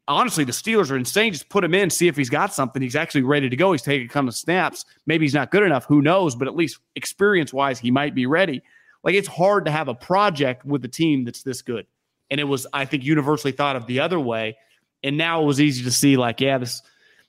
Honestly, 0.08 0.42
the 0.42 0.50
Steelers 0.50 0.90
are 0.90 0.96
insane. 0.96 1.32
Just 1.32 1.48
put 1.48 1.62
him 1.62 1.74
in, 1.74 1.90
see 1.90 2.08
if 2.08 2.16
he's 2.16 2.30
got 2.30 2.52
something. 2.52 2.82
He's 2.82 2.96
actually 2.96 3.22
ready 3.22 3.48
to 3.48 3.54
go. 3.54 3.70
He's 3.70 3.82
taking 3.82 4.06
a 4.06 4.08
couple 4.08 4.30
of 4.30 4.34
snaps. 4.34 4.84
Maybe 5.06 5.24
he's 5.24 5.34
not 5.34 5.52
good 5.52 5.62
enough. 5.62 5.84
Who 5.84 6.02
knows? 6.02 6.34
But 6.34 6.48
at 6.48 6.56
least 6.56 6.78
experience 6.96 7.52
wise, 7.52 7.78
he 7.78 7.92
might 7.92 8.16
be 8.16 8.26
ready. 8.26 8.62
Like 9.04 9.14
it's 9.14 9.28
hard 9.28 9.66
to 9.66 9.70
have 9.70 9.88
a 9.88 9.94
project 9.94 10.64
with 10.64 10.84
a 10.84 10.88
team 10.88 11.24
that's 11.24 11.42
this 11.42 11.62
good. 11.62 11.86
And 12.30 12.40
it 12.40 12.44
was, 12.44 12.66
I 12.72 12.86
think, 12.86 13.04
universally 13.04 13.52
thought 13.52 13.76
of 13.76 13.86
the 13.86 14.00
other 14.00 14.18
way. 14.18 14.56
And 15.02 15.18
now 15.18 15.42
it 15.42 15.44
was 15.44 15.60
easy 15.60 15.84
to 15.84 15.90
see, 15.90 16.16
like, 16.16 16.40
yeah, 16.40 16.56
this 16.58 16.82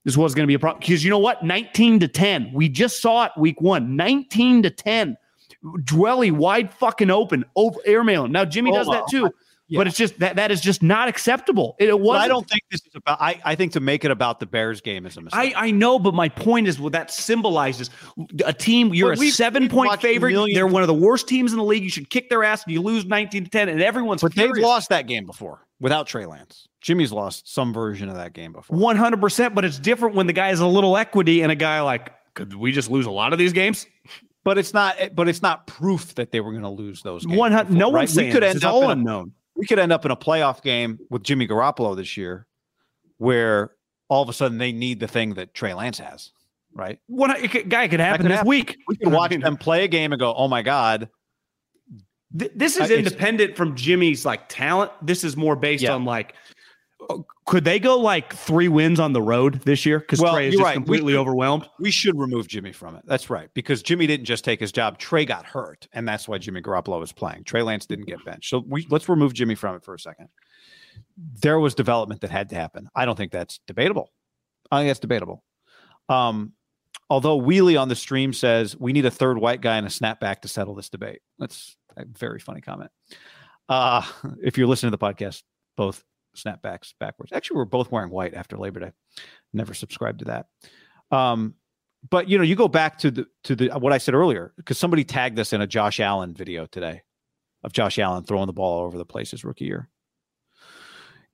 this 0.06 0.16
was 0.16 0.34
going 0.34 0.44
to 0.44 0.48
be 0.48 0.54
a 0.54 0.60
problem. 0.60 0.80
Because 0.80 1.04
you 1.04 1.10
know 1.10 1.20
what? 1.20 1.44
19 1.44 2.00
to 2.00 2.08
10. 2.08 2.52
We 2.54 2.70
just 2.70 3.02
saw 3.02 3.26
it 3.26 3.32
week 3.38 3.60
one. 3.60 3.96
19 3.96 4.64
to 4.64 4.70
10 4.70 5.18
Dwelley 5.84 6.32
wide 6.32 6.72
fucking 6.72 7.10
open, 7.10 7.44
over 7.56 7.80
airmail. 7.86 8.28
Now 8.28 8.46
Jimmy 8.46 8.72
oh 8.72 8.76
does 8.76 8.88
that 8.88 9.08
too. 9.10 9.32
Yeah. 9.68 9.80
But 9.80 9.88
it's 9.88 9.98
just 9.98 10.20
that 10.20 10.36
that 10.36 10.52
is 10.52 10.62
just 10.62 10.84
not 10.84 11.08
acceptable. 11.08 11.76
It, 11.80 11.90
it 11.90 12.00
was. 12.00 12.22
I 12.22 12.28
don't 12.28 12.48
think 12.48 12.62
this 12.70 12.82
is 12.82 12.94
about. 12.94 13.20
I, 13.20 13.42
I 13.44 13.56
think 13.56 13.74
to 13.74 13.80
make 13.80 14.06
it 14.06 14.12
about 14.12 14.40
the 14.40 14.46
Bears 14.46 14.80
game 14.80 15.08
is 15.08 15.18
a 15.18 15.22
mistake. 15.22 15.56
I, 15.56 15.68
I 15.68 15.72
know, 15.72 15.98
but 15.98 16.14
my 16.14 16.30
point 16.30 16.68
is, 16.68 16.80
what 16.80 16.92
that 16.92 17.10
symbolizes 17.10 17.90
a 18.46 18.54
team. 18.54 18.94
You're 18.94 19.14
a 19.14 19.18
7 19.18 19.68
point 19.68 20.00
favorite. 20.02 20.36
They're 20.54 20.68
one 20.68 20.84
of 20.84 20.88
the 20.88 20.94
worst 20.94 21.28
teams 21.28 21.52
in 21.52 21.58
the 21.58 21.64
league. 21.64 21.84
You 21.84 21.90
should 21.90 22.12
kick 22.12 22.30
their 22.30 22.44
ass, 22.44 22.64
and 22.64 22.74
you 22.74 22.82
lose 22.82 23.06
nineteen 23.06 23.44
to 23.44 23.50
ten, 23.50 23.68
and 23.68 23.82
everyone's. 23.82 24.22
But 24.22 24.34
furious. 24.34 24.58
they've 24.58 24.64
lost 24.64 24.90
that 24.90 25.08
game 25.08 25.26
before 25.26 25.66
without 25.80 26.06
Trey 26.06 26.28
Lance. 26.28 26.68
Jimmy's 26.82 27.12
lost 27.12 27.52
some 27.52 27.74
version 27.74 28.08
of 28.08 28.16
that 28.16 28.34
game 28.34 28.52
before. 28.52 28.78
One 28.78 28.98
hundred 28.98 29.20
percent. 29.20 29.56
But 29.56 29.66
it's 29.66 29.80
different 29.80 30.14
when 30.16 30.28
the 30.28 30.34
guy 30.34 30.50
has 30.50 30.60
a 30.60 30.68
little 30.68 30.96
equity 30.96 31.42
and 31.42 31.52
a 31.52 31.56
guy 31.56 31.82
like. 31.82 32.12
Could 32.36 32.54
we 32.54 32.72
just 32.72 32.92
lose 32.92 33.06
a 33.06 33.12
lot 33.12 33.34
of 33.34 33.40
these 33.40 33.54
games? 33.54 33.88
but 34.44 34.60
it's 34.60 34.76
not. 34.76 34.96
But 35.16 35.28
it's 35.28 35.42
not 35.42 35.66
proof 35.66 36.14
that 36.16 36.32
they 36.32 36.40
were 36.40 36.52
going 36.52 36.64
to 36.64 36.70
lose 36.70 37.02
those. 37.02 37.26
Games 37.26 37.40
One 37.40 37.52
hundred. 37.52 37.74
No 37.74 37.92
right? 37.92 38.08
saying 38.08 38.28
we 38.28 38.34
could 38.34 38.44
end 38.44 38.64
up 38.64 38.72
all 38.72 38.92
unknown. 38.92 39.34
A, 39.56 39.60
we 39.60 39.66
could 39.66 39.80
end 39.80 39.92
up 39.92 40.06
in 40.06 40.12
a 40.12 40.16
playoff 40.16 40.62
game 40.62 41.00
with 41.10 41.24
Jimmy 41.24 41.48
Garoppolo 41.48 41.96
this 41.96 42.18
year, 42.18 42.48
where 43.18 43.72
all 44.10 44.22
of 44.22 44.30
a 44.30 44.34
sudden 44.34 44.58
they 44.58 44.72
need 44.72 45.00
the 45.00 45.08
thing 45.08 45.34
that 45.36 45.54
Trey 45.54 45.74
Lance 45.74 46.00
has. 46.00 46.32
Right. 46.74 47.00
One 47.08 47.32
guy 47.70 47.88
could 47.88 48.00
happen 48.00 48.24
could 48.24 48.32
this 48.32 48.38
happen. 48.38 48.50
week. 48.50 48.78
We 48.88 48.98
could 48.98 49.12
watch 49.12 49.32
them 49.42 49.58
play 49.58 49.86
a 49.86 49.88
game 49.88 50.12
and 50.12 50.20
go, 50.20 50.34
"Oh 50.36 50.48
my 50.48 50.62
god." 50.62 51.10
This 52.32 52.76
is 52.76 52.92
independent 52.92 53.56
from 53.56 53.76
Jimmy's 53.76 54.26
like 54.26 54.50
talent. 54.50 54.92
This 55.02 55.24
is 55.24 55.38
more 55.38 55.56
based 55.56 55.84
yeah. 55.84 55.94
on 55.94 56.04
like 56.04 56.36
could 57.46 57.64
they 57.64 57.80
go 57.80 58.00
like 58.00 58.34
three 58.34 58.68
wins 58.68 59.00
on 59.00 59.14
the 59.14 59.22
road 59.22 59.62
this 59.62 59.86
year? 59.86 60.00
Because 60.00 60.20
well, 60.20 60.34
Trey 60.34 60.48
is 60.48 60.54
just 60.54 60.64
right. 60.64 60.74
completely 60.74 61.14
we, 61.14 61.20
overwhelmed. 61.20 61.70
We 61.80 61.92
should 61.92 62.18
remove 62.18 62.48
Jimmy 62.48 62.72
from 62.72 62.96
it. 62.96 63.04
That's 63.06 63.30
right. 63.30 63.50
Because 63.54 63.84
Jimmy 63.84 64.08
didn't 64.08 64.26
just 64.26 64.44
take 64.44 64.60
his 64.60 64.72
job. 64.72 64.98
Trey 64.98 65.26
got 65.26 65.46
hurt, 65.46 65.88
and 65.94 66.08
that's 66.08 66.28
why 66.28 66.38
Jimmy 66.38 66.62
Garoppolo 66.62 67.00
was 67.00 67.12
playing. 67.12 67.44
Trey 67.44 67.62
Lance 67.62 67.86
didn't 67.86 68.06
get 68.06 68.24
benched. 68.26 68.50
So 68.50 68.64
we 68.68 68.88
let's 68.90 69.08
remove 69.10 69.34
Jimmy 69.34 69.56
from 69.56 69.76
it 69.76 69.84
for 69.84 69.94
a 69.94 70.00
second. 70.00 70.30
There 71.18 71.60
was 71.60 71.76
development 71.76 72.22
that 72.22 72.32
had 72.32 72.50
to 72.50 72.56
happen. 72.56 72.90
I 72.96 73.06
don't 73.06 73.16
think 73.16 73.32
that's 73.32 73.60
debatable. 73.68 74.12
I 74.72 74.80
think 74.80 74.90
that's 74.90 75.00
debatable. 75.00 75.44
Um, 76.10 76.54
although 77.10 77.40
Wheelie 77.40 77.80
on 77.80 77.90
the 77.90 77.96
stream 77.96 78.34
says 78.34 78.78
we 78.78 78.94
need 78.94 79.06
a 79.06 79.12
third 79.12 79.38
white 79.38 79.62
guy 79.62 79.78
and 79.78 79.88
a 79.88 79.90
snapback 79.90 80.42
to 80.42 80.48
settle 80.48 80.76
this 80.76 80.90
debate. 80.90 81.22
That's 81.40 81.76
a 81.98 82.06
very 82.06 82.40
funny 82.40 82.62
comment. 82.62 82.92
Uh, 83.70 84.04
if 84.44 84.58
you're 84.58 84.68
listening 84.68 84.92
to 84.92 84.98
the 84.98 85.06
podcast, 85.06 85.44
both 85.76 86.04
snapbacks 86.36 86.94
backwards. 87.00 87.32
Actually, 87.32 87.58
we're 87.58 87.66
both 87.66 87.92
wearing 87.92 88.12
white 88.12 88.34
after 88.34 88.58
Labor 88.58 88.80
Day. 88.80 88.92
Never 89.54 89.74
subscribed 89.74 90.20
to 90.20 90.26
that. 90.26 90.48
Um, 91.12 91.56
but 92.10 92.30
you 92.30 92.38
know, 92.38 92.44
you 92.44 92.56
go 92.56 92.68
back 92.68 93.00
to 93.00 93.12
the 93.12 93.28
to 93.46 93.56
the 93.56 93.70
what 93.80 93.94
I 93.94 93.98
said 93.98 94.14
earlier 94.14 94.54
because 94.58 94.78
somebody 94.78 95.04
tagged 95.04 95.40
us 95.40 95.54
in 95.54 95.62
a 95.62 95.68
Josh 95.68 96.00
Allen 96.00 96.34
video 96.34 96.66
today 96.66 97.02
of 97.64 97.74
Josh 97.74 97.98
Allen 97.98 98.24
throwing 98.24 98.48
the 98.48 98.54
ball 98.54 98.80
all 98.80 98.86
over 98.86 98.98
the 98.98 99.06
place 99.06 99.32
his 99.32 99.44
rookie 99.44 99.66
year. 99.66 99.90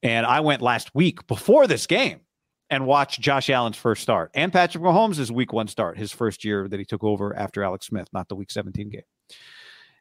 And 0.03 0.25
I 0.25 0.39
went 0.39 0.61
last 0.61 0.95
week 0.95 1.27
before 1.27 1.67
this 1.67 1.85
game 1.85 2.21
and 2.69 2.87
watched 2.87 3.19
Josh 3.19 3.49
Allen's 3.49 3.77
first 3.77 4.01
start 4.01 4.31
and 4.33 4.51
Patrick 4.51 4.83
Mahomes' 4.83 5.29
week 5.29 5.51
one 5.51 5.67
start, 5.67 5.97
his 5.97 6.11
first 6.11 6.45
year 6.45 6.67
that 6.67 6.79
he 6.79 6.85
took 6.85 7.03
over 7.03 7.35
after 7.35 7.63
Alex 7.63 7.87
Smith, 7.87 8.07
not 8.13 8.29
the 8.29 8.35
week 8.35 8.49
17 8.49 8.89
game. 8.89 9.01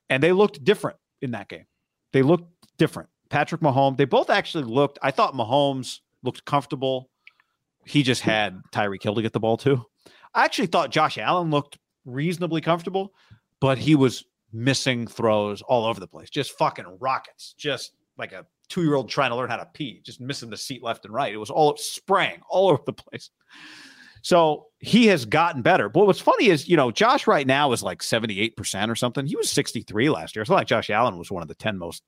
And 0.08 0.22
they 0.22 0.32
looked 0.32 0.62
different 0.62 0.96
in 1.20 1.32
that 1.32 1.48
game. 1.48 1.66
They 2.12 2.22
looked 2.22 2.50
different. 2.78 3.10
Patrick 3.30 3.60
Mahomes, 3.60 3.96
they 3.96 4.04
both 4.04 4.28
actually 4.28 4.64
looked, 4.64 4.98
I 5.02 5.10
thought 5.10 5.34
Mahomes 5.34 6.00
looked 6.22 6.44
comfortable. 6.44 7.08
He 7.86 8.02
just 8.02 8.22
had 8.22 8.60
Tyreek 8.72 9.02
Hill 9.02 9.14
to 9.14 9.22
get 9.22 9.32
the 9.32 9.40
ball 9.40 9.56
to. 9.58 9.84
I 10.34 10.44
actually 10.44 10.66
thought 10.66 10.90
Josh 10.90 11.16
Allen 11.16 11.50
looked 11.50 11.78
reasonably 12.04 12.60
comfortable, 12.60 13.12
but 13.60 13.78
he 13.78 13.94
was 13.94 14.24
missing 14.52 15.06
throws 15.06 15.62
all 15.62 15.86
over 15.86 16.00
the 16.00 16.06
place, 16.06 16.28
just 16.28 16.58
fucking 16.58 16.98
rockets, 17.00 17.54
just 17.56 17.92
like 18.18 18.32
a 18.32 18.44
two 18.68 18.82
year 18.82 18.94
old 18.94 19.08
trying 19.08 19.30
to 19.30 19.36
learn 19.36 19.48
how 19.48 19.56
to 19.56 19.68
pee, 19.72 20.00
just 20.04 20.20
missing 20.20 20.50
the 20.50 20.56
seat 20.56 20.82
left 20.82 21.04
and 21.04 21.14
right. 21.14 21.32
It 21.32 21.38
was 21.38 21.50
all 21.50 21.76
spraying 21.76 22.40
all 22.48 22.68
over 22.70 22.82
the 22.84 22.92
place. 22.92 23.30
So 24.22 24.66
he 24.80 25.06
has 25.06 25.24
gotten 25.24 25.62
better. 25.62 25.88
But 25.88 26.06
what's 26.06 26.20
funny 26.20 26.48
is, 26.48 26.68
you 26.68 26.76
know, 26.76 26.90
Josh 26.90 27.26
right 27.26 27.46
now 27.46 27.72
is 27.72 27.82
like 27.82 28.00
78% 28.02 28.90
or 28.90 28.94
something. 28.94 29.26
He 29.26 29.36
was 29.36 29.50
63 29.50 30.10
last 30.10 30.36
year. 30.36 30.42
It's 30.42 30.50
not 30.50 30.56
like 30.56 30.66
Josh 30.66 30.90
Allen 30.90 31.16
was 31.16 31.30
one 31.30 31.42
of 31.42 31.48
the 31.48 31.54
10 31.54 31.78
most 31.78 32.02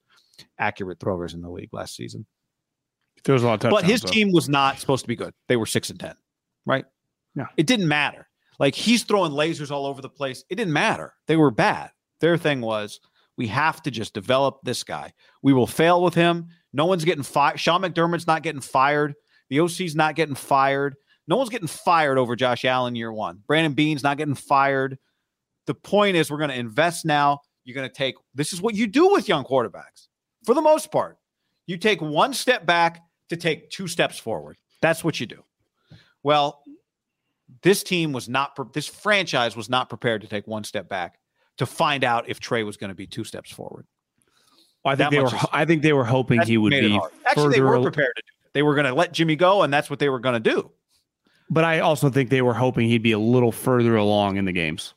accurate 0.58 1.00
throwers 1.00 1.34
in 1.34 1.40
the 1.42 1.50
league 1.50 1.72
last 1.72 1.96
season. 1.96 2.26
There 3.24 3.34
was 3.34 3.42
a 3.42 3.46
lot 3.46 3.64
of 3.64 3.70
But 3.70 3.84
his 3.84 4.00
though. 4.02 4.08
team 4.10 4.32
was 4.32 4.48
not 4.48 4.78
supposed 4.78 5.04
to 5.04 5.08
be 5.08 5.16
good. 5.16 5.32
They 5.48 5.56
were 5.56 5.66
six 5.66 5.90
and 5.90 6.00
10, 6.00 6.14
right? 6.66 6.84
Yeah. 7.36 7.46
It 7.56 7.66
didn't 7.66 7.88
matter. 7.88 8.28
Like 8.58 8.74
he's 8.74 9.04
throwing 9.04 9.32
lasers 9.32 9.70
all 9.70 9.86
over 9.86 10.02
the 10.02 10.08
place. 10.08 10.44
It 10.50 10.56
didn't 10.56 10.72
matter. 10.72 11.14
They 11.26 11.36
were 11.36 11.50
bad. 11.50 11.90
Their 12.20 12.36
thing 12.36 12.60
was 12.60 13.00
we 13.36 13.46
have 13.48 13.82
to 13.82 13.90
just 13.90 14.14
develop 14.14 14.58
this 14.62 14.84
guy. 14.84 15.12
We 15.42 15.52
will 15.52 15.66
fail 15.66 16.02
with 16.02 16.14
him. 16.14 16.48
No 16.72 16.86
one's 16.86 17.04
getting 17.04 17.22
fired. 17.22 17.58
Sean 17.58 17.82
McDermott's 17.82 18.26
not 18.26 18.42
getting 18.42 18.60
fired. 18.60 19.14
The 19.50 19.60
OC's 19.60 19.94
not 19.94 20.14
getting 20.14 20.34
fired. 20.34 20.96
No 21.28 21.36
one's 21.36 21.50
getting 21.50 21.68
fired 21.68 22.18
over 22.18 22.34
Josh 22.36 22.64
Allen 22.64 22.94
year 22.96 23.12
one. 23.12 23.40
Brandon 23.46 23.72
Beane's 23.72 24.02
not 24.02 24.16
getting 24.16 24.34
fired. 24.34 24.98
The 25.66 25.74
point 25.74 26.16
is, 26.16 26.30
we're 26.30 26.38
going 26.38 26.50
to 26.50 26.58
invest 26.58 27.04
now. 27.04 27.40
You're 27.64 27.76
going 27.76 27.88
to 27.88 27.94
take 27.94 28.16
this 28.34 28.52
is 28.52 28.60
what 28.60 28.74
you 28.74 28.86
do 28.88 29.12
with 29.12 29.28
young 29.28 29.44
quarterbacks 29.44 30.08
for 30.44 30.54
the 30.54 30.62
most 30.62 30.90
part. 30.90 31.18
You 31.66 31.76
take 31.76 32.00
one 32.00 32.34
step 32.34 32.66
back 32.66 33.02
to 33.28 33.36
take 33.36 33.70
two 33.70 33.86
steps 33.88 34.18
forward. 34.18 34.56
That's 34.80 35.04
what 35.04 35.20
you 35.20 35.26
do. 35.26 35.44
Well, 36.22 36.62
this 37.62 37.82
team 37.82 38.12
was 38.12 38.28
not, 38.28 38.56
pre- 38.56 38.66
this 38.72 38.86
franchise 38.86 39.56
was 39.56 39.68
not 39.68 39.88
prepared 39.88 40.22
to 40.22 40.26
take 40.28 40.46
one 40.46 40.64
step 40.64 40.88
back 40.88 41.18
to 41.58 41.66
find 41.66 42.02
out 42.04 42.28
if 42.28 42.40
Trey 42.40 42.62
was 42.62 42.76
going 42.76 42.88
to 42.88 42.94
be 42.94 43.06
two 43.06 43.24
steps 43.24 43.50
forward. 43.50 43.86
I 44.84 44.96
think 44.96 44.98
that 44.98 45.10
they 45.10 45.20
were. 45.22 45.26
is- 45.28 45.46
I 45.52 45.64
think 45.64 45.82
they 45.82 45.92
were 45.92 46.04
hoping 46.04 46.40
he 46.42 46.58
would 46.58 46.70
be. 46.70 46.98
Actually, 47.26 47.54
they 47.54 47.60
were 47.60 47.80
prepared 47.82 48.12
to 48.16 48.22
do 48.22 48.32
it. 48.46 48.52
They 48.54 48.62
were 48.62 48.74
going 48.74 48.86
to 48.86 48.94
let 48.94 49.12
Jimmy 49.12 49.36
go, 49.36 49.62
and 49.62 49.72
that's 49.72 49.88
what 49.88 49.98
they 50.00 50.08
were 50.08 50.18
going 50.18 50.42
to 50.42 50.50
do. 50.50 50.70
But 51.48 51.64
I 51.64 51.80
also 51.80 52.10
think 52.10 52.30
they 52.30 52.42
were 52.42 52.54
hoping 52.54 52.88
he'd 52.88 53.02
be 53.02 53.12
a 53.12 53.18
little 53.18 53.52
further 53.52 53.94
along 53.96 54.38
in 54.38 54.44
the 54.46 54.52
games. 54.52 54.94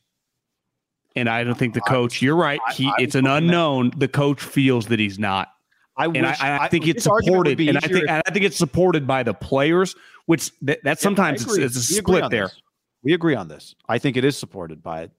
And 1.16 1.30
I 1.30 1.44
don't 1.44 1.58
think 1.58 1.74
the 1.74 1.82
I 1.86 1.90
coach. 1.90 2.22
You're 2.22 2.36
right. 2.36 2.60
I- 2.68 2.74
He 2.74 2.88
I 2.88 2.94
it's 3.00 3.16
an 3.16 3.26
unknown. 3.28 3.92
The 3.98 4.08
coach 4.08 4.42
feels 4.42 4.88
that 4.88 5.00
he's 5.00 5.18
not, 5.18 5.50
I 5.98 6.06
and 6.08 6.26
I, 6.26 6.30
wish- 6.32 6.42
I 6.42 6.68
think 6.68 6.88
it's 6.88 7.04
this 7.06 7.08
argument 7.08 7.38
would 7.38 7.48
supported. 7.48 7.70
And 7.70 7.78
I 7.78 7.82
think 7.82 8.04
if- 8.04 8.10
I 8.28 8.32
think 8.32 8.46
it's 8.46 8.58
supported 8.58 9.08
by 9.08 9.24
the 9.24 9.34
players, 9.34 9.96
which 10.26 10.52
that, 10.64 10.80
Yeah, 10.84 10.94
sometimes 10.96 11.44
it's, 11.44 11.58
it's 11.58 11.76
a 11.76 11.94
We 11.94 12.00
split 12.00 12.30
there. 12.32 12.48
this. 12.48 12.62
We 13.04 13.14
agree 13.14 13.36
on 13.36 13.48
this. 13.48 13.76
I 13.88 13.98
think 14.00 14.18
it 14.18 14.26
is 14.26 14.36
supported 14.38 14.82
by 14.84 15.10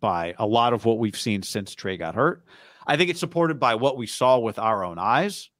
by 0.00 0.34
a 0.38 0.46
lot 0.46 0.72
of 0.72 0.86
what 0.86 0.98
we've 0.98 1.16
seen 1.18 1.42
since 1.42 1.74
Trey 1.74 1.96
got 1.98 2.14
hurt. 2.14 2.42
I 2.86 2.96
think 2.96 3.10
it's 3.10 3.20
supported 3.20 3.60
by 3.60 3.74
what 3.74 3.96
we 3.98 4.06
saw 4.06 4.38
with 4.38 4.58
our 4.58 4.82
own 4.82 4.98
eyes. 4.98 5.50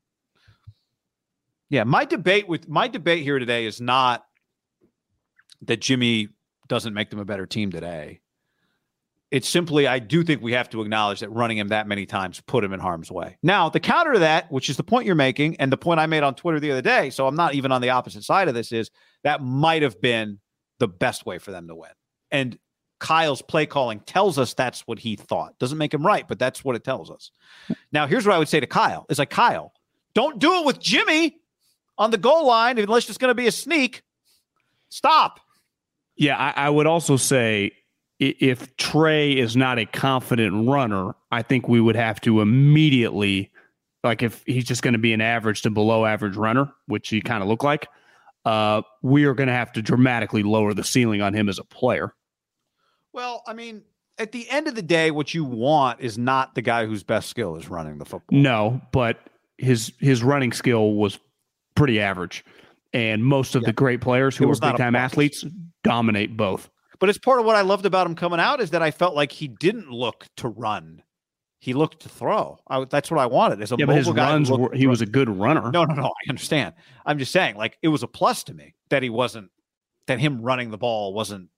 Yeah, 1.68 1.84
my 1.84 2.04
debate 2.04 2.48
with 2.48 2.68
my 2.68 2.88
debate 2.88 3.22
here 3.22 3.38
today 3.38 3.66
is 3.66 3.80
not 3.82 4.24
that 5.62 5.80
Jimmy 5.80 6.28
doesn't 6.68 6.94
make 6.94 7.10
them 7.10 7.18
a 7.18 7.24
better 7.24 7.44
team 7.46 7.70
today. 7.70 8.20
It's 9.34 9.48
simply 9.48 9.88
I 9.88 9.98
do 9.98 10.22
think 10.22 10.42
we 10.42 10.52
have 10.52 10.70
to 10.70 10.80
acknowledge 10.80 11.18
that 11.18 11.28
running 11.28 11.58
him 11.58 11.66
that 11.66 11.88
many 11.88 12.06
times 12.06 12.40
put 12.46 12.62
him 12.62 12.72
in 12.72 12.78
harm's 12.78 13.10
way. 13.10 13.36
Now, 13.42 13.68
the 13.68 13.80
counter 13.80 14.12
to 14.12 14.20
that, 14.20 14.48
which 14.52 14.70
is 14.70 14.76
the 14.76 14.84
point 14.84 15.06
you're 15.06 15.16
making 15.16 15.56
and 15.56 15.72
the 15.72 15.76
point 15.76 15.98
I 15.98 16.06
made 16.06 16.22
on 16.22 16.36
Twitter 16.36 16.60
the 16.60 16.70
other 16.70 16.82
day, 16.82 17.10
so 17.10 17.26
I'm 17.26 17.34
not 17.34 17.52
even 17.52 17.72
on 17.72 17.82
the 17.82 17.90
opposite 17.90 18.22
side 18.22 18.46
of 18.46 18.54
this 18.54 18.70
is 18.70 18.92
that 19.24 19.42
might 19.42 19.82
have 19.82 20.00
been 20.00 20.38
the 20.78 20.86
best 20.86 21.26
way 21.26 21.38
for 21.38 21.50
them 21.50 21.66
to 21.66 21.74
win. 21.74 21.90
And 22.30 22.56
Kyle's 23.00 23.42
play 23.42 23.66
calling 23.66 23.98
tells 23.98 24.38
us 24.38 24.54
that's 24.54 24.82
what 24.82 25.00
he 25.00 25.16
thought. 25.16 25.58
Doesn't 25.58 25.78
make 25.78 25.92
him 25.92 26.06
right, 26.06 26.28
but 26.28 26.38
that's 26.38 26.64
what 26.64 26.76
it 26.76 26.84
tells 26.84 27.10
us. 27.10 27.32
Now, 27.90 28.06
here's 28.06 28.24
what 28.24 28.36
I 28.36 28.38
would 28.38 28.48
say 28.48 28.60
to 28.60 28.68
Kyle: 28.68 29.04
is 29.08 29.18
like 29.18 29.30
Kyle, 29.30 29.72
don't 30.14 30.38
do 30.38 30.60
it 30.60 30.64
with 30.64 30.78
Jimmy 30.78 31.38
on 31.98 32.12
the 32.12 32.18
goal 32.18 32.46
line 32.46 32.78
unless 32.78 33.08
it's 33.08 33.18
going 33.18 33.32
to 33.32 33.34
be 33.34 33.48
a 33.48 33.52
sneak. 33.52 34.02
Stop. 34.90 35.40
Yeah, 36.14 36.36
I, 36.38 36.66
I 36.66 36.70
would 36.70 36.86
also 36.86 37.16
say 37.16 37.72
if 38.30 38.76
Trey 38.76 39.32
is 39.36 39.56
not 39.56 39.78
a 39.78 39.86
confident 39.86 40.68
runner, 40.68 41.14
I 41.30 41.42
think 41.42 41.68
we 41.68 41.80
would 41.80 41.96
have 41.96 42.20
to 42.22 42.40
immediately, 42.40 43.50
like, 44.02 44.22
if 44.22 44.42
he's 44.46 44.64
just 44.64 44.82
going 44.82 44.92
to 44.92 44.98
be 44.98 45.12
an 45.12 45.20
average 45.20 45.62
to 45.62 45.70
below 45.70 46.04
average 46.04 46.36
runner, 46.36 46.72
which 46.86 47.08
he 47.08 47.20
kind 47.20 47.42
of 47.42 47.48
look 47.48 47.62
like, 47.62 47.88
uh, 48.44 48.82
we 49.02 49.24
are 49.24 49.34
going 49.34 49.46
to 49.46 49.52
have 49.54 49.72
to 49.72 49.82
dramatically 49.82 50.42
lower 50.42 50.74
the 50.74 50.84
ceiling 50.84 51.22
on 51.22 51.34
him 51.34 51.48
as 51.48 51.58
a 51.58 51.64
player. 51.64 52.14
Well, 53.12 53.42
I 53.46 53.54
mean, 53.54 53.82
at 54.18 54.32
the 54.32 54.48
end 54.50 54.68
of 54.68 54.74
the 54.74 54.82
day, 54.82 55.10
what 55.10 55.34
you 55.34 55.44
want 55.44 56.00
is 56.00 56.18
not 56.18 56.54
the 56.54 56.62
guy 56.62 56.86
whose 56.86 57.02
best 57.02 57.28
skill 57.28 57.56
is 57.56 57.68
running 57.68 57.98
the 57.98 58.04
football. 58.04 58.38
No, 58.38 58.80
but 58.92 59.18
his 59.58 59.92
his 59.98 60.22
running 60.22 60.52
skill 60.52 60.94
was 60.94 61.18
pretty 61.74 62.00
average, 62.00 62.44
and 62.92 63.24
most 63.24 63.54
of 63.54 63.62
Yeah. 63.62 63.66
the 63.66 63.72
great 63.72 64.00
players 64.00 64.36
who 64.36 64.50
are 64.50 64.56
big 64.56 64.76
time 64.76 64.94
athletes 64.96 65.44
dominate 65.82 66.36
both. 66.36 66.70
But 67.04 67.10
it's 67.10 67.18
part 67.18 67.38
of 67.38 67.44
what 67.44 67.54
I 67.54 67.60
loved 67.60 67.84
about 67.84 68.06
him 68.06 68.14
coming 68.14 68.40
out 68.40 68.62
is 68.62 68.70
that 68.70 68.80
I 68.80 68.90
felt 68.90 69.14
like 69.14 69.30
he 69.30 69.46
didn't 69.46 69.90
look 69.90 70.26
to 70.38 70.48
run. 70.48 71.02
He 71.58 71.74
looked 71.74 72.00
to 72.04 72.08
throw. 72.08 72.58
I, 72.66 72.86
that's 72.86 73.10
what 73.10 73.20
I 73.20 73.26
wanted. 73.26 73.60
As 73.60 73.72
a 73.72 73.76
Yeah, 73.78 73.84
but 73.84 73.96
his 73.96 74.06
mobile 74.06 74.16
guy 74.16 74.32
runs 74.32 74.50
were 74.50 74.72
he 74.72 74.86
was 74.86 75.02
a 75.02 75.06
good 75.06 75.28
runner. 75.28 75.70
No, 75.70 75.84
no, 75.84 75.92
no. 75.92 76.06
I 76.06 76.30
understand. 76.30 76.72
I'm 77.04 77.18
just 77.18 77.30
saying, 77.30 77.56
like, 77.56 77.76
it 77.82 77.88
was 77.88 78.02
a 78.02 78.06
plus 78.06 78.42
to 78.44 78.54
me 78.54 78.74
that 78.88 79.02
he 79.02 79.10
wasn't, 79.10 79.50
that 80.06 80.18
him 80.18 80.40
running 80.40 80.70
the 80.70 80.78
ball 80.78 81.12
wasn't, 81.12 81.50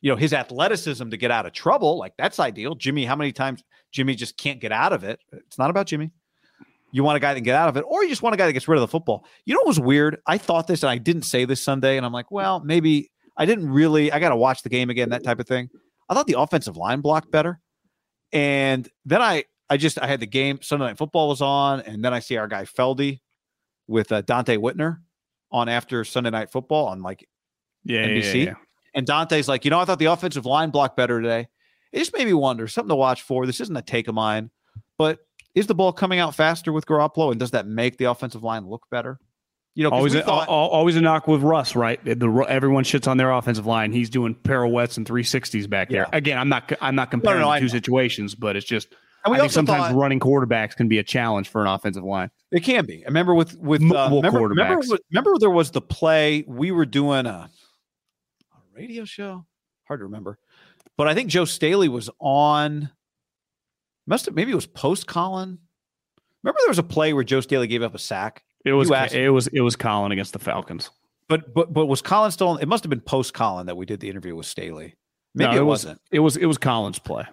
you 0.00 0.12
know, 0.12 0.16
his 0.16 0.32
athleticism 0.32 1.10
to 1.10 1.16
get 1.16 1.32
out 1.32 1.46
of 1.46 1.52
trouble. 1.52 1.98
Like, 1.98 2.12
that's 2.16 2.38
ideal. 2.38 2.76
Jimmy, 2.76 3.04
how 3.04 3.16
many 3.16 3.32
times 3.32 3.64
Jimmy 3.90 4.14
just 4.14 4.38
can't 4.38 4.60
get 4.60 4.70
out 4.70 4.92
of 4.92 5.02
it? 5.02 5.18
It's 5.32 5.58
not 5.58 5.70
about 5.70 5.88
Jimmy. 5.88 6.12
You 6.92 7.02
want 7.02 7.16
a 7.16 7.18
guy 7.18 7.34
that 7.34 7.40
can 7.40 7.44
get 7.44 7.56
out 7.56 7.68
of 7.68 7.76
it, 7.76 7.84
or 7.84 8.04
you 8.04 8.10
just 8.10 8.22
want 8.22 8.34
a 8.34 8.36
guy 8.36 8.46
that 8.46 8.52
gets 8.52 8.68
rid 8.68 8.76
of 8.76 8.82
the 8.82 8.86
football. 8.86 9.26
You 9.44 9.54
know 9.54 9.62
what 9.62 9.66
was 9.66 9.80
weird? 9.80 10.18
I 10.24 10.38
thought 10.38 10.68
this 10.68 10.84
and 10.84 10.90
I 10.90 10.98
didn't 10.98 11.22
say 11.22 11.46
this 11.46 11.60
Sunday, 11.60 11.96
and 11.96 12.06
I'm 12.06 12.12
like, 12.12 12.30
well, 12.30 12.60
maybe 12.60 13.10
I 13.36 13.46
didn't 13.46 13.70
really, 13.70 14.10
I 14.12 14.18
got 14.18 14.30
to 14.30 14.36
watch 14.36 14.62
the 14.62 14.68
game 14.68 14.90
again, 14.90 15.10
that 15.10 15.24
type 15.24 15.40
of 15.40 15.46
thing. 15.46 15.68
I 16.08 16.14
thought 16.14 16.26
the 16.26 16.38
offensive 16.38 16.76
line 16.76 17.00
blocked 17.00 17.30
better. 17.30 17.60
And 18.32 18.88
then 19.04 19.20
I, 19.20 19.44
I 19.68 19.76
just, 19.76 20.00
I 20.00 20.06
had 20.06 20.20
the 20.20 20.26
game, 20.26 20.60
Sunday 20.62 20.86
Night 20.86 20.98
Football 20.98 21.28
was 21.28 21.42
on, 21.42 21.80
and 21.80 22.04
then 22.04 22.14
I 22.14 22.20
see 22.20 22.36
our 22.36 22.48
guy 22.48 22.64
Feldy 22.64 23.20
with 23.88 24.12
uh, 24.12 24.22
Donte 24.22 24.58
Whitner 24.58 24.98
on 25.50 25.68
after 25.68 26.04
Sunday 26.04 26.30
Night 26.30 26.50
Football 26.50 26.86
on 26.86 27.02
like 27.02 27.28
yeah, 27.84 28.06
NBC. 28.06 28.34
yeah, 28.34 28.44
yeah. 28.44 28.54
And 28.94 29.06
Donte's 29.06 29.48
like, 29.48 29.64
you 29.64 29.70
know, 29.70 29.78
I 29.78 29.84
thought 29.84 29.98
the 29.98 30.06
offensive 30.06 30.46
line 30.46 30.70
blocked 30.70 30.96
better 30.96 31.20
today. 31.20 31.48
It 31.92 31.98
just 31.98 32.16
made 32.16 32.26
me 32.26 32.32
wonder 32.32 32.66
something 32.66 32.88
to 32.88 32.96
watch 32.96 33.22
for. 33.22 33.46
This 33.46 33.60
isn't 33.60 33.76
a 33.76 33.82
take 33.82 34.08
of 34.08 34.14
mine, 34.14 34.50
but 34.98 35.20
is 35.54 35.66
the 35.66 35.74
ball 35.74 35.92
coming 35.92 36.18
out 36.18 36.34
faster 36.34 36.72
with 36.72 36.86
Garoppolo, 36.86 37.30
and 37.30 37.40
does 37.40 37.52
that 37.52 37.66
make 37.66 37.96
the 37.96 38.06
offensive 38.06 38.42
line 38.42 38.66
look 38.66 38.84
better? 38.90 39.18
You 39.76 39.82
know, 39.82 39.90
Always, 39.90 40.14
we 40.14 40.20
a, 40.20 40.22
thought- 40.22 40.48
always 40.48 40.96
a 40.96 41.02
knock 41.02 41.28
with 41.28 41.42
Russ, 41.42 41.76
right? 41.76 42.02
The, 42.02 42.46
everyone 42.48 42.82
shits 42.82 43.06
on 43.06 43.18
their 43.18 43.30
offensive 43.30 43.66
line. 43.66 43.92
He's 43.92 44.08
doing 44.08 44.34
pirouettes 44.34 44.96
and 44.96 45.06
360s 45.06 45.68
back 45.68 45.90
there. 45.90 46.08
Yeah. 46.10 46.16
Again, 46.16 46.38
I'm 46.38 46.48
not 46.48 46.72
I'm 46.80 46.94
not 46.94 47.10
comparing 47.10 47.40
no, 47.40 47.46
the 47.48 47.52
I 47.52 47.60
two 47.60 47.68
situations, 47.68 48.34
but 48.34 48.56
it's 48.56 48.64
just 48.64 48.88
and 49.22 49.32
we 49.32 49.36
I 49.36 49.40
think 49.42 49.52
sometimes 49.52 49.88
thought 49.88 49.94
running 49.94 50.18
quarterbacks 50.18 50.74
can 50.74 50.88
be 50.88 50.98
a 50.98 51.02
challenge 51.02 51.50
for 51.50 51.60
an 51.60 51.66
offensive 51.66 52.04
line. 52.04 52.30
it 52.50 52.60
can 52.60 52.86
be. 52.86 53.04
I 53.04 53.08
remember 53.08 53.34
with 53.34 53.54
with 53.58 53.82
uh, 53.82 54.08
remember, 54.10 54.48
remember, 54.48 54.82
remember 55.10 55.38
there 55.38 55.50
was 55.50 55.72
the 55.72 55.82
play 55.82 56.42
we 56.48 56.70
were 56.70 56.86
doing 56.86 57.26
a, 57.26 57.50
a 57.50 58.58
radio 58.74 59.04
show. 59.04 59.44
Hard 59.88 60.00
to 60.00 60.04
remember, 60.04 60.38
but 60.96 61.06
I 61.06 61.12
think 61.12 61.28
Joe 61.28 61.44
Staley 61.44 61.90
was 61.90 62.08
on. 62.18 62.92
Must 64.06 64.24
have 64.24 64.34
maybe 64.34 64.52
it 64.52 64.54
was 64.54 64.66
post 64.66 65.06
Colin. 65.06 65.58
Remember 66.42 66.58
there 66.62 66.70
was 66.70 66.78
a 66.78 66.82
play 66.82 67.12
where 67.12 67.24
Joe 67.24 67.42
Staley 67.42 67.66
gave 67.66 67.82
up 67.82 67.94
a 67.94 67.98
sack. 67.98 68.42
It 68.66 68.72
was 68.72 68.90
it 68.90 69.28
was 69.32 69.46
it 69.48 69.60
was 69.60 69.76
Colin 69.76 70.12
against 70.12 70.32
the 70.34 70.38
Falcons. 70.38 70.90
But 71.28 71.54
but 71.54 71.72
but 71.72 71.86
was 71.86 72.02
Colin 72.02 72.30
still? 72.30 72.48
on- 72.48 72.60
It 72.60 72.68
must 72.68 72.84
have 72.84 72.90
been 72.90 73.00
post 73.00 73.32
Colin 73.32 73.66
that 73.66 73.76
we 73.76 73.86
did 73.86 74.00
the 74.00 74.10
interview 74.10 74.34
with 74.36 74.46
Staley. 74.46 74.94
Maybe 75.34 75.52
No, 75.52 75.56
it, 75.58 75.60
was, 75.62 75.84
wasn't. 75.84 76.00
It 76.10 76.18
was 76.20 76.36
it 76.36 76.46
was 76.46 76.58
Colin's 76.58 76.98
play. 76.98 77.24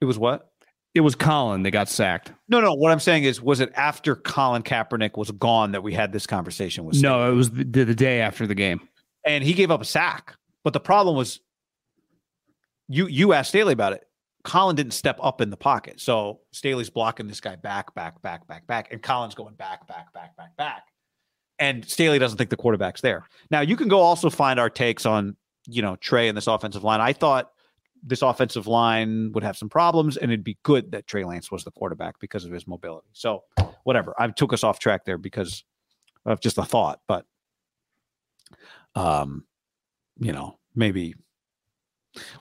It 0.00 0.04
was 0.06 0.18
what? 0.18 0.50
It 0.94 1.00
was 1.00 1.14
Colin 1.14 1.62
that 1.64 1.72
got 1.72 1.88
sacked. 1.88 2.32
No, 2.48 2.60
no. 2.60 2.72
What 2.74 2.90
I'm 2.90 3.00
saying 3.00 3.24
is, 3.24 3.42
was 3.42 3.60
it 3.60 3.70
after 3.74 4.16
Colin 4.16 4.62
Kaepernick 4.62 5.16
was 5.18 5.30
gone 5.30 5.72
that 5.72 5.82
we 5.82 5.92
had 5.92 6.10
this 6.12 6.26
conversation 6.26 6.84
with? 6.84 6.96
Staley? 6.96 7.18
No, 7.18 7.30
it 7.32 7.34
was 7.34 7.50
the, 7.50 7.64
the 7.64 7.94
day 7.94 8.20
after 8.22 8.46
the 8.46 8.54
game. 8.54 8.80
and 9.26 9.44
he 9.44 9.52
gave 9.52 9.70
up 9.70 9.82
a 9.82 9.84
sack. 9.84 10.34
But 10.64 10.72
the 10.72 10.80
problem 10.80 11.16
was, 11.16 11.40
you 12.88 13.06
you 13.08 13.32
asked 13.32 13.50
Staley 13.50 13.72
about 13.72 13.92
it. 13.92 14.06
Colin 14.46 14.76
didn't 14.76 14.92
step 14.92 15.18
up 15.20 15.40
in 15.40 15.50
the 15.50 15.56
pocket, 15.56 16.00
so 16.00 16.40
Staley's 16.52 16.88
blocking 16.88 17.26
this 17.26 17.40
guy 17.40 17.56
back, 17.56 17.92
back, 17.94 18.22
back, 18.22 18.46
back, 18.46 18.64
back, 18.68 18.92
and 18.92 19.02
Colin's 19.02 19.34
going 19.34 19.54
back, 19.54 19.86
back, 19.88 20.12
back, 20.14 20.36
back, 20.36 20.56
back. 20.56 20.84
and 21.58 21.84
Staley 21.84 22.18
doesn't 22.20 22.38
think 22.38 22.50
the 22.50 22.56
quarterback's 22.56 23.00
there. 23.00 23.26
Now 23.50 23.60
you 23.60 23.76
can 23.76 23.88
go 23.88 23.98
also 23.98 24.30
find 24.30 24.60
our 24.60 24.70
takes 24.70 25.04
on 25.04 25.36
you 25.66 25.82
know 25.82 25.96
Trey 25.96 26.28
and 26.28 26.36
this 26.36 26.46
offensive 26.46 26.84
line. 26.84 27.00
I 27.00 27.12
thought 27.12 27.50
this 28.04 28.22
offensive 28.22 28.68
line 28.68 29.32
would 29.32 29.42
have 29.42 29.56
some 29.56 29.68
problems, 29.68 30.16
and 30.16 30.30
it'd 30.30 30.44
be 30.44 30.58
good 30.62 30.92
that 30.92 31.08
Trey 31.08 31.24
Lance 31.24 31.50
was 31.50 31.64
the 31.64 31.72
quarterback 31.72 32.20
because 32.20 32.44
of 32.44 32.52
his 32.52 32.68
mobility. 32.68 33.08
So 33.14 33.42
whatever, 33.82 34.14
I 34.16 34.28
took 34.28 34.52
us 34.52 34.62
off 34.62 34.78
track 34.78 35.04
there 35.04 35.18
because 35.18 35.64
of 36.24 36.38
just 36.40 36.56
a 36.56 36.64
thought, 36.64 37.00
but 37.08 37.26
um, 38.94 39.44
you 40.20 40.32
know 40.32 40.56
maybe 40.76 41.16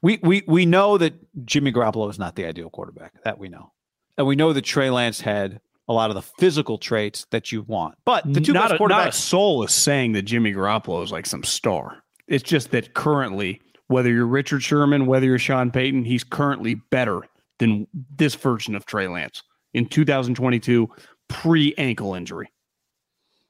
we 0.01 0.19
we 0.21 0.43
we 0.47 0.65
know 0.65 0.97
that 0.97 1.13
Jimmy 1.45 1.71
Garoppolo 1.71 2.09
is 2.09 2.19
not 2.19 2.35
the 2.35 2.45
ideal 2.45 2.69
quarterback. 2.69 3.13
That 3.23 3.39
we 3.39 3.49
know, 3.49 3.71
and 4.17 4.27
we 4.27 4.35
know 4.35 4.53
that 4.53 4.61
Trey 4.63 4.89
Lance 4.89 5.21
had 5.21 5.59
a 5.87 5.93
lot 5.93 6.09
of 6.09 6.15
the 6.15 6.21
physical 6.21 6.77
traits 6.77 7.25
that 7.31 7.51
you 7.51 7.61
want. 7.63 7.95
But 8.05 8.31
the 8.31 8.41
two 8.41 8.53
not 8.53 8.69
best 8.69 8.79
a, 8.79 8.83
quarterbacks. 8.83 8.89
not 8.89 9.07
a 9.09 9.11
soul 9.13 9.63
is 9.63 9.73
saying 9.73 10.13
that 10.13 10.23
Jimmy 10.23 10.53
Garoppolo 10.53 11.03
is 11.03 11.11
like 11.11 11.25
some 11.25 11.43
star. 11.43 12.03
It's 12.27 12.43
just 12.43 12.71
that 12.71 12.93
currently, 12.93 13.61
whether 13.87 14.11
you're 14.11 14.25
Richard 14.25 14.63
Sherman, 14.63 15.05
whether 15.05 15.27
you're 15.27 15.37
Sean 15.37 15.71
Payton, 15.71 16.05
he's 16.05 16.23
currently 16.23 16.75
better 16.89 17.21
than 17.59 17.87
this 17.93 18.35
version 18.35 18.75
of 18.75 18.85
Trey 18.85 19.07
Lance 19.07 19.43
in 19.73 19.87
2022 19.87 20.89
pre 21.27 21.73
ankle 21.77 22.15
injury. 22.15 22.51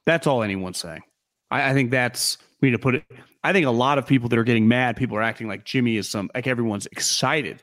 That's 0.04 0.26
all 0.26 0.42
anyone's 0.42 0.78
saying. 0.78 1.02
I, 1.50 1.70
I 1.70 1.74
think 1.74 1.90
that's 1.90 2.38
we 2.60 2.68
need 2.68 2.76
to 2.76 2.82
put 2.82 2.96
it. 2.96 3.04
I 3.44 3.52
think 3.52 3.66
a 3.66 3.70
lot 3.70 3.98
of 3.98 4.06
people 4.06 4.28
that 4.28 4.38
are 4.38 4.44
getting 4.44 4.68
mad, 4.68 4.96
people 4.96 5.16
are 5.16 5.22
acting 5.22 5.46
like 5.46 5.64
Jimmy 5.64 5.96
is 5.96 6.08
some 6.08 6.30
like 6.34 6.46
everyone's 6.46 6.86
excited 6.86 7.62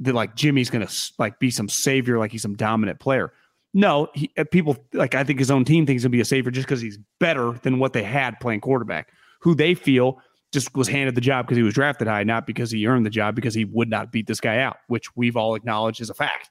that 0.00 0.14
like 0.14 0.36
Jimmy's 0.36 0.70
going 0.70 0.86
to 0.86 1.12
like 1.18 1.38
be 1.38 1.50
some 1.50 1.68
savior, 1.68 2.18
like 2.18 2.30
he's 2.30 2.42
some 2.42 2.54
dominant 2.54 3.00
player. 3.00 3.32
No, 3.74 4.08
he, 4.14 4.30
uh, 4.38 4.44
people 4.50 4.76
like 4.92 5.14
I 5.14 5.24
think 5.24 5.38
his 5.38 5.50
own 5.50 5.64
team 5.64 5.86
thinks 5.86 6.02
he'll 6.02 6.10
be 6.10 6.20
a 6.20 6.24
savior 6.24 6.50
just 6.50 6.66
because 6.66 6.80
he's 6.80 6.98
better 7.20 7.52
than 7.62 7.78
what 7.78 7.92
they 7.92 8.02
had 8.02 8.38
playing 8.40 8.60
quarterback, 8.60 9.12
who 9.40 9.54
they 9.54 9.74
feel 9.74 10.20
just 10.52 10.74
was 10.74 10.88
handed 10.88 11.14
the 11.14 11.20
job 11.20 11.46
because 11.46 11.56
he 11.56 11.62
was 11.62 11.74
drafted 11.74 12.08
high, 12.08 12.24
not 12.24 12.46
because 12.46 12.70
he 12.70 12.86
earned 12.86 13.04
the 13.04 13.10
job, 13.10 13.34
because 13.34 13.54
he 13.54 13.64
would 13.66 13.90
not 13.90 14.10
beat 14.10 14.26
this 14.26 14.40
guy 14.40 14.58
out, 14.58 14.78
which 14.86 15.14
we've 15.14 15.36
all 15.36 15.54
acknowledged 15.54 16.00
is 16.00 16.10
a 16.10 16.14
fact. 16.14 16.50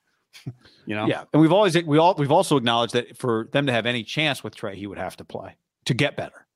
you 0.85 0.95
know, 0.95 1.07
Yeah, 1.07 1.23
and 1.33 1.41
we've 1.41 1.51
always 1.51 1.81
we 1.83 1.97
all 1.97 2.13
we've 2.15 2.31
also 2.31 2.57
acknowledged 2.57 2.93
that 2.93 3.17
for 3.17 3.49
them 3.53 3.65
to 3.65 3.71
have 3.71 3.85
any 3.85 4.03
chance 4.03 4.43
with 4.43 4.55
Trey, 4.55 4.75
he 4.75 4.87
would 4.87 4.99
have 4.99 5.15
to 5.17 5.23
play 5.23 5.55
to 5.85 5.93
get 5.93 6.15
better. 6.15 6.46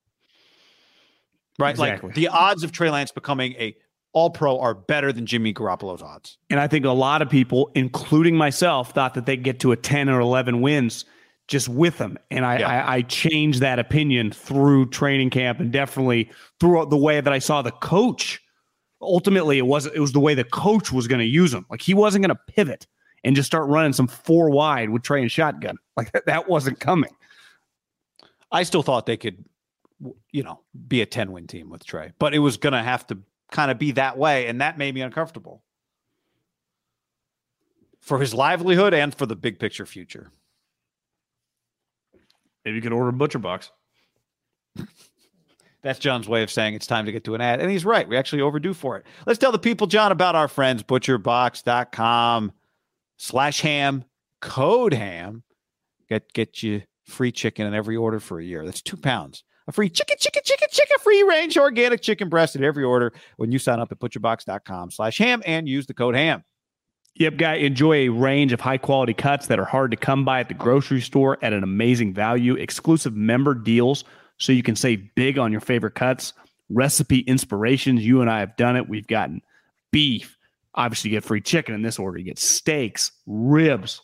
Right, 1.62 1.72
Exactly. 1.72 2.08
like 2.10 2.16
the 2.16 2.28
odds 2.28 2.64
of 2.64 2.72
Trey 2.72 2.90
Lance 2.90 3.12
becoming 3.12 3.54
a 3.54 3.76
All 4.14 4.30
Pro 4.30 4.60
are 4.60 4.74
better 4.74 5.14
than 5.14 5.26
Jimmy 5.26 5.54
Garoppolo's 5.54 6.02
odds. 6.02 6.38
And 6.50 6.60
I 6.60 6.68
think 6.68 6.86
a 6.86 6.92
lot 6.92 7.22
of 7.22 7.30
people, 7.30 7.72
including 7.76 8.36
myself, 8.36 8.92
thought 8.94 9.14
that 9.14 9.26
they'd 9.26 9.44
get 9.44 9.60
to 9.62 9.72
a 9.72 9.76
10 9.78 10.10
or 10.10 10.20
11 10.20 10.62
wins 10.62 11.06
just 11.48 11.68
with 11.70 11.98
him. 11.98 12.18
And 12.30 12.46
I, 12.46 12.60
Yeah. 12.60 12.68
I, 12.86 12.96
I 12.98 13.02
changed 13.04 13.60
that 13.62 13.80
opinion 13.80 14.32
through 14.32 14.90
training 14.90 15.30
camp 15.30 15.60
and 15.60 15.72
definitely 15.72 16.30
through 16.60 16.86
the 16.90 16.98
way 16.98 17.20
that 17.22 17.32
I 17.34 17.40
saw 17.40 17.62
the 17.62 17.72
coach. 17.72 18.42
Ultimately, 19.02 19.58
it 19.58 19.66
was 19.66 19.88
it 19.88 20.00
was 20.00 20.12
the 20.12 20.20
way 20.20 20.36
the 20.36 20.44
coach 20.44 20.92
was 20.92 21.08
going 21.08 21.20
to 21.20 21.26
use 21.26 21.54
him. 21.54 21.66
Like 21.70 21.82
he 21.82 21.94
wasn't 21.94 22.24
going 22.24 22.36
to 22.36 22.54
pivot 22.54 22.86
and 23.24 23.36
just 23.36 23.48
start 23.48 23.68
running 23.68 23.94
some 23.94 24.08
four 24.08 24.50
wide 24.52 24.92
with 24.92 25.02
Trey 25.04 25.22
and 25.22 25.32
shotgun. 25.32 25.78
Like 25.98 26.12
that, 26.12 26.26
that 26.28 26.48
wasn't 26.50 26.80
coming. 26.80 27.10
I 28.52 28.64
still 28.64 28.84
thought 28.84 29.06
they 29.06 29.18
could, 29.18 29.44
you 30.32 30.44
know, 30.44 30.62
be 30.88 31.02
a 31.02 31.06
ten 31.06 31.32
win 31.32 31.48
team 31.48 31.70
with 31.70 31.86
Trey, 31.86 32.12
but 32.20 32.34
it 32.34 32.40
was 32.40 32.58
going 32.58 32.74
to 32.74 32.84
have 32.84 33.06
to 33.08 33.20
kind 33.52 33.72
of 33.72 33.78
be 33.78 33.92
that 33.92 34.18
way, 34.18 34.48
and 34.48 34.62
that 34.62 34.78
made 34.78 34.96
me 34.96 35.02
uncomfortable 35.02 35.64
for 38.00 38.20
his 38.20 38.34
livelihood 38.34 38.94
and 38.94 39.14
for 39.14 39.26
the 39.26 39.36
big 39.36 39.60
picture 39.60 39.86
future. 39.86 40.32
Maybe 42.66 42.76
you 42.76 42.82
could 42.82 42.94
order 42.94 43.10
a 43.10 43.14
butcher 43.14 43.40
box. 43.40 43.72
That's 45.82 46.00
John's 46.00 46.28
way 46.28 46.44
of 46.44 46.52
saying 46.52 46.76
it's 46.76 46.86
time 46.86 47.06
to 47.06 47.12
get 47.12 47.24
to 47.24 47.34
an 47.34 47.42
ad. 47.42 47.60
And 47.60 47.72
he's 47.72 47.86
right. 47.86 48.08
We 48.08 48.16
actually 48.16 48.42
overdue 48.42 48.74
for 48.74 48.98
it. 48.98 49.06
Let's 49.26 49.40
tell 49.40 49.52
the 49.52 49.60
people, 49.60 49.88
John, 49.88 50.12
about 50.12 50.36
our 50.36 50.48
friends, 50.48 50.84
butcherbox.com 50.84 52.52
slash 53.18 53.62
ham, 53.62 54.04
code 54.42 54.94
ham. 54.94 55.44
Get 56.08 56.32
get 56.34 56.62
you 56.62 56.84
free 57.06 57.32
chicken 57.32 57.66
in 57.66 57.74
every 57.74 57.96
order 57.96 58.20
for 58.20 58.40
a 58.40 58.44
year. 58.44 58.64
That's 58.66 58.82
two 58.82 58.98
pounds. 58.98 59.44
A 59.68 59.72
free 59.72 59.90
chicken, 59.90 60.18
chicken, 60.20 60.42
chicken, 60.44 60.68
chicken, 60.72 60.98
free 61.02 61.24
range 61.24 61.58
organic 61.58 62.02
chicken 62.02 62.30
breast 62.30 62.56
at 62.56 62.64
every 62.64 62.84
order 62.84 63.14
when 63.38 63.52
you 63.52 63.60
sign 63.60 63.80
up 63.80 63.92
at 63.92 64.00
butcherbox.com 64.00 64.92
slash 64.92 65.18
ham 65.18 65.42
and 65.46 65.68
use 65.68 65.86
the 65.86 65.94
code 65.94 66.16
ham. 66.16 66.44
Yep, 67.16 67.38
guy, 67.38 67.56
enjoy 67.56 67.94
a 67.94 68.10
range 68.10 68.54
of 68.54 68.62
high 68.62 68.78
quality 68.78 69.14
cuts 69.14 69.48
that 69.48 69.60
are 69.60 69.66
hard 69.66 69.92
to 69.92 69.98
come 69.98 70.24
by 70.24 70.40
at 70.40 70.48
the 70.48 70.54
grocery 70.54 71.02
store 71.02 71.38
at 71.42 71.54
an 71.54 71.62
amazing 71.62 72.14
value, 72.14 72.56
exclusive 72.56 73.16
member 73.16 73.54
deals 73.54 74.06
so 74.38 74.52
you 74.52 74.64
can 74.64 74.76
save 74.76 75.14
big 75.14 75.38
on 75.38 75.52
your 75.52 75.62
favorite 75.62 75.94
cuts, 75.94 76.34
recipe 76.70 77.20
inspirations. 77.20 78.06
You 78.06 78.22
and 78.22 78.30
I 78.30 78.40
have 78.40 78.56
done 78.56 78.78
it. 78.78 78.88
We've 78.88 79.08
gotten 79.08 79.42
beef. 79.92 80.38
Obviously, 80.74 81.12
you 81.12 81.18
get 81.18 81.26
free 81.26 81.42
chicken 81.42 81.76
in 81.76 81.82
this 81.82 82.00
order. 82.00 82.18
You 82.18 82.24
get 82.24 82.40
steaks, 82.40 83.12
ribs. 83.28 84.02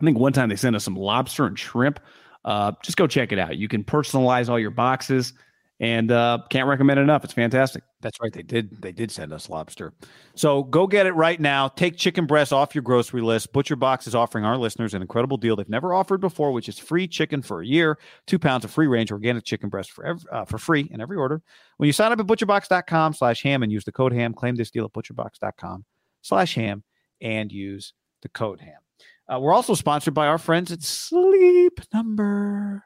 I 0.00 0.04
think 0.04 0.18
one 0.18 0.32
time 0.32 0.48
they 0.48 0.56
sent 0.56 0.74
us 0.74 0.84
some 0.84 0.96
lobster 0.96 1.46
and 1.46 1.58
shrimp. 1.58 2.00
Uh, 2.44 2.72
just 2.82 2.96
go 2.96 3.06
check 3.06 3.32
it 3.32 3.38
out. 3.38 3.56
You 3.56 3.68
can 3.68 3.84
personalize 3.84 4.48
all 4.48 4.58
your 4.58 4.70
boxes 4.70 5.32
and 5.80 6.12
uh, 6.12 6.38
can't 6.50 6.68
recommend 6.68 7.00
it 7.00 7.02
enough. 7.02 7.24
It's 7.24 7.32
fantastic. 7.32 7.82
That's 8.00 8.20
right. 8.20 8.32
They 8.32 8.42
did. 8.42 8.80
They 8.80 8.92
did 8.92 9.10
send 9.10 9.32
us 9.32 9.48
lobster. 9.48 9.92
So 10.34 10.62
go 10.62 10.86
get 10.86 11.06
it 11.06 11.12
right 11.12 11.40
now. 11.40 11.68
Take 11.68 11.96
chicken 11.96 12.26
breast 12.26 12.52
off 12.52 12.74
your 12.74 12.82
grocery 12.82 13.22
list. 13.22 13.52
Butcher 13.52 13.76
Box 13.76 14.06
is 14.06 14.14
offering 14.14 14.44
our 14.44 14.56
listeners 14.56 14.94
an 14.94 15.02
incredible 15.02 15.36
deal 15.36 15.56
they've 15.56 15.68
never 15.68 15.92
offered 15.92 16.20
before, 16.20 16.52
which 16.52 16.68
is 16.68 16.78
free 16.78 17.08
chicken 17.08 17.42
for 17.42 17.60
a 17.60 17.66
year, 17.66 17.98
two 18.26 18.38
pounds 18.38 18.64
of 18.64 18.70
free 18.70 18.86
range 18.86 19.10
organic 19.10 19.44
chicken 19.44 19.68
breast 19.68 19.90
for 19.90 20.04
ev- 20.04 20.26
uh, 20.30 20.44
for 20.44 20.58
free 20.58 20.88
in 20.92 21.00
every 21.00 21.16
order. 21.16 21.42
When 21.78 21.86
you 21.88 21.92
sign 21.92 22.12
up 22.12 22.20
at 22.20 22.26
butcherbox.com 22.26 23.14
slash 23.14 23.42
ham 23.42 23.62
and 23.62 23.72
use 23.72 23.84
the 23.84 23.92
code 23.92 24.12
ham, 24.12 24.32
claim 24.32 24.54
this 24.54 24.70
deal 24.70 24.84
at 24.84 24.92
butcherbox.com 24.92 25.84
slash 26.22 26.54
ham 26.54 26.84
and 27.20 27.50
use 27.50 27.94
the 28.22 28.28
code 28.28 28.60
ham. 28.60 28.83
Uh, 29.32 29.40
we're 29.40 29.52
also 29.54 29.74
sponsored 29.74 30.14
by 30.14 30.26
our 30.26 30.38
friends 30.38 30.70
at 30.70 30.82
Sleep 30.82 31.80
Number. 31.92 32.84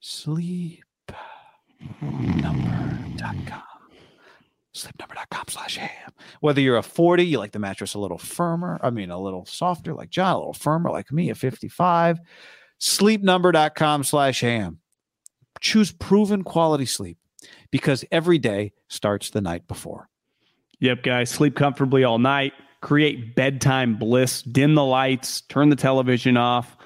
Sleep 0.00 0.84
number.com. 2.00 3.62
Sleepnumber.com 4.74 5.44
slash 5.48 5.76
ham. 5.76 6.12
Whether 6.40 6.60
you're 6.60 6.76
a 6.76 6.82
40, 6.82 7.24
you 7.24 7.38
like 7.38 7.52
the 7.52 7.58
mattress 7.58 7.94
a 7.94 7.98
little 7.98 8.18
firmer, 8.18 8.80
I 8.82 8.90
mean, 8.90 9.10
a 9.10 9.20
little 9.20 9.46
softer 9.46 9.94
like 9.94 10.10
John, 10.10 10.34
a 10.34 10.38
little 10.38 10.54
firmer 10.54 10.90
like 10.90 11.12
me, 11.12 11.30
a 11.30 11.34
55. 11.34 12.18
Sleepnumber.com 12.80 14.04
slash 14.04 14.40
ham. 14.40 14.78
Choose 15.60 15.92
proven 15.92 16.42
quality 16.42 16.86
sleep 16.86 17.18
because 17.70 18.04
every 18.10 18.38
day 18.38 18.72
starts 18.88 19.30
the 19.30 19.40
night 19.40 19.68
before. 19.68 20.08
Yep, 20.80 21.04
guys, 21.04 21.30
sleep 21.30 21.54
comfortably 21.54 22.02
all 22.02 22.18
night. 22.18 22.52
Create 22.82 23.34
bedtime 23.34 23.96
bliss. 23.96 24.42
Dim 24.42 24.74
the 24.74 24.84
lights. 24.84 25.40
Turn 25.42 25.70
the 25.70 25.76
television 25.76 26.36
off. 26.36 26.76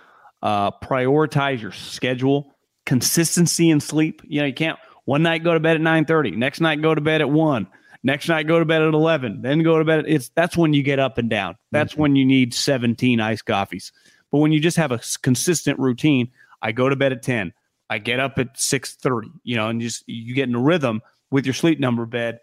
Uh, 0.43 0.70
prioritize 0.70 1.60
your 1.60 1.73
schedule. 1.73 2.55
Consistency 2.85 3.70
in 3.70 3.81
sleep. 3.81 4.23
You 4.24 4.40
know, 4.40 4.47
you 4.47 4.55
can't 4.55 4.78
one 5.06 5.23
night 5.23 5.43
go 5.43 5.55
to 5.55 5.59
bed 5.59 5.74
at 5.74 5.81
nine 5.81 6.05
thirty. 6.05 6.31
Next 6.31 6.60
night 6.60 6.82
go 6.82 6.94
to 6.94 7.01
bed 7.01 7.20
at 7.23 7.31
one. 7.31 7.66
Next 8.02 8.28
night 8.28 8.47
go 8.47 8.60
to 8.60 8.64
bed 8.64 8.82
at 8.82 8.94
eleven. 8.94 9.43
Then 9.43 9.62
go 9.64 9.78
to 9.78 9.85
bed. 9.85 10.01
At, 10.01 10.09
it's 10.09 10.28
that's 10.36 10.56
when 10.56 10.73
you 10.73 10.85
get 10.85 11.01
up 11.01 11.18
and 11.18 11.28
down. 11.28 11.56
That's 11.73 11.97
when 11.97 12.14
you 12.14 12.24
need 12.24 12.55
seventeen 12.55 13.18
iced 13.18 13.47
coffees. 13.47 13.90
But 14.31 14.39
when 14.39 14.52
you 14.52 14.60
just 14.60 14.77
have 14.77 14.93
a 14.93 15.01
consistent 15.23 15.78
routine, 15.78 16.31
I 16.60 16.73
go 16.73 16.89
to 16.89 16.94
bed 16.94 17.12
at 17.12 17.23
ten. 17.23 17.52
I 17.89 17.98
get 17.98 18.20
up 18.20 18.39
at 18.39 18.48
six 18.59 18.94
thirty. 18.94 19.31
You 19.43 19.56
know, 19.56 19.68
and 19.68 19.81
just 19.81 20.05
you 20.06 20.35
get 20.35 20.48
in 20.48 20.55
a 20.55 20.60
rhythm 20.60 21.01
with 21.31 21.47
your 21.47 21.55
sleep 21.55 21.81
number 21.81 22.05
bed. 22.05 22.39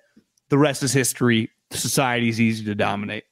The 0.49 0.57
rest 0.57 0.83
is 0.83 0.91
history. 0.91 1.51
Society's 1.73 2.39
easy 2.41 2.65
to 2.65 2.75
dominate. 2.75 3.23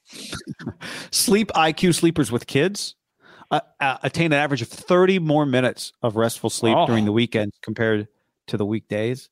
Sleep 1.10 1.48
IQ 1.54 1.94
sleepers 1.94 2.30
with 2.32 2.46
kids 2.46 2.94
uh, 3.50 3.60
uh, 3.80 3.98
attain 4.02 4.26
an 4.26 4.38
average 4.38 4.62
of 4.62 4.68
30 4.68 5.18
more 5.18 5.44
minutes 5.46 5.92
of 6.02 6.16
restful 6.16 6.50
sleep 6.50 6.76
Oh. 6.76 6.86
during 6.86 7.04
the 7.04 7.12
weekends 7.12 7.56
compared 7.62 8.08
to 8.48 8.56
the 8.56 8.64
weekdays. 8.66 9.28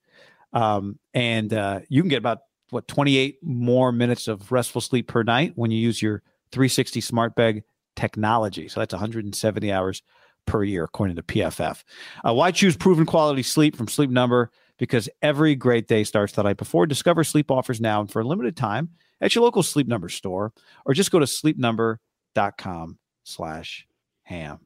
Um, 0.52 0.98
and 1.14 1.52
uh, 1.54 1.80
you 1.88 2.02
can 2.02 2.08
get 2.08 2.18
about 2.18 2.40
what 2.70 2.86
28 2.88 3.38
more 3.42 3.92
minutes 3.92 4.28
of 4.28 4.52
restful 4.52 4.80
sleep 4.80 5.08
per 5.08 5.22
night 5.22 5.52
when 5.56 5.70
you 5.70 5.78
use 5.78 6.00
your 6.02 6.22
360 6.52 7.00
smart 7.00 7.34
bed 7.34 7.62
technology. 7.96 8.68
So 8.68 8.80
that's 8.80 8.92
170 8.92 9.72
hours 9.72 10.02
per 10.46 10.64
year, 10.64 10.84
according 10.84 11.16
to 11.16 11.22
PFF. 11.22 11.82
Uh, 12.26 12.34
why 12.34 12.50
choose 12.50 12.76
proven 12.76 13.06
quality 13.06 13.42
sleep 13.42 13.76
from 13.76 13.88
Sleep 13.88 14.10
Number? 14.10 14.50
Because 14.80 15.08
every 15.22 15.54
great 15.54 15.86
day 15.86 16.02
starts 16.02 16.32
the 16.32 16.42
night 16.42 16.56
before. 16.56 16.86
Discover 16.86 17.22
sleep 17.22 17.50
offers 17.52 17.80
now 17.80 18.00
and 18.00 18.10
for 18.10 18.20
a 18.20 18.24
limited 18.24 18.56
time 18.56 18.88
at 19.20 19.34
your 19.34 19.44
local 19.44 19.62
Sleep 19.62 19.86
Number 19.86 20.08
store, 20.08 20.52
or 20.84 20.94
just 20.94 21.12
go 21.12 21.18
to 21.20 21.26
sleepnumber.com 21.26 22.98
slash 23.22 23.86
ham. 24.22 24.58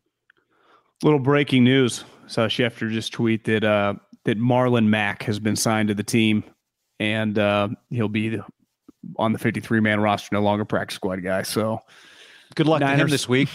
Little 1.03 1.19
breaking 1.19 1.65
news. 1.65 2.05
Saw 2.29 2.47
Schefter 2.47 2.91
just 2.91 3.13
tweet 3.13 3.45
that 3.45 3.65
uh, 3.65 3.95
that 4.25 4.39
Marlon 4.39 4.87
Mack 4.87 5.25
has 5.25 5.39
been 5.39 5.57
signed 5.57 5.89
to 5.89 5.95
the 5.95 6.03
team, 6.05 6.45
and 6.99 7.39
uh, 7.39 7.69
he'll 7.91 8.09
be 8.09 8.31
the, 8.31 8.45
on 9.19 9.33
the 9.33 9.39
53 9.39 9.81
man 9.81 10.01
roster, 10.01 10.31
no 10.33 10.41
longer 10.41 10.65
practice 10.65 10.95
squad 10.95 11.23
guy. 11.23 11.43
So 11.43 11.81
Good 12.55 12.69
luck 12.69 12.81
to 12.81 12.87
him 12.87 13.09
this 13.09 13.29
week. 13.29 13.49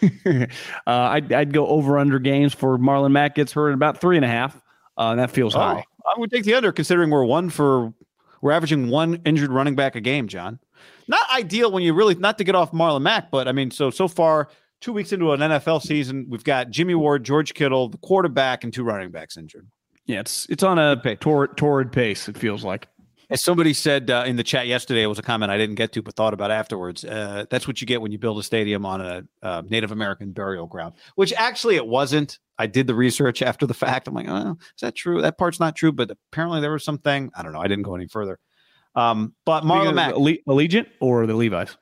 uh, 0.26 0.46
I'd, 0.86 1.32
I'd 1.32 1.52
go 1.52 1.66
over 1.66 1.98
under 1.98 2.18
games 2.18 2.54
for 2.54 2.78
Marlon 2.78 3.12
Mack 3.12 3.34
gets 3.34 3.52
hurt 3.52 3.68
at 3.68 3.74
about 3.74 4.00
three 4.00 4.16
and 4.16 4.24
a 4.24 4.28
half. 4.28 4.58
Uh, 4.96 5.14
that 5.16 5.30
feels 5.30 5.54
Oh, 5.54 5.58
high. 5.58 5.84
I 6.14 6.18
would 6.18 6.30
take 6.30 6.44
the 6.44 6.54
under, 6.54 6.72
considering 6.72 7.10
we're 7.10 7.24
one 7.24 7.50
for 7.50 7.92
we're 8.40 8.52
averaging 8.52 8.88
one 8.88 9.20
injured 9.24 9.50
running 9.50 9.74
back 9.74 9.96
a 9.96 10.00
game. 10.00 10.28
John, 10.28 10.58
not 11.06 11.26
ideal 11.32 11.70
when 11.70 11.82
you 11.82 11.92
really 11.92 12.14
not 12.14 12.38
to 12.38 12.44
get 12.44 12.54
off 12.54 12.72
Marlon 12.72 13.02
Mack, 13.02 13.30
but 13.30 13.48
I 13.48 13.52
mean, 13.52 13.70
so 13.70 13.90
so 13.90 14.08
far 14.08 14.48
two 14.80 14.92
weeks 14.92 15.12
into 15.12 15.32
an 15.32 15.40
NFL 15.40 15.82
season, 15.82 16.26
we've 16.28 16.44
got 16.44 16.70
Jimmy 16.70 16.94
Ward, 16.94 17.24
George 17.24 17.54
Kittle, 17.54 17.88
the 17.88 17.98
quarterback, 17.98 18.64
and 18.64 18.72
two 18.72 18.84
running 18.84 19.10
backs 19.10 19.36
injured. 19.36 19.66
Yeah, 20.06 20.20
it's 20.20 20.46
it's 20.48 20.62
on 20.62 20.78
a 20.78 20.96
torrid, 21.16 21.56
torrid 21.56 21.92
pace. 21.92 22.28
It 22.28 22.38
feels 22.38 22.64
like. 22.64 22.88
As 23.30 23.42
somebody 23.42 23.74
said 23.74 24.10
uh, 24.10 24.24
in 24.26 24.36
the 24.36 24.42
chat 24.42 24.66
yesterday, 24.66 25.02
it 25.02 25.06
was 25.06 25.18
a 25.18 25.22
comment 25.22 25.52
I 25.52 25.58
didn't 25.58 25.74
get 25.74 25.92
to, 25.92 26.02
but 26.02 26.14
thought 26.14 26.32
about 26.32 26.50
afterwards. 26.50 27.04
Uh, 27.04 27.44
that's 27.50 27.68
what 27.68 27.80
you 27.80 27.86
get 27.86 28.00
when 28.00 28.10
you 28.10 28.18
build 28.18 28.38
a 28.38 28.42
stadium 28.42 28.86
on 28.86 29.00
a 29.02 29.22
uh, 29.42 29.62
Native 29.68 29.92
American 29.92 30.32
burial 30.32 30.66
ground, 30.66 30.94
which 31.16 31.32
actually 31.34 31.76
it 31.76 31.86
wasn't. 31.86 32.38
I 32.58 32.66
did 32.66 32.86
the 32.86 32.94
research 32.94 33.42
after 33.42 33.66
the 33.66 33.74
fact. 33.74 34.08
I'm 34.08 34.14
like, 34.14 34.28
oh, 34.28 34.52
is 34.60 34.80
that 34.80 34.94
true? 34.94 35.20
That 35.20 35.36
part's 35.36 35.60
not 35.60 35.76
true, 35.76 35.92
but 35.92 36.10
apparently 36.32 36.60
there 36.60 36.72
was 36.72 36.84
something. 36.84 37.30
I 37.36 37.42
don't 37.42 37.52
know. 37.52 37.60
I 37.60 37.68
didn't 37.68 37.84
go 37.84 37.94
any 37.94 38.06
further. 38.08 38.38
Um, 38.94 39.34
but 39.44 39.62
Marlon 39.62 39.94
Mack, 39.94 40.14
Alle- 40.14 40.38
Allegiant 40.48 40.86
or 41.00 41.26
the 41.26 41.34
Levi's? 41.34 41.76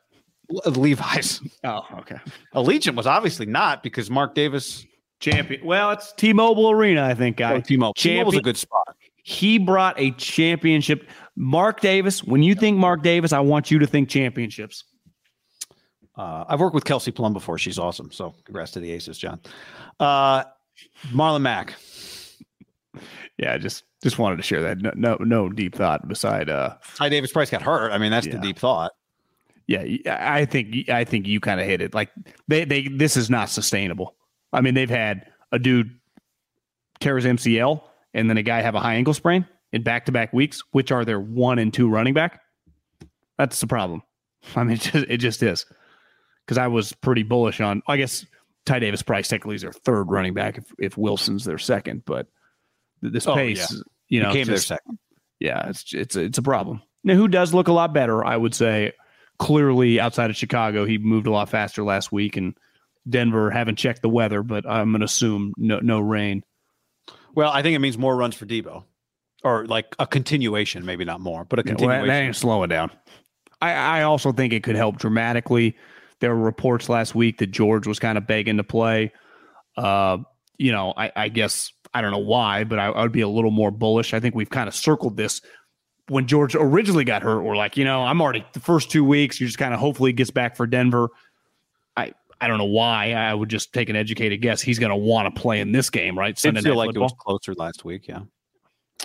Le- 0.51 0.71
Levi's, 0.71 1.41
Oh, 1.65 1.83
okay. 1.99 2.19
Allegiant 2.55 2.97
was 2.97 3.07
obviously 3.07 3.47
not 3.47 3.83
because 3.83 4.11
Mark 4.11 4.35
Davis, 4.35 4.85
Champion. 5.21 5.65
Well, 5.65 5.93
it's 5.93 6.13
T-Mobile 6.13 6.71
Arena, 6.71 7.05
I 7.05 7.15
think, 7.15 7.39
guy. 7.39 7.55
oh, 7.55 7.61
T-Mobile, 7.61 7.95
T-Mobile's 7.95 8.37
a 8.37 8.43
good 8.43 8.57
spot. 8.59 8.97
He 9.23 9.59
brought 9.59 9.99
a 9.99 10.11
championship. 10.13 11.09
Mark 11.37 11.81
Davis. 11.81 12.25
When 12.25 12.43
you 12.43 12.55
think 12.55 12.79
Mark 12.79 13.03
Davis, 13.03 13.33
I 13.33 13.41
want 13.41 13.71
you 13.71 13.79
to 13.79 13.87
think 13.87 14.09
championships. 14.09 14.85
Uh, 16.17 16.45
I've 16.49 16.61
worked 16.61 16.75
with 16.75 16.85
Kelsey 16.85 17.13
Plum 17.13 17.35
before. 17.35 17.59
She's 17.59 17.79
awesome. 17.79 18.11
So 18.11 18.35
congrats 18.45 18.73
to 18.73 18.81
the 18.81 18.91
Aces, 18.91 19.19
John. 19.19 19.39
Uh, 20.01 20.45
Marlon 21.09 21.43
Mack. 21.43 21.75
Yeah, 23.39 23.59
just 23.59 23.85
just 24.03 24.19
wanted 24.19 24.37
to 24.37 24.43
share 24.43 24.63
that. 24.63 24.79
No, 24.79 24.93
no, 24.97 25.17
no 25.21 25.49
deep 25.51 25.75
thought 25.75 26.09
beside. 26.09 26.49
uh 26.49 26.77
Ty 26.95 27.11
Davis 27.11 27.33
Price 27.33 27.51
got 27.51 27.61
hurt. 27.61 27.93
I 27.93 27.99
mean, 27.99 28.11
that's 28.11 28.27
the 28.27 28.39
deep 28.39 28.59
thought. 28.59 28.93
Yeah, 29.67 29.85
I 30.07 30.47
think 30.47 30.89
I 30.89 31.05
think 31.05 31.27
you 31.27 31.41
kind 31.41 31.61
of 31.61 31.67
hit 31.67 31.83
it. 31.83 31.93
Like 31.93 32.11
they 32.49 32.65
they 32.65 32.89
this 32.89 33.17
is 33.17 33.29
not 33.29 33.51
sustainable. 33.51 34.15
I 34.53 34.63
mean, 34.63 34.75
they've 34.75 34.89
had 34.89 35.27
a 35.53 35.59
dude 35.59 35.99
tear 37.01 37.17
his 37.17 37.27
MCL 37.27 37.83
and 38.15 38.31
then 38.31 38.39
a 38.39 38.43
guy 38.43 38.63
have 38.63 38.75
a 38.75 38.81
high 38.81 38.95
ankle 38.95 39.13
sprain 39.13 39.45
in 39.73 39.83
back 39.83 40.07
to 40.07 40.13
back 40.13 40.33
weeks, 40.33 40.63
which 40.73 40.93
are 40.93 41.05
their 41.05 41.21
one 41.21 41.59
and 41.59 41.73
two 41.73 41.89
running 41.89 42.15
back. 42.15 42.41
That's 43.39 43.61
the 43.61 43.67
problem. 43.67 44.03
I 44.57 44.65
mean, 44.65 44.75
it 44.77 44.81
just, 44.81 45.07
it 45.09 45.17
just 45.19 45.43
is. 45.43 45.67
Because 46.45 46.59
I 46.59 46.69
was 46.69 46.93
pretty 46.93 47.23
bullish 47.25 47.61
on. 47.61 47.83
I 47.89 47.97
guess 47.97 48.25
Ty 48.65 48.79
Davis 48.79 49.03
Price 49.03 49.29
technically 49.29 49.57
is 49.57 49.63
their 49.63 49.73
third 49.73 50.11
running 50.11 50.35
back 50.35 50.59
if, 50.59 50.65
if 50.79 50.97
Wilson's 50.99 51.45
their 51.45 51.59
second, 51.59 52.05
but 52.05 52.29
th- 53.03 53.13
this 53.13 53.27
Oh, 53.27 53.35
pace, 53.35 53.71
yeah. 53.73 53.79
you 54.09 54.23
know, 54.23 54.31
Became 54.33 54.47
their 54.47 54.59
second. 54.59 54.99
yeah, 55.41 55.69
it's 55.69 55.93
it's 55.93 56.15
a, 56.17 56.21
it's 56.23 56.39
a 56.39 56.43
problem. 56.43 56.83
Now, 57.03 57.15
who 57.15 57.27
does 57.29 57.53
look 57.53 57.67
a 57.69 57.73
lot 57.73 57.93
better? 57.93 58.25
I 58.25 58.37
would 58.37 58.55
say 58.55 58.93
clearly 59.39 59.99
outside 60.01 60.31
of 60.31 60.37
Chicago, 60.37 60.85
he 60.85 60.99
moved 60.99 61.27
a 61.27 61.31
lot 61.33 61.49
faster 61.49 61.83
last 61.83 62.11
week, 62.13 62.37
and 62.37 62.57
Denver 63.09 63.51
haven't 63.51 63.77
checked 63.77 64.03
the 64.03 64.09
weather, 64.09 64.43
but 64.43 64.65
I'm 64.69 64.91
going 64.93 65.01
to 65.01 65.05
assume 65.07 65.53
no 65.57 65.81
no 65.81 65.99
rain. 66.01 66.43
Well, 67.35 67.51
I 67.51 67.63
think 67.63 67.75
it 67.75 67.81
means 67.81 67.99
more 67.99 68.17
runs 68.17 68.35
for 68.37 68.47
Deebo, 68.47 68.85
or 69.47 69.65
like 69.67 69.95
a 69.99 70.07
continuation, 70.07 70.85
maybe 70.85 71.05
not 71.05 71.21
more, 71.21 71.45
but 71.45 71.61
a 71.61 71.63
Yeah, 71.65 71.73
well, 71.73 71.79
continuation. 71.79 72.09
that, 72.09 72.23
ain't 72.23 72.37
slowing 72.37 72.69
down. 72.69 72.91
I, 73.63 73.73
I 73.73 74.03
also 74.03 74.33
think 74.33 74.53
it 74.53 74.63
could 74.63 74.77
help 74.77 74.99
dramatically. 74.99 75.77
There 76.21 76.35
were 76.35 76.43
reports 76.43 76.89
last 76.89 77.15
week 77.15 77.39
that 77.39 77.49
George 77.49 77.87
was 77.87 77.99
kind 77.99 78.19
of 78.19 78.27
begging 78.27 78.57
to 78.57 78.65
play. 78.65 79.13
Uh, 79.77 80.19
you 80.59 80.73
know, 80.73 80.93
I, 80.97 81.13
I 81.15 81.29
guess 81.29 81.73
I 81.95 82.01
don't 82.01 82.11
know 82.11 82.19
why, 82.19 82.65
but 82.65 82.79
I, 82.79 82.87
I 82.87 83.03
would 83.03 83.13
be 83.13 83.21
a 83.21 83.29
little 83.29 83.51
more 83.51 83.71
bullish. 83.71 84.15
I 84.15 84.21
think 84.21 84.35
we've 84.35 84.51
kind 84.51 84.69
of 84.69 84.75
circled 84.75 85.17
this 85.17 85.41
when 86.09 86.27
George 86.27 86.55
originally 86.55 87.05
got 87.05 87.23
hurt. 87.23 87.43
We're 87.43 87.57
like, 87.57 87.77
you 87.77 87.85
know, 87.85 88.03
I'm 88.03 88.21
already 88.21 88.45
the 88.53 88.61
first 88.61 88.91
two 88.91 89.05
weeks. 89.05 89.41
You 89.41 89.47
just 89.47 89.59
kind 89.59 89.75
of 89.75 89.81
hopefully 89.81 90.13
gets 90.13 90.31
back 90.31 90.57
for 90.57 90.67
Denver. 90.67 91.09
I 91.97 92.13
I 92.41 92.49
don't 92.49 92.59
know 92.59 92.65
why. 92.65 93.13
I 93.13 93.33
would 93.33 93.49
just 93.49 93.73
take 93.73 93.89
an 93.91 93.97
educated 93.97 94.43
guess. 94.43 94.61
He's 94.61 94.79
going 94.79 94.91
to 94.91 94.97
want 94.97 95.33
to 95.33 95.41
play 95.41 95.61
in 95.61 95.73
this 95.73 95.89
game, 95.89 96.19
right? 96.19 96.37
Sunday 96.39 96.63
feel 96.63 96.77
like 96.77 96.89
football. 96.89 97.03
it 97.03 97.05
was 97.05 97.15
closer 97.21 97.55
last 97.55 97.85
week. 97.85 98.09
Yeah. 98.09 98.23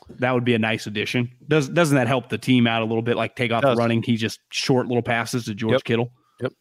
That 0.09 0.33
would 0.33 0.43
be 0.43 0.53
a 0.53 0.59
nice 0.59 0.87
addition. 0.87 1.31
Does 1.47 1.69
doesn't 1.69 1.95
that 1.95 2.07
help 2.07 2.29
the 2.29 2.37
team 2.37 2.67
out 2.67 2.81
a 2.81 2.85
little 2.85 3.01
bit? 3.01 3.15
Like 3.15 3.35
take 3.35 3.51
off 3.51 3.61
the 3.61 3.75
running, 3.75 4.03
he 4.03 4.17
just 4.17 4.39
short 4.49 4.87
little 4.87 5.03
passes 5.03 5.45
to 5.45 5.53
George 5.53 5.73
Yep. 5.73 5.83
Kittle. 5.83 6.11
Yep. 6.41 6.53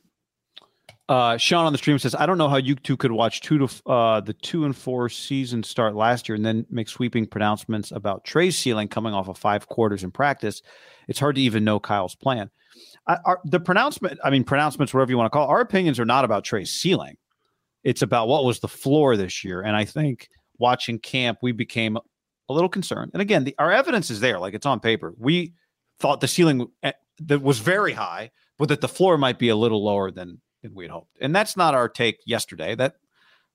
Uh, 1.08 1.36
Sean 1.36 1.66
on 1.66 1.72
the 1.72 1.78
stream 1.78 1.98
says, 1.98 2.14
"I 2.14 2.26
don't 2.26 2.38
know 2.38 2.48
how 2.48 2.58
you 2.58 2.76
two 2.76 2.96
could 2.96 3.10
watch 3.10 3.40
two 3.40 3.66
to 3.66 3.90
uh, 3.90 4.20
the 4.20 4.34
two 4.34 4.64
and 4.64 4.76
four 4.76 5.08
season 5.08 5.62
start 5.64 5.96
last 5.96 6.28
year 6.28 6.36
and 6.36 6.46
then 6.46 6.66
make 6.70 6.88
sweeping 6.88 7.26
pronouncements 7.26 7.90
about 7.90 8.24
Trey's 8.24 8.56
ceiling 8.56 8.86
coming 8.86 9.12
off 9.12 9.28
of 9.28 9.36
five 9.36 9.66
quarters 9.66 10.04
in 10.04 10.12
practice. 10.12 10.62
It's 11.08 11.18
hard 11.18 11.34
to 11.34 11.40
even 11.40 11.64
know 11.64 11.80
Kyle's 11.80 12.14
plan. 12.14 12.50
I, 13.08 13.16
our, 13.24 13.40
the 13.44 13.58
pronouncement, 13.58 14.20
I 14.22 14.30
mean 14.30 14.44
pronouncements, 14.44 14.94
whatever 14.94 15.10
you 15.10 15.18
want 15.18 15.32
to 15.32 15.36
call, 15.36 15.48
it, 15.48 15.50
our 15.50 15.60
opinions 15.60 15.98
are 15.98 16.04
not 16.04 16.24
about 16.24 16.44
Trey's 16.44 16.70
ceiling. 16.70 17.16
It's 17.82 18.02
about 18.02 18.28
what 18.28 18.44
was 18.44 18.60
the 18.60 18.68
floor 18.68 19.16
this 19.16 19.42
year. 19.42 19.62
And 19.62 19.74
I 19.74 19.84
think 19.84 20.28
watching 20.58 20.98
camp, 21.00 21.38
we 21.42 21.50
became 21.50 21.98
a 22.50 22.52
little 22.52 22.68
concerned. 22.68 23.12
And 23.14 23.22
again, 23.22 23.44
the, 23.44 23.54
our 23.58 23.70
evidence 23.70 24.10
is 24.10 24.20
there, 24.20 24.38
like 24.38 24.54
it's 24.54 24.66
on 24.66 24.80
paper. 24.80 25.14
We 25.16 25.54
thought 26.00 26.20
the 26.20 26.28
ceiling 26.28 26.66
eh, 26.82 26.92
that 27.20 27.40
was 27.40 27.60
very 27.60 27.92
high, 27.92 28.32
but 28.58 28.68
that 28.68 28.80
the 28.80 28.88
floor 28.88 29.16
might 29.16 29.38
be 29.38 29.48
a 29.50 29.56
little 29.56 29.82
lower 29.82 30.10
than 30.10 30.40
than 30.62 30.74
we 30.74 30.84
had 30.84 30.90
hoped. 30.90 31.16
And 31.20 31.34
that's 31.34 31.56
not 31.56 31.74
our 31.74 31.88
take 31.88 32.18
yesterday. 32.26 32.74
That 32.74 32.96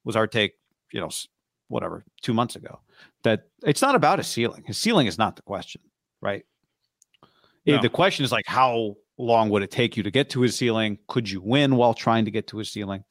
was 0.06 0.16
our 0.16 0.28
take, 0.28 0.54
you 0.92 1.02
know, 1.02 1.10
whatever, 1.68 2.06
two 2.22 2.34
months 2.34 2.56
ago. 2.56 2.80
That 3.24 3.44
it's 3.64 3.82
not 3.82 3.96
about 3.96 4.18
his 4.20 4.28
ceiling. 4.28 4.64
His 4.66 4.78
ceiling 4.78 5.08
is 5.08 5.18
not 5.18 5.36
the 5.36 5.42
question, 5.42 5.82
right? 6.22 6.46
No. 7.66 7.82
The 7.82 7.90
question 7.90 8.24
is 8.24 8.32
like, 8.32 8.46
how 8.48 8.96
long 9.18 9.50
would 9.50 9.64
it 9.64 9.72
take 9.72 9.98
you 9.98 10.04
to 10.04 10.12
get 10.12 10.30
to 10.30 10.42
his 10.42 10.56
ceiling? 10.56 11.00
Could 11.08 11.30
you 11.30 11.42
win 11.42 11.76
while 11.76 11.94
trying 11.94 12.26
to 12.26 12.32
get 12.32 12.48
to 12.48 12.58
his 12.58 12.72
ceiling? 12.72 13.04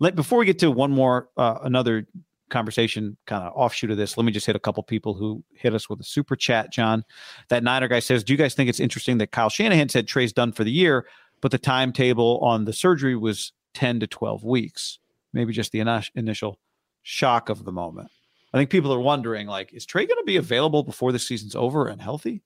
Let 0.00 0.16
before 0.16 0.38
we 0.38 0.46
get 0.46 0.58
to 0.60 0.70
one 0.70 0.90
more, 0.90 1.28
uh, 1.36 1.58
another 1.62 2.06
conversation 2.50 3.16
kind 3.26 3.44
of 3.44 3.52
offshoot 3.54 3.90
of 3.90 3.96
this. 3.96 4.16
Let 4.16 4.24
me 4.24 4.32
just 4.32 4.46
hit 4.46 4.56
a 4.56 4.60
couple 4.60 4.82
people 4.82 5.14
who 5.14 5.42
hit 5.52 5.74
us 5.74 5.88
with 5.88 6.00
a 6.00 6.04
super 6.04 6.36
chat. 6.36 6.72
John, 6.72 7.04
that 7.48 7.62
Niner 7.62 7.88
guy 7.88 8.00
says, 8.00 8.22
"Do 8.22 8.32
you 8.32 8.36
guys 8.36 8.54
think 8.54 8.68
it's 8.68 8.80
interesting 8.80 9.18
that 9.18 9.32
Kyle 9.32 9.48
Shanahan 9.48 9.88
said 9.88 10.06
Trey's 10.06 10.32
done 10.32 10.52
for 10.52 10.64
the 10.64 10.70
year, 10.70 11.06
but 11.40 11.50
the 11.50 11.58
timetable 11.58 12.38
on 12.40 12.64
the 12.64 12.72
surgery 12.72 13.16
was 13.16 13.52
ten 13.72 14.00
to 14.00 14.06
twelve 14.06 14.44
weeks? 14.44 14.98
Maybe 15.32 15.52
just 15.52 15.72
the 15.72 15.78
ini- 15.78 16.10
initial 16.14 16.58
shock 17.02 17.48
of 17.48 17.64
the 17.64 17.72
moment." 17.72 18.10
I 18.52 18.58
think 18.58 18.70
people 18.70 18.92
are 18.92 19.00
wondering, 19.00 19.46
like, 19.46 19.72
is 19.72 19.86
Trey 19.86 20.06
going 20.06 20.18
to 20.18 20.24
be 20.26 20.36
available 20.36 20.82
before 20.82 21.12
the 21.12 21.20
season's 21.20 21.54
over 21.54 21.86
and 21.86 22.02
healthy? 22.02 22.42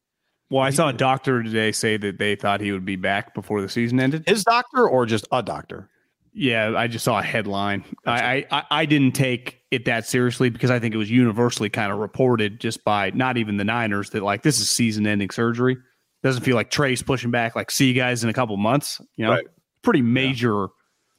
Well, 0.51 0.62
I 0.62 0.68
saw 0.68 0.90
a 0.90 0.93
doctor 0.93 1.43
today 1.43 1.72
say 1.72 1.97
that 1.97 2.18
they 2.18 2.36
thought 2.36 2.60
he 2.60 2.72
would 2.72 2.85
be 2.85 2.97
back 2.97 3.35
before 3.35 3.62
the 3.62 3.68
season 3.70 3.98
ended. 3.98 4.24
His 4.26 4.44
doctor 4.44 4.86
or 4.86 5.06
just 5.06 5.26
a 5.32 5.43
doctor? 5.43 5.89
Yeah, 6.36 6.74
I 6.77 6.89
just 6.89 7.05
saw 7.05 7.20
a 7.20 7.23
headline. 7.23 7.85
I, 8.06 8.44
I 8.51 8.65
I 8.70 8.86
didn't 8.86 9.12
take 9.12 9.61
it 9.70 9.85
that 9.85 10.06
seriously 10.06 10.51
because 10.51 10.70
I 10.70 10.81
think 10.81 10.93
it 10.94 10.98
was 10.98 11.11
universally 11.11 11.70
kind 11.70 11.93
of 11.93 11.98
reported 11.98 12.61
just 12.61 12.85
by 12.85 13.11
not 13.11 13.36
even 13.36 13.56
the 13.56 13.65
Niners 13.65 14.11
that 14.11 14.23
like 14.23 14.43
this 14.43 14.59
is 14.59 14.69
season-ending 14.69 15.31
surgery. 15.31 15.77
Doesn't 16.24 16.43
feel 16.43 16.56
like 16.56 16.70
Trace 16.70 17.02
pushing 17.02 17.31
back. 17.31 17.55
Like 17.55 17.70
see 17.70 17.86
you 17.86 17.94
guys 17.94 18.24
in 18.24 18.31
a 18.31 18.32
couple 18.32 18.56
months. 18.56 19.01
You 19.16 19.27
know, 19.27 19.31
Right. 19.32 19.47
pretty 19.82 20.02
major. 20.02 20.69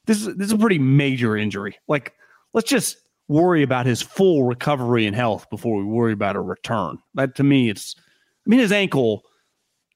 This 0.05 0.19
is 0.25 0.35
this 0.35 0.47
is 0.47 0.53
a 0.53 0.57
pretty 0.57 0.79
major 0.79 1.37
injury. 1.37 1.77
Like 1.87 2.13
let's 2.53 2.69
just 2.69 2.97
worry 3.29 3.63
about 3.63 3.85
his 3.85 4.01
full 4.01 4.43
recovery 4.43 5.05
and 5.05 5.15
health 5.15 5.49
before 5.49 5.77
we 5.77 5.83
worry 5.85 6.11
about 6.13 6.35
a 6.35 6.41
return. 6.41 6.97
That 7.13 7.35
to 7.35 7.43
me, 7.43 7.69
it's. 7.69 7.95
I 7.97 8.49
mean, 8.49 8.59
his 8.59 8.71
ankle. 8.73 9.23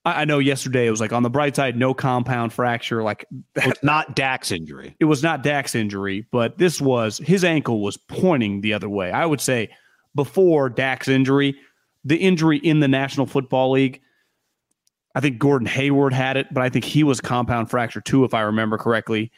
I, 0.10 0.22
I 0.22 0.26
know 0.26 0.40
yesterday 0.40 0.88
it 0.88 0.92
was 0.92 1.02
like 1.02 1.14
on 1.14 1.24
the 1.24 1.30
bright 1.30 1.56
side, 1.56 1.78
no 1.78 1.94
compound 1.94 2.54
fracture. 2.54 3.04
Like 3.04 3.26
It's 3.56 3.84
not 3.84 4.16
Dak's 4.16 4.52
injury. 4.52 4.96
it 5.00 5.06
was 5.06 5.24
not 5.24 5.44
Dak's 5.44 5.76
injury, 5.76 6.28
but 6.32 6.58
this 6.58 6.82
was 6.82 7.18
his 7.20 7.44
ankle 7.44 7.82
was 7.82 7.98
pointing 7.98 8.62
the 8.62 8.74
other 8.74 8.90
way. 8.90 9.12
I 9.12 9.26
would 9.26 9.42
say 9.42 9.70
before 10.16 10.70
Dak's 10.70 11.08
injury, 11.08 11.56
the 12.04 12.18
injury 12.18 12.58
in 12.58 12.80
the 12.80 12.88
National 12.88 13.26
Football 13.26 13.72
League, 13.72 14.02
I 15.16 15.20
think 15.22 15.40
Gordon 15.40 15.68
Hayward 15.68 16.14
had 16.14 16.38
it, 16.38 16.54
but 16.54 16.62
I 16.64 16.70
think 16.70 16.86
he 16.86 17.04
was 17.04 17.20
compound 17.20 17.70
fracture 17.70 18.02
too, 18.02 18.24
if 18.24 18.34
I 18.34 18.42
remember 18.42 18.78
correctly. 18.78 19.32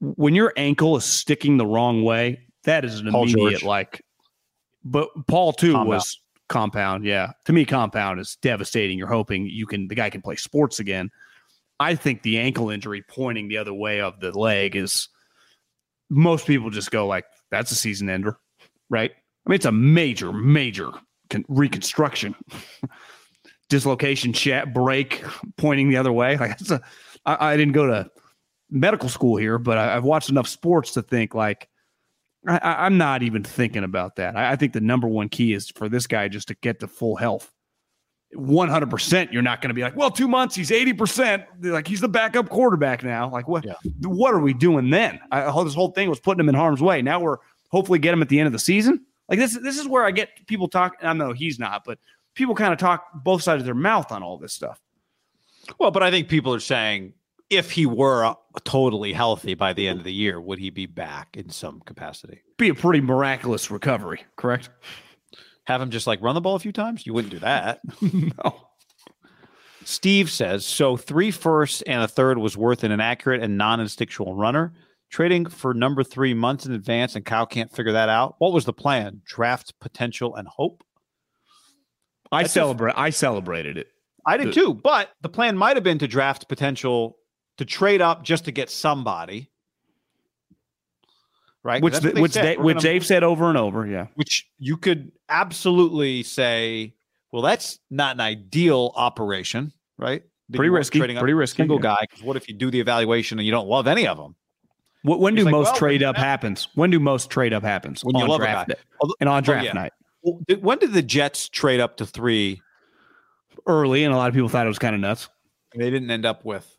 When 0.00 0.34
your 0.34 0.52
ankle 0.56 0.96
is 0.96 1.04
sticking 1.04 1.56
the 1.56 1.66
wrong 1.66 2.02
way, 2.02 2.40
that 2.64 2.84
is 2.84 3.00
an 3.00 3.10
Paul 3.10 3.22
immediate 3.24 3.60
George. 3.60 3.62
like. 3.64 4.04
But 4.84 5.08
Paul 5.28 5.52
too 5.52 5.74
was 5.74 6.18
compound. 6.48 7.04
Yeah, 7.04 7.32
to 7.46 7.52
me, 7.52 7.64
compound 7.64 8.20
is 8.20 8.36
devastating. 8.42 8.98
You're 8.98 9.08
hoping 9.08 9.46
you 9.46 9.66
can 9.66 9.88
the 9.88 9.94
guy 9.94 10.10
can 10.10 10.22
play 10.22 10.36
sports 10.36 10.78
again. 10.80 11.10
I 11.80 11.94
think 11.94 12.22
the 12.22 12.38
ankle 12.38 12.70
injury 12.70 13.02
pointing 13.08 13.48
the 13.48 13.58
other 13.58 13.74
way 13.74 14.00
of 14.00 14.20
the 14.20 14.30
leg 14.36 14.76
is 14.76 15.08
most 16.10 16.46
people 16.46 16.70
just 16.70 16.90
go 16.90 17.06
like 17.06 17.24
that's 17.50 17.72
a 17.72 17.74
season 17.74 18.08
ender, 18.08 18.38
right? 18.88 19.10
I 19.10 19.50
mean, 19.50 19.56
it's 19.56 19.66
a 19.66 19.72
major, 19.72 20.32
major 20.32 20.90
con- 21.30 21.44
reconstruction, 21.48 22.36
dislocation, 23.68 24.32
chat 24.32 24.72
break, 24.72 25.24
pointing 25.56 25.88
the 25.88 25.96
other 25.96 26.12
way. 26.12 26.36
Like 26.40 26.60
it's 26.60 26.70
a, 26.70 26.80
I, 27.24 27.52
I 27.52 27.56
didn't 27.56 27.72
go 27.72 27.86
to 27.86 28.10
medical 28.70 29.08
school 29.08 29.36
here, 29.36 29.58
but 29.58 29.78
I, 29.78 29.96
I've 29.96 30.04
watched 30.04 30.30
enough 30.30 30.48
sports 30.48 30.92
to 30.92 31.02
think 31.02 31.34
like 31.34 31.68
I, 32.46 32.58
I'm 32.86 32.98
not 32.98 33.22
even 33.22 33.44
thinking 33.44 33.84
about 33.84 34.16
that. 34.16 34.36
I, 34.36 34.52
I 34.52 34.56
think 34.56 34.72
the 34.72 34.80
number 34.80 35.06
one 35.08 35.28
key 35.28 35.52
is 35.52 35.70
for 35.70 35.88
this 35.88 36.06
guy 36.06 36.28
just 36.28 36.48
to 36.48 36.54
get 36.56 36.80
to 36.80 36.88
full 36.88 37.16
health. 37.16 37.52
100% 38.36 39.32
you're 39.32 39.42
not 39.42 39.60
going 39.60 39.68
to 39.68 39.74
be 39.74 39.82
like 39.82 39.94
well 39.94 40.10
two 40.10 40.26
months 40.26 40.54
he's 40.54 40.70
80% 40.70 41.44
like 41.64 41.86
he's 41.86 42.00
the 42.00 42.08
backup 42.08 42.48
quarterback 42.48 43.04
now 43.04 43.28
like 43.30 43.46
what 43.46 43.62
Yeah. 43.62 43.74
what 44.04 44.32
are 44.32 44.38
we 44.40 44.54
doing 44.54 44.88
then 44.88 45.20
I, 45.30 45.42
this 45.64 45.74
whole 45.74 45.90
thing 45.90 46.08
was 46.08 46.18
putting 46.18 46.40
him 46.40 46.48
in 46.48 46.54
harm's 46.54 46.80
way 46.80 47.02
now 47.02 47.20
we're 47.20 47.36
hopefully 47.70 47.98
get 47.98 48.14
him 48.14 48.22
at 48.22 48.30
the 48.30 48.38
end 48.40 48.46
of 48.46 48.54
the 48.54 48.58
season 48.58 49.04
like 49.28 49.38
this 49.38 49.52
this 49.62 49.78
is 49.78 49.86
where 49.86 50.04
i 50.04 50.10
get 50.10 50.30
people 50.46 50.66
talk 50.66 50.94
i 51.02 51.12
know 51.12 51.34
he's 51.34 51.58
not 51.58 51.82
but 51.84 51.98
people 52.34 52.54
kind 52.54 52.72
of 52.72 52.78
talk 52.78 53.04
both 53.22 53.42
sides 53.42 53.60
of 53.60 53.66
their 53.66 53.74
mouth 53.74 54.10
on 54.10 54.22
all 54.22 54.38
this 54.38 54.54
stuff 54.54 54.80
Well, 55.78 55.90
but 55.90 56.02
I 56.02 56.10
think 56.10 56.28
people 56.28 56.54
are 56.54 56.60
saying 56.60 57.12
if 57.52 57.70
he 57.70 57.86
were 57.86 58.24
uh, 58.24 58.34
totally 58.64 59.12
healthy 59.12 59.54
by 59.54 59.72
the 59.72 59.86
end 59.86 59.98
of 59.98 60.04
the 60.04 60.12
year, 60.12 60.40
would 60.40 60.58
he 60.58 60.70
be 60.70 60.86
back 60.86 61.36
in 61.36 61.50
some 61.50 61.80
capacity? 61.80 62.42
be 62.58 62.68
a 62.68 62.74
pretty 62.74 63.00
miraculous 63.00 63.70
recovery 63.70 64.24
correct 64.36 64.70
Have 65.64 65.80
him 65.80 65.90
just 65.90 66.06
like 66.06 66.22
run 66.22 66.34
the 66.34 66.40
ball 66.40 66.54
a 66.54 66.60
few 66.60 66.72
times? 66.72 67.06
You 67.06 67.12
wouldn't 67.14 67.32
do 67.32 67.38
that. 67.40 67.80
no 68.02 68.68
Steve 69.84 70.30
says 70.30 70.64
so. 70.64 70.96
Three 70.96 71.30
firsts 71.30 71.82
and 71.82 72.02
a 72.02 72.08
third 72.08 72.38
was 72.38 72.56
worth 72.56 72.84
an 72.84 72.92
inaccurate 72.92 73.42
and 73.42 73.58
non-instinctual 73.58 74.34
runner. 74.34 74.72
Trading 75.10 75.46
for 75.46 75.74
number 75.74 76.04
three 76.04 76.34
months 76.34 76.66
in 76.66 76.72
advance, 76.72 77.16
and 77.16 77.24
Kyle 77.24 77.46
can't 77.46 77.70
figure 77.74 77.92
that 77.92 78.08
out. 78.08 78.36
What 78.38 78.52
was 78.52 78.64
the 78.64 78.72
plan? 78.72 79.20
Draft 79.24 79.78
potential 79.80 80.36
and 80.36 80.48
hope. 80.48 80.84
i 82.30 82.44
celebrate 82.44 82.94
i 82.96 83.10
celebrated 83.10 83.76
it 83.76 83.88
I 84.24 84.36
did 84.36 84.52
too, 84.52 84.74
but 84.74 85.10
the 85.20 85.28
plan 85.28 85.56
might 85.56 85.76
have 85.76 85.82
been 85.82 85.98
to 85.98 86.06
draft 86.06 86.48
potential 86.48 87.16
to 87.58 87.64
trade 87.64 88.00
up 88.00 88.24
just 88.24 88.44
to 88.46 88.52
get 88.52 88.70
somebody. 88.70 89.48
Right, 91.64 91.80
which 91.80 91.98
the, 92.00 92.20
which 92.20 92.32
said. 92.32 92.44
they, 92.44 92.56
which 92.56 92.74
gonna- 92.76 92.82
they've 92.82 93.06
said 93.06 93.22
over 93.22 93.48
and 93.48 93.56
over 93.56 93.86
yeah 93.86 94.08
which 94.16 94.48
you 94.58 94.76
could 94.76 95.12
absolutely 95.28 96.24
say, 96.24 96.94
well, 97.30 97.42
that's 97.42 97.78
not 97.88 98.16
an 98.16 98.20
ideal 98.20 98.92
operation, 98.96 99.72
right? 99.96 100.24
That 100.48 100.56
Pretty 100.56 100.70
risky, 100.70 100.98
trading 100.98 101.18
up 101.18 101.20
pretty 101.20 101.34
risky, 101.34 101.58
Single 101.62 101.76
yeah. 101.76 101.82
guy. 102.00 102.06
'cause 102.10 102.22
what 102.22 102.36
if 102.36 102.48
you 102.48 102.54
do 102.56 102.68
the 102.70 102.80
evaluation 102.80 103.38
and 103.38 103.46
you 103.46 103.52
don't 103.52 103.68
love 103.68 103.86
any 103.86 104.08
of 104.08 104.16
them? 104.18 104.34
Wh- 105.02 105.20
When 105.20 105.36
do 105.36 105.44
like, 105.44 105.52
most 105.52 105.66
well, 105.68 105.76
trade 105.76 106.00
when 106.02 106.08
up 106.10 106.16
happens? 106.16 106.66
When 106.74 106.90
do 106.90 106.98
most 106.98 107.30
trade 107.30 107.52
up 107.52 107.62
happens? 107.62 108.04
When 108.04 108.16
you 108.16 108.22
on 108.24 108.28
love 108.28 108.40
a 108.40 108.44
draft 108.44 108.68
guy. 108.70 108.74
Although- 109.00 109.14
and 109.20 109.28
on 109.28 109.38
oh, 109.38 109.40
draft 109.44 109.64
yeah. 109.66 109.72
night. 109.72 109.92
Well, 110.22 110.40
when 110.60 110.78
did 110.78 110.92
the 110.92 111.02
Jets 111.02 111.48
trade 111.48 111.78
up 111.80 111.96
to 111.98 112.06
three? 112.06 112.60
Early, 113.66 114.02
and 114.02 114.12
a 114.12 114.16
lot 114.16 114.28
of 114.28 114.34
people 114.34 114.48
thought 114.48 114.64
it 114.66 114.68
was 114.68 114.78
kind 114.80 114.94
of 114.96 115.00
nuts. 115.00 115.28
They 115.76 115.90
didn't 115.90 116.10
end 116.10 116.26
up 116.26 116.44
with. 116.44 116.71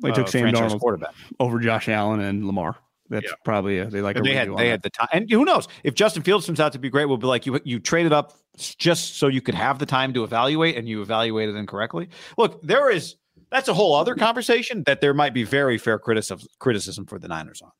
They 0.00 0.10
uh, 0.10 0.14
took 0.14 0.28
Sam 0.28 0.42
franchise 0.42 0.72
Darnold 0.72 0.80
quarterback. 0.80 1.14
over 1.40 1.58
Josh 1.58 1.88
Allen 1.88 2.20
and 2.20 2.46
Lamar. 2.46 2.76
That's 3.10 3.24
Yeah. 3.26 3.32
probably 3.44 3.78
a, 3.78 3.86
they 3.86 4.02
like. 4.02 4.18
A 4.18 4.22
they 4.22 4.34
had 4.34 4.48
they 4.50 4.54
that. 4.64 4.66
had 4.66 4.82
the 4.82 4.90
time, 4.90 5.08
and 5.12 5.30
who 5.30 5.44
knows 5.44 5.66
if 5.82 5.94
Justin 5.94 6.22
Fields 6.22 6.46
turns 6.46 6.60
out 6.60 6.72
to 6.72 6.78
be 6.78 6.90
great, 6.90 7.06
we'll 7.06 7.16
be 7.16 7.26
like 7.26 7.46
you 7.46 7.58
you 7.64 7.78
traded 7.80 8.12
up 8.12 8.34
just 8.56 9.16
so 9.16 9.28
you 9.28 9.40
could 9.40 9.54
have 9.54 9.78
the 9.78 9.86
time 9.86 10.12
to 10.12 10.24
evaluate, 10.24 10.76
and 10.76 10.86
you 10.88 11.00
evaluated 11.00 11.56
incorrectly. 11.56 12.10
Look, 12.36 12.60
there 12.62 12.90
is 12.90 13.16
that's 13.50 13.68
a 13.68 13.72
whole 13.74 13.94
other 13.94 14.14
conversation 14.14 14.82
that 14.84 15.00
there 15.00 15.14
might 15.14 15.32
be 15.32 15.42
very 15.44 15.78
fair 15.78 15.98
criticism 15.98 16.46
criticism 16.58 17.06
for 17.06 17.18
the 17.18 17.28
Niners 17.28 17.62
on. 17.62 17.70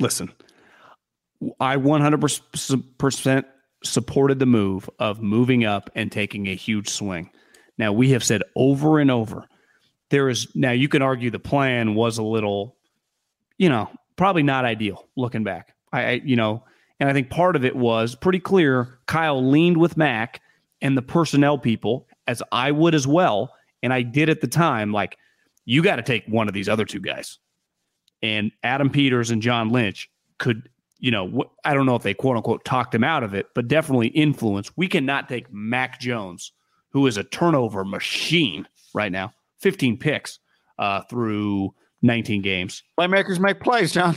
Listen, 0.00 0.32
I 1.60 1.76
100% 1.76 3.44
supported 3.84 4.38
the 4.40 4.46
move 4.46 4.90
of 4.98 5.20
moving 5.22 5.64
up 5.64 5.90
and 5.94 6.10
taking 6.10 6.48
a 6.48 6.54
huge 6.56 6.88
swing. 6.88 7.30
Now, 7.78 7.92
we 7.92 8.10
have 8.10 8.24
said 8.24 8.42
over 8.56 8.98
and 8.98 9.10
over 9.10 9.46
there 10.14 10.28
is 10.28 10.46
now 10.54 10.70
you 10.70 10.88
can 10.88 11.02
argue 11.02 11.28
the 11.28 11.40
plan 11.40 11.96
was 11.96 12.18
a 12.18 12.22
little, 12.22 12.76
you 13.58 13.68
know, 13.68 13.90
probably 14.14 14.44
not 14.44 14.64
ideal 14.64 15.08
looking 15.16 15.42
back. 15.42 15.74
I, 15.92 16.04
I 16.04 16.10
you 16.24 16.36
know, 16.36 16.62
and 17.00 17.08
I 17.08 17.12
think 17.12 17.30
part 17.30 17.56
of 17.56 17.64
it 17.64 17.74
was 17.74 18.14
pretty 18.14 18.38
clear. 18.38 19.00
Kyle 19.06 19.44
leaned 19.44 19.76
with 19.76 19.96
Mac 19.96 20.40
and 20.80 20.96
the 20.96 21.02
personnel 21.02 21.58
people, 21.58 22.06
as 22.28 22.42
I 22.52 22.70
would 22.70 22.94
as 22.94 23.08
well. 23.08 23.52
And 23.82 23.92
I 23.92 24.02
did 24.02 24.28
at 24.30 24.40
the 24.40 24.46
time, 24.46 24.92
like, 24.92 25.18
you 25.64 25.82
got 25.82 25.96
to 25.96 26.02
take 26.02 26.24
one 26.26 26.46
of 26.46 26.54
these 26.54 26.68
other 26.68 26.84
two 26.84 27.00
guys 27.00 27.38
and 28.22 28.52
Adam 28.62 28.88
Peters 28.90 29.30
and 29.30 29.42
John 29.42 29.70
Lynch 29.70 30.08
could, 30.38 30.68
you 30.98 31.10
know, 31.10 31.44
I 31.64 31.74
don't 31.74 31.86
know 31.86 31.96
if 31.96 32.02
they 32.02 32.14
quote 32.14 32.36
unquote 32.36 32.64
talked 32.64 32.94
him 32.94 33.04
out 33.04 33.24
of 33.24 33.34
it, 33.34 33.48
but 33.54 33.68
definitely 33.68 34.08
influence. 34.08 34.70
We 34.76 34.86
cannot 34.86 35.28
take 35.28 35.52
Mac 35.52 36.00
Jones, 36.00 36.52
who 36.90 37.06
is 37.06 37.16
a 37.16 37.24
turnover 37.24 37.84
machine 37.84 38.66
right 38.94 39.12
now, 39.12 39.32
15 39.64 39.96
picks 39.96 40.40
uh, 40.78 41.00
through 41.08 41.74
19 42.02 42.42
games. 42.42 42.82
Playmakers 43.00 43.40
make 43.40 43.60
plays, 43.60 43.92
John. 43.92 44.14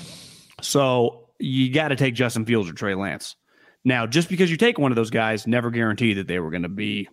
So 0.62 1.30
you 1.40 1.74
got 1.74 1.88
to 1.88 1.96
take 1.96 2.16
Justin 2.16 2.46
Fields 2.46 2.70
or 2.70 2.74
Trey 2.74 2.96
Lance. 2.96 3.38
Now, 3.86 4.06
just 4.06 4.28
because 4.28 4.52
you 4.52 4.58
take 4.58 4.78
one 4.78 4.92
of 4.92 4.98
those 4.98 5.10
guys, 5.10 5.48
never 5.48 5.72
guarantee 5.72 6.14
that 6.16 6.28
they 6.28 6.40
were 6.40 6.52
going 6.52 6.64
to 6.64 6.70
be, 6.70 7.08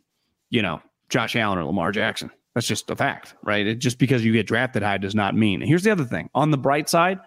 you 0.50 0.62
know, 0.62 0.82
Josh 1.08 1.36
Allen 1.36 1.58
or 1.58 1.64
Lamar 1.64 1.92
Jackson. 1.92 2.28
That's 2.54 2.66
just 2.66 2.90
a 2.90 2.96
fact, 2.96 3.36
right? 3.44 3.64
It, 3.64 3.76
just 3.76 4.00
because 4.00 4.24
you 4.24 4.32
get 4.32 4.48
drafted 4.48 4.82
high 4.82 4.98
does 4.98 5.14
not 5.14 5.36
mean. 5.36 5.62
And 5.62 5.68
here's 5.68 5.84
the 5.84 5.92
other 5.92 6.04
thing: 6.04 6.28
on 6.34 6.50
the 6.50 6.58
bright 6.58 6.88
side, 6.88 7.20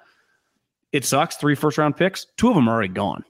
it 0.92 1.06
sucks. 1.06 1.38
Three 1.38 1.56
first 1.56 1.78
round 1.78 1.96
picks, 1.96 2.26
two 2.36 2.50
of 2.50 2.56
them 2.56 2.68
are 2.68 2.74
already 2.74 2.94
gone. 2.94 3.24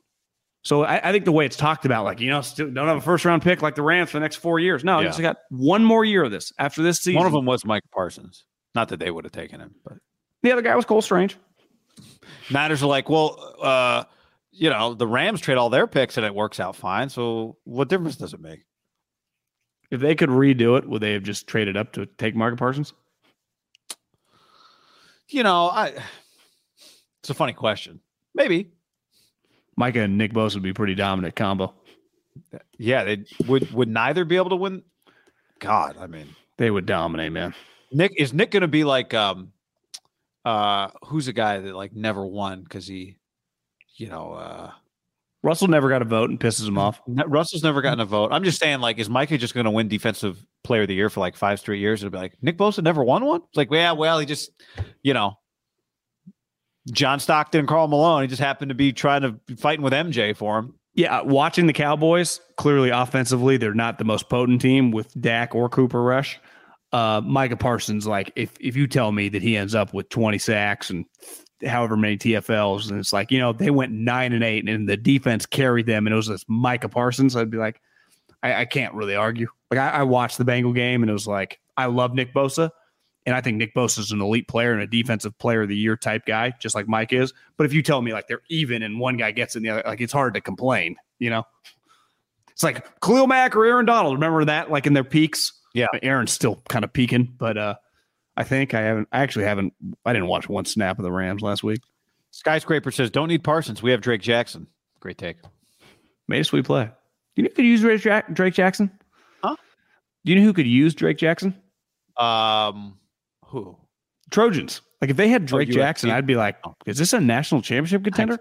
So 0.68 0.84
I, 0.84 1.00
I 1.08 1.12
think 1.14 1.24
the 1.24 1.32
way 1.32 1.46
it's 1.46 1.56
talked 1.56 1.86
about, 1.86 2.04
like 2.04 2.20
you 2.20 2.30
know, 2.30 2.42
still 2.42 2.70
don't 2.70 2.88
have 2.90 2.98
a 2.98 3.02
first 3.02 3.24
round 3.24 3.42
pick 3.42 3.62
like 3.62 3.76
the 3.76 3.82
Rams 3.82 4.10
for 4.10 4.18
the 4.18 4.22
next 4.22 4.36
four 4.36 4.60
years. 4.60 4.84
No, 4.84 4.98
you 5.00 5.06
Yeah. 5.06 5.10
just 5.12 5.22
got 5.22 5.38
one 5.50 5.82
more 5.86 6.04
year 6.04 6.26
of 6.26 6.32
this 6.32 6.52
after 6.60 6.84
this 6.84 6.98
season. 7.00 7.16
One 7.16 7.26
of 7.26 7.32
them 7.32 7.46
was 7.46 7.64
Mike 7.64 7.84
Parsons. 7.94 8.44
Not 8.76 8.90
that 8.90 9.00
they 9.00 9.10
would 9.10 9.24
have 9.24 9.32
taken 9.32 9.62
him, 9.62 9.76
but 9.86 9.94
the 10.44 10.52
other 10.52 10.62
guy 10.62 10.76
was 10.76 10.84
Cole 10.84 11.02
Strange. 11.02 11.38
Matters 12.52 12.84
are 12.84 12.88
like, 12.88 13.08
well, 13.08 13.56
uh, 13.62 14.04
you 14.52 14.70
know, 14.70 14.94
the 14.94 15.08
Rams 15.08 15.40
trade 15.40 15.58
all 15.58 15.70
their 15.70 15.88
picks 15.88 16.18
and 16.18 16.26
it 16.26 16.36
works 16.36 16.60
out 16.60 16.76
fine. 16.76 17.08
So 17.08 17.56
what 17.64 17.88
difference 17.88 18.18
does 18.18 18.34
it 18.34 18.42
make? 18.42 18.66
If 19.90 20.02
they 20.02 20.16
could 20.16 20.28
redo 20.30 20.78
it, 20.78 20.86
would 20.90 21.02
they 21.02 21.14
have 21.14 21.24
just 21.24 21.48
traded 21.48 21.78
up 21.78 21.94
to 21.94 22.08
take 22.18 22.36
Margaret 22.36 22.58
Parsons? 22.58 22.92
You 25.30 25.44
know, 25.44 25.70
I. 25.70 25.94
It's 27.22 27.30
a 27.30 27.34
funny 27.34 27.54
question. 27.54 28.02
Maybe. 28.36 28.74
Micah 29.78 30.02
and 30.02 30.18
Nick 30.18 30.34
Bosa 30.34 30.56
would 30.56 30.64
be 30.64 30.74
pretty 30.74 30.96
dominant 30.96 31.36
combo. 31.36 31.74
Yeah, 32.78 33.04
they 33.04 33.24
would. 33.48 33.72
Would 33.72 33.88
neither 33.88 34.26
be 34.26 34.36
able 34.36 34.50
to 34.50 34.56
win? 34.56 34.84
God, 35.60 35.98
I 36.00 36.08
mean, 36.08 36.36
They 36.58 36.70
would 36.70 36.86
dominate, 36.86 37.32
man. 37.32 37.54
Nick 37.92 38.12
is 38.18 38.34
Nick 38.34 38.52
going 38.52 38.62
to 38.62 38.68
be 38.68 38.84
like 38.84 39.14
um, 39.14 39.54
uh, 40.44 40.90
who's 41.06 41.28
a 41.28 41.34
guy 41.34 41.60
that 41.60 41.76
like 41.76 41.96
never 41.96 42.26
won 42.26 42.64
because 42.64 42.88
he, 42.88 43.18
you 43.96 44.08
know, 44.08 44.34
uh, 44.34 44.72
Russell 45.44 45.68
never 45.68 45.90
got 45.90 46.02
a 46.02 46.06
vote 46.06 46.30
and 46.30 46.40
pisses 46.40 46.68
him 46.68 46.78
off. 46.78 47.02
Russell's 47.08 47.64
never 47.64 47.82
gotten 47.82 48.00
a 48.00 48.06
vote. 48.06 48.32
I'm 48.32 48.44
just 48.44 48.60
saying, 48.60 48.82
like, 48.82 48.98
is 49.00 49.10
Micah 49.10 49.38
just 49.38 49.54
going 49.54 49.66
to 49.66 49.72
win 49.72 49.88
Defensive 49.88 50.44
Player 50.64 50.82
of 50.82 50.88
the 50.88 50.96
Year 50.96 51.10
for 51.10 51.20
like 51.22 51.36
five 51.36 51.60
straight 51.60 51.80
years? 51.80 52.04
It'll 52.04 52.12
be 52.12 52.18
like 52.18 52.34
Nick 52.42 52.58
Bosa 52.58 52.84
never 52.84 53.04
won 53.04 53.24
one. 53.26 53.42
It's 53.48 53.58
like, 53.58 53.70
yeah, 53.72 53.94
well, 53.94 54.20
he 54.20 54.26
just, 54.26 54.52
you 55.04 55.14
know, 55.14 55.38
John 56.92 57.20
Stockton 57.20 57.60
and 57.60 57.68
Karl 57.68 57.88
Malone. 57.88 58.24
He 58.24 58.28
just 58.28 58.42
happened 58.42 58.70
to 58.70 58.76
be 58.76 58.94
trying 58.94 59.22
to 59.22 59.56
fighting 59.58 59.84
with 59.84 59.94
MJ 59.94 60.36
for 60.36 60.60
him. 60.60 60.74
Yeah, 60.94 61.22
watching 61.22 61.68
the 61.68 61.74
Cowboys, 61.74 62.42
clearly 62.56 62.90
offensively, 62.90 63.58
they're 63.58 63.74
not 63.74 64.00
the 64.00 64.04
most 64.04 64.30
potent 64.30 64.62
team 64.62 64.90
with 64.90 65.14
Dak 65.22 65.54
or 65.54 65.70
Cooper 65.70 66.02
Rush. 66.02 66.40
Uh, 66.92 67.22
Micah 67.24 67.58
Parsons, 67.58 68.08
like, 68.08 68.32
if 68.36 68.52
if 68.60 68.76
you 68.76 68.88
tell 68.88 69.12
me 69.12 69.30
that 69.30 69.44
he 69.44 69.56
ends 69.56 69.76
up 69.76 69.94
with 69.94 70.10
20 70.10 70.40
sacks 70.40 70.90
and 70.90 71.06
however 71.66 71.98
many 71.98 72.18
TFLs, 72.18 72.90
and 72.90 73.00
it's 73.00 73.14
like, 73.14 73.30
you 73.30 73.38
know, 73.38 73.54
they 73.54 73.70
went 73.70 73.92
nine 73.92 74.34
and 74.34 74.44
eight 74.44 74.68
and 74.68 74.90
the 74.90 74.98
defense 74.98 75.46
carried 75.46 75.86
them 75.86 76.08
and 76.08 76.14
it 76.14 76.16
was 76.16 76.28
this 76.28 76.46
Micah 76.48 76.90
Parsons, 76.90 77.36
I'd 77.36 77.52
be 77.52 77.58
like, 77.58 77.80
I, 78.42 78.62
I 78.62 78.66
can't 78.66 78.94
really 78.96 79.16
argue. 79.16 79.48
Like, 79.70 79.80
I, 79.80 79.90
I 80.00 80.04
watched 80.04 80.40
the 80.40 80.46
Bengal 80.46 80.74
game 80.74 81.04
and 81.04 81.10
it 81.10 81.14
was 81.14 81.28
like, 81.28 81.60
I 81.76 81.86
love 81.88 82.14
Nick 82.14 82.34
Bosa. 82.34 82.72
And 83.28 83.36
I 83.36 83.42
think 83.42 83.58
Nick 83.58 83.76
Bosa 83.76 84.00
is 84.00 84.12
an 84.12 84.22
elite 84.22 84.48
player 84.48 84.72
and 84.72 84.82
a 84.82 84.88
defensive 84.88 85.38
player 85.38 85.64
of 85.64 85.70
the 85.70 85.76
year 85.76 85.98
type 85.98 86.26
guy, 86.26 86.54
just 86.62 86.74
like 86.74 86.88
Mike 86.88 87.12
is. 87.12 87.34
But 87.58 87.66
if 87.66 87.74
you 87.74 87.84
tell 87.84 88.02
me 88.02 88.14
like 88.14 88.28
they're 88.28 88.42
even 88.50 88.82
and 88.82 89.00
one 89.00 89.18
guy 89.18 89.32
gets 89.32 89.56
it 89.56 89.60
and 89.60 89.66
the 89.66 89.70
other, 89.72 89.84
like 89.86 90.00
it's 90.00 90.14
hard 90.14 90.34
to 90.36 90.42
complain, 90.42 90.96
you 91.20 91.30
know? 91.30 91.44
It's 92.54 92.64
like 92.64 93.00
Khalil 93.02 93.28
Mack 93.28 93.54
or 93.56 93.66
Aaron 93.66 93.86
Donald. 93.86 94.14
Remember 94.14 94.46
that, 94.46 94.72
like 94.72 94.88
in 94.88 94.94
their 94.94 95.04
peaks? 95.04 95.52
Yeah. 95.74 95.88
Aaron's 96.02 96.32
still 96.32 96.64
kind 96.70 96.86
of 96.86 96.92
peaking, 96.94 97.36
but 97.38 97.58
uh 97.58 97.76
I 98.38 98.44
think 98.44 98.74
I 98.74 98.82
haven't 98.82 99.10
I 99.12 99.24
actually 99.24 99.46
haven't 99.46 99.74
I 100.06 100.14
didn't 100.14 100.30
watch 100.30 100.48
one 100.48 100.64
snap 100.64 100.98
of 100.98 101.04
the 101.04 101.12
Rams 101.12 101.42
last 101.42 101.64
week. 101.64 101.82
Skyscraper 102.32 102.92
says, 102.92 103.10
"Don't 103.12 103.28
need 103.28 103.44
Parsons. 103.44 103.84
We 103.84 103.92
have 103.92 104.02
Drake 104.02 104.22
Jackson." 104.22 104.68
Great 105.02 105.18
take. 105.18 105.38
Made 106.28 106.42
a 106.42 106.44
sweet 106.44 106.66
play. 106.66 106.86
Do 106.86 106.92
you 107.36 107.44
know 107.44 107.50
who 107.50 107.56
could 107.56 107.66
use 107.66 107.82
Drake, 107.82 108.26
Drake 108.34 108.54
Jackson? 108.54 108.92
Huh? 109.44 109.56
Do 110.24 110.32
you 110.32 110.40
know 110.40 110.46
who 110.46 110.54
could 110.54 110.68
use 110.68 110.96
Drake 110.96 111.18
Jackson? 111.18 111.56
Um, 112.16 112.98
who? 113.48 113.78
Trojans. 114.32 114.82
Like 115.02 115.12
if 115.12 115.18
they 115.18 115.30
had 115.30 115.46
Drake 115.46 115.70
USC. 115.70 115.74
Jackson, 115.74 116.10
I'd 116.10 116.26
be 116.26 116.36
like, 116.36 116.58
is 116.86 116.98
this 116.98 117.14
a 117.14 117.20
national 117.20 117.62
championship 117.62 118.04
contender? 118.04 118.40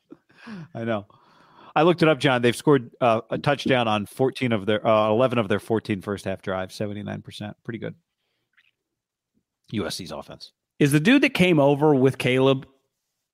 I 0.74 0.84
know. 0.84 1.06
I 1.74 1.82
looked 1.82 2.02
it 2.02 2.08
up, 2.08 2.18
John. 2.18 2.42
They've 2.42 2.56
scored 2.56 2.90
uh, 3.00 3.22
a 3.30 3.38
touchdown 3.38 3.88
on 3.88 4.06
14 4.06 4.52
of 4.52 4.66
their 4.66 4.86
uh, 4.86 5.08
11 5.10 5.38
of 5.38 5.48
their 5.48 5.60
14 5.60 6.02
first 6.02 6.24
half 6.24 6.42
drives, 6.42 6.76
79%. 6.78 7.54
Pretty 7.64 7.78
good. 7.78 7.94
USC's 9.72 10.10
offense. 10.10 10.52
Is 10.78 10.92
the 10.92 11.00
dude 11.00 11.22
that 11.22 11.32
came 11.32 11.58
over 11.58 11.94
with 11.94 12.18
Caleb 12.18 12.66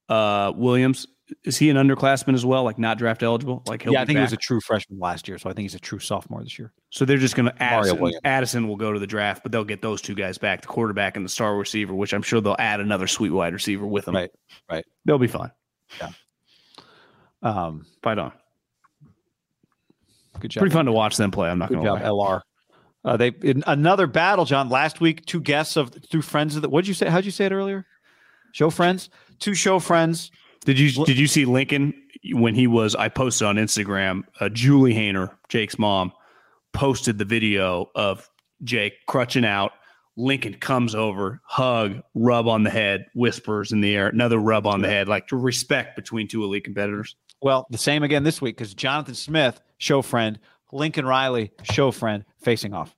uh, 0.08 0.52
Williams. 0.54 1.06
Is 1.44 1.58
he 1.58 1.68
an 1.70 1.76
underclassman 1.76 2.34
as 2.34 2.44
well, 2.46 2.64
like 2.64 2.78
not 2.78 2.98
draft 2.98 3.22
eligible? 3.22 3.62
Like 3.66 3.82
he'll 3.82 3.92
yeah, 3.92 4.02
I 4.02 4.04
think 4.04 4.18
he 4.18 4.22
was 4.22 4.32
a 4.32 4.38
true 4.38 4.60
freshman 4.60 4.98
last 4.98 5.28
year, 5.28 5.38
so 5.38 5.50
I 5.50 5.52
think 5.52 5.64
he's 5.64 5.74
a 5.74 5.80
true 5.80 5.98
sophomore 5.98 6.42
this 6.42 6.58
year. 6.58 6.72
So 6.90 7.04
they're 7.04 7.18
just 7.18 7.36
going 7.36 7.46
to 7.46 7.62
Addison. 7.62 8.12
Addison 8.24 8.68
will 8.68 8.76
go 8.76 8.92
to 8.92 8.98
the 8.98 9.06
draft, 9.06 9.42
but 9.42 9.52
they'll 9.52 9.64
get 9.64 9.82
those 9.82 10.00
two 10.00 10.14
guys 10.14 10.38
back, 10.38 10.62
the 10.62 10.68
quarterback 10.68 11.16
and 11.16 11.24
the 11.24 11.30
star 11.30 11.56
receiver, 11.56 11.94
which 11.94 12.14
I'm 12.14 12.22
sure 12.22 12.40
they'll 12.40 12.56
add 12.58 12.80
another 12.80 13.06
sweet 13.06 13.30
wide 13.30 13.52
receiver 13.52 13.86
with 13.86 14.06
them. 14.06 14.14
Right, 14.14 14.30
right. 14.70 14.84
They'll 15.04 15.18
be 15.18 15.26
fine. 15.26 15.50
Yeah. 16.00 16.10
Um, 17.42 17.86
Fight 18.02 18.18
on. 18.18 18.32
good 20.40 20.50
job. 20.50 20.60
Pretty 20.62 20.74
fun 20.74 20.86
to 20.86 20.92
watch 20.92 21.16
them 21.16 21.30
play. 21.30 21.50
I'm 21.50 21.58
not 21.58 21.70
going 21.70 21.84
to 21.84 21.92
lie. 21.92 22.00
LR. 22.02 22.40
Uh, 23.04 23.16
they 23.16 23.28
in 23.42 23.62
another 23.66 24.06
battle, 24.06 24.44
John. 24.44 24.68
Last 24.68 25.00
week, 25.00 25.24
two 25.24 25.40
guests 25.40 25.76
of 25.76 25.92
two 26.08 26.20
friends 26.20 26.56
of 26.56 26.62
the. 26.62 26.68
What 26.68 26.82
did 26.82 26.88
you 26.88 26.94
say? 26.94 27.08
How'd 27.08 27.24
you 27.24 27.30
say 27.30 27.46
it 27.46 27.52
earlier? 27.52 27.86
Show 28.52 28.70
friends, 28.70 29.08
two 29.38 29.54
show 29.54 29.78
friends. 29.78 30.30
Did 30.68 30.78
you 30.78 31.06
did 31.06 31.18
you 31.18 31.26
see 31.26 31.46
Lincoln 31.46 31.94
when 32.32 32.54
he 32.54 32.66
was? 32.66 32.94
I 32.94 33.08
posted 33.08 33.48
on 33.48 33.56
Instagram. 33.56 34.24
Uh, 34.38 34.50
Julie 34.50 34.92
Haener, 34.92 35.30
Jake's 35.48 35.78
mom, 35.78 36.12
posted 36.74 37.16
the 37.16 37.24
video 37.24 37.90
of 37.94 38.28
Jake 38.62 38.92
crutching 39.06 39.46
out. 39.46 39.72
Lincoln 40.18 40.52
comes 40.52 40.94
over, 40.94 41.40
hug, 41.46 42.02
rub 42.14 42.46
on 42.46 42.64
the 42.64 42.70
head, 42.70 43.06
whispers 43.14 43.72
in 43.72 43.80
the 43.80 43.96
air, 43.96 44.08
another 44.08 44.36
rub 44.36 44.66
on 44.66 44.82
the 44.82 44.88
head, 44.88 45.08
like 45.08 45.26
respect 45.32 45.96
between 45.96 46.28
two 46.28 46.44
elite 46.44 46.64
competitors. 46.64 47.16
Well, 47.40 47.66
the 47.70 47.78
same 47.78 48.02
again 48.02 48.22
this 48.22 48.42
week 48.42 48.58
because 48.58 48.74
Jonathan 48.74 49.14
Smith, 49.14 49.58
show 49.78 50.02
friend, 50.02 50.38
Lincoln 50.70 51.06
Riley, 51.06 51.50
show 51.62 51.90
friend, 51.90 52.26
facing 52.42 52.74
off. 52.74 52.94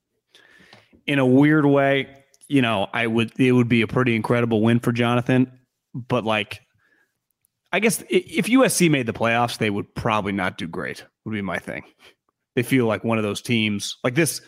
in 1.06 1.20
a 1.20 1.26
weird 1.26 1.66
way, 1.66 2.08
you 2.48 2.62
know, 2.62 2.88
I 2.92 3.06
would 3.06 3.38
it 3.38 3.52
would 3.52 3.68
be 3.68 3.82
a 3.82 3.86
pretty 3.86 4.16
incredible 4.16 4.60
win 4.60 4.80
for 4.80 4.90
Jonathan, 4.90 5.52
but 5.94 6.24
like 6.24 6.62
I 7.72 7.80
guess 7.80 8.02
if 8.08 8.46
USC 8.46 8.90
made 8.90 9.06
the 9.06 9.12
playoffs, 9.12 9.58
they 9.58 9.70
would 9.70 9.94
probably 9.94 10.32
not 10.32 10.58
do 10.58 10.66
great. 10.66 11.04
Would 11.24 11.32
be 11.32 11.42
my 11.42 11.58
thing. 11.58 11.84
They 12.56 12.62
feel 12.62 12.86
like 12.86 13.04
one 13.04 13.18
of 13.18 13.24
those 13.24 13.40
teams 13.40 13.96
like 14.02 14.14
this 14.14 14.40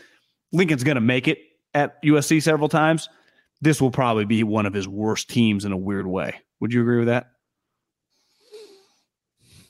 Lincoln's 0.52 0.84
going 0.84 0.96
to 0.96 1.00
make 1.00 1.28
it 1.28 1.38
at 1.72 2.02
USC 2.02 2.42
several 2.42 2.68
times. 2.68 3.08
This 3.60 3.80
will 3.80 3.92
probably 3.92 4.24
be 4.24 4.42
one 4.42 4.66
of 4.66 4.74
his 4.74 4.88
worst 4.88 5.30
teams 5.30 5.64
in 5.64 5.72
a 5.72 5.76
weird 5.76 6.06
way. 6.06 6.34
Would 6.60 6.72
you 6.72 6.80
agree 6.80 6.98
with 6.98 7.06
that? 7.08 7.28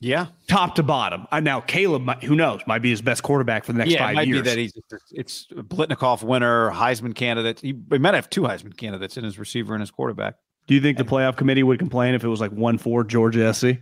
Yeah, 0.00 0.26
Top 0.48 0.74
to 0.74 0.82
bottom. 0.82 1.28
Uh, 1.30 1.38
now 1.38 1.60
Caleb, 1.60 2.02
might, 2.02 2.24
who 2.24 2.34
knows, 2.34 2.60
might 2.66 2.80
be 2.80 2.90
his 2.90 3.00
best 3.00 3.22
quarterback 3.22 3.62
for 3.64 3.72
the 3.72 3.78
next 3.78 3.92
yeah. 3.92 3.98
It 3.98 4.06
five 4.06 4.14
might 4.16 4.26
years. 4.26 4.42
be 4.42 4.48
that 4.48 4.58
he's 4.58 4.72
it's 5.12 5.46
Biletnikoff 5.46 6.24
winner, 6.24 6.72
Heisman 6.72 7.14
candidate. 7.14 7.60
He, 7.60 7.78
he 7.88 7.98
might 7.98 8.14
have 8.14 8.28
two 8.28 8.40
Heisman 8.40 8.76
candidates 8.76 9.16
in 9.16 9.22
his 9.22 9.38
receiver 9.38 9.74
and 9.74 9.80
his 9.80 9.92
quarterback. 9.92 10.34
Do 10.66 10.74
you 10.74 10.80
think 10.80 10.98
the 10.98 11.04
playoff 11.04 11.36
committee 11.36 11.62
would 11.62 11.78
complain 11.78 12.14
if 12.14 12.24
it 12.24 12.28
was 12.28 12.40
like 12.40 12.52
one 12.52 12.78
four 12.78 13.04
Georgia 13.04 13.52
SC? 13.52 13.78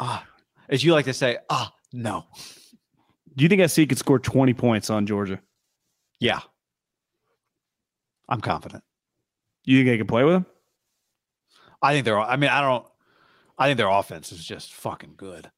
Ah, 0.00 0.24
as 0.68 0.84
you 0.84 0.92
like 0.92 1.06
to 1.06 1.14
say, 1.14 1.38
ah, 1.50 1.72
no. 1.92 2.26
Do 3.36 3.44
you 3.44 3.48
think 3.48 3.68
SC 3.68 3.88
could 3.88 3.98
score 3.98 4.18
20 4.18 4.52
points 4.54 4.90
on 4.90 5.06
Georgia? 5.06 5.40
Yeah, 6.20 6.40
I'm 8.28 8.40
confident. 8.40 8.82
You 9.64 9.78
think 9.78 9.88
they 9.88 9.98
can 9.98 10.06
play 10.06 10.24
with 10.24 10.34
them? 10.34 10.46
I 11.82 11.92
think 11.92 12.04
they're. 12.04 12.18
I 12.18 12.36
mean, 12.36 12.50
I 12.50 12.60
don't. 12.60 12.86
I 13.58 13.66
think 13.66 13.76
their 13.76 13.88
offense 13.88 14.32
is 14.32 14.44
just 14.44 14.72
fucking 14.74 15.14
good. 15.16 15.50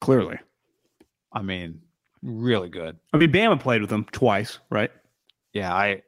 Clearly. 0.00 0.38
I 1.32 1.42
mean, 1.42 1.80
really 2.22 2.68
good. 2.68 2.98
I 3.12 3.18
mean, 3.18 3.32
Bama 3.32 3.60
played 3.60 3.80
with 3.80 3.90
them 3.90 4.06
twice, 4.12 4.58
right? 4.70 4.90
Yeah, 5.52 5.74
I 5.74 6.02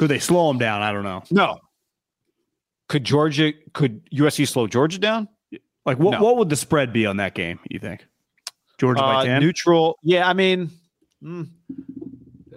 Could 0.00 0.08
they 0.08 0.18
slow 0.18 0.48
them 0.48 0.56
down? 0.56 0.80
I 0.80 0.92
don't 0.92 1.02
know. 1.02 1.22
no. 1.30 1.58
Could 2.88 3.04
Georgia? 3.04 3.52
Could 3.74 4.08
USC 4.10 4.48
slow 4.48 4.66
Georgia 4.66 4.98
down? 4.98 5.28
Like, 5.84 5.98
what, 5.98 6.12
No. 6.12 6.22
what 6.24 6.38
would 6.38 6.48
the 6.48 6.56
spread 6.56 6.90
be 6.90 7.04
on 7.04 7.18
that 7.18 7.34
game, 7.34 7.60
you 7.68 7.78
think? 7.78 8.06
Georgia 8.78 9.02
by 9.02 9.16
Uh, 9.16 9.24
10? 9.24 9.42
neutral. 9.42 9.98
Yeah, 10.02 10.26
I 10.26 10.32
mean, 10.32 10.70
mm, 11.22 11.48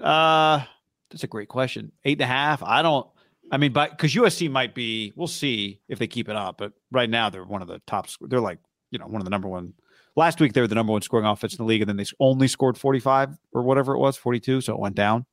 uh, 0.01 0.63
that's 1.11 1.25
a 1.25 1.27
great 1.27 1.49
question. 1.49 1.91
Eight 2.05 2.13
and 2.13 2.21
a 2.21 2.27
half. 2.27 2.63
I 2.63 2.81
don't. 2.81 3.05
I 3.51 3.57
mean, 3.57 3.73
but 3.73 3.91
because 3.91 4.15
USC 4.15 4.49
might 4.49 4.73
be, 4.73 5.11
we'll 5.17 5.27
see 5.27 5.81
if 5.89 5.99
they 5.99 6.07
keep 6.07 6.29
it 6.29 6.37
up. 6.37 6.57
But 6.57 6.71
right 6.93 7.09
now, 7.09 7.29
they're 7.29 7.43
one 7.43 7.61
of 7.61 7.67
the 7.67 7.79
top. 7.85 8.07
They're 8.21 8.39
like, 8.39 8.59
you 8.89 8.99
know, 8.99 9.05
one 9.07 9.19
of 9.19 9.25
the 9.25 9.31
number 9.31 9.49
one. 9.49 9.73
Last 10.15 10.39
week, 10.39 10.53
they 10.53 10.61
were 10.61 10.67
the 10.67 10.75
number 10.75 10.93
one 10.93 11.01
scoring 11.01 11.25
offense 11.25 11.53
in 11.53 11.57
the 11.57 11.65
league, 11.65 11.81
and 11.81 11.89
then 11.89 11.97
they 11.97 12.05
only 12.21 12.47
scored 12.47 12.77
forty-five 12.77 13.37
or 13.51 13.63
whatever 13.63 13.93
it 13.95 13.99
was, 13.99 14.15
forty-two. 14.15 14.61
So 14.61 14.73
it 14.75 14.79
went 14.79 14.95
down. 14.95 15.25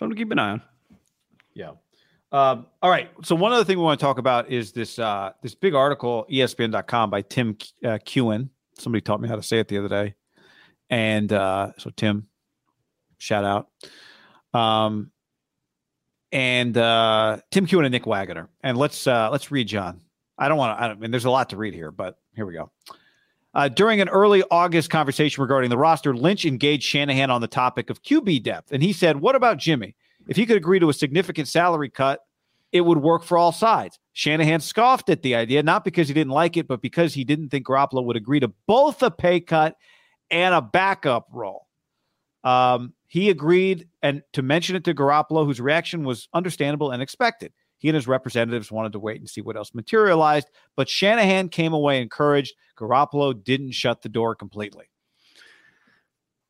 Something 0.00 0.16
to 0.16 0.20
keep 0.22 0.32
an 0.32 0.38
eye 0.38 0.50
on. 0.52 0.62
Yeah. 1.52 1.72
Um, 2.32 2.66
all 2.80 2.88
right. 2.88 3.10
So 3.22 3.34
one 3.36 3.52
other 3.52 3.64
thing 3.64 3.76
we 3.76 3.84
want 3.84 4.00
to 4.00 4.06
talk 4.06 4.16
about 4.16 4.50
is 4.50 4.72
this 4.72 4.98
uh, 4.98 5.32
this 5.42 5.54
big 5.54 5.74
article, 5.74 6.26
ESPN.com 6.30 7.10
by 7.10 7.20
Tim 7.20 7.58
uh, 7.84 7.98
Keown. 8.02 8.48
Somebody 8.78 9.02
taught 9.02 9.20
me 9.20 9.28
how 9.28 9.36
to 9.36 9.42
say 9.42 9.58
it 9.58 9.68
the 9.68 9.76
other 9.76 9.90
day, 9.90 10.14
and 10.88 11.30
uh, 11.30 11.72
so 11.76 11.90
Tim, 11.94 12.28
shout 13.18 13.44
out. 13.44 14.58
Um, 14.58 15.10
and 16.32 16.78
uh, 16.78 17.40
Tim 17.50 17.66
Keown 17.66 17.84
and 17.84 17.92
Nick 17.92 18.06
Wagoner. 18.06 18.48
And 18.62 18.78
let's 18.78 19.06
uh, 19.06 19.28
let's 19.30 19.50
read 19.50 19.68
John. 19.68 20.00
I 20.38 20.48
don't 20.48 20.56
want 20.56 20.78
to. 20.78 20.82
I, 20.82 20.88
I 20.92 20.94
mean, 20.94 21.10
there's 21.10 21.26
a 21.26 21.30
lot 21.30 21.50
to 21.50 21.58
read 21.58 21.74
here, 21.74 21.90
but 21.90 22.16
here 22.34 22.46
we 22.46 22.54
go. 22.54 22.70
Uh, 23.52 23.68
during 23.68 24.00
an 24.00 24.08
early 24.08 24.44
August 24.50 24.90
conversation 24.90 25.42
regarding 25.42 25.70
the 25.70 25.78
roster, 25.78 26.14
Lynch 26.14 26.44
engaged 26.44 26.84
Shanahan 26.84 27.30
on 27.30 27.40
the 27.40 27.48
topic 27.48 27.90
of 27.90 28.02
QB 28.02 28.42
depth, 28.42 28.72
and 28.72 28.82
he 28.82 28.92
said, 28.92 29.20
"What 29.20 29.34
about 29.34 29.58
Jimmy? 29.58 29.96
If 30.28 30.36
he 30.36 30.46
could 30.46 30.56
agree 30.56 30.78
to 30.78 30.88
a 30.88 30.94
significant 30.94 31.48
salary 31.48 31.90
cut, 31.90 32.20
it 32.72 32.82
would 32.82 32.98
work 32.98 33.24
for 33.24 33.36
all 33.36 33.52
sides. 33.52 33.98
Shanahan 34.12 34.60
scoffed 34.60 35.08
at 35.08 35.22
the 35.22 35.34
idea, 35.34 35.62
not 35.62 35.84
because 35.84 36.08
he 36.08 36.14
didn't 36.14 36.32
like 36.32 36.56
it, 36.56 36.68
but 36.68 36.80
because 36.80 37.14
he 37.14 37.24
didn't 37.24 37.48
think 37.48 37.66
Garoppolo 37.66 38.04
would 38.04 38.16
agree 38.16 38.40
to 38.40 38.52
both 38.66 39.02
a 39.02 39.10
pay 39.10 39.40
cut 39.40 39.76
and 40.30 40.54
a 40.54 40.62
backup 40.62 41.26
role. 41.32 41.66
Um, 42.44 42.94
he 43.08 43.28
agreed 43.28 43.88
and 44.02 44.22
to 44.32 44.42
mention 44.42 44.76
it 44.76 44.84
to 44.84 44.94
Garoppolo, 44.94 45.44
whose 45.44 45.60
reaction 45.60 46.04
was 46.04 46.28
understandable 46.32 46.92
and 46.92 47.02
expected. 47.02 47.52
He 47.80 47.88
and 47.88 47.94
his 47.94 48.06
representatives 48.06 48.70
wanted 48.70 48.92
to 48.92 48.98
wait 48.98 49.20
and 49.20 49.28
see 49.28 49.40
what 49.40 49.56
else 49.56 49.74
materialized, 49.74 50.48
but 50.76 50.86
Shanahan 50.86 51.48
came 51.48 51.72
away 51.72 52.00
encouraged. 52.02 52.52
Garoppolo 52.78 53.32
didn't 53.42 53.72
shut 53.72 54.02
the 54.02 54.10
door 54.10 54.34
completely. 54.34 54.90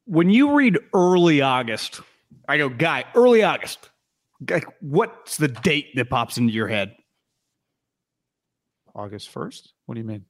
When 0.07 0.29
you 0.29 0.53
read 0.55 0.77
early 0.93 1.41
August, 1.41 2.01
I 2.49 2.59
go, 2.59 2.69
guy, 2.69 3.05
early 3.15 3.45
August. 3.45 3.91
Like, 4.49 4.67
what's 4.81 5.37
the 5.37 5.47
date 5.47 5.95
that 5.95 6.11
pops 6.11 6.37
into 6.37 6.53
your 6.53 6.67
head? 6.67 6.97
August 8.93 9.33
1st? 9.33 9.69
What 9.87 9.95
do 9.95 10.01
you 10.01 10.07
mean? 10.07 10.25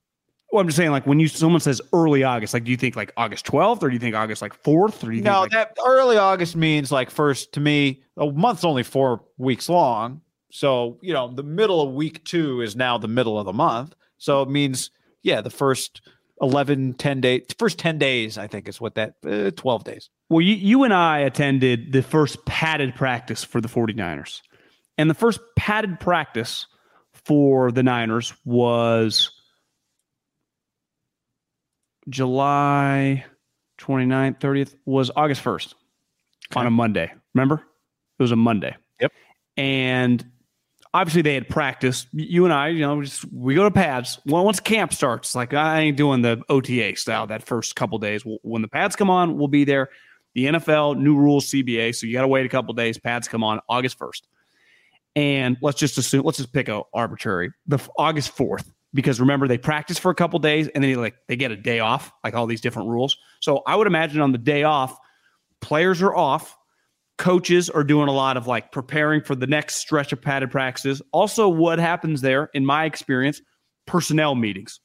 Well, 0.53 0.61
I'm 0.61 0.69
just 0.69 0.77
saying, 0.77 0.91
like, 0.91 1.07
when 1.07 1.19
you 1.19 1.29
someone 1.29 1.61
says 1.61 1.81
early 1.95 2.25
August, 2.25 2.53
like, 2.53 2.65
do 2.65 2.71
you 2.73 2.77
think 2.77 2.95
like 2.95 3.11
August 3.17 3.47
12th, 3.47 3.83
or 3.83 3.89
do 3.89 3.95
you 3.95 4.01
think 4.01 4.15
August 4.15 4.43
like 4.43 4.63
4th, 4.63 5.03
or 5.03 5.11
do 5.11 5.17
you 5.17 5.23
No, 5.23 5.43
think 5.43 5.55
like, 5.55 5.75
that 5.77 5.77
early 5.87 6.19
August 6.19 6.57
means 6.57 6.93
like 6.93 7.09
first 7.09 7.55
to 7.55 7.61
me, 7.61 8.03
a 8.19 8.31
month's 8.31 8.65
only 8.65 8.83
four 8.83 9.25
weeks 9.39 9.71
long. 9.71 10.21
So, 10.51 10.99
you 11.01 11.13
know, 11.13 11.33
the 11.33 11.43
middle 11.43 11.81
of 11.81 11.95
week 11.95 12.25
two 12.25 12.61
is 12.61 12.77
now 12.77 12.99
the 12.99 13.09
middle 13.09 13.39
of 13.39 13.47
the 13.47 13.53
month. 13.53 13.95
So 14.19 14.43
it 14.43 14.49
means, 14.49 14.91
yeah, 15.23 15.41
the 15.41 15.51
first 15.51 16.03
11, 16.43 16.95
10 16.95 17.21
days, 17.21 17.47
first 17.59 17.79
10 17.79 17.99
days, 17.99 18.37
I 18.39 18.47
think 18.47 18.69
is 18.69 18.81
what 18.81 18.95
that, 18.97 19.15
uh, 19.27 19.51
12 19.53 19.85
days. 19.85 20.11
Well, 20.29 20.41
you, 20.41 20.55
you 20.55 20.85
and 20.85 20.93
I 20.93 21.21
attended 21.21 21.93
the 21.93 22.03
first 22.03 22.45
padded 22.47 22.95
practice 22.95 23.45
for 23.45 23.61
the 23.61 23.69
49ers. 23.69 24.43
And 24.99 25.09
the 25.09 25.15
first 25.15 25.41
padded 25.57 26.01
practice 26.01 26.67
for 27.13 27.71
the 27.73 27.83
Niners 27.83 28.35
was 28.45 29.31
July 32.09 33.25
29th, 33.79 34.41
30th, 34.41 34.75
was 34.85 35.11
August 35.17 35.43
1st 35.43 35.75
on 36.57 36.67
a 36.67 36.71
Monday. 36.71 37.13
Remember? 37.35 37.63
It 38.19 38.23
was 38.23 38.33
a 38.33 38.37
Monday. 38.37 38.77
Yep. 39.01 39.13
And 39.57 40.25
obviously 40.93 41.23
they 41.23 41.35
had 41.35 41.49
practice. 41.49 42.07
You 42.13 42.45
and 42.45 42.55
I, 42.55 42.69
you 42.69 42.81
know, 42.81 43.03
just 43.03 43.25
we 43.33 43.55
go 43.55 43.65
to 43.65 43.71
pads. 43.71 44.21
Once 44.27 44.61
camp 44.61 44.93
starts, 44.93 45.35
like 45.35 45.55
I 45.55 45.81
ain't 45.81 45.97
doing 45.97 46.23
the 46.23 46.43
OTA 46.49 46.97
style 46.97 47.27
that 47.29 47.43
first 47.43 47.77
couple 47.77 47.99
days. 47.99 48.23
When 48.43 48.63
the 48.63 48.69
pads 48.69 48.97
come 48.97 49.11
on, 49.11 49.39
we'll 49.39 49.49
be 49.49 49.65
there. 49.65 49.89
The 50.35 50.47
NFL 50.47 50.99
new 50.99 51.17
rules 51.17 51.47
CBA, 51.47 51.95
so 51.95 52.07
you 52.07 52.13
got 52.13 52.23
to 52.23 52.29
wait 52.29 52.47
a 52.47 52.49
couple 52.49 52.73
days. 52.75 52.99
Pads 52.99 53.27
come 53.27 53.43
on 53.43 53.61
August 53.69 53.99
first, 53.99 54.29
and 55.17 55.57
let's 55.61 55.79
just 55.79 55.99
assume 55.99 56.25
let's 56.25 56.39
just 56.39 56.53
pick 56.53 56.69
a 56.69 56.83
arbitrary 56.95 57.51
the 57.67 57.79
August 57.99 58.31
fourth 58.31 58.71
because 58.95 59.21
remember 59.21 59.49
they 59.49 59.59
practice 59.59 59.99
for 59.99 60.11
a 60.11 60.15
couple 60.15 60.39
days 60.39 60.69
and 60.69 60.83
then 60.83 60.95
like 60.97 61.17
they 61.29 61.37
get 61.37 61.51
a 61.51 61.57
day 61.57 61.81
off, 61.81 62.13
like 62.25 62.35
all 62.35 62.47
these 62.47 62.61
different 62.61 62.89
rules. 62.89 63.17
So 63.41 63.63
I 63.67 63.77
would 63.77 63.87
imagine 63.87 64.21
on 64.21 64.33
the 64.33 64.39
day 64.39 64.65
off, 64.65 64.97
players 65.61 66.03
are 66.03 66.15
off, 66.15 66.57
coaches 67.21 67.69
are 67.69 67.85
doing 67.85 68.09
a 68.09 68.13
lot 68.13 68.39
of 68.39 68.47
like 68.47 68.73
preparing 68.73 69.21
for 69.21 69.35
the 69.35 69.47
next 69.47 69.77
stretch 69.77 70.11
of 70.11 70.23
padded 70.23 70.51
practices. 70.51 71.03
Also, 71.13 71.49
what 71.49 71.79
happens 71.79 72.23
there, 72.23 72.49
in 72.55 72.65
my 72.65 72.87
experience, 72.87 73.43
personnel 73.87 74.35
meetings, 74.35 74.81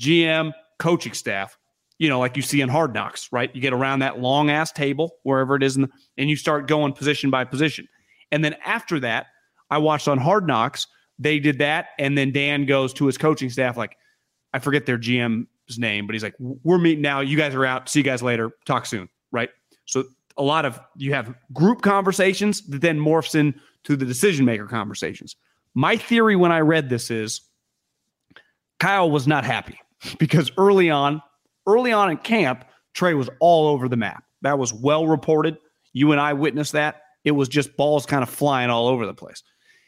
GM, 0.00 0.52
coaching 0.78 1.12
staff. 1.12 1.58
You 1.98 2.08
know, 2.08 2.18
like 2.18 2.36
you 2.36 2.42
see 2.42 2.62
in 2.62 2.70
Hard 2.70 2.94
Knocks, 2.94 3.28
right? 3.30 3.54
You 3.54 3.60
get 3.60 3.74
around 3.74 3.98
that 4.00 4.18
long 4.18 4.50
ass 4.50 4.72
table 4.72 5.16
wherever 5.22 5.54
it 5.54 5.62
is, 5.62 5.76
the, 5.76 5.88
and 6.16 6.28
you 6.28 6.36
start 6.36 6.66
going 6.66 6.94
position 6.94 7.30
by 7.30 7.44
position. 7.44 7.86
And 8.32 8.42
then 8.42 8.56
after 8.64 8.98
that, 9.00 9.26
I 9.70 9.78
watched 9.78 10.08
on 10.08 10.18
Hard 10.18 10.46
Knocks. 10.46 10.86
They 11.18 11.38
did 11.38 11.58
that, 11.58 11.88
and 11.98 12.16
then 12.16 12.32
Dan 12.32 12.64
goes 12.64 12.94
to 12.94 13.06
his 13.06 13.18
coaching 13.18 13.50
staff 13.50 13.76
like, 13.76 13.96
I 14.54 14.58
forget 14.58 14.86
their 14.86 14.98
GM's 14.98 15.78
name, 15.78 16.06
but 16.06 16.14
he's 16.14 16.22
like, 16.22 16.34
"We're 16.38 16.78
meeting 16.78 17.02
now. 17.02 17.20
You 17.20 17.36
guys 17.36 17.54
are 17.54 17.66
out. 17.66 17.88
See 17.90 18.00
you 18.00 18.04
guys 18.04 18.22
later. 18.22 18.52
Talk 18.64 18.86
soon." 18.86 19.08
Right. 19.30 19.50
So 19.84 20.04
a 20.36 20.42
lot 20.42 20.64
of 20.64 20.80
you 20.96 21.14
have 21.14 21.34
group 21.52 21.82
conversations 21.82 22.62
that 22.68 22.80
then 22.80 22.98
morphs 22.98 23.34
into 23.34 23.96
the 23.96 24.04
decision 24.04 24.44
maker 24.44 24.66
conversations. 24.66 25.36
My 25.74 25.96
theory 25.96 26.36
when 26.36 26.52
I 26.52 26.60
read 26.60 26.88
this 26.88 27.10
is 27.10 27.40
Kyle 28.80 29.10
was 29.10 29.26
not 29.26 29.44
happy 29.44 29.78
because 30.18 30.50
early 30.58 30.90
on, 30.90 31.22
early 31.66 31.92
on 31.92 32.10
in 32.10 32.16
camp, 32.18 32.64
Trey 32.94 33.14
was 33.14 33.28
all 33.40 33.68
over 33.68 33.88
the 33.88 33.96
map. 33.96 34.24
That 34.42 34.58
was 34.58 34.72
well 34.72 35.06
reported. 35.06 35.56
You 35.92 36.12
and 36.12 36.20
I 36.20 36.32
witnessed 36.32 36.72
that. 36.72 37.02
It 37.24 37.32
was 37.32 37.48
just 37.48 37.76
balls 37.76 38.06
kind 38.06 38.22
of 38.22 38.28
flying 38.28 38.70
all 38.70 38.88
over 38.88 39.06
the 39.06 39.14
place. 39.14 39.42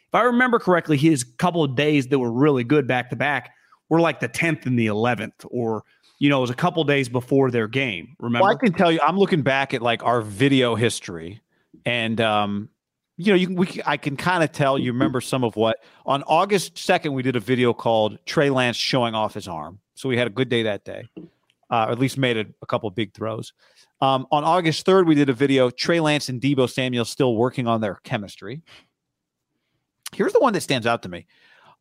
If 0.07 0.15
I 0.15 0.23
remember 0.23 0.57
correctly, 0.57 0.97
his 0.97 1.23
couple 1.23 1.63
of 1.63 1.75
days 1.75 2.07
that 2.07 2.19
were 2.19 2.31
really 2.31 2.63
good 2.63 2.87
back 2.87 3.09
to 3.11 3.15
back 3.15 3.51
were 3.89 4.01
like 4.01 4.19
the 4.19 4.29
10th 4.29 4.65
and 4.65 4.79
the 4.79 4.87
11th, 4.87 5.45
or, 5.49 5.83
you 6.19 6.29
know, 6.29 6.37
it 6.39 6.41
was 6.41 6.49
a 6.49 6.55
couple 6.55 6.83
days 6.83 7.09
before 7.09 7.51
their 7.51 7.67
game. 7.67 8.15
Remember? 8.19 8.43
Well, 8.43 8.51
I 8.51 8.55
can 8.55 8.73
tell 8.73 8.91
you, 8.91 8.99
I'm 9.01 9.17
looking 9.17 9.41
back 9.41 9.73
at 9.73 9.81
like 9.81 10.03
our 10.03 10.21
video 10.21 10.75
history 10.75 11.41
and, 11.85 12.19
um, 12.21 12.69
you 13.17 13.31
know, 13.31 13.35
you 13.35 13.47
can, 13.47 13.55
we, 13.55 13.81
I 13.85 13.97
can 13.97 14.15
kind 14.15 14.43
of 14.43 14.51
tell 14.51 14.77
you 14.77 14.91
remember 14.93 15.21
some 15.21 15.43
of 15.43 15.55
what 15.55 15.77
on 16.05 16.23
August 16.23 16.75
2nd, 16.75 17.13
we 17.13 17.23
did 17.23 17.35
a 17.35 17.39
video 17.39 17.73
called 17.73 18.19
Trey 18.25 18.49
Lance 18.49 18.77
showing 18.77 19.15
off 19.15 19.33
his 19.33 19.47
arm. 19.47 19.79
So 19.95 20.07
we 20.07 20.17
had 20.17 20.27
a 20.27 20.29
good 20.29 20.49
day 20.49 20.63
that 20.63 20.85
day, 20.85 21.07
uh, 21.17 21.85
or 21.87 21.91
at 21.91 21.99
least 21.99 22.17
made 22.17 22.37
a, 22.37 22.45
a 22.61 22.65
couple 22.67 22.89
big 22.91 23.13
throws. 23.13 23.53
Um, 24.01 24.27
on 24.31 24.43
August 24.43 24.85
3rd, 24.85 25.07
we 25.07 25.15
did 25.15 25.29
a 25.29 25.33
video, 25.33 25.71
Trey 25.71 25.99
Lance 25.99 26.29
and 26.29 26.39
Deebo 26.39 26.69
Samuel 26.69 27.05
still 27.05 27.35
working 27.35 27.67
on 27.67 27.81
their 27.81 27.95
chemistry. 28.03 28.61
Here's 30.13 30.33
the 30.33 30.39
one 30.39 30.53
that 30.53 30.61
stands 30.61 30.85
out 30.85 31.01
to 31.03 31.09
me. 31.09 31.25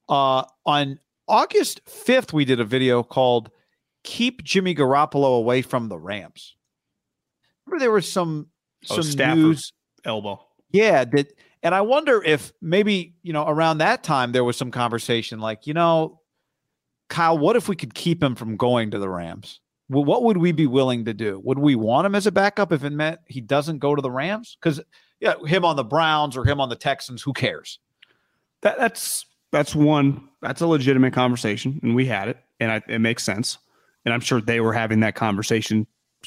Uh, 0.09 0.45
on 0.65 0.99
August 1.29 1.83
5th, 1.85 2.33
we 2.33 2.47
did 2.47 2.61
a 2.61 2.65
video 2.65 3.03
called 3.03 3.51
Keep 4.07 4.45
Jimmy 4.45 4.73
Garoppolo 4.73 5.37
Away 5.37 5.62
from 5.62 5.89
the 5.89 5.99
Rams. 5.99 6.55
Remember 7.66 7.81
there 7.83 7.91
was 7.91 8.11
some 8.11 8.47
Oh, 8.89 8.95
some 8.97 9.03
Stafford. 9.03 9.39
news 9.39 9.73
elbow. 10.05 10.41
yeah, 10.70 11.05
that 11.05 11.33
and 11.65 11.74
I 11.74 11.81
wonder 11.81 12.23
if 12.23 12.53
maybe, 12.62 13.16
you 13.23 13.33
know, 13.33 13.45
around 13.49 13.78
that 13.78 14.05
time 14.05 14.31
there 14.31 14.45
was 14.45 14.57
some 14.57 14.70
conversation 14.70 15.41
like, 15.41 15.66
you 15.66 15.74
know, 15.74 16.20
Kyle, 17.09 17.37
what 17.37 17.57
if 17.57 17.69
we 17.69 17.74
could 17.74 17.95
keep 17.95 18.23
him 18.23 18.37
from 18.37 18.57
going 18.57 18.93
to 18.93 18.99
the 19.01 19.09
Rams? 19.09 19.59
Well, 19.89 20.05
what 20.05 20.23
would 20.23 20.37
we 20.37 20.53
be 20.53 20.69
willing 20.69 21.05
to 21.07 21.15
do? 21.15 21.41
Would 21.43 21.59
we 21.59 21.74
want 21.74 22.07
him 22.07 22.15
as 22.15 22.27
a 22.28 22.33
backup 22.33 22.70
if 22.70 22.85
it 22.85 22.91
meant 22.91 23.19
he 23.27 23.41
doesn't 23.41 23.78
go 23.78 23.97
to 23.97 24.03
the 24.03 24.11
Rams? 24.11 24.57
Because 24.61 24.81
yeah, 25.19 25.35
him 25.47 25.65
on 25.65 25.74
the 25.74 25.85
Browns 25.85 26.37
or 26.37 26.45
him 26.45 26.61
on 26.61 26.69
the 26.69 26.77
Texans, 26.77 27.23
who 27.23 27.33
cares? 27.33 27.81
That, 28.62 28.78
that's 28.78 29.27
that's 29.51 29.74
one 29.74 30.28
that's 30.43 30.61
a 30.61 30.66
legitimate 30.69 31.12
conversation, 31.12 31.81
and 31.83 31.97
we 31.97 32.07
had 32.07 32.28
it, 32.28 32.39
and 32.61 32.70
I, 32.70 32.83
it 32.87 33.01
makes 33.01 33.24
sense. 33.24 33.59
And 34.07 34.15
I'm 34.15 34.20
sure 34.20 34.41
they 34.41 34.61
were 34.61 34.73
having 34.73 35.01
that 35.01 35.15
conversation 35.16 35.87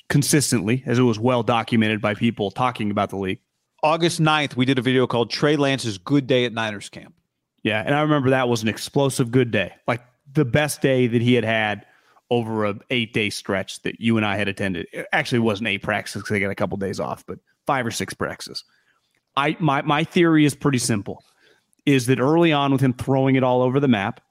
consistently, 0.10 0.84
as 0.85 0.99
it 0.99 1.03
was 1.03 1.18
well 1.18 1.41
documented 1.41 2.01
by 2.01 2.14
people 2.14 2.51
talking 2.51 2.91
about 2.91 3.10
the 3.10 3.18
league. 3.18 3.39
August 3.81 4.22
9th, 4.22 4.56
we 4.56 4.65
did 4.65 4.77
a 4.77 4.81
video 4.81 5.07
called 5.07 5.31
Trey 5.31 5.56
Lance's 5.56 5.97
Good 5.97 6.27
Day 6.27 6.45
at 6.45 6.53
Niners 6.53 6.89
Camp. 6.89 7.15
Yeah, 7.64 7.81
and 7.84 7.95
I 7.95 8.01
remember 8.01 8.30
that 8.30 8.49
was 8.49 8.61
an 8.61 8.68
explosive 8.68 9.31
good 9.31 9.51
day, 9.51 9.73
like 9.88 10.01
the 10.31 10.45
best 10.45 10.81
day 10.81 11.07
that 11.07 11.22
he 11.22 11.34
had 11.34 11.43
had 11.43 11.85
over 12.30 12.65
a 12.65 12.76
eight 12.89 13.14
day 13.14 13.30
stretch 13.30 13.81
that 13.81 13.99
you 13.99 14.18
and 14.18 14.26
I 14.26 14.38
had 14.38 14.47
attended. 14.47 14.88
It 14.93 15.07
actually 15.11 15.39
wasn't 15.39 15.69
eight 15.69 15.81
practices 15.81 16.22
because 16.22 16.34
they 16.34 16.39
got 16.39 16.51
a 16.51 16.56
couple 16.56 16.77
days 16.77 16.99
off, 16.99 17.26
but 17.26 17.39
five 17.65 17.85
or 17.85 17.91
six 17.91 18.14
practices. 18.14 18.64
I 19.35 19.57
my 19.60 19.81
my 19.81 20.03
theory 20.03 20.45
is 20.45 20.56
pretty 20.56 20.77
simple: 20.77 21.23
is 21.85 22.06
that 22.07 22.19
early 22.19 22.53
on 22.53 22.72
with 22.72 22.81
him 22.81 22.93
throwing 22.93 23.35
it 23.35 23.43
all 23.43 23.61
over 23.61 23.80
the 23.80 23.88
map 23.88 24.22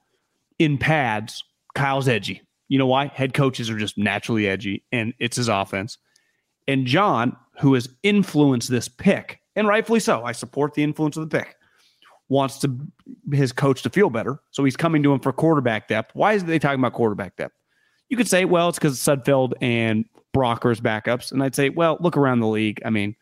in 0.57 0.77
pads, 0.77 1.43
Kyle's 1.75 2.07
edgy. 2.07 2.41
You 2.69 2.77
know 2.77 2.87
why? 2.87 3.07
Head 3.07 3.33
coaches 3.33 3.69
are 3.69 3.77
just 3.77 3.97
naturally 3.97 4.47
edgy, 4.47 4.83
and 4.91 5.13
it's 5.19 5.35
his 5.35 5.49
offense. 5.49 5.97
And 6.67 6.85
John, 6.85 7.35
who 7.59 7.73
has 7.73 7.89
influenced 8.03 8.69
this 8.69 8.87
pick, 8.87 9.41
and 9.55 9.67
rightfully 9.67 9.99
so, 9.99 10.23
I 10.23 10.31
support 10.31 10.75
the 10.75 10.83
influence 10.83 11.17
of 11.17 11.29
the 11.29 11.37
pick 11.37 11.55
wants 12.29 12.59
to 12.59 12.79
his 13.33 13.51
coach 13.51 13.81
to 13.81 13.89
feel 13.89 14.09
better. 14.09 14.39
So 14.51 14.63
he's 14.63 14.77
coming 14.77 15.03
to 15.03 15.11
him 15.11 15.19
for 15.19 15.33
quarterback 15.33 15.87
depth. 15.87 16.15
Why 16.15 16.33
is 16.33 16.45
they 16.45 16.59
talking 16.59 16.79
about 16.79 16.93
quarterback 16.93 17.35
depth? 17.35 17.55
You 18.07 18.17
could 18.17 18.27
say, 18.27 18.45
well, 18.45 18.69
it's 18.69 18.79
because 18.79 18.97
Sudfeld 18.99 19.53
and 19.61 20.05
Brocker's 20.33 20.79
backups. 20.79 21.31
And 21.31 21.43
I'd 21.43 21.55
say, 21.55 21.69
well, 21.69 21.97
look 21.99 22.17
around 22.17 22.39
the 22.39 22.47
league. 22.47 22.81
I 22.85 22.91
mean, 22.91 23.15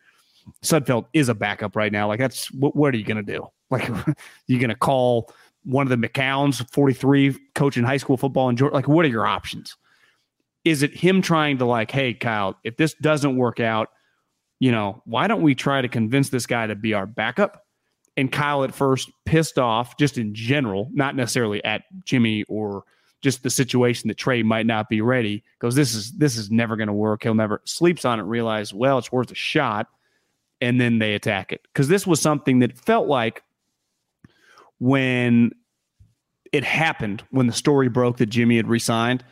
Sudfeld 0.62 1.06
is 1.14 1.30
a 1.30 1.34
backup 1.34 1.76
right 1.76 1.92
now. 1.92 2.08
Like 2.08 2.20
that's 2.20 2.52
what, 2.52 2.76
what 2.76 2.94
are 2.94 2.98
you 2.98 3.04
going 3.04 3.26
to 3.26 3.34
do? 3.34 3.48
Like 3.70 3.88
you're 4.48 4.60
going 4.60 4.70
to 4.70 4.76
call 4.76 5.32
one 5.68 5.90
of 5.90 6.02
the 6.02 6.08
McCowns, 6.08 6.68
43, 6.72 7.36
coaching 7.54 7.84
high 7.84 7.98
school 7.98 8.18
football 8.18 8.50
in 8.50 8.56
Georgia. 8.56 8.74
Like 8.74 8.88
what 8.88 9.06
are 9.06 9.10
your 9.10 9.26
options? 9.28 9.76
Is 10.64 10.84
it 10.84 10.94
him 10.94 11.22
trying 11.22 11.58
to 11.60 11.66
like, 11.66 11.92
hey, 11.92 12.14
Kyle, 12.14 12.58
if 12.64 12.78
this 12.78 12.94
doesn't 12.96 13.38
work 13.38 13.60
out, 13.60 13.90
you 14.60 14.72
know, 14.72 15.02
why 15.06 15.28
don't 15.28 15.42
we 15.42 15.56
try 15.56 15.82
to 15.82 15.88
convince 15.88 16.30
this 16.30 16.46
guy 16.46 16.68
to 16.68 16.76
be 16.76 16.94
our 16.94 17.06
backup? 17.06 17.64
and 18.18 18.32
Kyle 18.32 18.64
at 18.64 18.74
first 18.74 19.12
pissed 19.26 19.60
off 19.60 19.96
just 19.98 20.18
in 20.18 20.34
general, 20.34 20.90
not 20.92 21.16
necessarily 21.16 21.64
at 21.64 21.84
Jimmy 22.04 22.44
or 22.50 22.84
just 23.22 23.44
the 23.44 23.50
situation 23.50 24.08
that 24.08 24.18
Trey 24.18 24.44
might 24.44 24.66
not 24.66 24.90
be 24.90 25.02
ready. 25.02 25.44
Goes, 25.60 25.76
this 25.76 25.94
is 25.94 26.12
this 26.14 26.36
is 26.36 26.52
never 26.52 26.76
going 26.76 26.88
to 26.88 26.94
work. 26.94 27.24
He'll 27.24 27.36
never 27.36 27.62
sleeps 27.66 28.04
on 28.04 28.20
it. 28.20 28.24
Realize, 28.24 28.74
well, 28.74 28.98
it's 28.98 29.12
worth 29.12 29.32
a 29.32 29.36
shot, 29.36 29.88
and 30.60 30.82
then 30.82 31.00
they 31.00 31.14
attack 31.14 31.52
it 31.52 31.62
because 31.72 31.88
this 31.88 32.08
was 32.08 32.20
something 32.20 32.60
that 32.60 32.78
felt 32.78 33.08
like 33.08 33.44
when 34.80 35.52
it 36.52 36.64
happened 36.64 37.24
when 37.32 37.48
the 37.48 37.54
story 37.54 37.90
broke 37.90 38.18
that 38.18 38.28
Jimmy 38.28 38.58
had 38.58 38.68
resigned, 38.68 39.24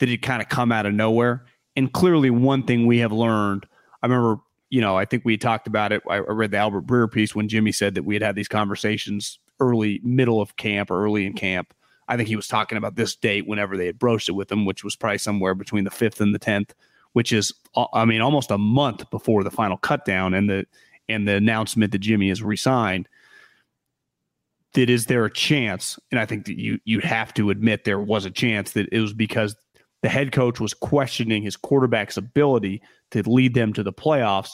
that 0.00 0.08
it 0.08 0.22
kind 0.22 0.42
of 0.42 0.48
come 0.48 0.72
out 0.72 0.86
of 0.86 0.94
nowhere. 0.94 1.44
And 1.76 1.92
clearly, 1.92 2.30
one 2.30 2.64
thing 2.64 2.86
we 2.86 2.98
have 2.98 3.12
learned, 3.12 3.66
I 4.02 4.06
remember 4.06 4.40
you 4.70 4.80
know, 4.80 4.96
I 4.96 5.04
think 5.04 5.24
we 5.24 5.36
talked 5.36 5.66
about 5.66 5.92
it. 5.92 6.02
I 6.08 6.18
read 6.18 6.50
the 6.50 6.56
Albert 6.56 6.86
Breer 6.86 7.10
piece 7.10 7.34
when 7.34 7.48
Jimmy 7.48 7.72
said 7.72 7.94
that 7.94 8.02
we 8.02 8.14
had 8.14 8.22
had 8.22 8.34
these 8.34 8.48
conversations 8.48 9.38
early, 9.60 10.00
middle 10.02 10.40
of 10.40 10.56
camp, 10.56 10.90
or 10.90 11.04
early 11.04 11.24
in 11.24 11.34
camp. 11.34 11.72
I 12.08 12.16
think 12.16 12.28
he 12.28 12.36
was 12.36 12.48
talking 12.48 12.78
about 12.78 12.96
this 12.96 13.16
date 13.16 13.46
whenever 13.46 13.76
they 13.76 13.86
had 13.86 13.98
broached 13.98 14.28
it 14.28 14.32
with 14.32 14.50
him, 14.50 14.64
which 14.64 14.84
was 14.84 14.96
probably 14.96 15.18
somewhere 15.18 15.54
between 15.54 15.84
the 15.84 15.90
fifth 15.90 16.20
and 16.20 16.34
the 16.34 16.38
tenth, 16.38 16.74
which 17.12 17.32
is, 17.32 17.52
uh, 17.74 17.86
I 17.92 18.04
mean, 18.04 18.20
almost 18.20 18.50
a 18.50 18.58
month 18.58 19.08
before 19.10 19.44
the 19.44 19.50
final 19.50 19.78
cutdown 19.78 20.36
and 20.36 20.50
the 20.50 20.66
and 21.08 21.26
the 21.28 21.34
announcement 21.34 21.92
that 21.92 22.00
Jimmy 22.00 22.28
has 22.28 22.42
resigned. 22.42 23.08
That 24.76 24.90
is 24.90 25.06
there 25.06 25.24
a 25.24 25.32
chance, 25.32 25.98
and 26.10 26.20
I 26.20 26.26
think 26.26 26.46
that 26.46 26.58
you 26.58 26.78
you'd 26.84 27.04
have 27.04 27.34
to 27.34 27.50
admit 27.50 27.84
there 27.84 27.98
was 27.98 28.24
a 28.24 28.30
chance 28.30 28.72
that 28.72 28.88
it 28.92 29.00
was 29.00 29.12
because 29.12 29.56
the 30.02 30.08
head 30.08 30.32
coach 30.32 30.60
was 30.60 30.74
questioning 30.74 31.42
his 31.42 31.56
quarterback's 31.56 32.16
ability 32.16 32.82
to 33.10 33.22
lead 33.28 33.54
them 33.54 33.72
to 33.72 33.82
the 33.82 33.92
playoffs 33.92 34.50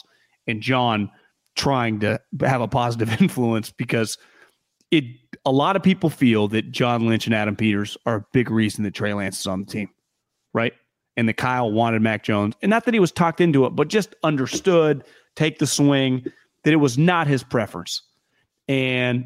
and 0.47 0.61
John 0.63 1.11
trying 1.55 2.01
to 2.01 2.21
have 2.41 2.61
a 2.61 2.69
positive 2.69 3.09
influence 3.21 3.71
because 3.71 4.17
it 4.91 5.05
a 5.45 5.53
lot 5.53 5.77
of 5.77 5.83
people 5.83 6.11
feel 6.11 6.49
that 6.49 6.71
John 6.71 7.07
Lynch 7.07 7.27
and 7.27 7.35
Adam 7.35 7.57
Peters 7.57 7.97
are 8.07 8.17
a 8.17 8.25
big 8.33 8.51
reason 8.51 8.85
that 8.85 8.95
Trey 8.95 9.13
Lance 9.15 9.41
is 9.41 9.47
on 9.47 9.61
the 9.61 9.67
team, 9.67 9.89
right? 10.53 10.73
And 11.17 11.29
that 11.29 11.37
Kyle 11.37 11.71
wanted 11.71 12.01
Mac 12.01 12.23
Jones, 12.23 12.55
and 12.63 12.71
not 12.71 12.85
that 12.85 12.95
he 12.95 13.01
was 13.01 13.13
talked 13.13 13.41
into 13.41 13.67
it, 13.67 13.71
but 13.71 13.89
just 13.89 14.15
understood, 14.23 15.05
take 15.37 15.59
the 15.59 15.67
swing, 15.67 16.25
that 16.65 16.73
it 16.73 16.77
was 16.77 16.97
not 16.97 17.27
his 17.27 17.43
preference. 17.43 18.03
And 18.69 19.25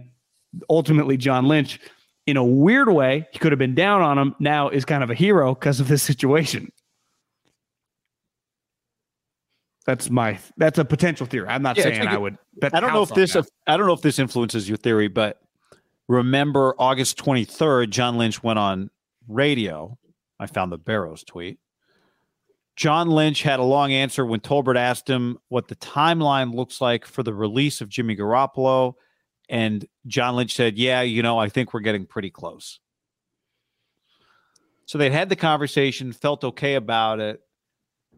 ultimately, 0.71 1.17
John 1.17 1.47
Lynch, 1.47 1.81
in 2.27 2.37
a 2.37 2.45
weird 2.45 2.89
way, 2.89 3.27
he 3.33 3.39
could 3.39 3.53
have 3.53 3.59
been 3.59 3.75
down 3.75 4.03
on 4.03 4.19
him. 4.19 4.35
Now 4.39 4.69
is 4.69 4.85
kind 4.85 5.03
of 5.03 5.11
a 5.11 5.15
hero 5.15 5.55
because 5.55 5.81
of 5.81 5.89
this 5.89 6.03
situation. 6.03 6.71
That's 9.87 10.11
my 10.11 10.39
that's 10.57 10.79
a 10.79 10.85
potential 10.85 11.27
theory. 11.27 11.47
I'm 11.49 11.63
not 11.63 11.77
Yeah, 11.77 11.85
saying 11.85 12.01
like 12.01 12.09
I 12.09 12.19
would. 12.19 12.37
Bet 12.61 12.75
I 12.75 12.81
don't 12.81 12.93
know 12.93 13.03
if 13.03 13.11
this 13.11 13.35
that. 13.35 13.49
I 13.69 13.77
don't 13.77 13.87
know 13.87 13.93
if 13.93 14.03
this 14.03 14.19
influences 14.19 14.69
your 14.69 14.79
theory, 14.79 15.07
but 15.07 15.41
remember 16.09 16.75
August 16.79 17.19
23rd, 17.19 17.91
John 17.91 18.19
Lynch 18.19 18.43
went 18.43 18.59
on 18.59 18.91
radio. 19.29 19.97
I 20.41 20.47
found 20.47 20.73
the 20.73 20.79
Barrows 20.79 21.23
tweet. 21.23 21.59
John 22.75 23.09
Lynch 23.09 23.43
had 23.43 23.59
a 23.59 23.65
long 23.65 23.93
answer 23.93 24.27
when 24.27 24.41
Tolbert 24.41 24.77
asked 24.77 25.09
him 25.09 25.39
what 25.49 25.69
the 25.69 25.77
timeline 25.77 26.53
looks 26.53 26.81
like 26.81 27.07
for 27.07 27.23
the 27.23 27.33
release 27.33 27.81
of 27.81 27.89
Jimmy 27.89 28.17
Garoppolo. 28.17 28.95
And 29.49 29.87
John 30.07 30.37
Lynch 30.37 30.55
said, 30.55 30.79
Yeah, 30.79 31.03
you 31.03 31.23
know, 31.23 31.39
I 31.39 31.49
think 31.49 31.73
we're 31.73 31.81
getting 31.81 32.07
pretty 32.07 32.31
close. 32.31 32.81
So 34.87 34.99
they'd 34.99 35.13
had 35.13 35.29
the 35.29 35.37
conversation, 35.37 36.13
felt 36.13 36.45
okay 36.45 36.75
about 36.75 37.21
it. 37.21 37.41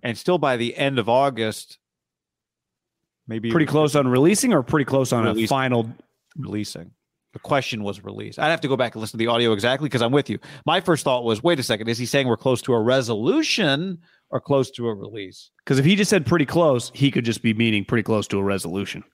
And 0.02 0.16
still 0.16 0.38
by 0.38 0.56
the 0.56 0.76
end 0.76 0.98
of 0.98 1.08
August, 1.08 1.78
maybe 3.26 3.50
pretty 3.50 3.66
close 3.66 3.96
on 3.96 4.06
releasing 4.06 4.52
or 4.52 4.62
pretty 4.62 4.84
close 4.84 5.12
on 5.12 5.26
a 5.26 5.46
final. 5.46 5.90
releasing. 6.36 6.92
The 7.32 7.38
question 7.38 7.82
was 7.82 8.02
released. 8.02 8.38
I'd 8.38 8.50
have 8.50 8.60
to 8.62 8.68
go 8.68 8.76
back 8.76 8.94
and 8.94 9.00
listen 9.00 9.18
to 9.18 9.24
the 9.24 9.30
audio 9.30 9.52
exactly 9.52 9.86
because 9.88 10.00
I'm 10.02 10.12
with 10.12 10.30
you. 10.30 10.38
My 10.64 10.80
first 10.80 11.04
thought 11.04 11.24
was, 11.24 11.42
wait 11.42 11.58
a 11.58 11.62
second, 11.62 11.88
is 11.88 11.98
he 11.98 12.06
saying 12.06 12.26
we're 12.26 12.38
close 12.38 12.62
to 12.62 12.72
a 12.72 12.80
resolution 12.80 13.98
or 14.30 14.40
close 14.40 14.70
to 14.72 14.88
a 14.88 14.94
release? 14.94 15.50
Because 15.64 15.78
if 15.78 15.84
he 15.84 15.94
just 15.94 16.08
said 16.08 16.24
pretty 16.24 16.46
close, 16.46 16.90
he 16.94 17.10
could 17.10 17.24
just 17.24 17.42
be 17.42 17.52
meaning 17.52 17.84
pretty 17.84 18.02
close 18.02 18.26
to 18.28 18.38
a 18.38 18.42
resolution. 18.42 19.04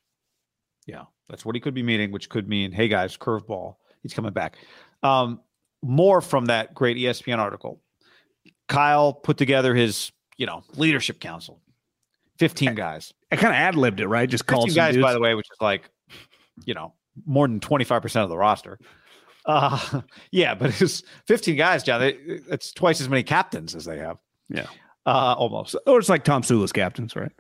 Yeah. 0.86 1.04
That's 1.28 1.44
what 1.44 1.54
he 1.54 1.60
could 1.60 1.74
be 1.74 1.82
meaning, 1.82 2.12
which 2.12 2.28
could 2.28 2.48
mean, 2.48 2.72
hey 2.72 2.88
guys, 2.88 3.16
curveball. 3.16 3.76
He's 4.02 4.12
coming 4.12 4.32
back. 4.32 4.56
Um, 5.02 5.40
more 5.82 6.20
from 6.20 6.46
that 6.46 6.74
great 6.74 6.96
ESPN 6.96 7.38
article. 7.38 7.80
Kyle 8.68 9.12
put 9.12 9.36
together 9.36 9.74
his, 9.74 10.12
you 10.36 10.46
know, 10.46 10.62
leadership 10.76 11.20
council. 11.20 11.60
15 12.38 12.74
guys. 12.74 13.14
I 13.30 13.36
kind 13.36 13.54
of 13.54 13.58
ad 13.58 13.76
libbed 13.76 14.00
it, 14.00 14.08
right? 14.08 14.28
Just 14.28 14.46
called 14.46 14.68
15 14.68 14.74
guys, 14.74 14.96
by 14.96 15.12
the 15.12 15.20
way, 15.20 15.34
which 15.34 15.46
is 15.46 15.60
like, 15.60 15.88
you 16.64 16.74
know, 16.74 16.94
more 17.26 17.46
than 17.46 17.60
25% 17.60 18.22
of 18.22 18.28
the 18.28 18.36
roster. 18.36 18.78
Uh, 19.46 20.00
yeah, 20.30 20.54
but 20.54 20.80
it's 20.80 21.02
15 21.26 21.56
guys, 21.56 21.82
John. 21.82 22.00
It's 22.02 22.72
twice 22.72 23.00
as 23.00 23.08
many 23.08 23.22
captains 23.22 23.74
as 23.74 23.84
they 23.84 23.98
have. 23.98 24.18
Yeah. 24.48 24.66
Uh, 25.06 25.34
almost. 25.38 25.76
Or 25.86 25.98
it's 25.98 26.08
like 26.08 26.24
Don 26.24 26.42
Shula's 26.42 26.72
captains, 26.72 27.14
right? 27.14 27.32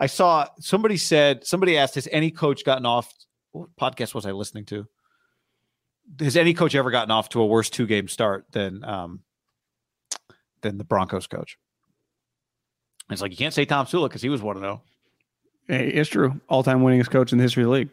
I 0.00 0.06
saw 0.06 0.46
somebody 0.58 0.96
said, 0.96 1.46
somebody 1.46 1.76
asked, 1.76 1.94
has 1.96 2.08
any 2.10 2.30
coach 2.30 2.64
gotten 2.64 2.86
off? 2.86 3.12
What 3.52 3.68
podcast 3.76 4.14
was 4.14 4.24
I 4.24 4.32
listening 4.32 4.64
to? 4.66 4.86
Has 6.18 6.36
any 6.36 6.54
coach 6.54 6.74
ever 6.74 6.90
gotten 6.90 7.10
off 7.10 7.28
to 7.30 7.40
a 7.40 7.46
worse 7.46 7.68
two 7.68 7.86
game 7.86 8.08
start 8.08 8.46
than 8.52 8.82
um, 8.84 9.20
than 10.62 10.78
the 10.78 10.84
Broncos 10.84 11.26
coach? 11.26 11.58
It's 13.10 13.20
like 13.20 13.30
you 13.30 13.36
can't 13.36 13.52
say 13.52 13.64
Don 13.64 13.86
Shula 13.86 14.08
because 14.08 14.22
he 14.22 14.28
was 14.28 14.40
one 14.40 14.56
to 14.56 14.62
know. 14.62 14.80
Hey, 15.68 15.88
it's 15.88 16.08
true. 16.08 16.40
All 16.48 16.62
time 16.62 16.80
winningest 16.80 17.10
coach 17.10 17.32
in 17.32 17.38
the 17.38 17.42
history 17.42 17.62
of 17.62 17.68
the 17.68 17.74
league. 17.74 17.88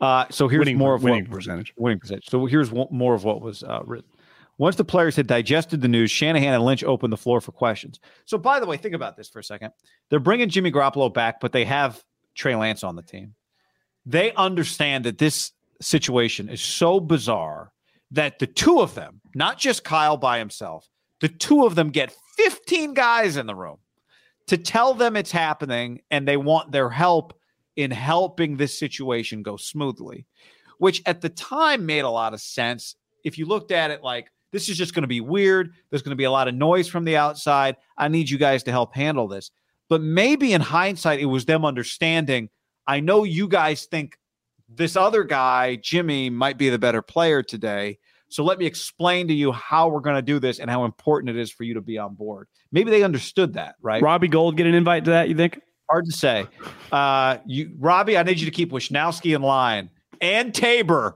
Uh, 0.00 0.24
so 0.30 0.48
here's 0.48 0.60
winning, 0.60 0.78
more 0.78 0.94
of 0.94 1.02
winning 1.02 1.24
what, 1.24 1.32
percentage. 1.32 1.74
Winning 1.76 1.98
percentage. 1.98 2.28
So 2.28 2.46
here's 2.46 2.72
more 2.72 3.14
of 3.14 3.24
what 3.24 3.40
was 3.40 3.62
uh, 3.62 3.80
written. 3.84 4.07
Once 4.58 4.74
the 4.74 4.84
players 4.84 5.14
had 5.14 5.26
digested 5.26 5.80
the 5.80 5.88
news, 5.88 6.10
Shanahan 6.10 6.54
and 6.54 6.64
Lynch 6.64 6.82
opened 6.82 7.12
the 7.12 7.16
floor 7.16 7.40
for 7.40 7.52
questions. 7.52 8.00
So, 8.24 8.36
by 8.36 8.58
the 8.58 8.66
way, 8.66 8.76
think 8.76 8.94
about 8.94 9.16
this 9.16 9.28
for 9.28 9.38
a 9.38 9.44
second. 9.44 9.72
They're 10.10 10.18
bringing 10.18 10.48
Jimmy 10.48 10.72
Garoppolo 10.72 11.12
back, 11.14 11.40
but 11.40 11.52
they 11.52 11.64
have 11.64 12.02
Trey 12.34 12.56
Lance 12.56 12.82
on 12.82 12.96
the 12.96 13.02
team. 13.02 13.34
They 14.04 14.32
understand 14.32 15.04
that 15.04 15.18
this 15.18 15.52
situation 15.80 16.48
is 16.48 16.60
so 16.60 16.98
bizarre 16.98 17.72
that 18.10 18.38
the 18.40 18.46
two 18.46 18.80
of 18.80 18.94
them, 18.94 19.20
not 19.34 19.58
just 19.58 19.84
Kyle 19.84 20.16
by 20.16 20.38
himself, 20.38 20.88
the 21.20 21.28
two 21.28 21.64
of 21.64 21.74
them 21.74 21.90
get 21.90 22.14
15 22.36 22.94
guys 22.94 23.36
in 23.36 23.46
the 23.46 23.54
room 23.54 23.78
to 24.46 24.56
tell 24.56 24.94
them 24.94 25.16
it's 25.16 25.30
happening 25.30 26.00
and 26.10 26.26
they 26.26 26.36
want 26.36 26.72
their 26.72 26.90
help 26.90 27.34
in 27.76 27.90
helping 27.90 28.56
this 28.56 28.76
situation 28.76 29.42
go 29.42 29.56
smoothly, 29.56 30.26
which 30.78 31.02
at 31.06 31.20
the 31.20 31.28
time 31.28 31.86
made 31.86 32.04
a 32.04 32.10
lot 32.10 32.34
of 32.34 32.40
sense. 32.40 32.96
If 33.24 33.38
you 33.38 33.46
looked 33.46 33.70
at 33.70 33.90
it 33.90 34.02
like, 34.02 34.30
this 34.52 34.68
is 34.68 34.76
just 34.76 34.94
going 34.94 35.02
to 35.02 35.08
be 35.08 35.20
weird. 35.20 35.72
There's 35.90 36.02
going 36.02 36.10
to 36.10 36.16
be 36.16 36.24
a 36.24 36.30
lot 36.30 36.48
of 36.48 36.54
noise 36.54 36.88
from 36.88 37.04
the 37.04 37.16
outside. 37.16 37.76
I 37.96 38.08
need 38.08 38.30
you 38.30 38.38
guys 38.38 38.62
to 38.64 38.70
help 38.70 38.94
handle 38.94 39.28
this. 39.28 39.50
But 39.88 40.02
maybe 40.02 40.52
in 40.52 40.60
hindsight, 40.60 41.20
it 41.20 41.26
was 41.26 41.44
them 41.44 41.64
understanding. 41.64 42.50
I 42.86 43.00
know 43.00 43.24
you 43.24 43.48
guys 43.48 43.86
think 43.86 44.18
this 44.68 44.96
other 44.96 45.24
guy, 45.24 45.76
Jimmy, 45.76 46.30
might 46.30 46.58
be 46.58 46.68
the 46.68 46.78
better 46.78 47.02
player 47.02 47.42
today. 47.42 47.98
So 48.28 48.44
let 48.44 48.58
me 48.58 48.66
explain 48.66 49.28
to 49.28 49.34
you 49.34 49.52
how 49.52 49.88
we're 49.88 50.00
going 50.00 50.16
to 50.16 50.22
do 50.22 50.38
this 50.38 50.58
and 50.58 50.70
how 50.70 50.84
important 50.84 51.34
it 51.34 51.40
is 51.40 51.50
for 51.50 51.64
you 51.64 51.74
to 51.74 51.80
be 51.80 51.96
on 51.96 52.14
board. 52.14 52.48
Maybe 52.70 52.90
they 52.90 53.02
understood 53.02 53.54
that, 53.54 53.76
right? 53.80 54.02
Robbie 54.02 54.28
Gould 54.28 54.56
get 54.56 54.66
an 54.66 54.74
invite 54.74 55.06
to 55.06 55.12
that, 55.12 55.30
you 55.30 55.34
think? 55.34 55.60
Hard 55.88 56.04
to 56.04 56.12
say. 56.12 56.46
Uh, 56.92 57.38
you, 57.46 57.74
Robbie, 57.78 58.18
I 58.18 58.22
need 58.22 58.38
you 58.38 58.44
to 58.44 58.50
keep 58.50 58.70
Wishnowsky 58.70 59.34
in 59.34 59.40
line 59.40 59.88
and 60.20 60.52
Taybor. 60.52 61.14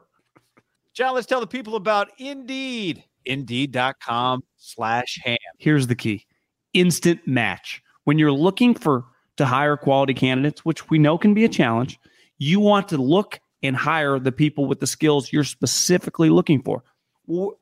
John, 0.95 1.15
let's 1.15 1.27
tell 1.27 1.41
the 1.41 1.47
people 1.47 1.77
about 1.77 2.09
Indeed 2.19 3.05
indeed.com 3.25 4.43
slash 4.57 5.19
ham. 5.23 5.37
Here's 5.59 5.87
the 5.87 5.95
key 5.95 6.27
instant 6.73 7.21
match. 7.27 7.83
When 8.05 8.19
you're 8.19 8.33
looking 8.33 8.75
for 8.75 9.05
to 9.37 9.47
hire 9.47 9.77
quality 9.77 10.15
candidates, 10.15 10.65
which 10.65 10.91
we 10.91 10.99
know 10.99 11.19
can 11.19 11.35
be 11.35 11.45
a 11.45 11.49
challenge, 11.49 11.99
you 12.39 12.61
want 12.61 12.89
to 12.89 12.99
look 12.99 13.41
and 13.63 13.77
hire 13.77 14.19
the 14.19 14.33
people 14.33 14.67
with 14.67 14.81
the 14.81 14.87
skills 14.87 15.33
you're 15.33 15.45
specifically 15.45 16.31
looking 16.31 16.63
for. 16.63 16.83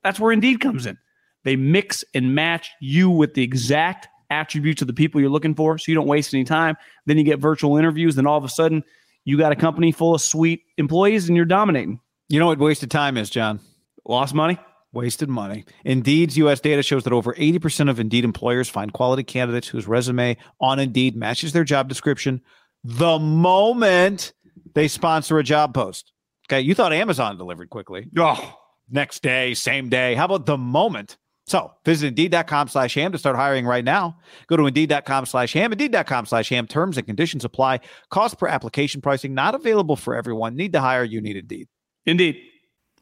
That's 0.03 0.19
where 0.19 0.33
Indeed 0.33 0.61
comes 0.61 0.87
in. 0.87 0.97
They 1.45 1.57
mix 1.57 2.05
and 2.15 2.35
match 2.35 2.71
you 2.81 3.11
with 3.11 3.35
the 3.35 3.43
exact 3.43 4.09
attributes 4.31 4.81
of 4.81 4.87
the 4.87 4.95
people 4.95 5.21
you're 5.21 5.31
looking 5.31 5.55
for 5.55 5.77
so 5.77 5.91
you 5.91 5.95
don't 5.95 6.07
waste 6.07 6.33
any 6.33 6.45
time. 6.45 6.77
Then 7.07 7.19
you 7.19 7.25
get 7.25 7.39
virtual 7.39 7.77
interviews, 7.77 8.15
then 8.15 8.27
all 8.27 8.39
of 8.39 8.45
a 8.45 8.49
sudden 8.49 8.85
you 9.25 9.37
got 9.37 9.53
a 9.53 9.57
company 9.57 9.93
full 9.93 10.15
of 10.15 10.21
sweet 10.21 10.63
employees 10.79 11.29
and 11.29 11.37
you're 11.37 11.45
dominating. 11.45 12.01
You 12.29 12.39
know 12.39 12.47
what 12.47 12.59
wasted 12.59 12.91
time 12.91 13.17
is, 13.17 13.29
John? 13.29 13.61
Lost 14.07 14.35
money? 14.35 14.59
Wasted 14.93 15.29
money. 15.29 15.65
Indeed's 15.85 16.37
U.S. 16.39 16.61
data 16.61 16.83
shows 16.83 17.05
that 17.05 17.13
over 17.13 17.33
80% 17.35 17.89
of 17.89 18.01
Indeed 18.01 18.25
employers 18.25 18.69
find 18.69 18.93
quality 18.93 19.23
candidates 19.23 19.69
whose 19.69 19.87
resume 19.87 20.37
on 20.61 20.81
Indeed 20.81 21.15
matches 21.17 21.53
their 21.53 21.65
job 21.65 21.89
description 21.89 22.41
the 22.83 23.19
moment 23.19 24.33
they 24.75 24.89
sponsor 24.89 25.39
a 25.39 25.45
job 25.45 25.75
post. 25.75 26.13
Okay. 26.49 26.61
You 26.61 26.75
thought 26.75 26.93
Amazon 26.93 27.37
delivered 27.37 27.71
quickly. 27.71 28.09
Oh, 28.19 28.59
next 28.89 29.23
day, 29.23 29.55
same 29.55 29.89
day. 29.89 30.15
How 30.15 30.25
about 30.25 30.47
the 30.47 30.59
moment? 30.59 31.19
So 31.47 31.73
visit 31.85 32.09
Indeed.com 32.09 32.69
slash 32.69 32.95
ham 32.95 33.13
to 33.13 33.19
start 33.19 33.37
hiring 33.37 33.67
right 33.67 33.85
now. 33.85 34.19
Go 34.47 34.57
to 34.57 34.67
Indeed.com 34.67 35.27
slash 35.27 35.53
ham, 35.53 35.73
Indeed.com 35.73 36.27
slash 36.27 36.49
ham. 36.49 36.67
Terms 36.67 36.97
and 36.97 37.07
conditions 37.07 37.45
apply. 37.45 37.81
Cost 38.09 38.39
per 38.39 38.47
application 38.47 39.01
pricing 39.01 39.35
not 39.35 39.55
available 39.55 39.97
for 39.97 40.15
everyone. 40.15 40.55
Need 40.55 40.73
to 40.75 40.81
hire? 40.81 41.03
You 41.03 41.21
need 41.21 41.37
Indeed. 41.37 41.69
Indeed. 42.07 42.37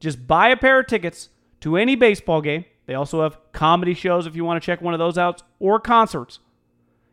Just 0.00 0.26
buy 0.26 0.48
a 0.48 0.56
pair 0.56 0.80
of 0.80 0.86
tickets 0.86 1.30
to 1.60 1.76
any 1.76 1.96
baseball 1.96 2.40
game. 2.40 2.64
They 2.86 2.94
also 2.94 3.22
have 3.22 3.38
comedy 3.52 3.94
shows 3.94 4.26
if 4.26 4.34
you 4.34 4.44
want 4.44 4.62
to 4.62 4.64
check 4.64 4.80
one 4.80 4.94
of 4.94 4.98
those 4.98 5.18
out 5.18 5.42
or 5.58 5.80
concerts. 5.80 6.38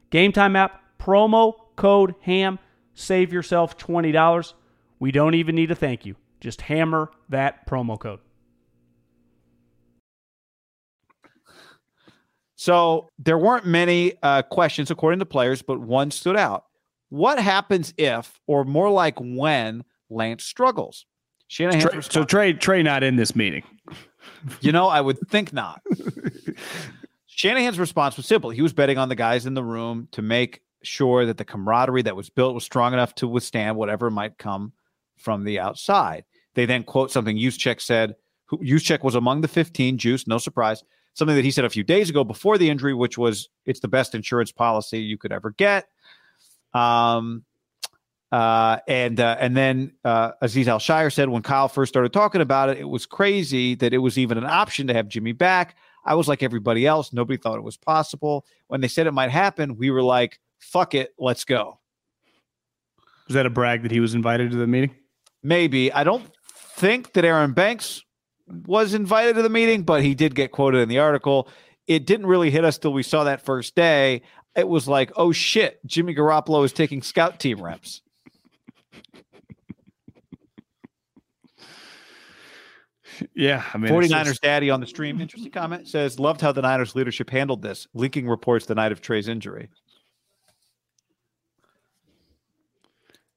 Game 0.10 0.32
Time 0.32 0.56
app, 0.56 0.82
promo 0.99 1.53
code 1.76 2.16
HAM, 2.22 2.60
save 2.94 3.34
yourself 3.34 3.78
$20. 3.78 4.53
We 4.99 5.12
don't 5.12 5.34
even 5.34 5.56
need 5.56 5.72
a 5.72 5.76
thank 5.76 6.06
you. 6.06 6.16
Just 6.40 6.62
hammer 6.62 7.12
that 7.30 7.68
promo 7.68 7.99
code. 7.99 8.20
So 12.56 13.10
there 13.20 13.38
weren't 13.38 13.66
many 13.66 14.14
uh, 14.24 14.41
questions 14.44 14.90
according 14.90 15.20
to 15.20 15.26
players, 15.26 15.62
but 15.62 15.80
one 15.80 16.10
stood 16.10 16.38
out. 16.38 16.66
What 17.10 17.38
happens 17.40 17.94
if, 17.98 18.40
or 18.48 18.64
more 18.64 18.90
like 18.90 19.20
when, 19.20 19.84
Lance 20.10 20.44
struggles? 20.44 21.06
Shanahan's 21.48 21.84
Trey, 21.84 22.02
so 22.02 22.24
Trey 22.24 22.54
Trey 22.54 22.84
not 22.84 23.04
in 23.04 23.16
this 23.16 23.36
meeting. 23.36 23.64
you 24.62 24.72
know, 24.72 24.88
I 24.88 25.02
would 25.02 25.20
think 25.30 25.54
not. 25.54 25.82
Shanahan's 27.28 27.80
response 27.80 28.18
was 28.18 28.26
simple. 28.26 28.50
He 28.50 28.62
was 28.62 28.74
betting 28.74 28.98
on 28.98 29.10
the 29.10 29.16
guys 29.16 29.46
in 29.46 29.54
the 29.54 29.64
room 29.64 30.08
to 30.12 30.22
make 30.22 30.62
sure 30.84 31.26
that 31.26 31.38
the 31.38 31.46
camaraderie 31.46 32.04
that 32.04 32.16
was 32.16 32.30
built 32.30 32.56
was 32.56 32.64
strong 32.64 32.94
enough 32.94 33.14
to 33.16 33.28
withstand 33.28 33.76
whatever 33.76 34.10
might 34.10 34.38
come 34.38 34.72
from 35.18 35.44
the 35.44 35.60
outside. 35.60 36.24
They 36.54 36.66
then 36.66 36.84
quote 36.84 37.12
something 37.12 37.38
Juszczyk 37.38 37.82
said. 37.82 38.16
Juszczyk 38.52 39.04
was 39.04 39.16
among 39.16 39.42
the 39.42 39.48
15, 39.48 39.98
Juice, 39.98 40.28
no 40.28 40.38
surprise. 40.38 40.84
Something 41.14 41.36
that 41.36 41.46
he 41.46 41.52
said 41.52 41.66
a 41.66 41.70
few 41.70 41.84
days 41.84 42.10
ago 42.10 42.24
before 42.24 42.58
the 42.58 42.70
injury, 42.70 42.94
which 42.94 43.18
was 43.18 43.50
it's 43.66 43.80
the 43.80 43.88
best 43.88 44.16
insurance 44.16 44.52
policy 44.52 45.00
you 45.00 45.18
could 45.18 45.32
ever 45.32 45.52
get. 45.52 45.88
Um, 46.74 47.44
uh, 48.36 48.80
and 48.90 49.22
uh, 49.22 49.38
and 49.40 49.56
then 49.56 49.94
uh, 50.03 50.34
Azeez 50.44 50.68
Al-Shaair 50.68 51.14
said 51.14 51.30
when 51.30 51.41
Kyle 51.41 51.70
first 51.70 51.94
started 51.94 52.12
talking 52.12 52.41
about 52.41 52.68
it, 52.68 52.78
it 52.78 52.90
was 52.90 53.06
crazy 53.06 53.76
that 53.76 53.94
it 53.94 53.99
was 53.99 54.18
even 54.18 54.38
an 54.38 54.44
option 54.44 54.88
to 54.88 54.94
have 54.94 55.07
Jimmy 55.07 55.32
back. 55.32 55.78
I 56.03 56.16
was 56.16 56.28
like 56.28 56.44
everybody 56.44 56.86
else; 56.86 57.14
nobody 57.14 57.38
thought 57.38 57.56
it 57.56 57.64
was 57.64 57.78
possible. 57.78 58.45
When 58.68 58.82
they 58.82 58.90
said 58.90 59.07
it 59.07 59.14
might 59.14 59.32
happen, 59.32 59.78
we 59.78 59.90
were 59.90 60.03
like, 60.03 60.41
"Fuck 60.60 60.95
it, 60.95 61.14
let's 61.18 61.45
go." 61.45 61.80
Was 63.30 63.36
that 63.36 63.45
a 63.45 63.49
brag 63.49 63.84
that 63.84 63.91
he 63.91 64.02
was 64.02 64.14
invited 64.14 64.52
to 64.52 64.57
the 64.57 64.68
meeting? 64.68 64.94
Maybe 65.41 65.94
I 65.94 66.03
don't 66.03 66.30
think 66.52 67.14
that 67.14 67.24
Aaron 67.24 67.53
Banks 67.53 68.03
was 68.49 68.94
invited 68.94 69.38
to 69.38 69.44
the 69.44 69.49
meeting, 69.49 69.84
but 69.84 70.03
he 70.03 70.14
did 70.14 70.36
get 70.36 70.52
quoted 70.52 70.80
in 70.80 70.90
the 70.90 70.99
article. 70.99 71.48
It 71.88 72.06
didn't 72.06 72.26
really 72.26 72.52
hit 72.52 72.66
us 72.66 72.80
till 72.80 72.91
we 72.91 73.02
saw 73.02 73.24
that 73.24 73.45
first 73.45 73.76
day. 73.76 74.24
It 74.57 74.68
was 74.68 74.90
like, 74.90 75.14
"Oh 75.16 75.32
shit, 75.32 75.80
Jimmy 75.86 76.14
Garoppolo 76.14 76.66
is 76.66 76.74
taking 76.74 77.02
scout 77.02 77.40
team 77.40 77.64
reps." 77.64 78.02
Yeah, 83.34 83.64
I 83.74 83.78
mean, 83.78 83.92
49ers 83.92 84.26
just- 84.26 84.42
daddy 84.42 84.70
on 84.70 84.80
the 84.80 84.88
stream. 84.88 85.22
Interesting 85.22 85.52
comment 85.52 85.88
says, 85.88 86.20
loved 86.20 86.42
how 86.42 86.52
the 86.52 86.62
Niners 86.62 86.96
leadership 86.96 87.30
handled 87.30 87.62
this. 87.62 87.88
Leaking 87.94 88.28
reports 88.28 88.66
the 88.66 88.76
night 88.76 88.92
of 88.92 89.02
Trey's 89.02 89.28
injury. 89.28 89.70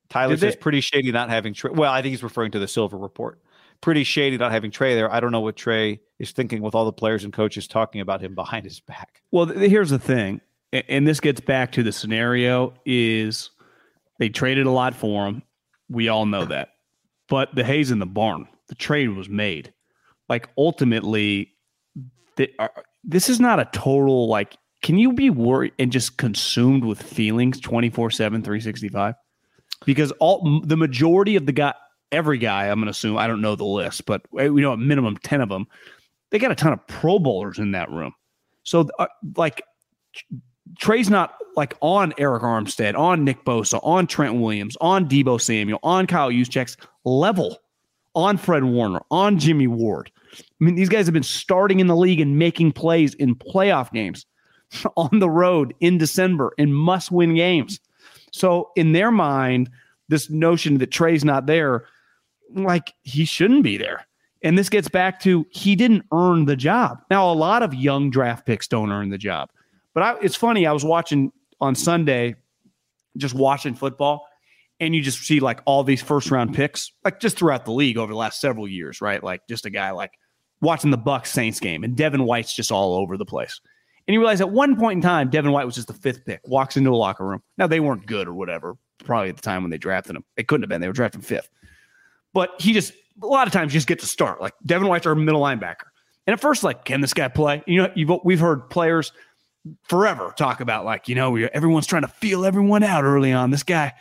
Tyler 0.08 0.34
Did 0.34 0.40
says, 0.40 0.54
they- 0.54 0.60
pretty 0.60 0.80
shady 0.80 1.12
not 1.12 1.28
having 1.28 1.52
Trey. 1.54 1.70
Well, 1.72 1.92
I 1.92 2.00
think 2.02 2.12
he's 2.12 2.22
referring 2.22 2.50
to 2.52 2.58
the 2.58 2.68
Silver 2.68 2.96
report. 2.96 3.40
Pretty 3.80 4.04
shady 4.04 4.36
not 4.38 4.50
having 4.50 4.70
Trey 4.70 4.94
there. 4.94 5.12
I 5.12 5.20
don't 5.20 5.30
know 5.32 5.40
what 5.40 5.56
Trey 5.56 6.00
is 6.18 6.32
thinking 6.32 6.62
with 6.62 6.74
all 6.74 6.84
the 6.84 6.92
players 6.92 7.24
and 7.24 7.32
coaches 7.32 7.68
talking 7.68 8.00
about 8.00 8.20
him 8.20 8.34
behind 8.34 8.64
his 8.64 8.80
back. 8.80 9.22
Well, 9.30 9.46
th- 9.46 9.70
here's 9.70 9.90
the 9.90 9.98
thing, 9.98 10.40
and 10.72 11.06
this 11.06 11.20
gets 11.20 11.40
back 11.40 11.70
to 11.72 11.82
the 11.82 11.92
scenario: 11.92 12.74
is 12.84 13.50
they 14.18 14.30
traded 14.30 14.66
a 14.66 14.70
lot 14.70 14.94
for 14.94 15.26
him. 15.28 15.42
We 15.88 16.08
all 16.08 16.26
know 16.26 16.44
that, 16.46 16.70
but 17.28 17.54
the 17.54 17.62
hay's 17.62 17.90
in 17.92 17.98
the 18.00 18.06
barn. 18.06 18.48
The 18.68 18.74
trade 18.74 19.10
was 19.10 19.28
made. 19.28 19.72
Like 20.28 20.48
ultimately, 20.56 21.54
the, 22.36 22.50
uh, 22.58 22.68
this 23.04 23.28
is 23.28 23.40
not 23.40 23.60
a 23.60 23.68
total 23.72 24.28
like. 24.28 24.56
Can 24.80 24.96
you 24.96 25.12
be 25.12 25.28
worried 25.28 25.72
and 25.80 25.90
just 25.90 26.18
consumed 26.18 26.84
with 26.84 27.02
feelings 27.02 27.58
24 27.60 28.12
7, 28.12 28.42
365? 28.42 29.14
Because 29.84 30.12
all 30.12 30.62
the 30.64 30.76
majority 30.76 31.34
of 31.34 31.46
the 31.46 31.52
guy, 31.52 31.74
every 32.12 32.38
guy, 32.38 32.68
I'm 32.68 32.78
going 32.78 32.86
to 32.86 32.90
assume, 32.90 33.18
I 33.18 33.26
don't 33.26 33.40
know 33.40 33.56
the 33.56 33.64
list, 33.64 34.06
but 34.06 34.22
uh, 34.40 34.52
we 34.52 34.60
know 34.60 34.72
a 34.72 34.76
minimum 34.76 35.16
10 35.16 35.40
of 35.40 35.48
them, 35.48 35.66
they 36.30 36.38
got 36.38 36.52
a 36.52 36.54
ton 36.54 36.72
of 36.72 36.86
Pro 36.86 37.18
Bowlers 37.18 37.58
in 37.58 37.72
that 37.72 37.90
room. 37.90 38.12
So, 38.62 38.88
uh, 38.98 39.06
like, 39.36 39.62
Trey's 40.78 41.10
not 41.10 41.34
like 41.56 41.74
on 41.80 42.12
Arik 42.12 42.42
Armstead, 42.42 42.96
on 42.96 43.24
Nick 43.24 43.44
Bosa, 43.44 43.80
on 43.82 44.06
Trent 44.06 44.34
Williams, 44.34 44.76
on 44.80 45.08
Deebo 45.08 45.40
Samuel, 45.40 45.80
on 45.82 46.06
Kyle 46.06 46.30
Juszczyk's 46.30 46.76
level, 47.04 47.58
on 48.18 48.36
Fred 48.36 48.64
Warner, 48.64 49.00
on 49.12 49.38
Jimmy 49.38 49.68
Ward. 49.68 50.10
I 50.34 50.42
mean, 50.58 50.74
these 50.74 50.88
guys 50.88 51.06
have 51.06 51.12
been 51.12 51.22
starting 51.22 51.78
in 51.78 51.86
the 51.86 51.94
league 51.94 52.20
and 52.20 52.36
making 52.36 52.72
plays 52.72 53.14
in 53.14 53.36
playoff 53.36 53.92
games, 53.92 54.26
on 54.96 55.20
the 55.20 55.30
road 55.30 55.72
in 55.78 55.98
December 55.98 56.52
in 56.58 56.72
must-win 56.72 57.36
games. 57.36 57.78
So, 58.32 58.72
in 58.74 58.92
their 58.92 59.12
mind, 59.12 59.70
this 60.08 60.28
notion 60.28 60.78
that 60.78 60.90
Trey's 60.90 61.24
not 61.24 61.46
there, 61.46 61.86
like 62.54 62.92
he 63.02 63.24
shouldn't 63.24 63.62
be 63.62 63.76
there. 63.76 64.04
And 64.42 64.58
this 64.58 64.68
gets 64.68 64.88
back 64.88 65.20
to 65.20 65.46
he 65.50 65.76
didn't 65.76 66.04
earn 66.12 66.44
the 66.44 66.56
job. 66.56 67.00
Now, 67.10 67.30
a 67.30 67.34
lot 67.34 67.62
of 67.62 67.72
young 67.72 68.10
draft 68.10 68.46
picks 68.46 68.66
don't 68.66 68.90
earn 68.90 69.10
the 69.10 69.18
job. 69.18 69.48
But 69.94 70.02
I, 70.02 70.16
it's 70.20 70.36
funny, 70.36 70.66
I 70.66 70.72
was 70.72 70.84
watching 70.84 71.32
on 71.60 71.76
Sunday, 71.76 72.34
just 73.16 73.34
watching 73.34 73.74
football, 73.74 74.27
and 74.80 74.94
you 74.94 75.02
just 75.02 75.20
see 75.20 75.40
like 75.40 75.60
all 75.64 75.84
these 75.84 76.02
first 76.02 76.30
round 76.30 76.54
picks, 76.54 76.92
like 77.04 77.20
just 77.20 77.36
throughout 77.38 77.64
the 77.64 77.72
league 77.72 77.98
over 77.98 78.12
the 78.12 78.18
last 78.18 78.40
several 78.40 78.68
years, 78.68 79.00
right? 79.00 79.22
Like 79.22 79.42
just 79.48 79.66
a 79.66 79.70
guy 79.70 79.90
like 79.90 80.12
watching 80.60 80.90
the 80.90 80.98
Bucs 80.98 81.28
Saints 81.28 81.60
game, 81.60 81.84
and 81.84 81.96
Devin 81.96 82.24
White's 82.24 82.54
just 82.54 82.72
all 82.72 82.94
over 82.94 83.16
the 83.16 83.26
place. 83.26 83.60
And 84.06 84.14
you 84.14 84.20
realize 84.20 84.40
at 84.40 84.50
one 84.50 84.76
point 84.76 84.98
in 84.98 85.02
time, 85.02 85.28
Devin 85.28 85.52
White 85.52 85.66
was 85.66 85.74
just 85.74 85.88
the 85.88 85.94
fifth 85.94 86.24
pick, 86.24 86.40
walks 86.46 86.76
into 86.76 86.90
a 86.90 86.96
locker 86.96 87.26
room. 87.26 87.42
Now 87.58 87.66
they 87.66 87.80
weren't 87.80 88.06
good 88.06 88.26
or 88.26 88.34
whatever, 88.34 88.76
probably 89.04 89.28
at 89.28 89.36
the 89.36 89.42
time 89.42 89.62
when 89.62 89.70
they 89.70 89.78
drafted 89.78 90.16
him. 90.16 90.24
They 90.36 90.44
couldn't 90.44 90.62
have 90.62 90.70
been. 90.70 90.80
They 90.80 90.86
were 90.86 90.94
drafted 90.94 91.24
fifth. 91.24 91.50
But 92.32 92.50
he 92.58 92.72
just 92.72 92.92
a 93.22 93.26
lot 93.26 93.46
of 93.46 93.52
times 93.52 93.72
just 93.72 93.86
get 93.86 93.98
to 94.00 94.06
start. 94.06 94.40
Like 94.40 94.54
Devin 94.64 94.88
White's 94.88 95.06
our 95.06 95.14
middle 95.14 95.40
linebacker. 95.40 95.88
And 96.26 96.34
at 96.34 96.40
first, 96.40 96.62
like, 96.62 96.84
can 96.84 97.00
this 97.00 97.14
guy 97.14 97.28
play? 97.28 97.62
You 97.66 97.82
know, 97.82 97.92
you've 97.94 98.10
we've 98.22 98.40
heard 98.40 98.68
players 98.68 99.12
forever 99.84 100.34
talk 100.36 100.60
about 100.60 100.84
like, 100.84 101.08
you 101.08 101.14
know, 101.14 101.36
everyone's 101.36 101.86
trying 101.86 102.02
to 102.02 102.08
feel 102.08 102.44
everyone 102.44 102.82
out 102.82 103.04
early 103.04 103.32
on. 103.32 103.50
This 103.50 103.62
guy, 103.62 103.94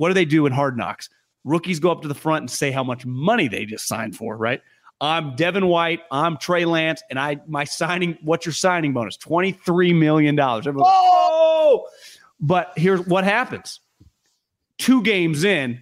what 0.00 0.08
do 0.08 0.14
they 0.14 0.24
do 0.24 0.46
in 0.46 0.52
hard 0.52 0.78
knocks? 0.78 1.10
Rookies 1.44 1.78
go 1.78 1.90
up 1.90 2.00
to 2.00 2.08
the 2.08 2.14
front 2.14 2.40
and 2.40 2.50
say 2.50 2.70
how 2.70 2.82
much 2.82 3.04
money 3.04 3.48
they 3.48 3.66
just 3.66 3.86
signed 3.86 4.16
for, 4.16 4.34
right? 4.34 4.62
I'm 4.98 5.36
Devin 5.36 5.66
White, 5.66 6.00
I'm 6.10 6.38
Trey 6.38 6.64
Lance, 6.64 7.02
and 7.10 7.18
I 7.18 7.38
my 7.46 7.64
signing, 7.64 8.16
what's 8.22 8.46
your 8.46 8.54
signing 8.54 8.94
bonus? 8.94 9.18
$23 9.18 9.94
million. 9.94 10.38
Everyone's 10.40 10.88
oh, 10.90 11.86
but 12.40 12.72
here's 12.76 13.06
what 13.06 13.24
happens. 13.24 13.80
Two 14.78 15.02
games 15.02 15.44
in, 15.44 15.78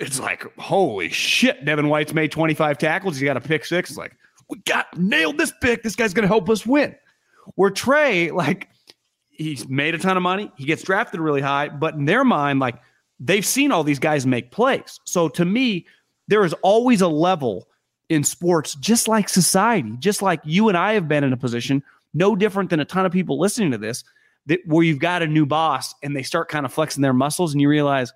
it's 0.00 0.18
like, 0.18 0.44
holy 0.58 1.10
shit, 1.10 1.64
Devin 1.64 1.88
White's 1.88 2.12
made 2.12 2.32
25 2.32 2.78
tackles. 2.78 3.16
He 3.16 3.24
got 3.24 3.36
a 3.36 3.40
pick 3.40 3.64
six. 3.64 3.90
It's 3.90 3.98
like, 3.98 4.16
we 4.50 4.58
got 4.58 4.86
nailed 4.98 5.38
this 5.38 5.52
pick. 5.60 5.84
This 5.84 5.94
guy's 5.94 6.12
gonna 6.12 6.26
help 6.26 6.50
us 6.50 6.66
win. 6.66 6.96
Where 7.54 7.70
Trey, 7.70 8.32
like, 8.32 8.70
he's 9.30 9.68
made 9.68 9.94
a 9.94 9.98
ton 9.98 10.16
of 10.16 10.24
money. 10.24 10.50
He 10.56 10.64
gets 10.64 10.82
drafted 10.82 11.20
really 11.20 11.40
high, 11.40 11.68
but 11.68 11.94
in 11.94 12.06
their 12.06 12.24
mind, 12.24 12.58
like, 12.58 12.80
they've 13.24 13.46
seen 13.46 13.70
all 13.70 13.84
these 13.84 14.00
guys 14.00 14.26
make 14.26 14.50
plays. 14.50 14.98
So 15.04 15.28
to 15.28 15.44
me, 15.44 15.86
there 16.26 16.44
is 16.44 16.52
always 16.62 17.00
a 17.00 17.08
level 17.08 17.68
in 18.08 18.24
sports, 18.24 18.74
just 18.74 19.06
like 19.06 19.28
society, 19.28 19.94
just 20.00 20.22
like 20.22 20.40
you 20.44 20.68
and 20.68 20.76
I 20.76 20.94
have 20.94 21.06
been 21.06 21.22
in 21.22 21.32
a 21.32 21.36
position, 21.36 21.82
no 22.14 22.34
different 22.34 22.68
than 22.70 22.80
a 22.80 22.84
ton 22.84 23.06
of 23.06 23.12
people 23.12 23.38
listening 23.38 23.70
to 23.70 23.78
this, 23.78 24.02
that 24.46 24.58
where 24.66 24.84
you've 24.84 24.98
got 24.98 25.22
a 25.22 25.26
new 25.26 25.46
boss 25.46 25.94
and 26.02 26.16
they 26.16 26.24
start 26.24 26.48
kind 26.48 26.66
of 26.66 26.72
flexing 26.72 27.00
their 27.00 27.12
muscles 27.12 27.52
and 27.52 27.60
you 27.60 27.68
realize, 27.68 28.08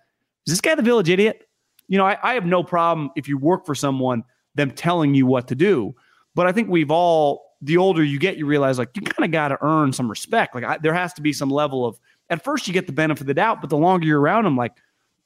is 0.47 0.53
this 0.55 0.61
guy 0.61 0.74
the 0.74 0.83
village 0.83 1.09
idiot? 1.09 1.49
You 1.87 1.99
know, 1.99 2.05
I, 2.05 2.19
I 2.23 2.35
have 2.35 2.45
no 2.45 2.65
problem 2.65 3.11
if 3.15 3.28
you 3.28 3.39
work 3.39 3.65
for 3.65 3.77
someone, 3.77 4.24
them 4.57 4.73
telling 4.73 5.15
you 5.15 5.24
what 5.24 5.47
to 5.49 5.55
do. 5.55 5.95
But 6.35 6.49
I 6.49 6.53
think 6.53 6.69
we've 6.69 6.91
all, 6.91 7.45
the 7.62 7.77
older 7.77 8.03
you 8.03 8.19
get, 8.19 8.37
you 8.37 8.45
realize 8.45 8.77
like 8.77 8.91
you 8.95 9.03
kind 9.03 9.24
of 9.24 9.31
got 9.31 9.49
to 9.49 9.59
earn 9.62 9.93
some 9.93 10.11
respect. 10.11 10.55
Like 10.55 10.65
I, 10.65 10.78
there 10.78 10.93
has 10.93 11.12
to 11.15 11.23
be 11.23 11.33
some 11.33 11.49
level 11.49 11.87
of, 11.87 11.99
at 12.28 12.43
first 12.43 12.66
you 12.66 12.74
get 12.74 12.87
the 12.87 12.93
benefit 12.93 13.20
of 13.23 13.28
the 13.28 13.35
doubt, 13.35 13.61
but 13.61 13.70
the 13.70 13.78
longer 13.78 14.07
you're 14.07 14.20
around 14.20 14.45
them, 14.45 14.57
like, 14.57 14.73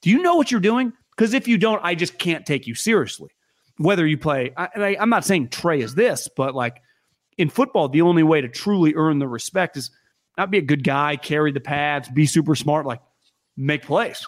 do 0.02 0.10
you 0.10 0.22
know 0.22 0.36
what 0.36 0.50
you're 0.50 0.60
doing? 0.60 0.92
Because 1.16 1.34
if 1.34 1.46
you 1.46 1.58
don't, 1.58 1.80
I 1.84 1.94
just 1.94 2.18
can't 2.18 2.46
take 2.46 2.66
you 2.66 2.74
seriously. 2.74 3.30
Whether 3.78 4.06
you 4.06 4.18
play, 4.18 4.52
I, 4.56 4.68
and 4.74 4.84
I, 4.84 4.96
I'm 5.00 5.10
not 5.10 5.24
saying 5.24 5.48
Trey 5.48 5.80
is 5.80 5.94
this, 5.94 6.28
but 6.36 6.54
like 6.54 6.82
in 7.38 7.48
football, 7.48 7.88
the 7.88 8.02
only 8.02 8.22
way 8.22 8.40
to 8.40 8.48
truly 8.48 8.94
earn 8.94 9.18
the 9.18 9.28
respect 9.28 9.76
is 9.76 9.90
not 10.36 10.50
be 10.50 10.58
a 10.58 10.62
good 10.62 10.84
guy, 10.84 11.16
carry 11.16 11.52
the 11.52 11.60
pads, 11.60 12.08
be 12.08 12.26
super 12.26 12.54
smart, 12.54 12.86
like 12.86 13.00
make 13.56 13.82
plays. 13.82 14.26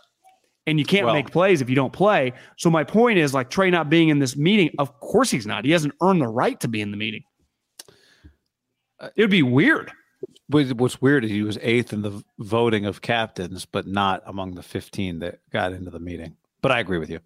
And 0.67 0.79
you 0.79 0.85
can't 0.85 1.07
Well- 1.07 1.15
make 1.15 1.31
plays 1.31 1.61
if 1.61 1.69
you 1.69 1.75
don't 1.75 1.93
play. 1.93 2.33
So 2.57 2.71
my 2.71 2.85
point 2.85 3.19
is 3.19 3.35
like 3.35 3.51
Trey 3.51 3.71
not 3.71 3.91
being 3.91 4.09
in 4.09 4.19
this 4.19 4.37
meeting, 4.37 4.71
of 4.79 4.99
course 5.01 5.31
he's 5.31 5.47
not. 5.47 5.65
He 5.65 5.71
hasn't 5.71 5.95
earned 6.03 6.21
the 6.21 6.29
right 6.29 6.59
to 6.61 6.69
be 6.69 6.81
in 6.81 6.91
the 6.91 6.97
meeting. 6.97 7.25
Uh, 9.01 9.09
it 9.17 9.23
would 9.23 9.31
be 9.31 9.43
weird. 9.43 9.91
What- 10.53 10.73
What's 10.75 11.01
weird 11.03 11.25
is 11.25 11.31
he 11.31 11.43
was 11.43 11.59
eighth 11.63 11.93
in 11.93 12.03
the 12.03 12.23
voting 12.39 12.87
of 12.87 13.01
captains, 13.03 13.65
but 13.67 13.87
not 13.87 14.23
among 14.27 14.55
the 14.55 14.63
15 14.63 15.19
that 15.21 15.41
got 15.51 15.73
into 15.73 15.91
the 15.91 15.99
meeting. 16.01 16.37
But 16.61 16.71
I 16.73 16.79
agree 16.81 16.99
with 16.99 17.11
you. 17.11 17.19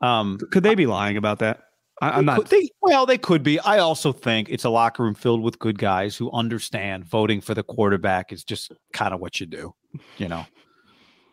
Um, 0.00 0.38
Could 0.50 0.62
they 0.62 0.74
be 0.74 0.86
lying 0.86 1.16
about 1.16 1.38
that? 1.38 1.60
I, 2.02 2.10
I'm 2.10 2.24
not. 2.24 2.50
they, 2.50 2.68
well, 2.82 3.06
they 3.06 3.16
could 3.16 3.42
be. 3.42 3.60
I 3.60 3.78
also 3.78 4.12
think 4.12 4.48
it's 4.50 4.64
a 4.64 4.68
locker 4.70 5.02
room 5.04 5.14
filled 5.14 5.42
with 5.42 5.58
good 5.60 5.78
guys 5.78 6.16
who 6.16 6.30
understand 6.32 7.04
voting 7.04 7.40
for 7.40 7.54
the 7.54 7.62
quarterback 7.62 8.32
is 8.32 8.42
just 8.44 8.72
kind 8.92 9.14
of 9.14 9.20
what 9.20 9.38
you 9.40 9.46
do. 9.46 9.72
You 10.18 10.26
know, 10.28 10.44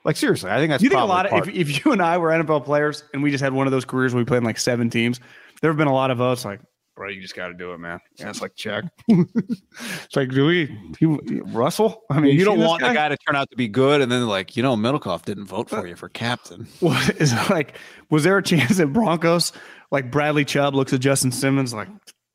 like 0.06 0.16
seriously, 0.16 0.52
I 0.52 0.58
think 0.58 0.70
that's 0.70 0.84
you 0.84 0.90
think 0.90 1.02
a 1.02 1.06
lot 1.06 1.26
of 1.26 1.48
if, 1.50 1.56
if 1.56 1.84
you 1.84 1.92
and 1.92 2.02
I 2.02 2.18
were 2.20 2.30
NFL 2.30 2.64
players 2.64 3.04
and 3.14 3.24
we 3.24 3.32
just 3.32 3.44
had 3.44 3.54
one 3.54 3.66
of 3.66 3.72
those 3.72 3.86
careers 3.86 4.14
where 4.14 4.22
we 4.22 4.26
played 4.26 4.38
in 4.38 4.44
like 4.44 4.60
seven 4.60 4.90
teams, 4.90 5.20
there 5.62 5.72
have 5.72 5.78
been 5.78 5.88
a 5.88 5.94
lot 5.94 6.12
of 6.12 6.20
votes 6.20 6.46
like 6.46 6.62
bro, 7.02 7.10
you 7.10 7.20
just 7.20 7.36
got 7.36 7.48
to 7.48 7.56
do 7.56 7.74
it, 7.74 7.80
man. 7.80 8.00
Yeah, 8.18 8.30
it's 8.30 8.44
like 8.44 8.56
check. 8.56 8.84
it's 9.08 10.16
like, 10.16 10.30
do 10.30 10.46
we 10.46 10.78
you, 11.00 11.44
Russell? 11.48 12.04
I 12.12 12.20
mean, 12.20 12.38
you 12.38 12.46
don't 12.46 12.58
see 12.58 12.62
this 12.62 12.70
want 12.70 12.84
the 12.84 12.94
guy 12.94 13.10
to 13.10 13.18
turn 13.18 13.36
out 13.36 13.50
to 13.50 13.58
be 13.58 13.68
good, 13.68 14.02
and 14.02 14.12
then 14.12 14.28
like, 14.28 14.56
you 14.56 14.62
know, 14.62 14.76
Middlekauff 14.76 15.26
didn't 15.26 15.46
vote 15.46 15.68
for 15.68 15.80
uh, 15.80 15.84
you 15.84 15.96
for 15.96 16.10
captain. 16.10 16.68
What 16.80 17.20
is 17.20 17.34
like? 17.50 17.76
Was 18.12 18.24
there 18.24 18.38
a 18.38 18.44
chance 18.44 18.78
that 18.78 18.94
Broncos? 18.94 19.52
Like 19.90 20.12
Bradley 20.12 20.46
Chubb 20.46 20.76
looks 20.76 20.94
at 20.94 21.00
Justin 21.00 21.32
Simmons 21.32 21.74
like, 21.74 21.88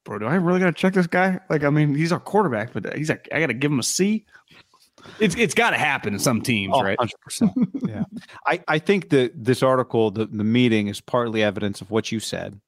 bro, 0.05 0.18
do 0.18 0.26
I 0.26 0.34
really 0.34 0.59
got 0.59 0.66
to 0.66 0.72
check 0.72 0.94
this 0.94 1.06
guy? 1.06 1.38
Like, 1.48 1.62
I 1.62 1.70
mean, 1.70 1.94
he's 1.94 2.10
our 2.10 2.20
quarterback, 2.20 2.72
but 2.72 2.93
he's 2.97 3.09
like, 3.09 3.28
I 3.32 3.38
got 3.38 3.47
to 3.47 3.55
give 3.55 3.70
him 3.70 3.78
a 3.78 3.84
C. 3.84 4.26
It's 5.20 5.36
it's 5.36 5.55
got 5.55 5.70
to 5.70 5.78
happen 5.78 6.12
in 6.12 6.18
some 6.18 6.43
teams, 6.43 6.74
Oh, 6.76 6.82
right? 6.82 6.98
100%. 6.98 7.51
yeah. 7.88 8.02
I, 8.44 8.64
I 8.66 8.78
think 8.80 9.10
that 9.10 9.32
this 9.44 9.62
article, 9.62 10.10
the, 10.10 10.26
the 10.26 10.43
meeting, 10.43 10.88
is 10.88 11.01
partly 11.01 11.44
evidence 11.44 11.80
of 11.80 11.90
what 11.93 12.10
you 12.10 12.18
said 12.18 12.60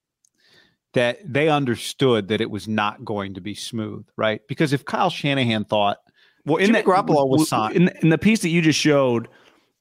that 0.99 1.19
they 1.25 1.49
understood 1.49 2.29
that 2.29 2.41
it 2.41 2.51
was 2.51 2.67
not 2.67 3.05
going 3.05 3.35
to 3.35 3.41
be 3.41 3.55
smooth, 3.55 4.05
right? 4.17 4.41
Because 4.49 4.73
if 4.73 4.85
Kyle 4.85 5.11
Shanahan 5.11 5.65
thought, 5.65 5.99
Well, 6.45 6.57
in 6.57 6.67
Jimmy 6.67 6.83
Garoppolo 6.83 7.29
was 7.29 7.49
signed. 7.49 7.77
in, 7.77 7.89
in 8.03 8.09
the 8.09 8.19
piece 8.19 8.41
that 8.43 8.49
you 8.49 8.61
just 8.63 8.79
showed, 8.81 9.29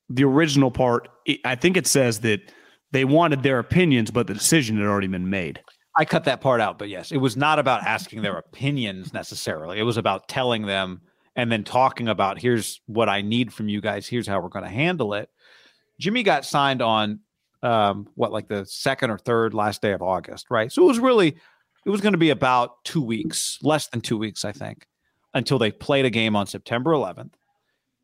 the 0.10 0.24
original 0.24 0.70
part. 0.72 1.10
it- 1.26 1.40
I 1.44 1.56
think 1.56 1.76
it 1.76 1.88
says 1.88 2.20
that 2.22 2.40
they 2.92 3.04
wanted 3.04 3.42
their 3.44 3.60
opinions, 3.60 4.12
but 4.12 4.28
the 4.28 4.34
decision 4.34 4.78
had 4.78 4.86
already 4.86 5.08
been 5.08 5.30
made. 5.30 5.60
I 5.98 6.06
cut 6.06 6.26
that 6.26 6.42
part 6.42 6.62
out, 6.62 6.78
but 6.78 6.90
yes, 6.90 7.12
it 7.12 7.18
was 7.18 7.36
not 7.36 7.58
about 7.58 7.82
asking 7.84 8.22
their 8.22 8.38
opinions 8.38 9.14
necessarily. 9.14 9.80
It 9.80 9.84
was 9.84 9.98
about 9.98 10.28
telling 10.28 10.68
them 10.68 11.02
and 11.36 11.52
then 11.52 11.64
talking 11.64 12.08
about 12.08 12.40
here's 12.40 12.80
what 12.86 13.10
I 13.10 13.22
need 13.22 13.52
from 13.52 13.68
you 13.68 13.82
guys. 13.82 14.08
Here's 14.08 14.28
how 14.28 14.40
we're 14.40 14.50
going 14.50 14.66
to 14.66 14.70
handle 14.72 15.14
it. 15.16 15.30
Jimmy 16.00 16.22
got 16.24 16.46
signed 16.46 16.82
on 16.84 17.20
um, 17.68 18.08
what 18.16 18.32
like 18.32 18.48
the 18.48 18.66
second 18.66 19.10
or 19.10 19.18
third 19.18 19.54
last 19.54 19.82
day 19.82 19.92
of 19.92 20.02
August, 20.02 20.48
right? 20.50 20.72
So 20.72 20.84
it 20.84 20.88
was 20.88 21.00
really 21.00 21.36
it 21.86 21.90
was 21.90 22.00
going 22.00 22.14
to 22.14 22.18
be 22.18 22.30
about 22.30 22.82
two 22.86 23.02
weeks, 23.02 23.60
less 23.62 23.88
than 23.88 24.00
two 24.00 24.18
weeks, 24.18 24.46
I 24.46 24.54
think, 24.54 24.88
until 25.34 25.60
they 25.60 25.72
played 25.72 26.06
a 26.06 26.10
game 26.10 26.36
on 26.36 26.48
September 26.48 26.92
11th. 26.92 27.34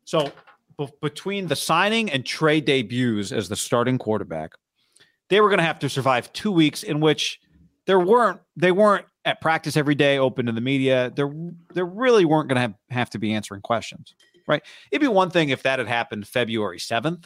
So 0.04 0.30
b- 0.76 0.88
between 1.00 1.46
the 1.46 1.56
signing 1.56 2.10
and 2.10 2.26
trade 2.26 2.66
debuts 2.66 3.32
as 3.32 3.48
the 3.48 3.56
starting 3.56 3.96
quarterback, 3.96 4.52
they 5.30 5.40
were 5.40 5.48
going 5.48 5.58
to 5.58 5.64
have 5.64 5.78
to 5.78 5.88
survive 5.88 6.30
two 6.34 6.52
weeks 6.52 6.82
in 6.82 7.00
which 7.00 7.40
there 7.86 8.00
weren't 8.00 8.40
they 8.56 8.70
weren't 8.70 9.06
at 9.24 9.40
practice 9.40 9.78
every 9.78 9.94
day 9.94 10.18
open 10.18 10.44
to 10.44 10.52
the 10.52 10.60
media 10.60 11.10
there 11.16 11.32
there 11.72 11.86
really 11.86 12.26
weren't 12.26 12.48
going 12.48 12.56
to 12.56 12.60
have, 12.60 12.74
have 12.90 13.10
to 13.10 13.18
be 13.18 13.32
answering 13.32 13.62
questions 13.62 14.14
right 14.46 14.62
it'd 14.90 15.00
be 15.00 15.08
one 15.08 15.30
thing 15.30 15.48
if 15.48 15.62
that 15.62 15.78
had 15.78 15.88
happened 15.88 16.26
february 16.28 16.78
7th 16.78 17.24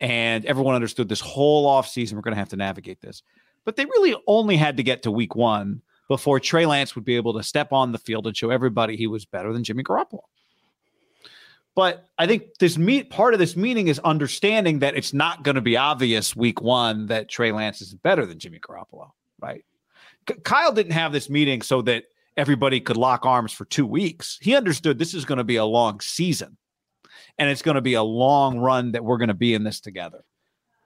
and 0.00 0.44
everyone 0.46 0.74
understood 0.74 1.08
this 1.08 1.20
whole 1.20 1.66
offseason 1.66 2.14
we're 2.14 2.20
going 2.20 2.34
to 2.34 2.38
have 2.38 2.48
to 2.48 2.56
navigate 2.56 3.00
this 3.00 3.22
but 3.64 3.76
they 3.76 3.84
really 3.84 4.14
only 4.26 4.56
had 4.56 4.76
to 4.76 4.82
get 4.82 5.02
to 5.02 5.10
week 5.10 5.34
one 5.34 5.80
before 6.08 6.38
trey 6.38 6.66
lance 6.66 6.94
would 6.94 7.04
be 7.04 7.16
able 7.16 7.34
to 7.34 7.42
step 7.42 7.72
on 7.72 7.92
the 7.92 7.98
field 7.98 8.26
and 8.26 8.36
show 8.36 8.50
everybody 8.50 8.96
he 8.96 9.06
was 9.06 9.24
better 9.24 9.52
than 9.52 9.64
jimmy 9.64 9.82
garoppolo 9.82 10.20
but 11.76 12.08
I 12.16 12.26
think 12.26 12.56
this 12.58 12.78
meet 12.78 13.10
part 13.10 13.34
of 13.34 13.38
this 13.38 13.54
meeting 13.54 13.88
is 13.88 13.98
understanding 13.98 14.78
that 14.78 14.96
it's 14.96 15.12
not 15.12 15.44
going 15.44 15.56
to 15.56 15.60
be 15.60 15.76
obvious 15.76 16.34
week 16.34 16.62
one 16.62 17.06
that 17.08 17.28
Trey 17.28 17.52
Lance 17.52 17.82
is 17.82 17.92
better 17.92 18.24
than 18.24 18.38
Jimmy 18.38 18.58
Garoppolo, 18.58 19.10
right? 19.40 19.62
Kyle 20.42 20.72
didn't 20.72 20.92
have 20.92 21.12
this 21.12 21.28
meeting 21.28 21.60
so 21.60 21.82
that 21.82 22.04
everybody 22.38 22.80
could 22.80 22.96
lock 22.96 23.26
arms 23.26 23.52
for 23.52 23.66
two 23.66 23.86
weeks. 23.86 24.38
He 24.40 24.56
understood 24.56 24.98
this 24.98 25.12
is 25.12 25.26
going 25.26 25.36
to 25.36 25.44
be 25.44 25.56
a 25.56 25.66
long 25.66 26.00
season 26.00 26.56
and 27.38 27.50
it's 27.50 27.62
going 27.62 27.74
to 27.74 27.80
be 27.80 27.94
a 27.94 28.02
long 28.02 28.58
run 28.58 28.92
that 28.92 29.04
we're 29.04 29.18
going 29.18 29.28
to 29.28 29.34
be 29.34 29.54
in 29.54 29.64
this 29.64 29.80
together. 29.80 30.24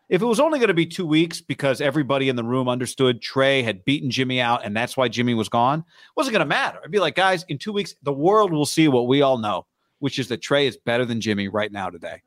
If 0.09 0.23
it 0.23 0.27
was 0.27 0.41
only 0.41 0.59
going 0.59 0.69
to 0.69 0.75
be 0.75 0.87
two 0.87 1.07
weeks 1.07 1.41
because 1.41 1.81
everybody 1.81 2.29
in 2.29 2.35
the 2.35 2.43
room 2.43 2.69
understood 2.69 3.23
Trey 3.23 3.63
had 3.63 3.85
beaten 3.85 4.11
Jimmy 4.11 4.41
out 4.41 4.65
and 4.65 4.77
that's 4.77 4.97
why 4.97 5.07
Jimmy 5.07 5.35
was 5.35 5.49
gone, 5.49 5.79
it 5.79 5.85
wasn't 6.17 6.33
going 6.33 6.41
to 6.41 6.47
matter. 6.47 6.81
I'd 6.85 6.91
be 6.91 6.99
like, 6.99 7.15
guys, 7.15 7.45
in 7.49 7.59
two 7.59 7.73
weeks, 7.73 7.95
the 8.03 8.13
world 8.13 8.53
will 8.53 8.67
see 8.67 8.89
what 8.89 9.07
we 9.07 9.23
all 9.23 9.39
know, 9.39 9.67
which 10.01 10.19
is 10.19 10.27
that 10.29 10.43
Trey 10.43 10.67
is 10.67 10.77
better 10.77 11.05
than 11.05 11.21
Jimmy 11.21 11.47
right 11.47 11.71
now 11.71 11.91
today. 11.91 12.23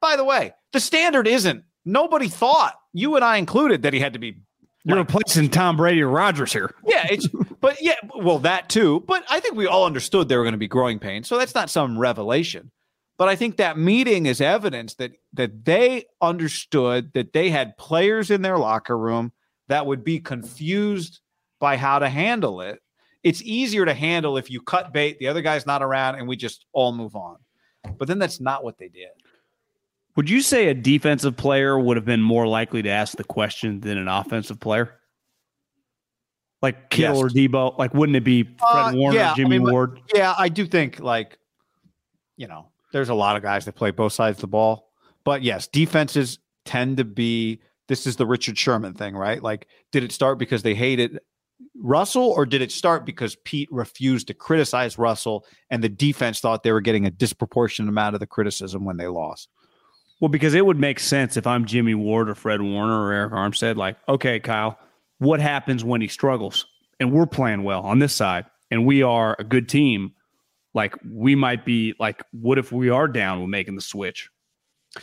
By 0.00 0.14
the 0.14 0.24
way, 0.24 0.52
the 0.72 0.78
standard 0.78 1.26
isn't. 1.26 1.64
Nobody 1.84 2.28
thought, 2.28 2.74
you 2.92 3.16
and 3.16 3.24
I 3.24 3.38
included, 3.38 3.82
that 3.82 3.92
he 3.92 3.98
had 3.98 4.12
to 4.12 4.18
be 4.20 4.36
You're 4.84 4.98
replacing 4.98 5.50
Tom 5.50 5.76
Brady 5.76 6.02
or 6.02 6.08
Rodgers 6.08 6.52
here. 6.52 6.72
yeah, 6.86 7.06
it's 7.10 7.26
but 7.60 7.82
yeah, 7.82 7.94
well 8.14 8.38
that 8.40 8.68
too. 8.68 9.02
But 9.06 9.24
I 9.28 9.40
think 9.40 9.56
we 9.56 9.66
all 9.66 9.84
understood 9.84 10.28
there 10.28 10.38
were 10.38 10.44
going 10.44 10.52
to 10.52 10.58
be 10.58 10.68
growing 10.68 11.00
pains, 11.00 11.26
so 11.26 11.38
that's 11.38 11.56
not 11.56 11.70
some 11.70 11.98
revelation. 11.98 12.70
But 13.18 13.28
I 13.28 13.36
think 13.36 13.56
that 13.56 13.78
meeting 13.78 14.26
is 14.26 14.40
evidence 14.40 14.94
that 14.94 15.12
that 15.32 15.64
they 15.64 16.04
understood 16.20 17.12
that 17.14 17.32
they 17.32 17.50
had 17.50 17.76
players 17.78 18.30
in 18.30 18.42
their 18.42 18.58
locker 18.58 18.96
room 18.98 19.32
that 19.68 19.86
would 19.86 20.04
be 20.04 20.20
confused 20.20 21.20
by 21.58 21.76
how 21.76 21.98
to 21.98 22.08
handle 22.08 22.60
it. 22.60 22.80
It's 23.22 23.42
easier 23.42 23.84
to 23.86 23.94
handle 23.94 24.36
if 24.36 24.50
you 24.50 24.60
cut 24.60 24.92
bait, 24.92 25.18
the 25.18 25.28
other 25.28 25.42
guy's 25.42 25.66
not 25.66 25.82
around, 25.82 26.16
and 26.16 26.28
we 26.28 26.36
just 26.36 26.66
all 26.72 26.92
move 26.92 27.16
on. 27.16 27.38
But 27.98 28.06
then 28.06 28.18
that's 28.18 28.40
not 28.40 28.62
what 28.62 28.78
they 28.78 28.88
did. 28.88 29.08
Would 30.16 30.30
you 30.30 30.40
say 30.40 30.68
a 30.68 30.74
defensive 30.74 31.36
player 31.36 31.78
would 31.78 31.96
have 31.96 32.06
been 32.06 32.22
more 32.22 32.46
likely 32.46 32.82
to 32.82 32.88
ask 32.88 33.16
the 33.16 33.24
question 33.24 33.80
than 33.80 33.98
an 33.98 34.08
offensive 34.08 34.60
player? 34.60 34.94
Like 36.62 36.88
Kittle 36.90 37.16
Yes. 37.16 37.24
or 37.24 37.28
Deebo? 37.28 37.78
Like, 37.78 37.92
wouldn't 37.94 38.16
it 38.16 38.24
be 38.24 38.44
Fred 38.44 38.56
Uh, 38.60 38.92
Warner, 38.94 39.18
yeah, 39.18 39.32
I 39.32 39.34
Jimmy 39.34 39.58
mean, 39.58 39.70
Ward? 39.70 40.00
Yeah, 40.14 40.34
I 40.38 40.48
do 40.48 40.66
think 40.66 41.00
like, 41.00 41.38
you 42.36 42.46
know, 42.46 42.68
there's 42.96 43.10
a 43.10 43.14
lot 43.14 43.36
of 43.36 43.42
guys 43.42 43.66
that 43.66 43.74
play 43.74 43.90
both 43.90 44.14
sides 44.14 44.38
of 44.38 44.40
the 44.40 44.46
ball. 44.46 44.88
But 45.22 45.42
yes, 45.42 45.66
defenses 45.66 46.38
tend 46.64 46.96
to 46.96 47.04
be 47.04 47.60
this 47.88 48.06
is 48.06 48.16
the 48.16 48.24
Richard 48.24 48.56
Sherman 48.56 48.94
thing, 48.94 49.14
right? 49.14 49.42
Like, 49.42 49.68
did 49.92 50.02
it 50.02 50.12
start 50.12 50.38
because 50.38 50.62
they 50.62 50.74
hated 50.74 51.20
Russell, 51.74 52.30
or 52.30 52.46
did 52.46 52.62
it 52.62 52.72
start 52.72 53.04
because 53.04 53.36
Pete 53.44 53.68
refused 53.70 54.28
to 54.28 54.34
criticize 54.34 54.96
Russell 54.96 55.44
and 55.68 55.84
the 55.84 55.90
defense 55.90 56.40
thought 56.40 56.62
they 56.62 56.72
were 56.72 56.80
getting 56.80 57.04
a 57.04 57.10
disproportionate 57.10 57.90
amount 57.90 58.14
of 58.14 58.20
the 58.20 58.26
criticism 58.26 58.86
when 58.86 58.96
they 58.96 59.08
lost? 59.08 59.50
Well, 60.18 60.30
because 60.30 60.54
it 60.54 60.64
would 60.64 60.80
make 60.80 60.98
sense 60.98 61.36
if 61.36 61.46
I'm 61.46 61.66
Jimmy 61.66 61.94
Ward 61.94 62.30
or 62.30 62.34
Fred 62.34 62.62
Warner 62.62 63.04
or 63.04 63.28
Arik 63.28 63.32
Armstead, 63.32 63.76
like, 63.76 63.98
okay, 64.08 64.40
Kyle, 64.40 64.78
what 65.18 65.40
happens 65.40 65.84
when 65.84 66.00
he 66.00 66.08
struggles? 66.08 66.64
And 66.98 67.12
we're 67.12 67.26
playing 67.26 67.62
well 67.62 67.82
on 67.82 67.98
this 67.98 68.14
side, 68.14 68.46
and 68.70 68.86
we 68.86 69.02
are 69.02 69.36
a 69.38 69.44
good 69.44 69.68
team. 69.68 70.14
Like, 70.76 70.94
we 71.10 71.34
might 71.34 71.64
be 71.64 71.94
like, 71.98 72.22
what 72.32 72.58
if 72.58 72.70
we 72.70 72.90
are 72.90 73.08
down 73.08 73.40
with 73.40 73.48
making 73.48 73.74
the 73.76 73.80
switch? 73.80 74.28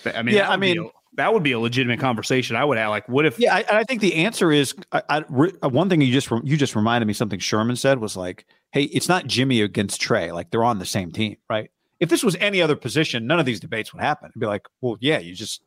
I 0.05 0.21
mean, 0.21 0.35
Yeah, 0.35 0.49
I 0.49 0.55
mean- 0.55 0.79
a- 0.79 0.89
that 1.15 1.31
would 1.33 1.43
be 1.43 1.51
a 1.51 1.59
legitimate 1.59 1.99
conversation. 1.99 2.55
I 2.55 2.65
would 2.65 2.77
have 2.79 2.89
like, 2.89 3.07
what 3.07 3.25
if? 3.25 3.37
Yeah, 3.37 3.53
I, 3.55 3.59
and 3.61 3.77
I 3.77 3.83
think 3.83 4.01
the 4.01 4.15
answer 4.15 4.51
is 4.51 4.73
I, 4.91 5.03
I, 5.09 5.17
uh, 5.19 5.69
one 5.69 5.87
thing 5.89 6.01
you 6.01 6.11
just 6.11 6.31
you 6.43 6.57
just 6.57 6.75
reminded 6.75 7.05
me 7.05 7.13
something 7.13 7.37
Sherman 7.39 7.75
said 7.75 7.99
was 7.99 8.17
like, 8.17 8.47
"Hey, 8.71 8.83
it's 8.85 9.07
not 9.07 9.27
Jimmy 9.27 9.61
against 9.61 10.01
Trey. 10.01 10.31
Like 10.31 10.49
they're 10.49 10.63
on 10.63 10.79
the 10.79 10.87
same 10.87 11.11
team, 11.11 11.37
right? 11.51 11.69
If 11.99 12.09
this 12.09 12.23
was 12.23 12.35
any 12.37 12.63
other 12.63 12.75
position, 12.75 13.27
none 13.27 13.39
of 13.39 13.45
these 13.45 13.59
debates 13.59 13.93
would 13.93 14.01
happen. 14.01 14.29
It'd 14.29 14.39
be 14.39 14.47
like, 14.47 14.65
well, 14.81 14.97
yeah, 15.01 15.19
you 15.19 15.35
just 15.35 15.61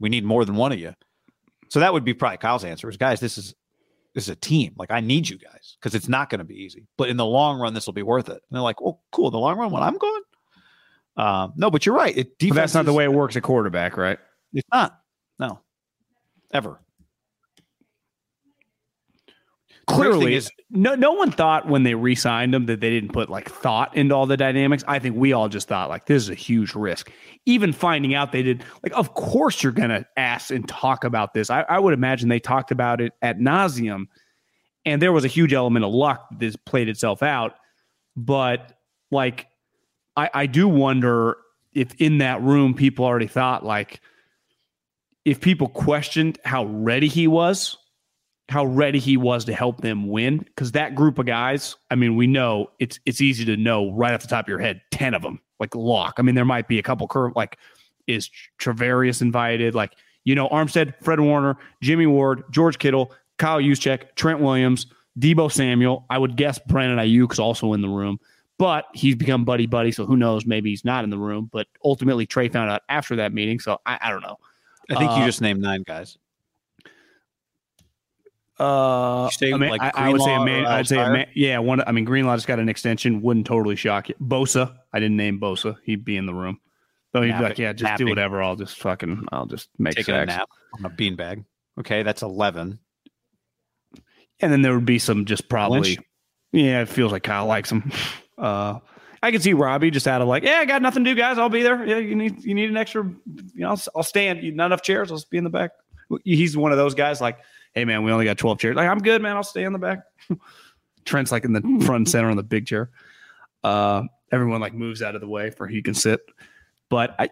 we 0.00 0.08
need 0.08 0.24
more 0.24 0.46
than 0.46 0.56
one 0.56 0.72
of 0.72 0.78
you. 0.78 0.94
So 1.68 1.80
that 1.80 1.92
would 1.92 2.04
be 2.04 2.14
probably 2.14 2.38
Kyle's 2.38 2.64
answer: 2.64 2.88
is 2.88 2.96
guys, 2.96 3.20
this 3.20 3.36
is 3.36 3.54
this 4.14 4.24
is 4.24 4.30
a 4.30 4.36
team. 4.36 4.74
Like 4.76 4.90
I 4.90 5.00
need 5.00 5.28
you 5.28 5.38
guys 5.38 5.76
because 5.78 5.94
it's 5.94 6.08
not 6.08 6.30
going 6.30 6.38
to 6.38 6.44
be 6.44 6.56
easy, 6.56 6.86
but 6.96 7.08
in 7.08 7.16
the 7.16 7.26
long 7.26 7.60
run, 7.60 7.74
this 7.74 7.86
will 7.86 7.92
be 7.92 8.02
worth 8.02 8.28
it. 8.28 8.32
And 8.32 8.40
they're 8.50 8.62
like, 8.62 8.80
well, 8.80 9.02
cool. 9.12 9.28
In 9.28 9.32
the 9.32 9.38
long 9.38 9.58
run, 9.58 9.70
when 9.70 9.82
I'm 9.82 9.98
gone, 9.98 10.22
um, 11.16 11.52
no, 11.56 11.70
but 11.70 11.84
you're 11.84 11.94
right. 11.94 12.16
It 12.16 12.38
that's 12.54 12.74
not 12.74 12.84
the 12.84 12.92
way 12.92 13.04
it 13.04 13.12
works 13.12 13.36
at 13.36 13.42
quarterback, 13.42 13.96
right? 13.96 14.18
It's 14.52 14.68
not. 14.72 15.00
No, 15.38 15.60
ever. 16.52 16.80
The 19.26 19.32
great 19.32 19.66
thing 19.66 19.76
Clearly, 19.88 20.34
is- 20.34 20.50
no 20.70 20.94
no 20.94 21.12
one 21.12 21.30
thought 21.30 21.66
when 21.66 21.82
they 21.82 21.94
re-signed 21.94 22.54
him 22.54 22.66
that 22.66 22.80
they 22.80 22.90
didn't 22.90 23.12
put 23.12 23.30
like 23.30 23.48
thought 23.48 23.96
into 23.96 24.14
all 24.14 24.26
the 24.26 24.36
dynamics. 24.36 24.84
I 24.86 24.98
think 24.98 25.16
we 25.16 25.32
all 25.32 25.48
just 25.48 25.66
thought 25.66 25.88
like 25.88 26.06
this 26.06 26.22
is 26.22 26.28
a 26.28 26.34
huge 26.34 26.74
risk. 26.74 27.10
Even 27.46 27.72
finding 27.72 28.14
out 28.14 28.30
they 28.30 28.42
did, 28.42 28.64
like, 28.82 28.92
of 28.94 29.14
course 29.14 29.62
you're 29.62 29.72
gonna 29.72 30.04
ask 30.16 30.50
and 30.50 30.68
talk 30.68 31.04
about 31.04 31.32
this. 31.32 31.48
I, 31.48 31.62
I 31.62 31.78
would 31.78 31.94
imagine 31.94 32.28
they 32.28 32.38
talked 32.38 32.70
about 32.70 33.00
it 33.00 33.12
at 33.22 33.38
nauseum, 33.38 34.06
and 34.84 35.00
there 35.00 35.12
was 35.12 35.24
a 35.24 35.28
huge 35.28 35.54
element 35.54 35.84
of 35.84 35.92
luck 35.92 36.28
that 36.30 36.38
this 36.38 36.56
played 36.56 36.88
itself 36.88 37.22
out. 37.22 37.54
But 38.14 38.74
like, 39.10 39.46
I, 40.16 40.30
I 40.34 40.46
do 40.46 40.68
wonder 40.68 41.38
if 41.72 41.94
in 41.94 42.18
that 42.18 42.42
room 42.42 42.74
people 42.74 43.06
already 43.06 43.26
thought 43.26 43.64
like, 43.64 44.00
if 45.24 45.40
people 45.40 45.68
questioned 45.68 46.38
how 46.44 46.66
ready 46.66 47.08
he 47.08 47.26
was 47.26 47.76
how 48.48 48.64
ready 48.64 48.98
he 48.98 49.16
was 49.16 49.44
to 49.44 49.52
help 49.52 49.82
them 49.82 50.08
win 50.08 50.38
because 50.38 50.72
that 50.72 50.94
group 50.94 51.18
of 51.18 51.26
guys 51.26 51.76
i 51.90 51.94
mean 51.94 52.16
we 52.16 52.26
know 52.26 52.70
it's 52.78 52.98
it's 53.04 53.20
easy 53.20 53.44
to 53.44 53.56
know 53.56 53.92
right 53.92 54.14
off 54.14 54.22
the 54.22 54.28
top 54.28 54.44
of 54.44 54.48
your 54.48 54.58
head 54.58 54.80
10 54.90 55.14
of 55.14 55.22
them 55.22 55.40
like 55.60 55.74
lock 55.74 56.14
i 56.18 56.22
mean 56.22 56.34
there 56.34 56.44
might 56.44 56.68
be 56.68 56.78
a 56.78 56.82
couple 56.82 57.06
curve 57.08 57.32
like 57.36 57.58
is 58.06 58.30
Charvarius 58.58 59.20
invited? 59.20 59.74
Like 59.74 59.92
you 60.24 60.34
know 60.34 60.48
armstead 60.48 60.94
fred 61.02 61.20
warner 61.20 61.56
jimmy 61.82 62.06
ward 62.06 62.42
george 62.50 62.78
kittle 62.78 63.12
kyle 63.38 63.60
Juszczyk, 63.60 64.14
trent 64.16 64.40
williams 64.40 64.86
deebo 65.18 65.52
samuel. 65.52 66.06
I 66.10 66.18
would 66.18 66.36
guess 66.36 66.58
brandon 66.58 66.98
aiyuk's 66.98 67.38
also 67.38 67.72
in 67.74 67.82
the 67.82 67.88
room 67.88 68.18
but 68.56 68.86
he's 68.94 69.14
become 69.14 69.44
buddy 69.44 69.66
buddy 69.66 69.92
so 69.92 70.04
who 70.04 70.16
knows? 70.16 70.44
Maybe 70.46 70.70
he's 70.70 70.84
not 70.84 71.04
in 71.04 71.10
the 71.10 71.18
room 71.18 71.48
but 71.52 71.66
ultimately 71.84 72.26
trey 72.26 72.48
found 72.48 72.70
out 72.70 72.82
after 72.88 73.16
that 73.16 73.32
meeting 73.32 73.60
so 73.60 73.78
i, 73.86 73.98
I 74.00 74.10
don't 74.10 74.22
know. 74.22 74.38
I 74.90 74.94
think 74.94 75.10
you 75.12 75.22
Uh, 75.22 75.26
just 75.26 75.42
named 75.42 75.60
nine 75.60 75.82
guys. 75.86 76.16
Uh, 78.58 79.30
say, 79.30 79.52
I 79.52 79.56
mean, 79.56 79.70
like, 79.70 79.80
I, 79.80 79.92
I 79.94 80.08
would 80.10 80.20
say, 80.20 80.34
a 80.34 80.44
man, 80.44 80.66
I'd 80.66 80.88
say, 80.88 80.96
a 80.96 81.10
man, 81.10 81.28
yeah. 81.34 81.58
One, 81.58 81.80
I 81.86 81.92
mean, 81.92 82.04
Greenlaw 82.04 82.34
just 82.36 82.48
got 82.48 82.58
an 82.58 82.68
extension. 82.68 83.22
Wouldn't 83.22 83.46
totally 83.46 83.76
shock 83.76 84.08
you. 84.08 84.16
Bosa, 84.20 84.76
I 84.92 84.98
didn't 84.98 85.16
name 85.16 85.38
Bosa. 85.40 85.76
He'd 85.84 86.04
be 86.04 86.16
in 86.16 86.26
the 86.26 86.34
room. 86.34 86.60
So 87.12 87.22
he'd 87.22 87.38
be 87.38 87.42
like, 87.42 87.58
yeah, 87.58 87.72
just 87.72 87.84
napping. 87.84 88.06
do 88.06 88.10
whatever. 88.10 88.42
I'll 88.42 88.56
just 88.56 88.78
fucking, 88.78 89.26
I'll 89.32 89.46
just 89.46 89.68
make 89.78 89.94
Taking 89.94 90.14
a 90.14 90.18
sacks. 90.26 90.28
nap 90.28 90.48
on 90.78 90.84
a 90.84 90.90
beanbag. 90.90 91.44
Okay, 91.78 92.02
that's 92.02 92.22
eleven. 92.22 92.80
And 94.40 94.52
then 94.52 94.62
there 94.62 94.74
would 94.74 94.84
be 94.84 94.98
some 94.98 95.24
just 95.24 95.48
probably, 95.48 95.80
Lynch? 95.80 95.98
yeah, 96.52 96.82
it 96.82 96.88
feels 96.88 97.12
like 97.12 97.22
Kyle 97.22 97.46
likes 97.46 97.70
him. 97.70 97.92
Uh, 98.38 98.78
I 99.20 99.32
can 99.32 99.40
see 99.40 99.52
Robbie 99.52 99.90
just 99.90 100.06
out 100.06 100.22
of 100.22 100.28
like, 100.28 100.44
yeah, 100.44 100.58
I 100.58 100.64
got 100.64 100.80
nothing 100.80 101.02
to 101.02 101.10
do, 101.10 101.16
guys. 101.16 101.38
I'll 101.38 101.48
be 101.48 101.64
there. 101.64 101.84
Yeah, 101.84 101.96
you 101.96 102.14
need 102.14 102.44
you 102.44 102.54
need 102.54 102.70
an 102.70 102.76
extra, 102.76 103.02
you 103.02 103.42
know, 103.56 103.70
I'll, 103.70 103.82
I'll 103.96 104.02
stand. 104.04 104.44
You 104.44 104.52
not 104.52 104.66
enough 104.66 104.82
chairs. 104.82 105.10
I'll 105.10 105.16
just 105.16 105.28
be 105.28 105.38
in 105.38 105.42
the 105.42 105.50
back. 105.50 105.72
He's 106.22 106.56
one 106.56 106.70
of 106.70 106.78
those 106.78 106.94
guys 106.94 107.20
like, 107.20 107.38
hey 107.78 107.84
man, 107.84 108.02
we 108.02 108.10
only 108.10 108.24
got 108.24 108.38
twelve 108.38 108.58
chairs. 108.58 108.76
Like 108.76 108.88
I'm 108.88 108.98
good, 108.98 109.22
man. 109.22 109.36
I'll 109.36 109.44
stay 109.44 109.64
in 109.64 109.72
the 109.72 109.78
back. 109.78 110.00
Trent's 111.04 111.30
like 111.30 111.44
in 111.44 111.52
the 111.52 111.84
front 111.86 112.08
center 112.08 112.28
on 112.28 112.36
the 112.36 112.42
big 112.42 112.66
chair. 112.66 112.90
Uh, 113.62 114.02
everyone 114.32 114.60
like 114.60 114.74
moves 114.74 115.00
out 115.00 115.14
of 115.14 115.20
the 115.20 115.28
way 115.28 115.50
for 115.50 115.66
he 115.66 115.80
can 115.80 115.94
sit. 115.94 116.20
But 116.90 117.14
I, 117.18 117.30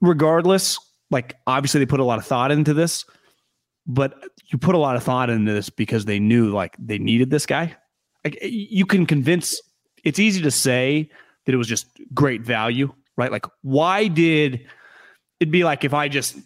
regardless, 0.00 0.78
like 1.10 1.36
obviously 1.46 1.78
they 1.78 1.86
put 1.86 2.00
a 2.00 2.04
lot 2.04 2.18
of 2.18 2.26
thought 2.26 2.50
into 2.50 2.74
this, 2.74 3.04
but 3.86 4.22
you 4.46 4.58
put 4.58 4.74
a 4.74 4.78
lot 4.78 4.96
of 4.96 5.04
thought 5.04 5.30
into 5.30 5.52
this 5.52 5.70
because 5.70 6.04
they 6.04 6.18
knew 6.18 6.50
like 6.50 6.76
they 6.78 6.98
needed 6.98 7.30
this 7.30 7.46
guy. 7.46 7.76
Like 8.24 8.38
you 8.42 8.84
can 8.84 9.06
convince. 9.06 9.60
It's 10.04 10.18
easy 10.18 10.42
to 10.42 10.50
say 10.50 11.08
that 11.44 11.54
it 11.54 11.56
was 11.56 11.68
just 11.68 11.86
great 12.12 12.42
value, 12.42 12.92
right? 13.16 13.30
Like 13.30 13.46
why 13.62 14.08
did 14.08 14.66
it'd 15.40 15.52
be 15.52 15.64
like 15.64 15.84
if 15.84 15.94
I 15.94 16.08
just, 16.08 16.36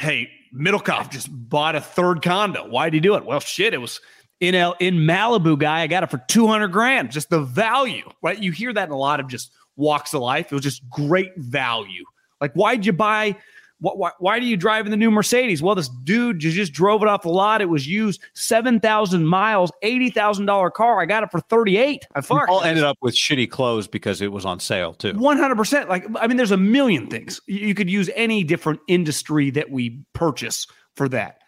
hey, 0.00 0.30
Middlekauff 0.54 1.10
just 1.10 1.28
bought 1.30 1.76
a 1.76 1.80
third 1.80 2.22
condo. 2.22 2.68
Why 2.68 2.86
did 2.86 2.94
he 2.94 3.00
do 3.00 3.14
it? 3.16 3.24
Well, 3.24 3.40
shit, 3.40 3.74
it 3.74 3.78
was 3.78 4.00
in 4.40 4.54
L 4.54 4.76
in 4.80 4.96
Malibu 4.96 5.58
guy. 5.58 5.82
I 5.82 5.86
got 5.86 6.02
it 6.02 6.10
for 6.10 6.18
200 6.28 6.68
grand. 6.68 7.10
Just 7.10 7.30
the 7.30 7.40
value, 7.40 8.08
right? 8.22 8.38
You 8.38 8.52
hear 8.52 8.72
that 8.72 8.88
in 8.88 8.92
a 8.92 8.98
lot 8.98 9.20
of 9.20 9.28
just 9.28 9.52
walks 9.76 10.14
of 10.14 10.22
life. 10.22 10.46
It 10.50 10.54
was 10.54 10.62
just 10.62 10.88
great 10.88 11.36
value. 11.36 12.04
Like, 12.40 12.52
why'd 12.54 12.86
you 12.86 12.92
buy? 12.92 13.36
Why, 13.80 13.92
why, 13.94 14.10
why 14.18 14.40
do 14.40 14.46
you 14.46 14.56
drive 14.56 14.86
in 14.86 14.90
the 14.90 14.96
new 14.96 15.10
Mercedes? 15.10 15.62
Well, 15.62 15.74
this 15.76 15.88
dude 15.88 16.40
ju- 16.40 16.50
just 16.50 16.72
drove 16.72 17.00
it 17.02 17.08
off 17.08 17.22
the 17.22 17.28
lot. 17.28 17.60
It 17.60 17.68
was 17.68 17.86
used 17.86 18.20
7,000 18.34 19.24
miles, 19.24 19.70
$80,000 19.84 20.72
car. 20.72 21.00
I 21.00 21.06
got 21.06 21.22
it 21.22 21.30
for 21.30 21.38
38. 21.40 22.06
I 22.14 22.18
We 22.18 22.22
fuck. 22.22 22.48
all 22.48 22.62
ended 22.62 22.82
up 22.82 22.96
with 23.00 23.14
shitty 23.14 23.48
clothes 23.48 23.86
because 23.86 24.20
it 24.20 24.32
was 24.32 24.44
on 24.44 24.58
sale 24.58 24.94
too. 24.94 25.12
One 25.12 25.36
hundred 25.38 25.56
percent. 25.56 25.88
Like, 25.88 26.04
I 26.20 26.26
mean, 26.26 26.36
there's 26.36 26.50
a 26.50 26.56
million 26.56 27.06
things 27.06 27.40
you 27.46 27.72
could 27.74 27.88
use 27.88 28.10
any 28.16 28.42
different 28.42 28.80
industry 28.88 29.50
that 29.50 29.70
we 29.70 30.02
purchase 30.12 30.66
for 30.96 31.08
that. 31.10 31.38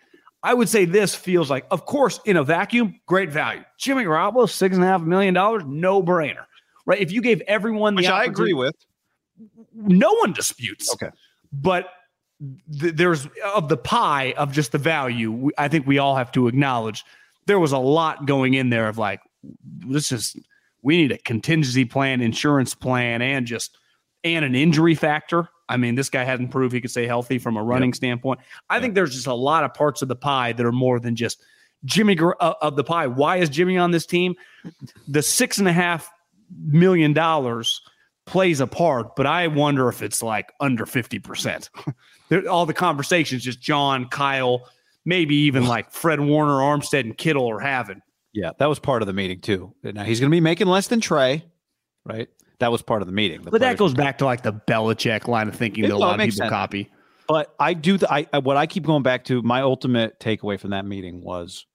I 0.44 0.54
would 0.54 0.68
say 0.68 0.84
this 0.84 1.14
feels 1.14 1.50
like, 1.50 1.66
of 1.72 1.84
course, 1.84 2.20
in 2.24 2.36
a 2.36 2.44
vacuum, 2.44 2.98
great 3.06 3.30
value. 3.30 3.62
Jimmy 3.76 4.04
Garoppolo, 4.04 4.48
six 4.48 4.74
and 4.76 4.84
a 4.84 4.86
half 4.86 5.02
million 5.02 5.34
dollars, 5.34 5.64
no 5.66 6.00
brainer, 6.02 6.44
right? 6.86 7.00
If 7.00 7.10
you 7.12 7.20
gave 7.22 7.40
everyone 7.48 7.94
the 7.96 8.02
Which 8.02 8.08
I 8.08 8.24
agree 8.24 8.52
with. 8.54 8.74
no 9.74 10.12
one 10.20 10.32
disputes. 10.32 10.92
Okay. 10.94 11.10
but 11.52 11.88
th- 12.80 12.94
there's 12.94 13.28
of 13.54 13.68
the 13.68 13.76
pie 13.76 14.34
of 14.36 14.52
just 14.52 14.72
the 14.72 14.78
value. 14.78 15.50
I 15.58 15.68
think 15.68 15.86
we 15.86 15.98
all 15.98 16.16
have 16.16 16.32
to 16.32 16.48
acknowledge 16.48 17.04
there 17.46 17.58
was 17.58 17.72
a 17.72 17.78
lot 17.78 18.26
going 18.26 18.54
in 18.54 18.70
there 18.70 18.88
of 18.88 18.98
like, 18.98 19.20
this 19.64 20.12
is 20.12 20.36
we 20.82 20.96
need 20.96 21.12
a 21.12 21.18
contingency 21.18 21.84
plan, 21.84 22.20
insurance 22.20 22.74
plan, 22.74 23.22
and 23.22 23.46
just 23.46 23.76
and 24.24 24.44
an 24.44 24.54
injury 24.54 24.94
factor. 24.94 25.48
I 25.68 25.76
mean, 25.76 25.94
this 25.94 26.10
guy 26.10 26.24
hadn't 26.24 26.48
proved 26.48 26.74
he 26.74 26.80
could 26.80 26.90
stay 26.90 27.06
healthy 27.06 27.38
from 27.38 27.56
a 27.56 27.62
running 27.62 27.92
standpoint. 27.92 28.40
I 28.68 28.80
think 28.80 28.94
there's 28.94 29.14
just 29.14 29.28
a 29.28 29.34
lot 29.34 29.62
of 29.62 29.72
parts 29.72 30.02
of 30.02 30.08
the 30.08 30.16
pie 30.16 30.52
that 30.52 30.66
are 30.66 30.72
more 30.72 30.98
than 30.98 31.14
just 31.14 31.42
Jimmy 31.84 32.18
uh, 32.18 32.54
of 32.60 32.76
the 32.76 32.84
pie. 32.84 33.06
Why 33.06 33.36
is 33.36 33.48
Jimmy 33.48 33.78
on 33.78 33.90
this 33.92 34.04
team? 34.04 34.34
The 35.06 35.22
six 35.22 35.58
and 35.58 35.68
a 35.68 35.72
half 35.72 36.10
million 36.56 37.12
dollars 37.12 37.80
plays 38.26 38.60
a 38.60 38.66
part, 38.66 39.16
but 39.16 39.26
I 39.26 39.46
wonder 39.46 39.88
if 39.88 40.02
it's 40.02 40.22
like 40.22 40.52
under 40.60 40.86
50%. 40.86 41.68
There- 42.30 42.48
All 42.48 42.64
the 42.64 42.72
conversations, 42.74 43.42
just 43.42 43.60
John, 43.60 44.06
Kyle, 44.08 44.66
maybe 45.04 45.34
even 45.34 45.66
like 45.66 45.92
Fred 45.92 46.20
Warner, 46.20 46.54
Armstead, 46.54 47.00
and 47.00 47.16
Kittle 47.18 47.50
are 47.50 47.60
having. 47.60 48.00
Yeah, 48.32 48.52
that 48.58 48.66
was 48.66 48.78
part 48.78 49.02
of 49.02 49.06
the 49.06 49.12
meeting 49.12 49.40
too. 49.40 49.74
Now 49.82 50.04
he's 50.04 50.20
going 50.20 50.30
to 50.30 50.34
be 50.34 50.40
making 50.40 50.68
less 50.68 50.86
than 50.86 51.00
Trey, 51.00 51.44
right? 52.06 52.28
That 52.60 52.70
was 52.70 52.80
part 52.82 53.02
of 53.02 53.06
the 53.08 53.12
meeting. 53.12 53.42
The 53.42 53.50
But 53.50 53.60
that 53.62 53.76
goes 53.76 53.92
back 53.94 54.18
to 54.18 54.24
like 54.24 54.42
the 54.42 54.52
Belichick 54.52 55.26
line 55.28 55.48
of 55.48 55.56
thinking 55.56 55.84
It- 55.84 55.88
that 55.88 55.94
a 55.94 55.98
lot 55.98 56.14
of 56.20 56.24
people 56.24 56.36
sense. 56.36 56.50
copy. 56.50 56.90
But 57.26 57.54
I 57.60 57.74
do. 57.74 57.96
The, 57.98 58.12
I 58.12 58.26
I- 58.32 58.38
what 58.38 58.56
I 58.56 58.66
keep 58.66 58.84
going 58.84 59.02
back 59.02 59.24
to. 59.26 59.42
My 59.42 59.60
ultimate 59.62 60.18
takeaway 60.20 60.58
from 60.60 60.70
that 60.70 60.84
meeting 60.84 61.22
was 61.22 61.66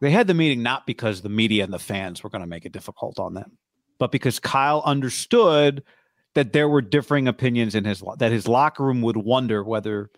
they 0.00 0.10
had 0.10 0.26
the 0.26 0.34
meeting 0.34 0.62
not 0.62 0.86
because 0.86 1.22
the 1.22 1.28
media 1.30 1.64
and 1.64 1.72
the 1.72 1.78
fans 1.78 2.22
were 2.22 2.30
going 2.30 2.40
to 2.42 2.46
make 2.46 2.64
it 2.66 2.72
difficult 2.72 3.18
on 3.18 3.32
them, 3.34 3.56
but 3.98 4.10
because 4.12 4.38
Kyle 4.40 4.82
understood 4.84 5.82
that 6.34 6.52
there 6.52 6.68
were 6.68 6.82
differing 6.82 7.28
opinions 7.28 7.74
in 7.74 7.84
his 7.84 8.02
that 8.18 8.32
his 8.32 8.46
locker 8.46 8.84
room 8.84 9.02
would 9.02 9.16
wonder 9.16 9.62
whether 9.62 10.10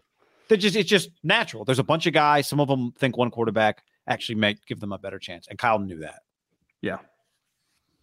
they 0.48 0.56
just 0.56 0.76
it's 0.76 0.88
just 0.88 1.10
natural. 1.22 1.64
There's 1.64 1.78
a 1.78 1.84
bunch 1.84 2.06
of 2.06 2.12
guys. 2.12 2.46
Some 2.48 2.60
of 2.60 2.68
them 2.68 2.92
think 2.98 3.16
one 3.16 3.30
quarterback 3.30 3.82
actually 4.06 4.36
might 4.36 4.64
give 4.66 4.80
them 4.80 4.92
a 4.92 4.98
better 4.98 5.18
chance, 5.18 5.46
and 5.48 5.58
Kyle 5.58 5.78
knew 5.78 5.98
that. 6.00 6.22
Yeah. 6.80 6.98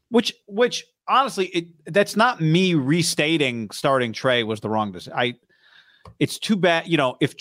Which 0.10 0.34
which 0.48 0.86
honestly, 1.08 1.48
it 1.48 1.68
that's 1.86 2.16
not 2.16 2.42
me 2.42 2.76
restating 2.76 3.70
starting 3.72 4.14
Trey 4.14 4.44
was 4.44 4.60
the 4.60 4.70
wrong 4.70 4.92
decision. 4.92 5.14
I 5.18 5.34
it's 6.20 6.38
too 6.38 6.56
bad, 6.56 6.88
you 6.88 6.98
know, 6.98 7.18
if 7.22 7.34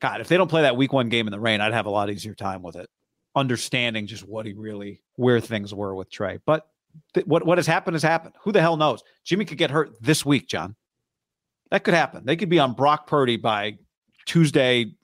God, 0.00 0.20
if 0.20 0.28
they 0.28 0.36
don't 0.36 0.48
play 0.50 0.62
that 0.62 0.76
week 0.76 0.92
one 0.92 1.08
game 1.08 1.26
in 1.26 1.32
the 1.32 1.40
rain, 1.40 1.60
I'd 1.60 1.72
have 1.72 1.86
a 1.86 1.90
lot 1.90 2.10
easier 2.10 2.34
time 2.34 2.62
with 2.62 2.76
it. 2.76 2.88
Understanding 3.34 4.06
just 4.06 4.28
what 4.28 4.46
he 4.46 4.52
really 4.52 5.00
where 5.16 5.40
things 5.40 5.74
were 5.74 5.94
with 5.94 6.10
Trey. 6.10 6.38
But 6.44 6.68
th- 7.14 7.26
what 7.26 7.44
what 7.46 7.58
has 7.58 7.66
happened 7.66 7.94
has 7.94 8.02
happened. 8.02 8.34
Who 8.42 8.52
the 8.52 8.60
hell 8.60 8.76
knows? 8.76 9.02
Jimmy 9.24 9.44
could 9.44 9.58
get 9.58 9.70
hurt 9.70 9.90
this 10.00 10.24
week, 10.24 10.48
John. 10.48 10.76
That 11.70 11.84
could 11.84 11.94
happen. 11.94 12.24
They 12.24 12.36
could 12.36 12.48
be 12.48 12.58
on 12.58 12.74
Brock 12.74 13.06
Purdy 13.06 13.36
by 13.36 13.78
Tuesday 14.26 14.94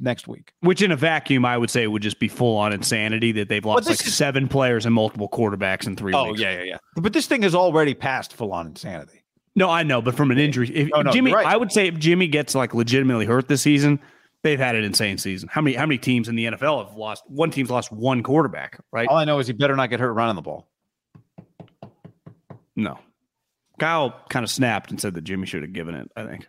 next 0.00 0.26
week. 0.28 0.52
Which 0.60 0.82
in 0.82 0.90
a 0.92 0.96
vacuum, 0.96 1.44
I 1.44 1.58
would 1.58 1.70
say 1.70 1.86
would 1.86 2.02
just 2.02 2.18
be 2.18 2.28
full 2.28 2.56
on 2.56 2.72
insanity 2.72 3.32
that 3.32 3.48
they've 3.48 3.64
lost 3.64 3.88
like 3.88 4.00
is- 4.06 4.14
seven 4.14 4.48
players 4.48 4.86
and 4.86 4.94
multiple 4.94 5.28
quarterbacks 5.28 5.86
in 5.86 5.96
three 5.96 6.14
Oh 6.14 6.28
weeks. 6.28 6.40
yeah, 6.40 6.52
yeah, 6.58 6.62
yeah. 6.64 6.78
But 6.96 7.12
this 7.12 7.26
thing 7.26 7.42
has 7.42 7.54
already 7.54 7.94
passed 7.94 8.32
full 8.32 8.52
on 8.52 8.66
insanity. 8.66 9.22
No, 9.54 9.70
I 9.70 9.82
know, 9.84 10.02
but 10.02 10.14
from 10.14 10.30
an 10.30 10.38
injury, 10.38 10.68
if 10.74 10.88
No, 10.94 11.02
no, 11.02 11.12
Jimmy, 11.12 11.32
right. 11.32 11.46
I 11.46 11.56
would 11.56 11.72
say 11.72 11.86
if 11.88 11.98
Jimmy 11.98 12.28
gets 12.28 12.54
like 12.54 12.74
legitimately 12.74 13.24
hurt 13.26 13.48
this 13.48 13.62
season, 13.62 13.98
they've 14.42 14.58
had 14.58 14.76
an 14.76 14.84
insane 14.84 15.16
season. 15.18 15.48
How 15.50 15.60
many 15.62 15.74
how 15.76 15.86
many 15.86 15.98
teams 15.98 16.28
in 16.28 16.36
the 16.36 16.44
NFL 16.44 16.86
have 16.86 16.94
lost? 16.96 17.22
One 17.26 17.50
team's 17.50 17.70
lost 17.70 17.90
one 17.90 18.22
quarterback, 18.22 18.78
right? 18.92 19.08
All 19.08 19.16
I 19.16 19.24
know 19.24 19.38
is 19.38 19.46
he 19.46 19.54
better 19.54 19.74
not 19.74 19.88
get 19.90 19.98
hurt 19.98 20.12
running 20.12 20.36
the 20.36 20.42
ball. 20.42 20.68
No. 22.76 22.98
Kyle 23.78 24.14
kind 24.28 24.44
of 24.44 24.50
snapped 24.50 24.90
and 24.90 25.00
said 25.00 25.14
that 25.14 25.24
Jimmy 25.24 25.46
should 25.46 25.62
have 25.62 25.72
given 25.72 25.94
it. 25.94 26.10
I 26.16 26.24
think 26.24 26.46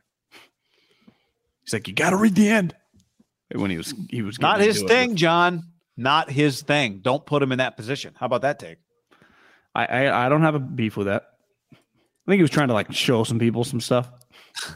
he's 1.63 1.73
like, 1.73 1.87
you 1.87 1.93
got 1.93 2.11
to 2.11 2.17
read 2.17 2.35
the 2.35 2.49
end 2.49 2.75
when 3.53 3.71
he 3.71 3.77
was 3.77 3.93
he 4.09 4.21
was 4.21 4.39
Not 4.39 4.59
his 4.59 4.81
it 4.81 4.87
thing, 4.87 5.15
John. 5.15 5.63
Not 5.95 6.29
his 6.29 6.61
thing. 6.61 6.99
Don't 7.01 7.25
put 7.25 7.41
him 7.41 7.51
in 7.51 7.57
that 7.57 7.75
position. 7.75 8.13
How 8.17 8.27
about 8.27 8.43
that 8.43 8.59
take? 8.59 8.77
I, 9.73 9.85
I 9.85 10.25
I 10.25 10.29
don't 10.29 10.43
have 10.43 10.55
a 10.55 10.59
beef 10.59 10.95
with 10.95 11.07
that. 11.07 11.23
I 11.73 12.31
think 12.31 12.39
he 12.39 12.43
was 12.43 12.51
trying 12.51 12.67
to 12.67 12.73
like 12.73 12.91
show 12.93 13.23
some 13.23 13.39
people 13.39 13.63
some 13.63 13.81
stuff. 13.81 14.09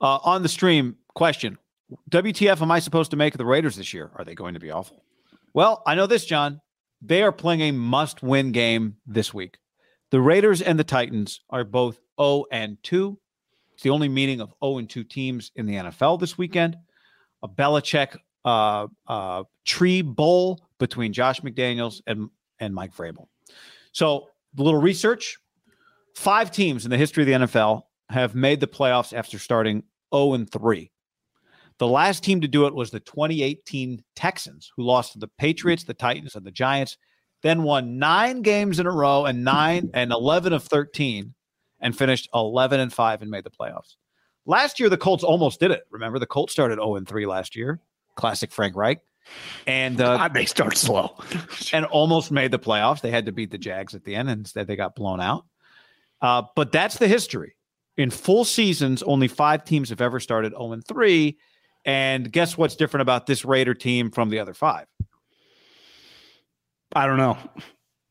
Uh, 0.00 0.20
on 0.22 0.44
the 0.44 0.48
stream, 0.48 0.94
question: 1.16 1.58
WTF 2.08 2.62
am 2.62 2.70
I 2.70 2.78
supposed 2.78 3.10
to 3.10 3.16
make 3.16 3.34
of 3.34 3.38
the 3.38 3.44
Raiders 3.44 3.74
this 3.74 3.92
year? 3.92 4.12
Are 4.14 4.24
they 4.24 4.36
going 4.36 4.54
to 4.54 4.60
be 4.60 4.70
awful? 4.70 5.02
Well, 5.52 5.82
I 5.88 5.96
know 5.96 6.06
this, 6.06 6.24
John. 6.24 6.60
They 7.02 7.24
are 7.24 7.32
playing 7.32 7.62
a 7.62 7.72
must-win 7.72 8.52
game 8.52 8.98
this 9.08 9.34
week. 9.34 9.58
The 10.10 10.20
Raiders 10.20 10.62
and 10.62 10.78
the 10.78 10.84
Titans 10.84 11.40
are 11.50 11.64
both 11.64 12.00
0 12.20 12.44
and 12.50 12.78
2. 12.82 13.18
It's 13.74 13.82
the 13.82 13.90
only 13.90 14.08
meeting 14.08 14.40
of 14.40 14.54
0 14.64 14.78
and 14.78 14.90
2 14.90 15.04
teams 15.04 15.50
in 15.54 15.66
the 15.66 15.74
NFL 15.74 16.18
this 16.18 16.38
weekend. 16.38 16.76
A 17.42 17.48
Belichick 17.48 18.16
uh, 18.44 18.86
uh, 19.06 19.44
tree 19.64 20.02
bowl 20.02 20.66
between 20.78 21.12
Josh 21.12 21.40
McDaniels 21.40 22.00
and 22.06 22.30
and 22.60 22.74
Mike 22.74 22.94
Vrabel. 22.94 23.28
So, 23.92 24.28
a 24.58 24.62
little 24.62 24.80
research: 24.80 25.38
five 26.16 26.50
teams 26.50 26.84
in 26.84 26.90
the 26.90 26.96
history 26.96 27.22
of 27.22 27.26
the 27.26 27.46
NFL 27.46 27.82
have 28.08 28.34
made 28.34 28.60
the 28.60 28.66
playoffs 28.66 29.12
after 29.12 29.38
starting 29.38 29.84
0 30.14 30.34
and 30.34 30.50
3. 30.50 30.90
The 31.78 31.86
last 31.86 32.24
team 32.24 32.40
to 32.40 32.48
do 32.48 32.66
it 32.66 32.74
was 32.74 32.90
the 32.90 33.00
2018 33.00 34.02
Texans, 34.16 34.72
who 34.76 34.82
lost 34.82 35.12
to 35.12 35.18
the 35.18 35.28
Patriots, 35.38 35.84
the 35.84 35.94
Titans, 35.94 36.34
and 36.34 36.44
the 36.44 36.50
Giants, 36.50 36.96
then 37.42 37.62
won 37.62 37.98
nine 37.98 38.42
games 38.42 38.78
in 38.78 38.86
a 38.86 38.90
row 38.90 39.24
and 39.24 39.44
nine 39.44 39.90
and 39.94 40.12
11 40.12 40.52
of 40.52 40.64
13 40.64 41.34
and 41.80 41.96
finished 41.96 42.28
11 42.34 42.80
and 42.80 42.92
5 42.92 43.22
and 43.22 43.30
made 43.30 43.44
the 43.44 43.50
playoffs. 43.50 43.96
Last 44.46 44.80
year, 44.80 44.88
the 44.88 44.96
Colts 44.96 45.22
almost 45.22 45.60
did 45.60 45.70
it. 45.70 45.82
Remember, 45.90 46.18
the 46.18 46.26
Colts 46.26 46.52
started 46.52 46.76
0 46.76 46.96
and 46.96 47.06
3 47.08 47.26
last 47.26 47.54
year. 47.54 47.80
Classic 48.16 48.50
Frank 48.50 48.74
Reich. 48.74 49.00
And 49.66 50.00
uh, 50.00 50.16
God, 50.16 50.34
they 50.34 50.46
start 50.46 50.76
slow. 50.76 51.16
and 51.72 51.84
almost 51.86 52.32
made 52.32 52.50
the 52.50 52.58
playoffs. 52.58 53.02
They 53.02 53.10
had 53.10 53.26
to 53.26 53.32
beat 53.32 53.50
the 53.50 53.58
Jags 53.58 53.94
at 53.94 54.04
the 54.04 54.14
end, 54.14 54.30
and 54.30 54.40
instead 54.40 54.66
they 54.66 54.76
got 54.76 54.94
blown 54.94 55.20
out. 55.20 55.44
Uh, 56.20 56.42
but 56.56 56.72
that's 56.72 56.98
the 56.98 57.08
history. 57.08 57.54
In 57.96 58.10
full 58.10 58.44
seasons, 58.44 59.02
only 59.02 59.28
five 59.28 59.64
teams 59.64 59.90
have 59.90 60.00
ever 60.00 60.18
started 60.18 60.52
0 60.52 60.72
and 60.72 60.86
3. 60.86 61.36
And 61.84 62.30
guess 62.32 62.56
what's 62.56 62.76
different 62.76 63.02
about 63.02 63.26
this 63.26 63.44
Raider 63.44 63.74
team 63.74 64.10
from 64.10 64.30
the 64.30 64.38
other 64.38 64.54
five? 64.54 64.86
I 66.94 67.06
don't 67.06 67.18
know. 67.18 67.38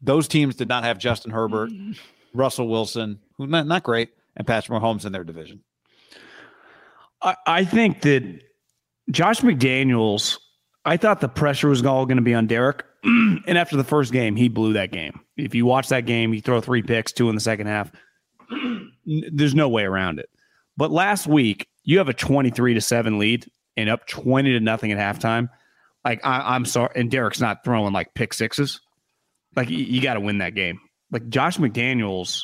Those 0.01 0.27
teams 0.27 0.55
did 0.55 0.69
not 0.69 0.83
have 0.83 0.99
Justin 0.99 1.31
Herbert, 1.31 1.71
mm. 1.71 1.97
Russell 2.33 2.67
Wilson, 2.67 3.19
who 3.37 3.47
not, 3.47 3.67
not 3.67 3.83
great, 3.83 4.09
and 4.35 4.45
Patrick 4.45 4.79
Mahomes 4.79 5.05
in 5.05 5.11
their 5.11 5.23
division. 5.23 5.63
I, 7.21 7.35
I 7.45 7.65
think 7.65 8.01
that 8.01 8.41
Josh 9.09 9.41
McDaniels, 9.41 10.37
I 10.85 10.97
thought 10.97 11.21
the 11.21 11.29
pressure 11.29 11.69
was 11.69 11.83
all 11.83 12.05
going 12.05 12.17
to 12.17 12.23
be 12.23 12.33
on 12.33 12.47
Derek. 12.47 12.83
and 13.03 13.57
after 13.57 13.77
the 13.77 13.83
first 13.83 14.11
game, 14.11 14.35
he 14.35 14.49
blew 14.49 14.73
that 14.73 14.91
game. 14.91 15.19
If 15.35 15.55
you 15.55 15.65
watch 15.65 15.89
that 15.89 16.05
game, 16.05 16.31
he 16.33 16.39
throw 16.39 16.61
three 16.61 16.83
picks, 16.83 17.11
two 17.11 17.29
in 17.29 17.35
the 17.35 17.41
second 17.41 17.67
half. 17.67 17.91
There's 19.05 19.55
no 19.55 19.69
way 19.69 19.83
around 19.83 20.19
it. 20.19 20.29
But 20.75 20.91
last 20.91 21.25
week, 21.25 21.67
you 21.83 21.97
have 21.97 22.09
a 22.09 22.13
23 22.13 22.73
to 22.73 22.81
7 22.81 23.17
lead 23.17 23.49
and 23.77 23.89
up 23.89 24.05
20 24.07 24.51
to 24.53 24.59
nothing 24.59 24.91
at 24.91 24.97
halftime. 24.97 25.49
Like, 26.07 26.25
I, 26.25 26.55
am 26.55 26.65
sorry. 26.65 26.91
And 26.95 27.11
Derek's 27.11 27.41
not 27.41 27.63
throwing 27.63 27.93
like 27.93 28.13
pick 28.13 28.33
sixes. 28.33 28.81
Like, 29.55 29.69
you, 29.69 29.77
you 29.77 30.01
got 30.01 30.13
to 30.13 30.19
win 30.19 30.37
that 30.39 30.55
game. 30.55 30.79
Like, 31.11 31.29
Josh 31.29 31.57
McDaniels 31.57 32.43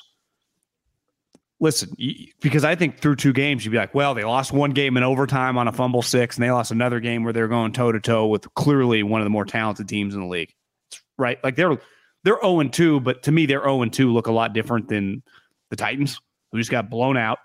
listen, 1.64 1.96
because 2.42 2.66
I 2.66 2.76
think 2.76 3.00
through 3.00 3.16
two 3.16 3.32
games, 3.32 3.64
you'd 3.64 3.72
be 3.72 3.78
like, 3.78 3.96
well, 3.96 4.14
they 4.14 4.26
lost 4.26 4.52
one 4.52 4.72
game 4.72 4.98
in 4.98 5.04
overtime 5.04 5.58
on 5.58 5.70
a 5.70 5.72
fumble 5.72 6.02
six, 6.02 6.36
and 6.36 6.44
they 6.44 6.52
lost 6.52 6.72
another 6.72 7.00
game 7.00 7.24
where 7.24 7.32
they're 7.32 7.48
going 7.48 7.72
toe 7.72 7.94
to 7.94 8.02
toe 8.02 8.28
with 8.28 8.54
clearly 8.54 9.02
one 9.02 9.22
of 9.22 9.26
the 9.26 9.30
more 9.30 9.46
talented 9.46 9.88
teams 9.88 10.14
in 10.14 10.20
the 10.20 10.28
league. 10.28 10.54
It's 10.92 11.02
Right? 11.18 11.42
Like 11.42 11.56
they're 11.56 11.78
they're 12.26 12.40
0 12.42 12.64
2, 12.64 13.00
but 13.00 13.24
to 13.24 13.32
me, 13.32 13.46
they're 13.46 13.64
0 13.64 13.86
2 13.86 14.12
look 14.12 14.28
a 14.28 14.32
lot 14.32 14.54
different 14.54 14.90
than 14.90 15.24
the 15.70 15.78
Titans, 15.78 16.20
who 16.52 16.58
just 16.58 16.70
got 16.70 16.90
blown 16.90 17.16
out 17.16 17.40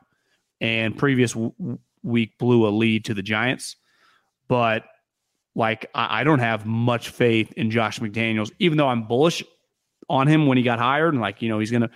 and 0.61 0.99
previous 0.99 1.33
w- 1.33 1.79
week 2.03 2.37
blew 2.39 2.67
a 2.67 2.71
lead 2.71 3.05
to 3.07 3.15
the 3.15 3.23
Giants. 3.23 3.77
But 4.49 4.85
like, 5.59 5.91
I, 5.95 6.21
I 6.21 6.25
don't 6.25 6.39
have 6.39 6.65
much 6.65 7.11
faith 7.11 7.53
in 7.53 7.71
Josh 7.71 7.99
McDaniels, 7.99 8.51
even 8.59 8.79
though 8.79 8.89
I'm 8.89 9.07
bullish 9.07 9.43
on 10.09 10.27
him 10.27 10.47
when 10.47 10.57
he 10.57 10.65
got 10.65 10.79
hired 10.79 11.13
and 11.13 11.21
like, 11.21 11.43
you 11.43 11.51
know, 11.51 11.59
he's 11.59 11.71
to 11.71 11.91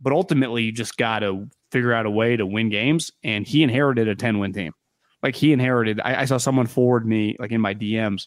but 0.00 0.12
ultimately, 0.12 0.64
you 0.64 0.72
just 0.72 0.98
got 0.98 1.20
to 1.20 1.48
figure 1.72 1.92
out 1.94 2.04
a 2.04 2.10
way 2.10 2.36
to 2.36 2.44
win 2.44 2.68
games. 2.68 3.10
And 3.22 3.46
he 3.46 3.62
inherited 3.62 4.06
a 4.06 4.14
10 4.14 4.38
win 4.38 4.52
team. 4.52 4.72
Like 5.22 5.34
he 5.34 5.52
inherited, 5.52 5.98
I, 6.04 6.22
I 6.22 6.24
saw 6.26 6.36
someone 6.36 6.66
forward 6.66 7.06
me, 7.06 7.36
like 7.38 7.52
in 7.52 7.60
my 7.60 7.74
DMs, 7.74 8.26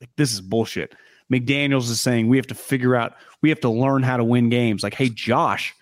like, 0.00 0.10
this 0.16 0.32
is 0.32 0.42
bullshit. 0.42 0.94
McDaniels 1.32 1.90
is 1.90 2.00
saying 2.00 2.28
we 2.28 2.36
have 2.36 2.46
to 2.48 2.54
figure 2.54 2.94
out, 2.94 3.14
we 3.40 3.48
have 3.48 3.60
to 3.60 3.70
learn 3.70 4.02
how 4.02 4.18
to 4.18 4.24
win 4.24 4.50
games. 4.50 4.82
Like, 4.82 4.92
hey, 4.92 5.08
Josh, 5.08 5.74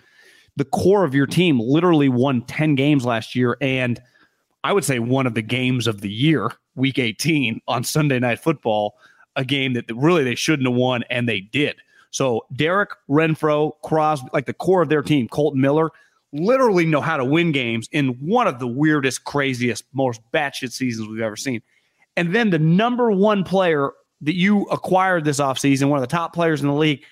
the 0.55 0.65
core 0.65 1.03
of 1.03 1.17
your 1.17 1.27
team 1.27 1.59
literally 1.59 2.09
won 2.09 2.43
10 2.43 2.77
games 2.77 3.05
last 3.05 3.35
year. 3.35 3.57
And 3.61 4.01
I 4.65 4.73
would 4.73 4.85
say 4.85 4.99
one 4.99 5.27
of 5.27 5.35
the 5.35 5.43
games 5.43 5.87
of 5.87 6.01
the 6.01 6.11
year, 6.11 6.53
week 6.75 6.99
18 6.99 7.61
on 7.67 7.85
Sunday 7.85 8.19
Night 8.19 8.39
Football, 8.39 8.95
a 9.37 9.45
game 9.45 9.75
that 9.75 9.85
really 9.95 10.25
they 10.25 10.35
shouldn't 10.35 10.69
have 10.69 10.77
won, 10.77 11.05
and 11.11 11.29
they 11.29 11.41
did. 11.41 11.77
So 12.11 12.47
Derek 12.55 12.91
Renfrow, 13.09 13.73
Crosby, 13.83 14.29
like 14.33 14.47
the 14.47 14.53
core 14.53 14.83
of 14.83 14.89
their 14.89 15.03
team, 15.03 15.29
Kolton 15.29 15.61
Miller, 15.61 15.91
literally 16.33 16.87
know 16.87 17.01
how 17.01 17.17
to 17.17 17.25
win 17.25 17.53
games 17.53 17.89
in 17.93 18.09
one 18.27 18.47
of 18.47 18.59
the 18.59 18.67
weirdest, 18.67 19.25
craziest, 19.25 19.85
most 19.93 20.21
batshit 20.33 20.73
seasons 20.73 21.09
we've 21.09 21.21
ever 21.21 21.37
seen. 21.37 21.63
And 22.17 22.35
then 22.35 22.51
the 22.51 22.59
number 22.59 23.11
one 23.11 23.45
player 23.45 23.93
that 24.21 24.35
you 24.35 24.65
acquired 24.65 25.25
this 25.25 25.41
offseason, 25.41 25.89
one 25.89 25.99
of 25.99 26.03
the 26.03 26.15
top 26.15 26.35
players 26.35 26.61
in 26.61 26.69
the 26.69 26.75
league, 26.75 27.03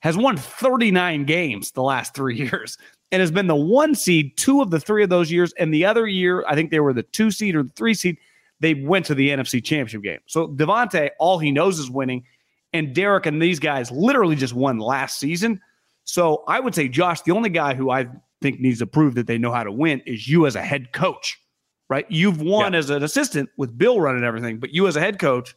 has 0.00 0.16
won 0.16 0.36
39 0.36 1.24
games 1.24 1.72
the 1.72 1.82
last 1.82 2.14
three 2.14 2.36
years 2.50 2.78
and 3.12 3.20
has 3.20 3.30
been 3.30 3.46
the 3.46 3.56
one 3.56 3.94
seed 3.94 4.36
two 4.36 4.60
of 4.60 4.70
the 4.70 4.80
three 4.80 5.02
of 5.02 5.10
those 5.10 5.30
years. 5.30 5.52
And 5.58 5.74
the 5.74 5.84
other 5.84 6.06
year, 6.06 6.44
I 6.46 6.54
think 6.54 6.70
they 6.70 6.80
were 6.80 6.92
the 6.92 7.02
two 7.02 7.30
seed 7.30 7.56
or 7.56 7.62
the 7.62 7.70
three 7.70 7.94
seed. 7.94 8.18
They 8.60 8.74
went 8.74 9.06
to 9.06 9.14
the 9.14 9.30
NFC 9.30 9.64
championship 9.64 10.02
game. 10.02 10.20
So 10.26 10.48
Davante, 10.48 11.10
all 11.18 11.38
he 11.38 11.50
knows 11.50 11.78
is 11.78 11.90
winning. 11.90 12.24
And 12.72 12.94
Derek 12.94 13.26
and 13.26 13.42
these 13.42 13.58
guys 13.58 13.90
literally 13.90 14.36
just 14.36 14.54
won 14.54 14.78
last 14.78 15.18
season. 15.18 15.60
So 16.04 16.44
I 16.46 16.60
would 16.60 16.74
say, 16.74 16.88
Josh, 16.88 17.22
the 17.22 17.32
only 17.32 17.50
guy 17.50 17.74
who 17.74 17.90
I 17.90 18.06
think 18.40 18.60
needs 18.60 18.78
to 18.78 18.86
prove 18.86 19.14
that 19.16 19.26
they 19.26 19.38
know 19.38 19.52
how 19.52 19.64
to 19.64 19.72
win 19.72 20.02
is 20.06 20.28
you 20.28 20.46
as 20.46 20.56
a 20.56 20.62
head 20.62 20.92
coach, 20.92 21.40
right? 21.88 22.06
You've 22.08 22.40
won 22.40 22.72
yeah. 22.72 22.78
as 22.78 22.90
an 22.90 23.02
assistant 23.02 23.50
with 23.56 23.76
Bill 23.76 24.00
running 24.00 24.24
everything, 24.24 24.58
but 24.58 24.70
you 24.70 24.86
as 24.86 24.96
a 24.96 25.00
head 25.00 25.18
coach, 25.18 25.54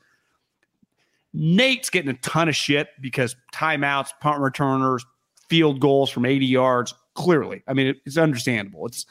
Nate's 1.33 1.89
getting 1.89 2.09
a 2.09 2.15
ton 2.15 2.49
of 2.49 2.55
shit 2.55 2.89
because 3.01 3.35
timeouts, 3.53 4.11
punt 4.21 4.39
returners, 4.39 5.05
field 5.49 5.79
goals 5.79 6.09
from 6.09 6.25
80 6.25 6.45
yards. 6.45 6.93
Clearly, 7.15 7.63
I 7.67 7.73
mean, 7.73 7.95
it's 8.05 8.17
understandable. 8.17 8.85
It's 8.87 9.05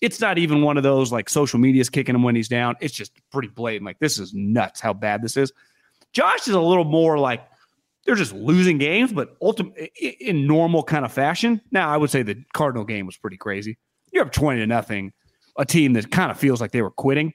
it's 0.00 0.20
not 0.20 0.36
even 0.36 0.62
one 0.62 0.76
of 0.76 0.82
those 0.82 1.12
like 1.12 1.28
social 1.28 1.60
media's 1.60 1.88
kicking 1.88 2.14
him 2.14 2.22
when 2.22 2.34
he's 2.34 2.48
down. 2.48 2.76
It's 2.80 2.92
just 2.92 3.12
pretty 3.30 3.48
blatant. 3.48 3.86
Like 3.86 4.00
this 4.00 4.18
is 4.18 4.34
nuts 4.34 4.80
how 4.80 4.92
bad 4.92 5.22
this 5.22 5.36
is. 5.36 5.52
Josh 6.12 6.48
is 6.48 6.54
a 6.54 6.60
little 6.60 6.84
more 6.84 7.18
like 7.18 7.46
they're 8.04 8.16
just 8.16 8.32
losing 8.32 8.78
games, 8.78 9.12
but 9.12 9.36
ultimately 9.40 9.90
in 10.20 10.46
normal 10.46 10.82
kind 10.82 11.04
of 11.04 11.12
fashion. 11.12 11.60
Now, 11.70 11.88
I 11.88 11.96
would 11.96 12.10
say 12.10 12.22
the 12.22 12.42
Cardinal 12.52 12.84
game 12.84 13.06
was 13.06 13.16
pretty 13.16 13.36
crazy. 13.36 13.78
You're 14.12 14.24
up 14.24 14.32
20 14.32 14.60
to 14.60 14.66
nothing, 14.66 15.12
a 15.56 15.64
team 15.64 15.92
that 15.94 16.10
kind 16.10 16.30
of 16.30 16.38
feels 16.38 16.60
like 16.60 16.72
they 16.72 16.82
were 16.82 16.90
quitting. 16.90 17.32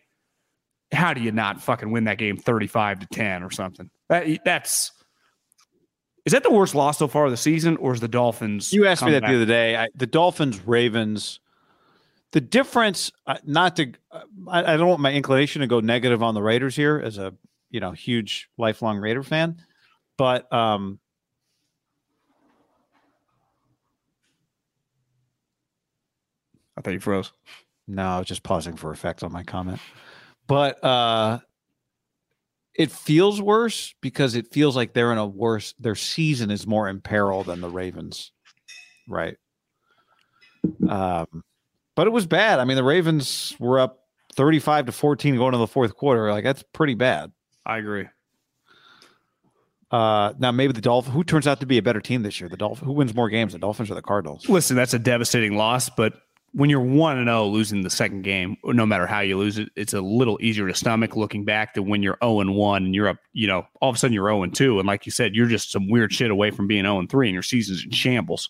How 0.92 1.14
do 1.14 1.22
you 1.22 1.32
not 1.32 1.62
fucking 1.62 1.92
win 1.92 2.04
that 2.06 2.18
game 2.18 2.38
35 2.38 3.00
to 3.00 3.08
10 3.08 3.44
or 3.44 3.52
something? 3.52 3.90
That, 4.10 4.40
that's 4.46 4.92
is 6.28 6.34
that 6.34 6.44
the 6.44 6.52
worst 6.52 6.76
loss 6.76 6.98
so 6.98 7.08
far 7.08 7.24
of 7.24 7.32
the 7.32 7.38
season, 7.38 7.78
or 7.78 7.94
is 7.94 8.02
the 8.02 8.10
Dolphins? 8.10 8.74
You 8.74 8.86
asked 8.86 9.02
me 9.02 9.12
that 9.12 9.22
back? 9.22 9.30
the 9.30 9.38
other 9.38 9.46
day. 9.46 9.78
I, 9.78 9.88
the 9.96 10.06
Dolphins 10.06 10.60
Ravens. 10.68 11.40
The 12.34 12.42
difference, 12.42 13.14
uh, 13.26 13.38
not 13.46 13.78
to, 13.78 13.94
uh, 14.12 14.24
I, 14.50 14.74
I 14.74 14.78
don't 14.78 14.90
want 14.90 15.00
my 15.00 15.14
inclination 15.14 15.62
to 15.62 15.68
go 15.68 15.80
negative 15.80 16.22
on 16.22 16.34
the 16.34 16.42
Raiders 16.42 16.76
here 16.76 17.02
as 17.02 17.18
a 17.18 17.34
you 17.70 17.80
know 17.80 17.92
huge 17.92 18.50
lifelong 18.58 18.98
Raider 18.98 19.24
fan, 19.24 19.64
but 20.18 20.52
um, 20.52 21.00
I 26.76 26.82
thought 26.82 26.92
you 26.92 27.00
froze. 27.00 27.32
No, 27.88 28.04
I 28.04 28.18
was 28.18 28.28
just 28.28 28.44
pausing 28.44 28.76
for 28.76 28.92
effect 28.92 29.24
on 29.24 29.32
my 29.32 29.44
comment. 29.44 29.80
But 30.46 30.84
uh 30.84 31.40
it 32.78 32.92
feels 32.92 33.42
worse 33.42 33.94
because 34.02 34.36
it 34.36 34.52
feels 34.52 34.76
like 34.76 34.94
they're 34.94 35.12
in 35.12 35.18
a 35.18 35.26
worse 35.26 35.74
their 35.80 35.96
season 35.96 36.52
is 36.52 36.68
more 36.68 36.88
in 36.88 37.02
peril 37.02 37.44
than 37.44 37.62
the 37.62 37.70
Ravens. 37.70 38.32
Right. 39.08 39.38
Um 40.88 41.44
but 41.96 42.06
it 42.06 42.12
was 42.12 42.28
bad. 42.28 42.60
I 42.60 42.64
mean, 42.64 42.78
the 42.78 42.84
Ravens 42.84 43.56
were 43.60 43.80
up 43.80 44.04
35 44.34 44.86
to 44.86 44.92
14 44.92 45.36
going 45.36 45.48
into 45.48 45.58
the 45.58 45.68
fourth 45.68 45.96
quarter. 45.96 46.32
Like 46.32 46.44
that's 46.44 46.64
pretty 46.72 46.94
bad. 46.94 47.32
I 47.66 47.80
agree. 47.80 48.06
Uh, 49.90 50.34
now 50.38 50.52
maybe 50.52 50.74
the 50.74 50.82
Dolphins. 50.82 51.16
Who 51.16 51.24
turns 51.24 51.48
out 51.48 51.60
to 51.62 51.66
be 51.66 51.78
a 51.78 51.82
better 51.82 52.02
team 52.02 52.22
this 52.22 52.40
year? 52.40 52.50
The 52.50 52.58
Dolphins. 52.58 52.86
Who 52.86 52.94
wins 52.94 53.16
more 53.16 53.30
games, 53.30 53.54
the 53.54 53.60
Dolphins 53.60 53.90
or 53.90 53.96
the 53.96 54.02
Cardinals? 54.02 54.48
Listen, 54.48 54.76
that's 54.76 54.94
a 54.94 55.00
devastating 55.00 55.58
loss, 55.58 55.90
but 55.90 56.14
when 56.58 56.72
you're 56.72 56.82
one 56.82 57.20
and 57.20 57.28
zero, 57.28 57.42
oh 57.42 57.48
losing 57.48 57.84
the 57.84 57.90
second 57.90 58.24
game, 58.24 58.58
no 58.64 58.84
matter 58.84 59.06
how 59.06 59.20
you 59.20 59.38
lose 59.38 59.60
it, 59.60 59.70
it's 59.76 59.94
a 59.94 60.02
little 60.02 60.40
easier 60.42 60.68
to 60.68 60.74
stomach 60.74 61.16
looking 61.16 61.46
back 61.46 61.76
than 61.76 61.88
when 61.88 62.02
you're 62.02 62.18
zero 62.24 62.40
and 62.40 62.56
one 62.56 62.84
and 62.84 62.96
you're 62.96 63.10
up. 63.10 63.18
You 63.32 63.46
know, 63.46 63.68
all 63.80 63.92
of 63.92 63.96
a 63.96 64.00
sudden 64.00 64.12
you're 64.12 64.28
zero 64.28 64.42
and 64.42 64.56
two, 64.56 64.80
and 64.80 64.88
like 64.88 65.06
you 65.06 65.12
said, 65.12 65.36
you're 65.36 65.46
just 65.46 65.72
some 65.72 65.88
weird 65.88 66.12
shit 66.12 66.32
away 66.32 66.50
from 66.50 66.66
being 66.66 66.84
zero 66.84 66.98
and 66.98 67.08
three, 67.08 67.28
and 67.28 67.34
your 67.36 67.44
season's 67.44 67.86
in 67.86 67.92
shambles. 67.92 68.50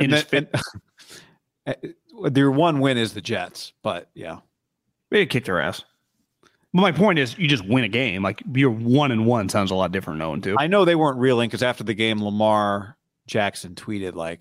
And, 0.00 0.12
and, 0.12 0.26
and 0.32 0.48
eh, 1.66 1.74
eh, 1.84 2.28
their 2.30 2.50
one 2.50 2.80
win 2.80 2.98
is 2.98 3.14
the 3.14 3.20
Jets, 3.20 3.72
but 3.84 4.10
yeah, 4.14 4.40
they 5.10 5.24
kicked 5.24 5.46
their 5.46 5.60
ass. 5.60 5.84
But 6.72 6.80
my 6.80 6.90
point 6.90 7.20
is, 7.20 7.38
you 7.38 7.46
just 7.46 7.64
win 7.64 7.84
a 7.84 7.88
game. 7.88 8.24
Like 8.24 8.42
you're 8.52 8.68
one 8.68 9.12
and 9.12 9.26
one 9.26 9.48
sounds 9.48 9.70
a 9.70 9.76
lot 9.76 9.92
different. 9.92 10.18
No 10.18 10.30
one 10.30 10.40
two. 10.40 10.56
I 10.58 10.66
know 10.66 10.84
they 10.84 10.96
weren't 10.96 11.18
reeling 11.18 11.50
because 11.50 11.62
after 11.62 11.84
the 11.84 11.94
game, 11.94 12.20
Lamar 12.20 12.96
Jackson 13.28 13.76
tweeted 13.76 14.16
like, 14.16 14.40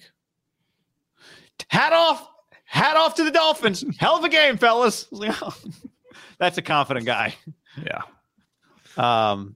"Hat 1.69 1.94
off, 1.94 2.27
hat 2.73 2.97
off 2.97 3.15
to 3.15 3.23
the 3.23 3.31
Dolphins. 3.31 3.85
Hell 3.99 4.17
of 4.17 4.23
a 4.23 4.29
game, 4.29 4.57
fellas." 4.57 5.07
Like, 5.11 5.35
oh, 5.41 5.55
that's 6.39 6.57
a 6.57 6.61
confident 6.61 7.05
guy. 7.05 7.35
Yeah. 7.77 8.01
Um, 8.97 9.55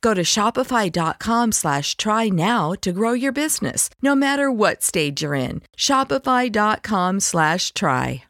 Go 0.00 0.12
to 0.14 0.22
shopify.com 0.22 1.52
slash 1.52 1.96
try 1.96 2.28
now 2.28 2.72
to 2.80 2.92
grow 2.92 3.12
your 3.12 3.32
business, 3.32 3.88
no 4.02 4.14
matter 4.14 4.50
what 4.50 4.82
stage 4.82 5.22
you're 5.22 5.34
in. 5.34 5.62
Shopify.com 5.76 7.20
slash 7.20 7.72
try. 7.72 8.24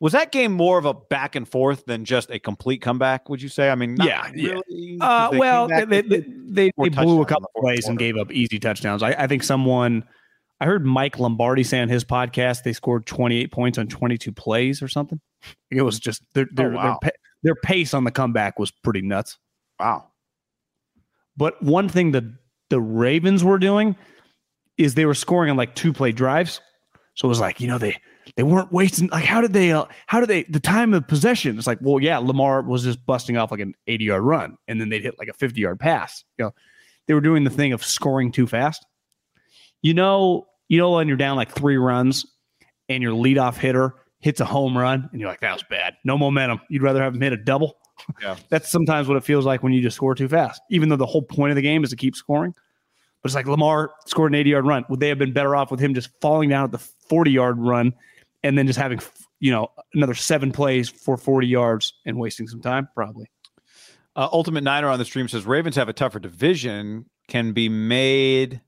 Was 0.00 0.14
that 0.14 0.32
game 0.32 0.52
more 0.52 0.78
of 0.78 0.86
a 0.86 0.94
back 0.94 1.36
and 1.36 1.46
forth 1.46 1.84
than 1.84 2.06
just 2.06 2.30
a 2.30 2.38
complete 2.38 2.80
comeback? 2.80 3.28
Would 3.28 3.42
you 3.42 3.50
say? 3.50 3.68
I 3.68 3.74
mean, 3.74 3.96
not 3.96 4.06
Yeah, 4.08 4.30
yeah. 4.34 4.58
Uh, 4.98 5.30
they 5.30 5.38
well, 5.38 5.68
came 5.68 5.78
back 5.78 5.88
they, 5.90 6.00
with 6.00 6.08
they, 6.08 6.20
they, 6.20 6.72
they 6.78 6.88
blew 6.88 7.20
a 7.20 7.26
couple 7.26 7.50
the 7.54 7.60
plays 7.60 7.86
and 7.86 7.98
gave 7.98 8.16
up 8.16 8.32
easy 8.32 8.58
touchdowns. 8.58 9.02
I, 9.02 9.10
I 9.10 9.26
think 9.26 9.42
someone, 9.42 10.04
I 10.58 10.64
heard 10.64 10.86
Mike 10.86 11.18
Lombardi 11.18 11.64
say 11.64 11.80
on 11.80 11.90
his 11.90 12.02
podcast 12.02 12.62
they 12.62 12.72
scored 12.72 13.04
28 13.04 13.52
points 13.52 13.76
on 13.76 13.88
22 13.88 14.32
plays 14.32 14.80
or 14.82 14.88
something. 14.88 15.20
It 15.70 15.82
was 15.82 15.98
just 15.98 16.22
their 16.34 16.46
their, 16.50 16.72
Oh, 16.72 16.76
wow. 16.76 16.98
their, 17.02 17.12
their 17.42 17.54
pace 17.54 17.92
on 17.94 18.04
the 18.04 18.10
comeback 18.10 18.58
was 18.58 18.70
pretty 18.70 19.02
nuts. 19.02 19.38
Wow. 19.78 20.08
But 21.40 21.60
one 21.62 21.88
thing 21.88 22.12
that 22.12 22.24
the 22.68 22.82
Ravens 22.82 23.42
were 23.42 23.58
doing 23.58 23.96
is 24.76 24.94
they 24.94 25.06
were 25.06 25.14
scoring 25.14 25.50
on 25.50 25.56
like 25.56 25.74
two 25.74 25.90
play 25.90 26.12
drives. 26.12 26.60
So 27.14 27.26
it 27.26 27.30
was 27.30 27.40
like, 27.40 27.62
you 27.62 27.66
know, 27.66 27.78
they 27.78 27.96
they 28.36 28.42
weren't 28.42 28.70
wasting 28.70 29.08
like 29.08 29.24
how 29.24 29.40
did 29.40 29.54
they 29.54 29.72
uh, 29.72 29.86
how 30.06 30.20
did 30.20 30.28
they 30.28 30.42
the 30.42 30.60
time 30.60 30.92
of 30.92 31.08
possession? 31.08 31.56
It's 31.56 31.66
like, 31.66 31.78
well, 31.80 31.98
yeah, 31.98 32.18
Lamar 32.18 32.60
was 32.60 32.84
just 32.84 33.06
busting 33.06 33.38
off 33.38 33.50
like 33.50 33.60
an 33.60 33.72
80 33.86 34.04
yard 34.04 34.22
run 34.22 34.58
and 34.68 34.78
then 34.78 34.90
they'd 34.90 35.02
hit 35.02 35.18
like 35.18 35.28
a 35.28 35.32
50 35.32 35.58
yard 35.58 35.80
pass. 35.80 36.22
You 36.36 36.44
know, 36.44 36.50
they 37.08 37.14
were 37.14 37.22
doing 37.22 37.44
the 37.44 37.50
thing 37.50 37.72
of 37.72 37.82
scoring 37.82 38.32
too 38.32 38.46
fast. 38.46 38.84
You 39.80 39.94
know, 39.94 40.46
you 40.68 40.76
know 40.76 40.90
when 40.90 41.08
you're 41.08 41.16
down 41.16 41.36
like 41.36 41.52
three 41.52 41.78
runs 41.78 42.26
and 42.90 43.02
your 43.02 43.12
leadoff 43.12 43.56
hitter 43.56 43.94
hits 44.18 44.40
a 44.40 44.44
home 44.44 44.76
run 44.76 45.08
and 45.10 45.22
you're 45.22 45.30
like, 45.30 45.40
that 45.40 45.54
was 45.54 45.64
bad. 45.70 45.94
No 46.04 46.18
momentum. 46.18 46.60
You'd 46.68 46.82
rather 46.82 47.02
have 47.02 47.14
him 47.14 47.22
hit 47.22 47.32
a 47.32 47.38
double. 47.38 47.78
Yeah. 48.22 48.36
That's 48.48 48.70
sometimes 48.70 49.08
what 49.08 49.16
it 49.16 49.24
feels 49.24 49.44
like 49.44 49.62
when 49.62 49.72
you 49.72 49.80
just 49.80 49.96
score 49.96 50.14
too 50.14 50.28
fast, 50.28 50.60
even 50.70 50.88
though 50.88 50.96
the 50.96 51.06
whole 51.06 51.22
point 51.22 51.50
of 51.50 51.56
the 51.56 51.62
game 51.62 51.84
is 51.84 51.90
to 51.90 51.96
keep 51.96 52.14
scoring. 52.14 52.54
But 53.22 53.28
it's 53.28 53.34
like 53.34 53.46
Lamar 53.46 53.92
scored 54.06 54.32
an 54.32 54.36
80 54.36 54.50
yard 54.50 54.66
run. 54.66 54.84
Would 54.88 55.00
they 55.00 55.08
have 55.08 55.18
been 55.18 55.32
better 55.32 55.54
off 55.54 55.70
with 55.70 55.80
him 55.80 55.94
just 55.94 56.10
falling 56.20 56.48
down 56.48 56.64
at 56.64 56.72
the 56.72 56.78
40 56.78 57.30
yard 57.30 57.58
run 57.58 57.92
and 58.42 58.56
then 58.56 58.66
just 58.66 58.78
having, 58.78 59.00
you 59.40 59.52
know, 59.52 59.68
another 59.94 60.14
seven 60.14 60.52
plays 60.52 60.88
for 60.88 61.16
40 61.16 61.46
yards 61.46 61.92
and 62.06 62.16
wasting 62.18 62.48
some 62.48 62.62
time? 62.62 62.88
Probably. 62.94 63.26
Uh, 64.16 64.28
Ultimate 64.32 64.64
Niner 64.64 64.88
on 64.88 64.98
the 64.98 65.04
stream 65.04 65.28
says 65.28 65.46
Ravens 65.46 65.76
have 65.76 65.88
a 65.88 65.92
tougher 65.92 66.18
division. 66.18 67.06
Can 67.28 67.52
be 67.52 67.68
made. 67.68 68.60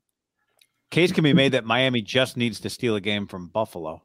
Case 0.91 1.11
can 1.11 1.25
be 1.25 1.33
made 1.33 1.53
that 1.53 1.65
Miami 1.65 2.03
just 2.03 2.37
needs 2.37 2.61
to 2.61 2.71
steal 2.71 2.95
a 2.95 3.01
game 3.01 3.27
from 3.27 3.49
Buffalo. 3.49 4.03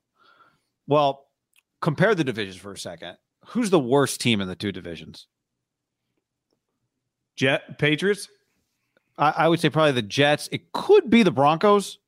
Well, 0.88 1.28
compare 1.82 2.16
the 2.16 2.24
divisions 2.24 2.56
for 2.56 2.72
a 2.72 2.78
second. 2.78 3.18
Who's 3.50 3.70
the 3.70 3.80
worst 3.80 4.20
team 4.20 4.42
in 4.42 4.48
the 4.48 4.56
two 4.56 4.72
divisions? 4.72 5.28
Jet 7.36 7.78
Patriots. 7.78 8.28
I, 9.18 9.34
I 9.38 9.48
would 9.48 9.60
say 9.60 9.70
probably 9.70 9.94
the 9.94 10.02
Jets. 10.02 10.50
It 10.52 10.72
could 10.74 11.10
be 11.10 11.24
the 11.24 11.32
Broncos. 11.32 12.00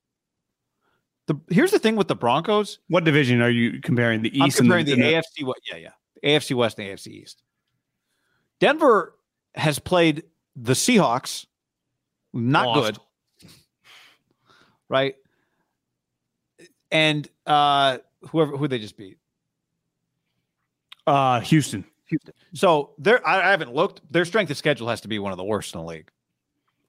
The 1.27 1.39
here's 1.49 1.71
the 1.71 1.79
thing 1.79 1.95
with 1.95 2.07
the 2.07 2.15
Broncos. 2.15 2.79
What 2.89 3.03
division 3.03 3.41
are 3.41 3.49
you 3.49 3.79
comparing? 3.81 4.21
The 4.21 4.29
East. 4.29 4.41
I'm 4.41 4.47
East 4.47 4.59
and 4.59 4.67
comparing 4.67 4.85
the, 4.85 4.93
and 4.93 5.01
AFC. 5.03 5.45
West. 5.45 5.61
Yeah, 5.71 5.77
yeah, 5.77 5.91
AFC 6.23 6.55
West 6.55 6.79
and 6.79 6.87
AFC 6.87 7.07
East. 7.07 7.43
Denver 8.59 9.15
has 9.55 9.79
played 9.79 10.23
the 10.55 10.73
Seahawks. 10.73 11.45
Not 12.33 12.67
Lost. 12.67 12.99
good, 13.41 13.49
right? 14.89 15.15
And 16.91 17.27
uh 17.45 17.99
whoever 18.29 18.57
who 18.57 18.67
they 18.67 18.79
just 18.79 18.97
beat. 18.97 19.18
Uh, 21.09 21.39
Houston. 21.41 21.85
So 22.53 22.91
there, 22.97 23.25
I, 23.27 23.47
I 23.47 23.51
haven't 23.51 23.73
looked. 23.73 24.01
Their 24.11 24.25
strength 24.25 24.49
of 24.51 24.57
schedule 24.57 24.87
has 24.89 25.01
to 25.01 25.07
be 25.07 25.19
one 25.19 25.31
of 25.31 25.37
the 25.37 25.43
worst 25.43 25.73
in 25.75 25.81
the 25.81 25.85
league. 25.87 26.09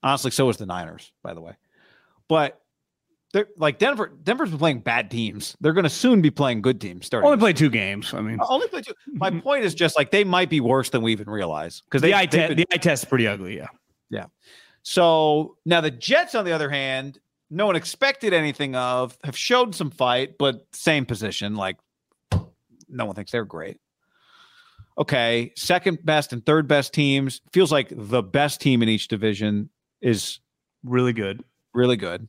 Honestly, 0.03 0.31
so 0.31 0.49
is 0.49 0.57
the 0.57 0.67
Niners, 0.67 1.13
by 1.23 1.35
the 1.35 1.41
way. 1.41 1.57
But 2.29 2.61
they're 3.33 3.49
like 3.57 3.79
Denver. 3.79 4.09
Denver's 4.23 4.51
been 4.51 4.59
playing 4.59 4.81
bad 4.81 5.11
teams. 5.11 5.57
They're 5.61 5.73
going 5.73 5.85
to 5.85 5.91
soon 5.91 6.23
be 6.23 6.31
playing 6.31 6.63
good 6.63 6.81
teams. 6.81 7.07
Starting 7.07 7.27
Only 7.27 7.39
played 7.39 7.57
two 7.57 7.71
games. 7.71 8.15
I 8.15 8.21
mean, 8.21 8.41
Uh, 8.41 8.47
Only 8.49 8.69
play 8.69 8.83
two. 8.83 8.95
My 9.13 9.31
point 9.31 9.65
is 9.65 9.75
just 9.75 9.97
like 9.97 10.11
they 10.11 10.25
might 10.25 10.49
be 10.49 10.61
worse 10.61 10.91
than 10.91 11.03
we 11.03 11.13
even 11.13 11.29
realize 11.29 11.83
because 11.83 12.03
the 12.03 12.15
eye 12.15 12.27
test. 12.27 12.57
The 12.57 12.67
eye 12.73 12.77
test 12.79 13.05
is 13.05 13.09
pretty 13.09 13.27
ugly. 13.27 13.57
Yeah, 13.59 13.69
yeah. 14.09 14.27
So 14.83 15.57
now 15.67 15.81
the 15.81 15.91
Jets, 15.91 16.35
on 16.35 16.45
the 16.45 16.53
other 16.53 16.71
hand, 16.71 17.21
no 17.51 17.67
one 17.67 17.77
expected 17.77 18.33
anything 18.33 18.75
of, 18.77 19.19
have 19.25 19.37
showed 19.37 19.75
some 19.75 19.91
fight, 19.91 20.39
but 20.39 20.67
same 20.73 21.05
position. 21.05 21.57
Like 21.57 21.77
no 22.89 23.05
one 23.05 23.15
thinks 23.15 23.33
they're 23.33 23.45
great. 23.45 23.79
Okay, 25.01 25.53
second 25.57 26.05
best 26.05 26.33
and 26.35 26.45
third 26.45 26.69
best 26.69 26.93
teams 26.93 27.41
feels 27.53 27.73
like 27.73 27.89
the 27.91 28.23
best 28.23 28.61
team 28.61 28.83
in 28.83 28.89
each 28.89 29.09
division 29.09 29.71
is 30.03 30.41
Really 30.85 31.13
good. 31.13 31.43
really 31.75 31.97
good. 31.97 32.29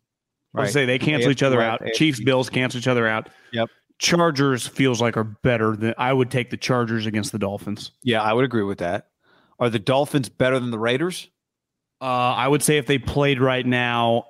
I 0.55 0.61
would 0.61 0.69
say 0.69 0.85
they 0.85 0.99
cancel 0.99 1.29
AFC 1.29 1.33
each 1.33 1.43
other 1.43 1.61
out. 1.61 1.81
AFC 1.81 1.93
Chiefs, 1.93 2.19
Bills 2.23 2.49
cancel 2.49 2.79
each 2.79 2.87
other 2.87 3.07
out. 3.07 3.29
Yep. 3.53 3.69
Chargers 3.99 4.67
feels 4.67 4.99
like 5.01 5.15
are 5.15 5.23
better 5.23 5.75
than 5.75 5.93
I 5.97 6.11
would 6.11 6.29
take 6.31 6.49
the 6.49 6.57
Chargers 6.57 7.05
against 7.05 7.31
the 7.31 7.39
Dolphins. 7.39 7.91
Yeah, 8.03 8.21
I 8.21 8.33
would 8.33 8.43
agree 8.45 8.63
with 8.63 8.79
that. 8.79 9.07
Are 9.59 9.69
the 9.69 9.79
Dolphins 9.79 10.27
better 10.27 10.59
than 10.59 10.71
the 10.71 10.79
Raiders? 10.79 11.29
Uh, 12.01 12.05
I 12.05 12.47
would 12.47 12.63
say 12.63 12.77
if 12.77 12.87
they 12.87 12.97
played 12.97 13.39
right 13.39 13.65
now, 13.65 14.25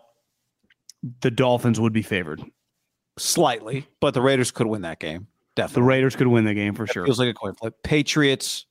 the 1.21 1.31
Dolphins 1.31 1.79
would 1.79 1.93
be 1.93 2.01
favored. 2.03 2.43
Slightly, 3.17 3.87
but 3.99 4.13
the 4.13 4.21
Raiders 4.21 4.51
could 4.51 4.67
win 4.67 4.81
that 4.81 4.99
game. 4.99 5.27
The 5.67 5.83
Raiders 5.83 6.15
could 6.15 6.27
win 6.27 6.45
the 6.45 6.53
game 6.53 6.73
for 6.73 6.85
That 6.85 6.93
sure. 6.93 7.05
Feels 7.05 7.19
like 7.19 7.29
a 7.29 7.33
coin 7.33 7.53
flip. 7.55 7.75
Patriots. 7.83 8.65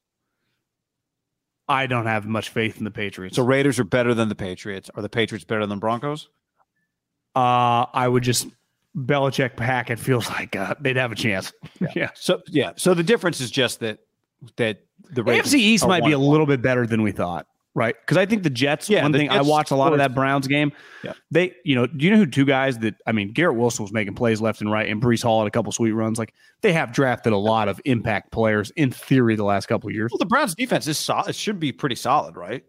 I 1.69 1.87
don't 1.87 2.07
have 2.07 2.27
much 2.27 2.49
faith 2.49 2.79
in 2.79 2.85
the 2.85 2.91
Patriots. 2.91 3.37
So 3.37 3.45
Raiders 3.45 3.79
are 3.79 3.85
better 3.85 4.13
than 4.13 4.29
the 4.29 4.35
Patriots. 4.35 4.91
Are 4.97 5.03
the 5.03 5.09
Patriots 5.09 5.45
better 5.45 5.67
than 5.67 5.79
Broncos? 5.79 6.29
uh, 7.37 7.87
I 7.95 8.09
would 8.09 8.25
just 8.25 8.49
Belichick 8.97 9.55
pack. 9.55 9.89
It 9.89 10.01
feels 10.01 10.29
like 10.31 10.57
uh, 10.57 10.75
they'd 10.81 10.97
have 10.97 11.13
a 11.13 11.17
chance. 11.17 11.53
Yeah. 11.95 12.11
So 12.15 12.41
yeah. 12.49 12.73
So 12.77 12.93
the 12.93 13.05
difference 13.05 13.41
is 13.41 13.51
just 13.51 13.81
that 13.81 14.01
that 14.57 14.85
the 15.11 15.23
Ravens 15.23 15.53
AFC 15.55 15.59
East 15.59 15.87
might 15.87 16.05
be 16.05 16.13
a 16.13 16.19
little 16.19 16.47
bit 16.47 16.61
better 16.61 16.87
than 16.87 17.03
we 17.03 17.13
thought, 17.13 17.47
right? 17.81 17.97
Because 17.99 18.19
I 18.19 18.27
think 18.27 18.43
the 18.43 18.51
Jets. 18.51 18.91
Yeah, 18.91 19.03
one 19.03 19.13
thing 19.13 19.31
I 19.31 19.41
watched 19.41 19.71
a 19.71 19.75
lot 19.75 19.93
of 19.93 19.99
that 19.99 20.15
Browns 20.15 20.47
game. 20.47 20.71
Yeah. 21.03 21.15
they, 21.31 21.55
you 21.65 21.75
know, 21.75 21.87
do 21.87 22.05
you 22.05 22.11
know 22.11 22.19
who 22.19 22.27
two 22.27 22.45
guys 22.45 22.79
that 22.81 22.95
I 23.07 23.13
mean? 23.13 23.33
Garrett 23.33 23.57
Wilson 23.57 23.83
was 23.83 23.93
making 23.93 24.15
plays 24.15 24.41
left 24.41 24.61
and 24.61 24.71
right, 24.71 24.87
and 24.89 25.01
Breece 25.03 25.23
Hall 25.23 25.41
had 25.41 25.49
a 25.49 25.51
couple 25.51 25.73
sweet 25.73 25.93
runs. 25.93 26.19
Like 26.19 26.35
they 26.61 26.73
have 26.75 26.93
drafted 26.93 27.33
a 27.33 27.39
lot 27.39 27.69
of 27.69 27.81
impact 27.87 28.31
players 28.33 28.71
in 28.77 28.91
theory 28.91 29.35
the 29.35 29.45
last 29.45 29.67
couple 29.67 29.89
of 29.89 29.95
years. 29.95 30.11
Well, 30.13 30.19
the 30.19 30.27
Browns 30.27 30.55
defense 30.55 30.87
is 30.87 30.99
solid. 30.99 31.31
It 31.31 31.35
should 31.37 31.59
be 31.59 31.73
pretty 31.73 31.97
solid, 31.97 32.37
right? 32.37 32.63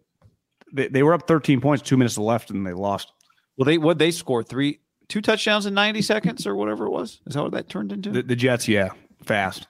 They, 0.74 0.88
they 0.88 1.04
were 1.04 1.14
up 1.14 1.28
13 1.28 1.60
points, 1.60 1.84
two 1.84 1.98
minutes 1.98 2.18
left, 2.18 2.50
and 2.50 2.66
they 2.66 2.72
lost. 2.72 3.12
Well, 3.58 3.66
they 3.66 3.78
what 3.78 3.98
they 4.00 4.12
scored 4.12 4.48
three 4.48 4.80
two 5.10 5.20
touchdowns 5.22 5.66
in 5.66 5.74
ninety 5.74 6.02
seconds 6.02 6.48
or 6.48 6.56
whatever 6.56 6.86
it 6.86 6.92
was. 6.92 7.20
Is 7.28 7.34
that 7.36 7.44
what 7.44 7.52
that 7.52 7.68
turned 7.68 7.92
into? 7.92 8.12
The, 8.12 8.24
the 8.24 8.36
Jets, 8.38 8.68
yeah, 8.70 8.92
fast. 9.26 9.68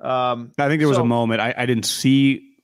um, 0.00 0.52
I 0.58 0.68
think 0.68 0.80
there 0.80 0.88
was 0.88 0.98
So- 0.98 1.02
a 1.02 1.06
moment 1.06 1.40
I, 1.40 1.54
I 1.56 1.64
didn't 1.64 1.86
see, 1.86 2.55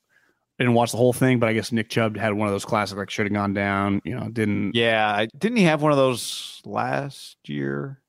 didn't 0.62 0.74
watch 0.74 0.90
the 0.92 0.96
whole 0.96 1.12
thing, 1.12 1.38
but 1.38 1.48
I 1.48 1.52
guess 1.52 1.72
Nick 1.72 1.88
Chubb 1.88 2.16
had 2.16 2.32
one 2.34 2.48
of 2.48 2.54
those 2.54 2.64
classic 2.64 2.96
like 2.98 3.10
should 3.10 3.26
have 3.26 3.32
gone 3.32 3.52
down. 3.54 4.00
You 4.04 4.14
know, 4.18 4.28
didn't. 4.28 4.74
yeah, 4.74 5.06
I- 5.14 5.28
didn't 5.36 5.58
he 5.58 5.64
have 5.64 5.82
one 5.82 5.92
of 5.92 5.98
those 5.98 6.60
last 6.64 7.36
year? 7.46 8.00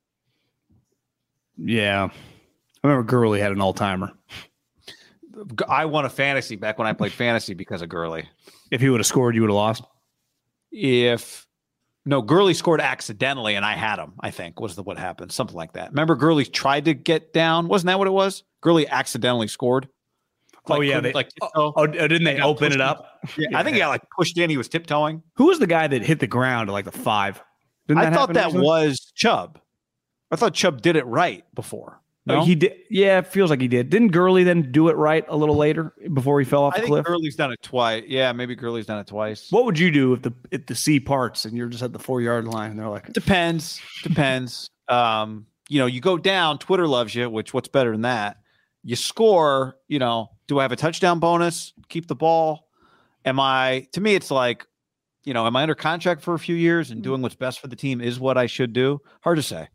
Yeah. 1.57 2.09
I 2.83 2.87
remember 2.87 3.03
Gurley 3.09 3.39
had 3.39 3.51
an 3.51 3.61
all 3.61 3.73
timer. 3.73 4.11
I 5.67 5.85
won 5.85 6.05
a 6.05 6.09
fantasy 6.09 6.55
back 6.55 6.77
when 6.77 6.87
I 6.87 6.93
played 6.93 7.11
fantasy 7.11 7.53
because 7.53 7.81
of 7.81 7.89
Gurley. 7.89 8.27
If 8.71 8.81
he 8.81 8.89
would 8.89 8.99
have 8.99 9.07
scored, 9.07 9.35
you 9.35 9.41
would 9.41 9.49
have 9.49 9.55
lost. 9.55 9.83
If 10.71 11.47
no, 12.05 12.21
Gurley 12.21 12.53
scored 12.53 12.81
accidentally 12.81 13.55
and 13.55 13.63
I 13.65 13.73
had 13.73 13.97
him. 13.99 14.13
I 14.19 14.31
think 14.31 14.59
was 14.59 14.75
the 14.75 14.83
what 14.83 14.97
happened, 14.97 15.31
something 15.31 15.55
like 15.55 15.73
that. 15.73 15.89
Remember, 15.91 16.15
Gurley 16.15 16.45
tried 16.45 16.85
to 16.85 16.93
get 16.93 17.33
down. 17.33 17.67
Wasn't 17.67 17.87
that 17.87 17.97
what 17.97 18.07
it 18.07 18.11
was? 18.11 18.43
Gurley 18.61 18.87
accidentally 18.87 19.47
scored. 19.47 19.87
Oh 20.69 20.81
yeah, 20.81 20.95
couldn't, 20.95 21.03
they, 21.03 21.13
like 21.13 21.29
oh, 21.55 21.73
oh, 21.75 21.87
didn't 21.87 22.23
they 22.23 22.37
got 22.37 22.45
open 22.47 22.71
it 22.71 22.81
up? 22.81 23.09
Yeah, 23.37 23.57
I 23.57 23.63
think 23.63 23.75
he 23.75 23.79
got 23.79 23.89
like 23.89 24.03
pushed 24.15 24.37
in. 24.37 24.49
He 24.49 24.57
was 24.57 24.67
tiptoeing. 24.67 25.23
Who 25.35 25.45
was 25.45 25.59
the 25.59 25.67
guy 25.67 25.87
that 25.87 26.01
hit 26.01 26.19
the 26.19 26.27
ground 26.27 26.69
at 26.69 26.73
like 26.73 26.85
the 26.85 26.91
five? 26.91 27.41
Didn't 27.87 28.03
I 28.03 28.11
thought 28.11 28.33
that 28.33 28.47
recently? 28.47 28.65
was 28.65 29.11
Chubb. 29.15 29.59
I 30.29 30.35
thought 30.35 30.53
Chubb 30.53 30.81
did 30.81 30.95
it 30.95 31.05
right 31.05 31.43
before. 31.53 32.01
Oh, 32.27 32.35
No? 32.35 32.45
he 32.45 32.55
did. 32.55 32.73
Yeah, 32.89 33.19
it 33.19 33.27
feels 33.27 33.49
like 33.49 33.61
he 33.61 33.67
did. 33.67 33.89
Didn't 33.89 34.09
Gurley 34.09 34.43
then 34.43 34.71
do 34.71 34.89
it 34.89 34.95
right 34.95 35.25
a 35.27 35.35
little 35.35 35.55
later 35.55 35.93
before 36.13 36.39
he 36.39 36.45
fell 36.45 36.63
off 36.63 36.73
I 36.73 36.77
the 36.77 36.81
think 36.83 36.91
cliff? 36.91 37.05
Gurley's 37.05 37.35
done 37.35 37.51
it 37.51 37.61
twice. 37.61 38.03
Yeah, 38.07 38.31
maybe 38.31 38.55
Gurley's 38.55 38.85
done 38.85 38.99
it 38.99 39.07
twice. 39.07 39.51
What 39.51 39.65
would 39.65 39.77
you 39.77 39.91
do 39.91 40.13
if 40.13 40.21
the 40.21 40.33
if 40.51 40.65
the 40.65 40.75
sea 40.75 40.99
parts 40.99 41.45
and 41.45 41.55
you're 41.57 41.67
just 41.67 41.83
at 41.83 41.93
the 41.93 41.99
four 41.99 42.21
yard 42.21 42.45
line 42.47 42.71
and 42.71 42.79
they're 42.79 42.89
like, 42.89 43.11
Depends. 43.13 43.81
Depends. 44.03 44.69
um, 44.89 45.45
you 45.69 45.79
know, 45.79 45.85
you 45.85 46.01
go 46.01 46.17
down, 46.17 46.59
Twitter 46.59 46.87
loves 46.87 47.15
you, 47.15 47.29
which 47.29 47.53
what's 47.53 47.69
better 47.69 47.91
than 47.91 48.01
that? 48.01 48.37
You 48.83 48.95
score, 48.95 49.77
you 49.87 49.99
know, 49.99 50.29
do 50.47 50.59
I 50.59 50.63
have 50.63 50.71
a 50.71 50.75
touchdown 50.75 51.19
bonus? 51.19 51.73
Keep 51.89 52.07
the 52.07 52.15
ball? 52.15 52.67
Am 53.25 53.39
I 53.39 53.87
to 53.93 54.01
me 54.01 54.15
it's 54.15 54.31
like, 54.31 54.65
you 55.23 55.33
know, 55.33 55.45
am 55.47 55.55
I 55.55 55.61
under 55.61 55.75
contract 55.75 56.21
for 56.21 56.33
a 56.33 56.39
few 56.39 56.55
years 56.55 56.91
and 56.91 56.99
hmm. 56.99 57.03
doing 57.03 57.21
what's 57.21 57.35
best 57.35 57.59
for 57.59 57.67
the 57.67 57.75
team 57.75 58.01
is 58.01 58.19
what 58.19 58.37
I 58.37 58.45
should 58.47 58.73
do? 58.73 58.99
Hard 59.21 59.37
to 59.37 59.43
say. 59.43 59.69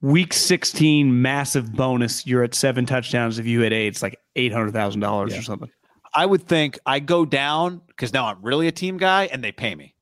week 0.00 0.32
16 0.32 1.22
massive 1.22 1.72
bonus, 1.72 2.26
you're 2.26 2.42
at 2.42 2.54
seven 2.54 2.86
touchdowns. 2.86 3.38
If 3.38 3.46
you 3.46 3.60
hit 3.60 3.72
eight, 3.72 3.88
it's 3.88 4.02
like 4.02 4.18
eight 4.36 4.52
hundred 4.52 4.72
thousand 4.72 5.00
dollars 5.00 5.36
or 5.36 5.42
something. 5.42 5.70
I 6.12 6.26
would 6.26 6.42
think 6.42 6.78
I 6.84 6.98
go 6.98 7.24
down 7.24 7.82
because 7.86 8.12
now 8.12 8.26
I'm 8.26 8.42
really 8.42 8.66
a 8.66 8.72
team 8.72 8.96
guy 8.98 9.26
and 9.26 9.44
they 9.44 9.52
pay 9.52 9.74
me 9.76 9.94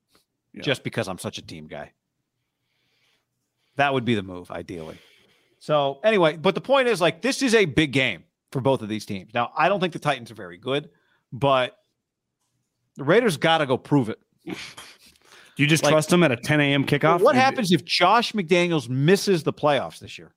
Yeah. 0.53 0.63
just 0.63 0.83
because 0.83 1.07
I'm 1.07 1.19
such 1.19 1.37
a 1.37 1.41
team 1.43 1.67
guy. 1.67 1.91
That 3.75 3.93
would 3.93 4.05
be 4.05 4.15
the 4.15 4.23
move, 4.23 4.49
ideally. 4.49 4.97
So, 5.59 5.99
anyway, 6.03 6.35
but 6.37 6.55
the 6.55 6.61
point 6.61 6.87
is 6.87 6.99
like, 6.99 7.21
this 7.21 7.41
is 7.41 7.53
a 7.53 7.65
big 7.65 7.91
game 7.91 8.23
for 8.51 8.61
both 8.61 8.81
of 8.81 8.89
these 8.89 9.05
teams. 9.05 9.33
Now, 9.33 9.51
I 9.57 9.69
don't 9.69 9.79
think 9.79 9.93
the 9.93 9.99
Titans 9.99 10.31
are 10.31 10.35
very 10.35 10.57
good, 10.57 10.89
but 11.31 11.77
the 12.95 13.03
Raiders 13.03 13.37
got 13.37 13.59
to 13.59 13.65
go 13.65 13.77
prove 13.77 14.09
it. 14.09 14.19
Do 14.45 15.63
you 15.63 15.67
just 15.67 15.83
Like- 15.83 15.91
trust 15.91 16.09
them 16.09 16.23
at 16.23 16.31
a 16.31 16.37
10 16.37 16.61
a.m. 16.61 16.85
kickoff? 16.85 17.21
What 17.21 17.35
happens 17.35 17.71
if 17.71 17.83
Josh 17.83 18.31
McDaniels 18.31 18.87
misses 18.87 19.43
the 19.43 19.53
playoffs 19.53 19.99
this 19.99 20.17
year? 20.17 20.33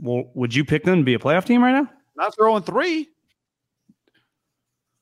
Well, 0.00 0.30
would 0.34 0.54
you 0.54 0.64
pick 0.64 0.84
them 0.84 0.98
to 0.98 1.04
be 1.04 1.14
a 1.14 1.18
playoff 1.18 1.44
team 1.44 1.62
right 1.62 1.72
now? 1.72 1.90
Not 2.16 2.34
throwing 2.34 2.62
oh 2.62 2.64
three. 2.64 3.08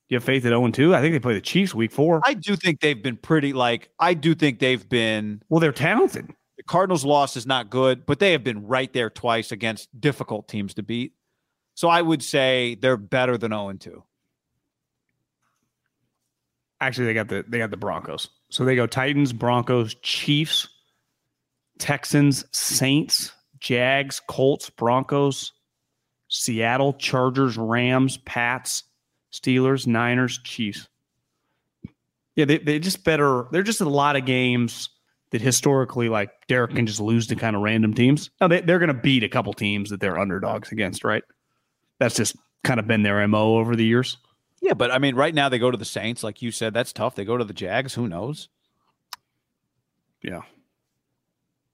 You 0.09 0.17
have 0.17 0.25
faith 0.25 0.45
at 0.45 0.51
0 0.51 0.71
2? 0.71 0.95
I 0.95 1.01
think 1.01 1.15
they 1.15 1.19
play 1.21 1.35
the 1.35 1.41
Chiefs 1.41 1.75
week 1.75 1.91
four. 1.93 2.21
I 2.27 2.35
do 2.35 2.55
think 2.57 2.81
they've 2.81 3.03
been 3.03 3.17
pretty, 3.17 3.55
like, 3.55 3.89
I 3.99 4.13
do 4.13 4.35
think 4.35 4.59
they've 4.59 4.87
been 4.87 5.43
well, 5.49 5.61
they're 5.61 5.73
talented. 5.73 6.31
The 6.59 6.63
Cardinals' 6.65 7.05
loss 7.05 7.37
is 7.37 7.47
not 7.47 7.71
good, 7.71 8.05
but 8.05 8.19
they 8.19 8.33
have 8.33 8.45
been 8.45 8.67
right 8.67 8.93
there 8.93 9.09
twice 9.09 9.53
against 9.53 9.89
difficult 9.99 10.49
teams 10.49 10.75
to 10.75 10.83
beat. 10.83 11.15
So 11.75 11.89
I 11.89 12.03
would 12.03 12.23
say 12.23 12.77
they're 12.81 12.97
better 12.97 13.39
than 13.39 13.53
0 13.53 13.69
and 13.69 13.81
2. 13.81 14.03
Actually, 16.81 17.07
they 17.07 17.15
got 17.15 17.29
the 17.29 17.45
they 17.49 17.59
got 17.59 17.71
the 17.71 17.77
Broncos. 17.77 18.29
So 18.51 18.65
they 18.65 18.75
go 18.75 18.87
Titans, 18.87 19.33
Broncos, 19.33 19.95
Chiefs, 20.03 20.69
Texans, 21.79 22.45
Saints, 22.51 23.33
Jags, 23.61 24.21
Colts, 24.29 24.69
Broncos, 24.71 25.53
Seattle, 26.29 26.93
Chargers, 26.95 27.57
Rams, 27.57 28.19
Pats, 28.19 28.83
Steelers, 29.33 29.87
Niners, 29.87 30.41
Chiefs. 30.43 30.89
Yeah, 32.35 32.47
they 32.47 32.59
they 32.59 32.79
just 32.79 33.05
better. 33.05 33.47
They're 33.53 33.63
just 33.63 33.81
a 33.81 33.89
lot 33.89 34.17
of 34.17 34.25
games 34.25 34.89
that 35.31 35.41
historically, 35.41 36.09
like 36.09 36.31
Derek 36.49 36.75
can 36.75 36.87
just 36.87 37.01
lose 37.01 37.27
to 37.29 37.37
kind 37.37 37.57
of 37.57 37.63
random 37.63 37.95
teams. 37.95 38.31
Now 38.41 38.49
they, 38.49 38.61
they're 38.61 38.79
going 38.79 38.89
to 38.89 38.95
beat 38.95 39.23
a 39.25 39.29
couple 39.29 39.53
teams 39.53 39.91
that 39.91 40.01
they're 40.01 40.19
underdogs 40.19 40.73
against, 40.73 41.05
right? 41.05 41.23
That's 42.03 42.17
just 42.17 42.37
kind 42.65 42.81
of 42.81 42.87
been 42.89 43.03
their 43.05 43.27
mo 43.29 43.57
over 43.59 43.77
the 43.77 43.85
years. 43.85 44.17
Yeah, 44.61 44.75
but 44.75 44.91
I 44.91 44.99
mean, 44.99 45.15
right 45.15 45.33
now 45.35 45.49
they 45.49 45.59
go 45.61 45.71
to 45.71 45.77
the 45.77 45.85
Saints. 45.85 46.23
Like 46.25 46.43
you 46.43 46.51
said, 46.51 46.75
that's 46.75 46.93
tough. 46.93 47.15
They 47.15 47.25
go 47.25 47.37
to 47.37 47.45
the 47.45 47.53
Jags. 47.53 47.95
Who 47.95 48.09
knows? 48.09 48.49
Yeah, 50.23 50.43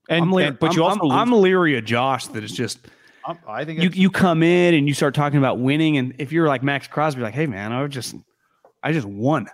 And, 0.09 0.23
I'm, 0.25 0.33
leer- 0.33 0.49
and- 0.49 0.59
but 0.59 0.71
I'm, 0.71 0.77
you 0.77 0.85
also 0.85 1.01
I'm, 1.01 1.09
lose- 1.09 1.13
I'm 1.19 1.33
leery 1.33 1.77
of 1.77 1.85
Josh 1.85 2.27
that 2.29 2.43
it's 2.43 2.53
just 2.55 2.79
I'm- 3.27 3.39
I 3.47 3.65
think 3.65 3.81
you 3.83 3.91
you 3.93 4.11
come 4.11 4.43
in 4.43 4.75
and 4.75 4.89
you 4.89 4.95
start 4.95 5.15
talking 5.15 5.39
about 5.39 5.59
winning, 5.59 5.99
and 5.99 6.15
if 6.19 6.33
you're 6.33 6.49
like 6.49 6.63
Maxx 6.63 6.89
Crosby, 6.89 7.21
like, 7.21 7.35
hey 7.35 7.47
man, 7.47 7.73
I 7.73 7.87
just 7.89 8.15
I 8.83 8.93
just 8.93 9.07
won, 9.07 9.49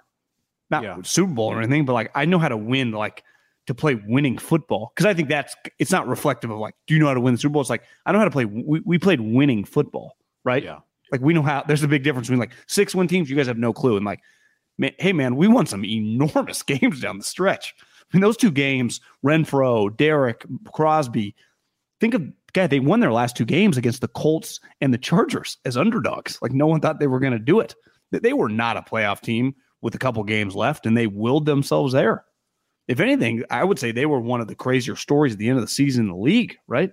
not 0.71 0.83
Yeah. 0.85 0.97
Super 1.03 1.33
Bowl 1.33 1.53
or 1.53 1.59
anything, 1.59 1.85
but 1.85 1.93
like 1.95 2.13
I 2.15 2.25
know 2.25 2.39
how 2.39 2.49
to 2.49 2.57
win, 2.57 2.93
like 2.93 3.25
to 3.67 3.75
play 3.75 3.97
winning 3.97 4.39
football 4.39 4.93
because 4.95 5.07
I 5.07 5.15
think 5.15 5.29
that's 5.29 5.57
it's 5.81 5.91
not 5.91 6.07
reflective 6.07 6.51
of 6.51 6.59
like, 6.59 6.75
do 6.87 6.95
you 6.95 7.01
know 7.01 7.07
how 7.09 7.15
to 7.15 7.21
win 7.21 7.35
the 7.35 7.39
Super 7.39 7.55
Bowl? 7.55 7.63
It's 7.63 7.71
like 7.71 7.83
I 8.07 8.13
know 8.13 8.19
how 8.19 8.27
to 8.27 8.31
play. 8.31 8.45
We, 8.45 8.81
we 8.85 8.99
played 8.99 9.21
winning 9.21 9.65
football, 9.65 10.17
right? 10.45 10.63
Yeah. 10.63 10.81
Like 11.13 11.21
we 11.21 11.35
know 11.35 11.43
how. 11.43 11.63
There's 11.67 11.83
a 11.83 11.89
big 11.89 12.03
difference 12.03 12.29
between 12.29 12.41
like 12.41 12.53
six 12.67 12.95
win 12.95 13.09
teams. 13.09 13.29
You 13.31 13.37
guys 13.37 13.47
have 13.47 13.59
no 13.59 13.73
clue, 13.73 13.97
and 13.97 14.05
like, 14.07 14.21
man, 14.79 14.93
hey 14.99 15.13
man, 15.13 15.37
we 15.37 15.49
won 15.49 15.67
some 15.67 15.85
enormous 15.85 16.63
games 16.65 17.01
down 17.01 17.19
the 17.19 17.25
stretch. 17.25 17.75
I 17.81 18.17
mean, 18.17 18.21
those 18.23 18.37
two 18.37 18.51
games, 18.51 19.01
Renfrow, 19.25 19.95
Derek, 19.97 20.45
Crosby. 20.73 21.35
Think 22.01 22.15
of 22.15 22.23
God, 22.53 22.71
they 22.71 22.81
won 22.81 23.01
their 23.01 23.13
last 23.13 23.37
two 23.37 23.45
games 23.45 23.77
against 23.77 24.01
the 24.01 24.09
Colts 24.09 24.61
and 24.81 24.93
the 24.93 24.99
Chargers 24.99 25.59
as 25.65 25.77
underdogs. 25.77 26.39
Like 26.43 26.53
no 26.53 26.67
one 26.67 26.81
thought 26.81 26.99
they 27.01 27.07
were 27.07 27.21
going 27.21 27.33
to 27.33 27.39
do 27.39 27.61
it. 27.61 27.75
They- 28.11 28.19
They 28.19 28.33
were 28.33 28.49
not 28.49 28.77
a 28.77 28.83
playoff 28.83 29.21
team 29.21 29.55
with 29.81 29.95
a 29.95 29.99
couple 29.99 30.23
games 30.25 30.55
left, 30.57 30.87
and 30.87 30.97
they 30.97 31.07
willed 31.07 31.47
themselves 31.47 31.93
there. 31.93 32.25
If 32.89 33.01
anything, 33.01 33.45
I 33.51 33.65
would 33.65 33.79
say 33.79 33.93
they 33.93 34.07
were 34.07 34.21
one 34.21 34.41
of 34.41 34.49
the 34.49 34.55
crazier 34.55 34.97
stories 34.97 35.33
at 35.35 35.39
the 35.39 35.49
end 35.49 35.59
of 35.59 35.65
the 35.65 35.69
season 35.69 36.05
in 36.07 36.11
the 36.11 36.17
league. 36.17 36.57
Right? 36.67 36.93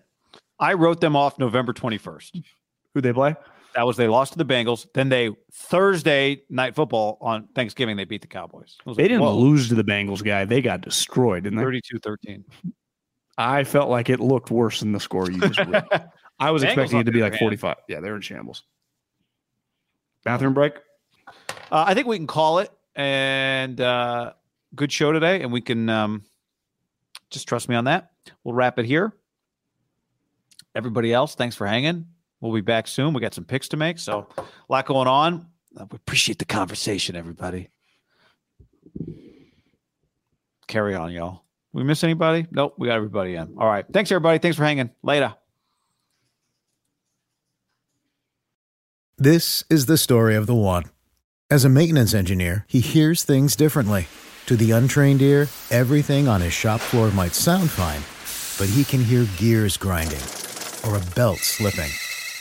I 0.59 0.73
wrote 0.73 1.01
them 1.01 1.15
off 1.15 1.39
November 1.39 1.73
21st. 1.73 2.43
Who 2.93 3.01
they 3.01 3.13
play? 3.13 3.35
That 3.75 3.85
was 3.87 3.95
they 3.95 4.07
lost 4.07 4.33
to 4.33 4.37
the 4.37 4.45
Bengals. 4.45 4.85
Then 4.93 5.09
they 5.09 5.31
Thursday 5.53 6.43
night 6.49 6.75
football 6.75 7.17
on 7.21 7.47
Thanksgiving 7.55 7.95
they 7.95 8.03
beat 8.03 8.21
the 8.21 8.27
Cowboys. 8.27 8.77
They 8.85 8.91
like, 8.91 8.97
didn't 8.97 9.21
whoa, 9.21 9.37
lose 9.37 9.69
to 9.69 9.75
the 9.75 9.83
Bengals 9.83 10.23
guy. 10.23 10.43
They 10.43 10.61
got 10.61 10.81
destroyed, 10.81 11.43
didn't 11.43 11.59
they? 11.59 11.63
32-13. 11.63 12.43
I 13.37 13.63
felt 13.63 13.89
like 13.89 14.09
it 14.09 14.19
looked 14.19 14.51
worse 14.51 14.81
than 14.81 14.91
the 14.91 14.99
score 14.99 15.31
you 15.31 15.39
just 15.39 15.59
read. 15.59 15.85
I 16.39 16.51
was 16.51 16.63
Bengals, 16.63 16.65
expecting 16.65 16.99
it 16.99 17.03
to 17.05 17.11
be 17.11 17.21
like 17.21 17.33
hand- 17.33 17.39
45. 17.39 17.75
Yeah, 17.87 18.01
they're 18.01 18.15
in 18.15 18.21
shambles. 18.21 18.63
Bathroom 20.25 20.53
break? 20.53 20.73
Uh, 21.71 21.85
I 21.87 21.93
think 21.93 22.07
we 22.07 22.17
can 22.17 22.27
call 22.27 22.59
it 22.59 22.69
and 22.95 23.79
uh, 23.79 24.33
good 24.75 24.91
show 24.91 25.11
today, 25.11 25.41
and 25.41 25.51
we 25.51 25.61
can 25.61 25.89
um, 25.89 26.23
just 27.29 27.47
trust 27.47 27.69
me 27.69 27.75
on 27.75 27.85
that. 27.85 28.11
We'll 28.43 28.53
wrap 28.53 28.77
it 28.79 28.85
here. 28.85 29.13
Everybody 30.75 31.13
else, 31.13 31.35
thanks 31.35 31.55
for 31.55 31.65
hanging. 31.65 32.05
We'll 32.41 32.53
be 32.53 32.61
back 32.61 32.87
soon. 32.87 33.13
We 33.13 33.21
got 33.21 33.35
some 33.35 33.45
picks 33.45 33.69
to 33.69 33.77
make, 33.77 33.99
so 33.99 34.27
a 34.37 34.43
lot 34.67 34.87
going 34.87 35.07
on. 35.07 35.45
Uh, 35.77 35.85
we 35.91 35.95
appreciate 35.95 36.39
the 36.39 36.45
conversation, 36.45 37.15
everybody. 37.15 37.69
Carry 40.67 40.95
on, 40.95 41.11
y'all. 41.11 41.43
We 41.71 41.83
miss 41.83 42.03
anybody? 42.03 42.47
Nope, 42.51 42.73
we 42.77 42.87
got 42.87 42.95
everybody 42.95 43.35
in. 43.35 43.55
All 43.57 43.67
right. 43.67 43.85
Thanks, 43.93 44.11
everybody. 44.11 44.39
Thanks 44.39 44.57
for 44.57 44.63
hanging. 44.63 44.89
Later. 45.03 45.35
This 49.17 49.63
is 49.69 49.85
the 49.85 49.97
story 49.97 50.35
of 50.35 50.47
the 50.47 50.55
one. 50.55 50.85
As 51.49 51.63
a 51.63 51.69
maintenance 51.69 52.13
engineer, 52.13 52.65
he 52.67 52.79
hears 52.79 53.23
things 53.23 53.55
differently. 53.55 54.07
To 54.47 54.55
the 54.55 54.71
untrained 54.71 55.21
ear, 55.21 55.47
everything 55.69 56.27
on 56.27 56.41
his 56.41 56.53
shop 56.53 56.81
floor 56.81 57.11
might 57.11 57.35
sound 57.35 57.69
fine, 57.69 58.01
but 58.57 58.73
he 58.73 58.83
can 58.83 59.03
hear 59.03 59.27
gears 59.37 59.77
grinding 59.77 60.23
or 60.83 60.97
a 60.97 61.15
belt 61.15 61.37
slipping. 61.37 61.91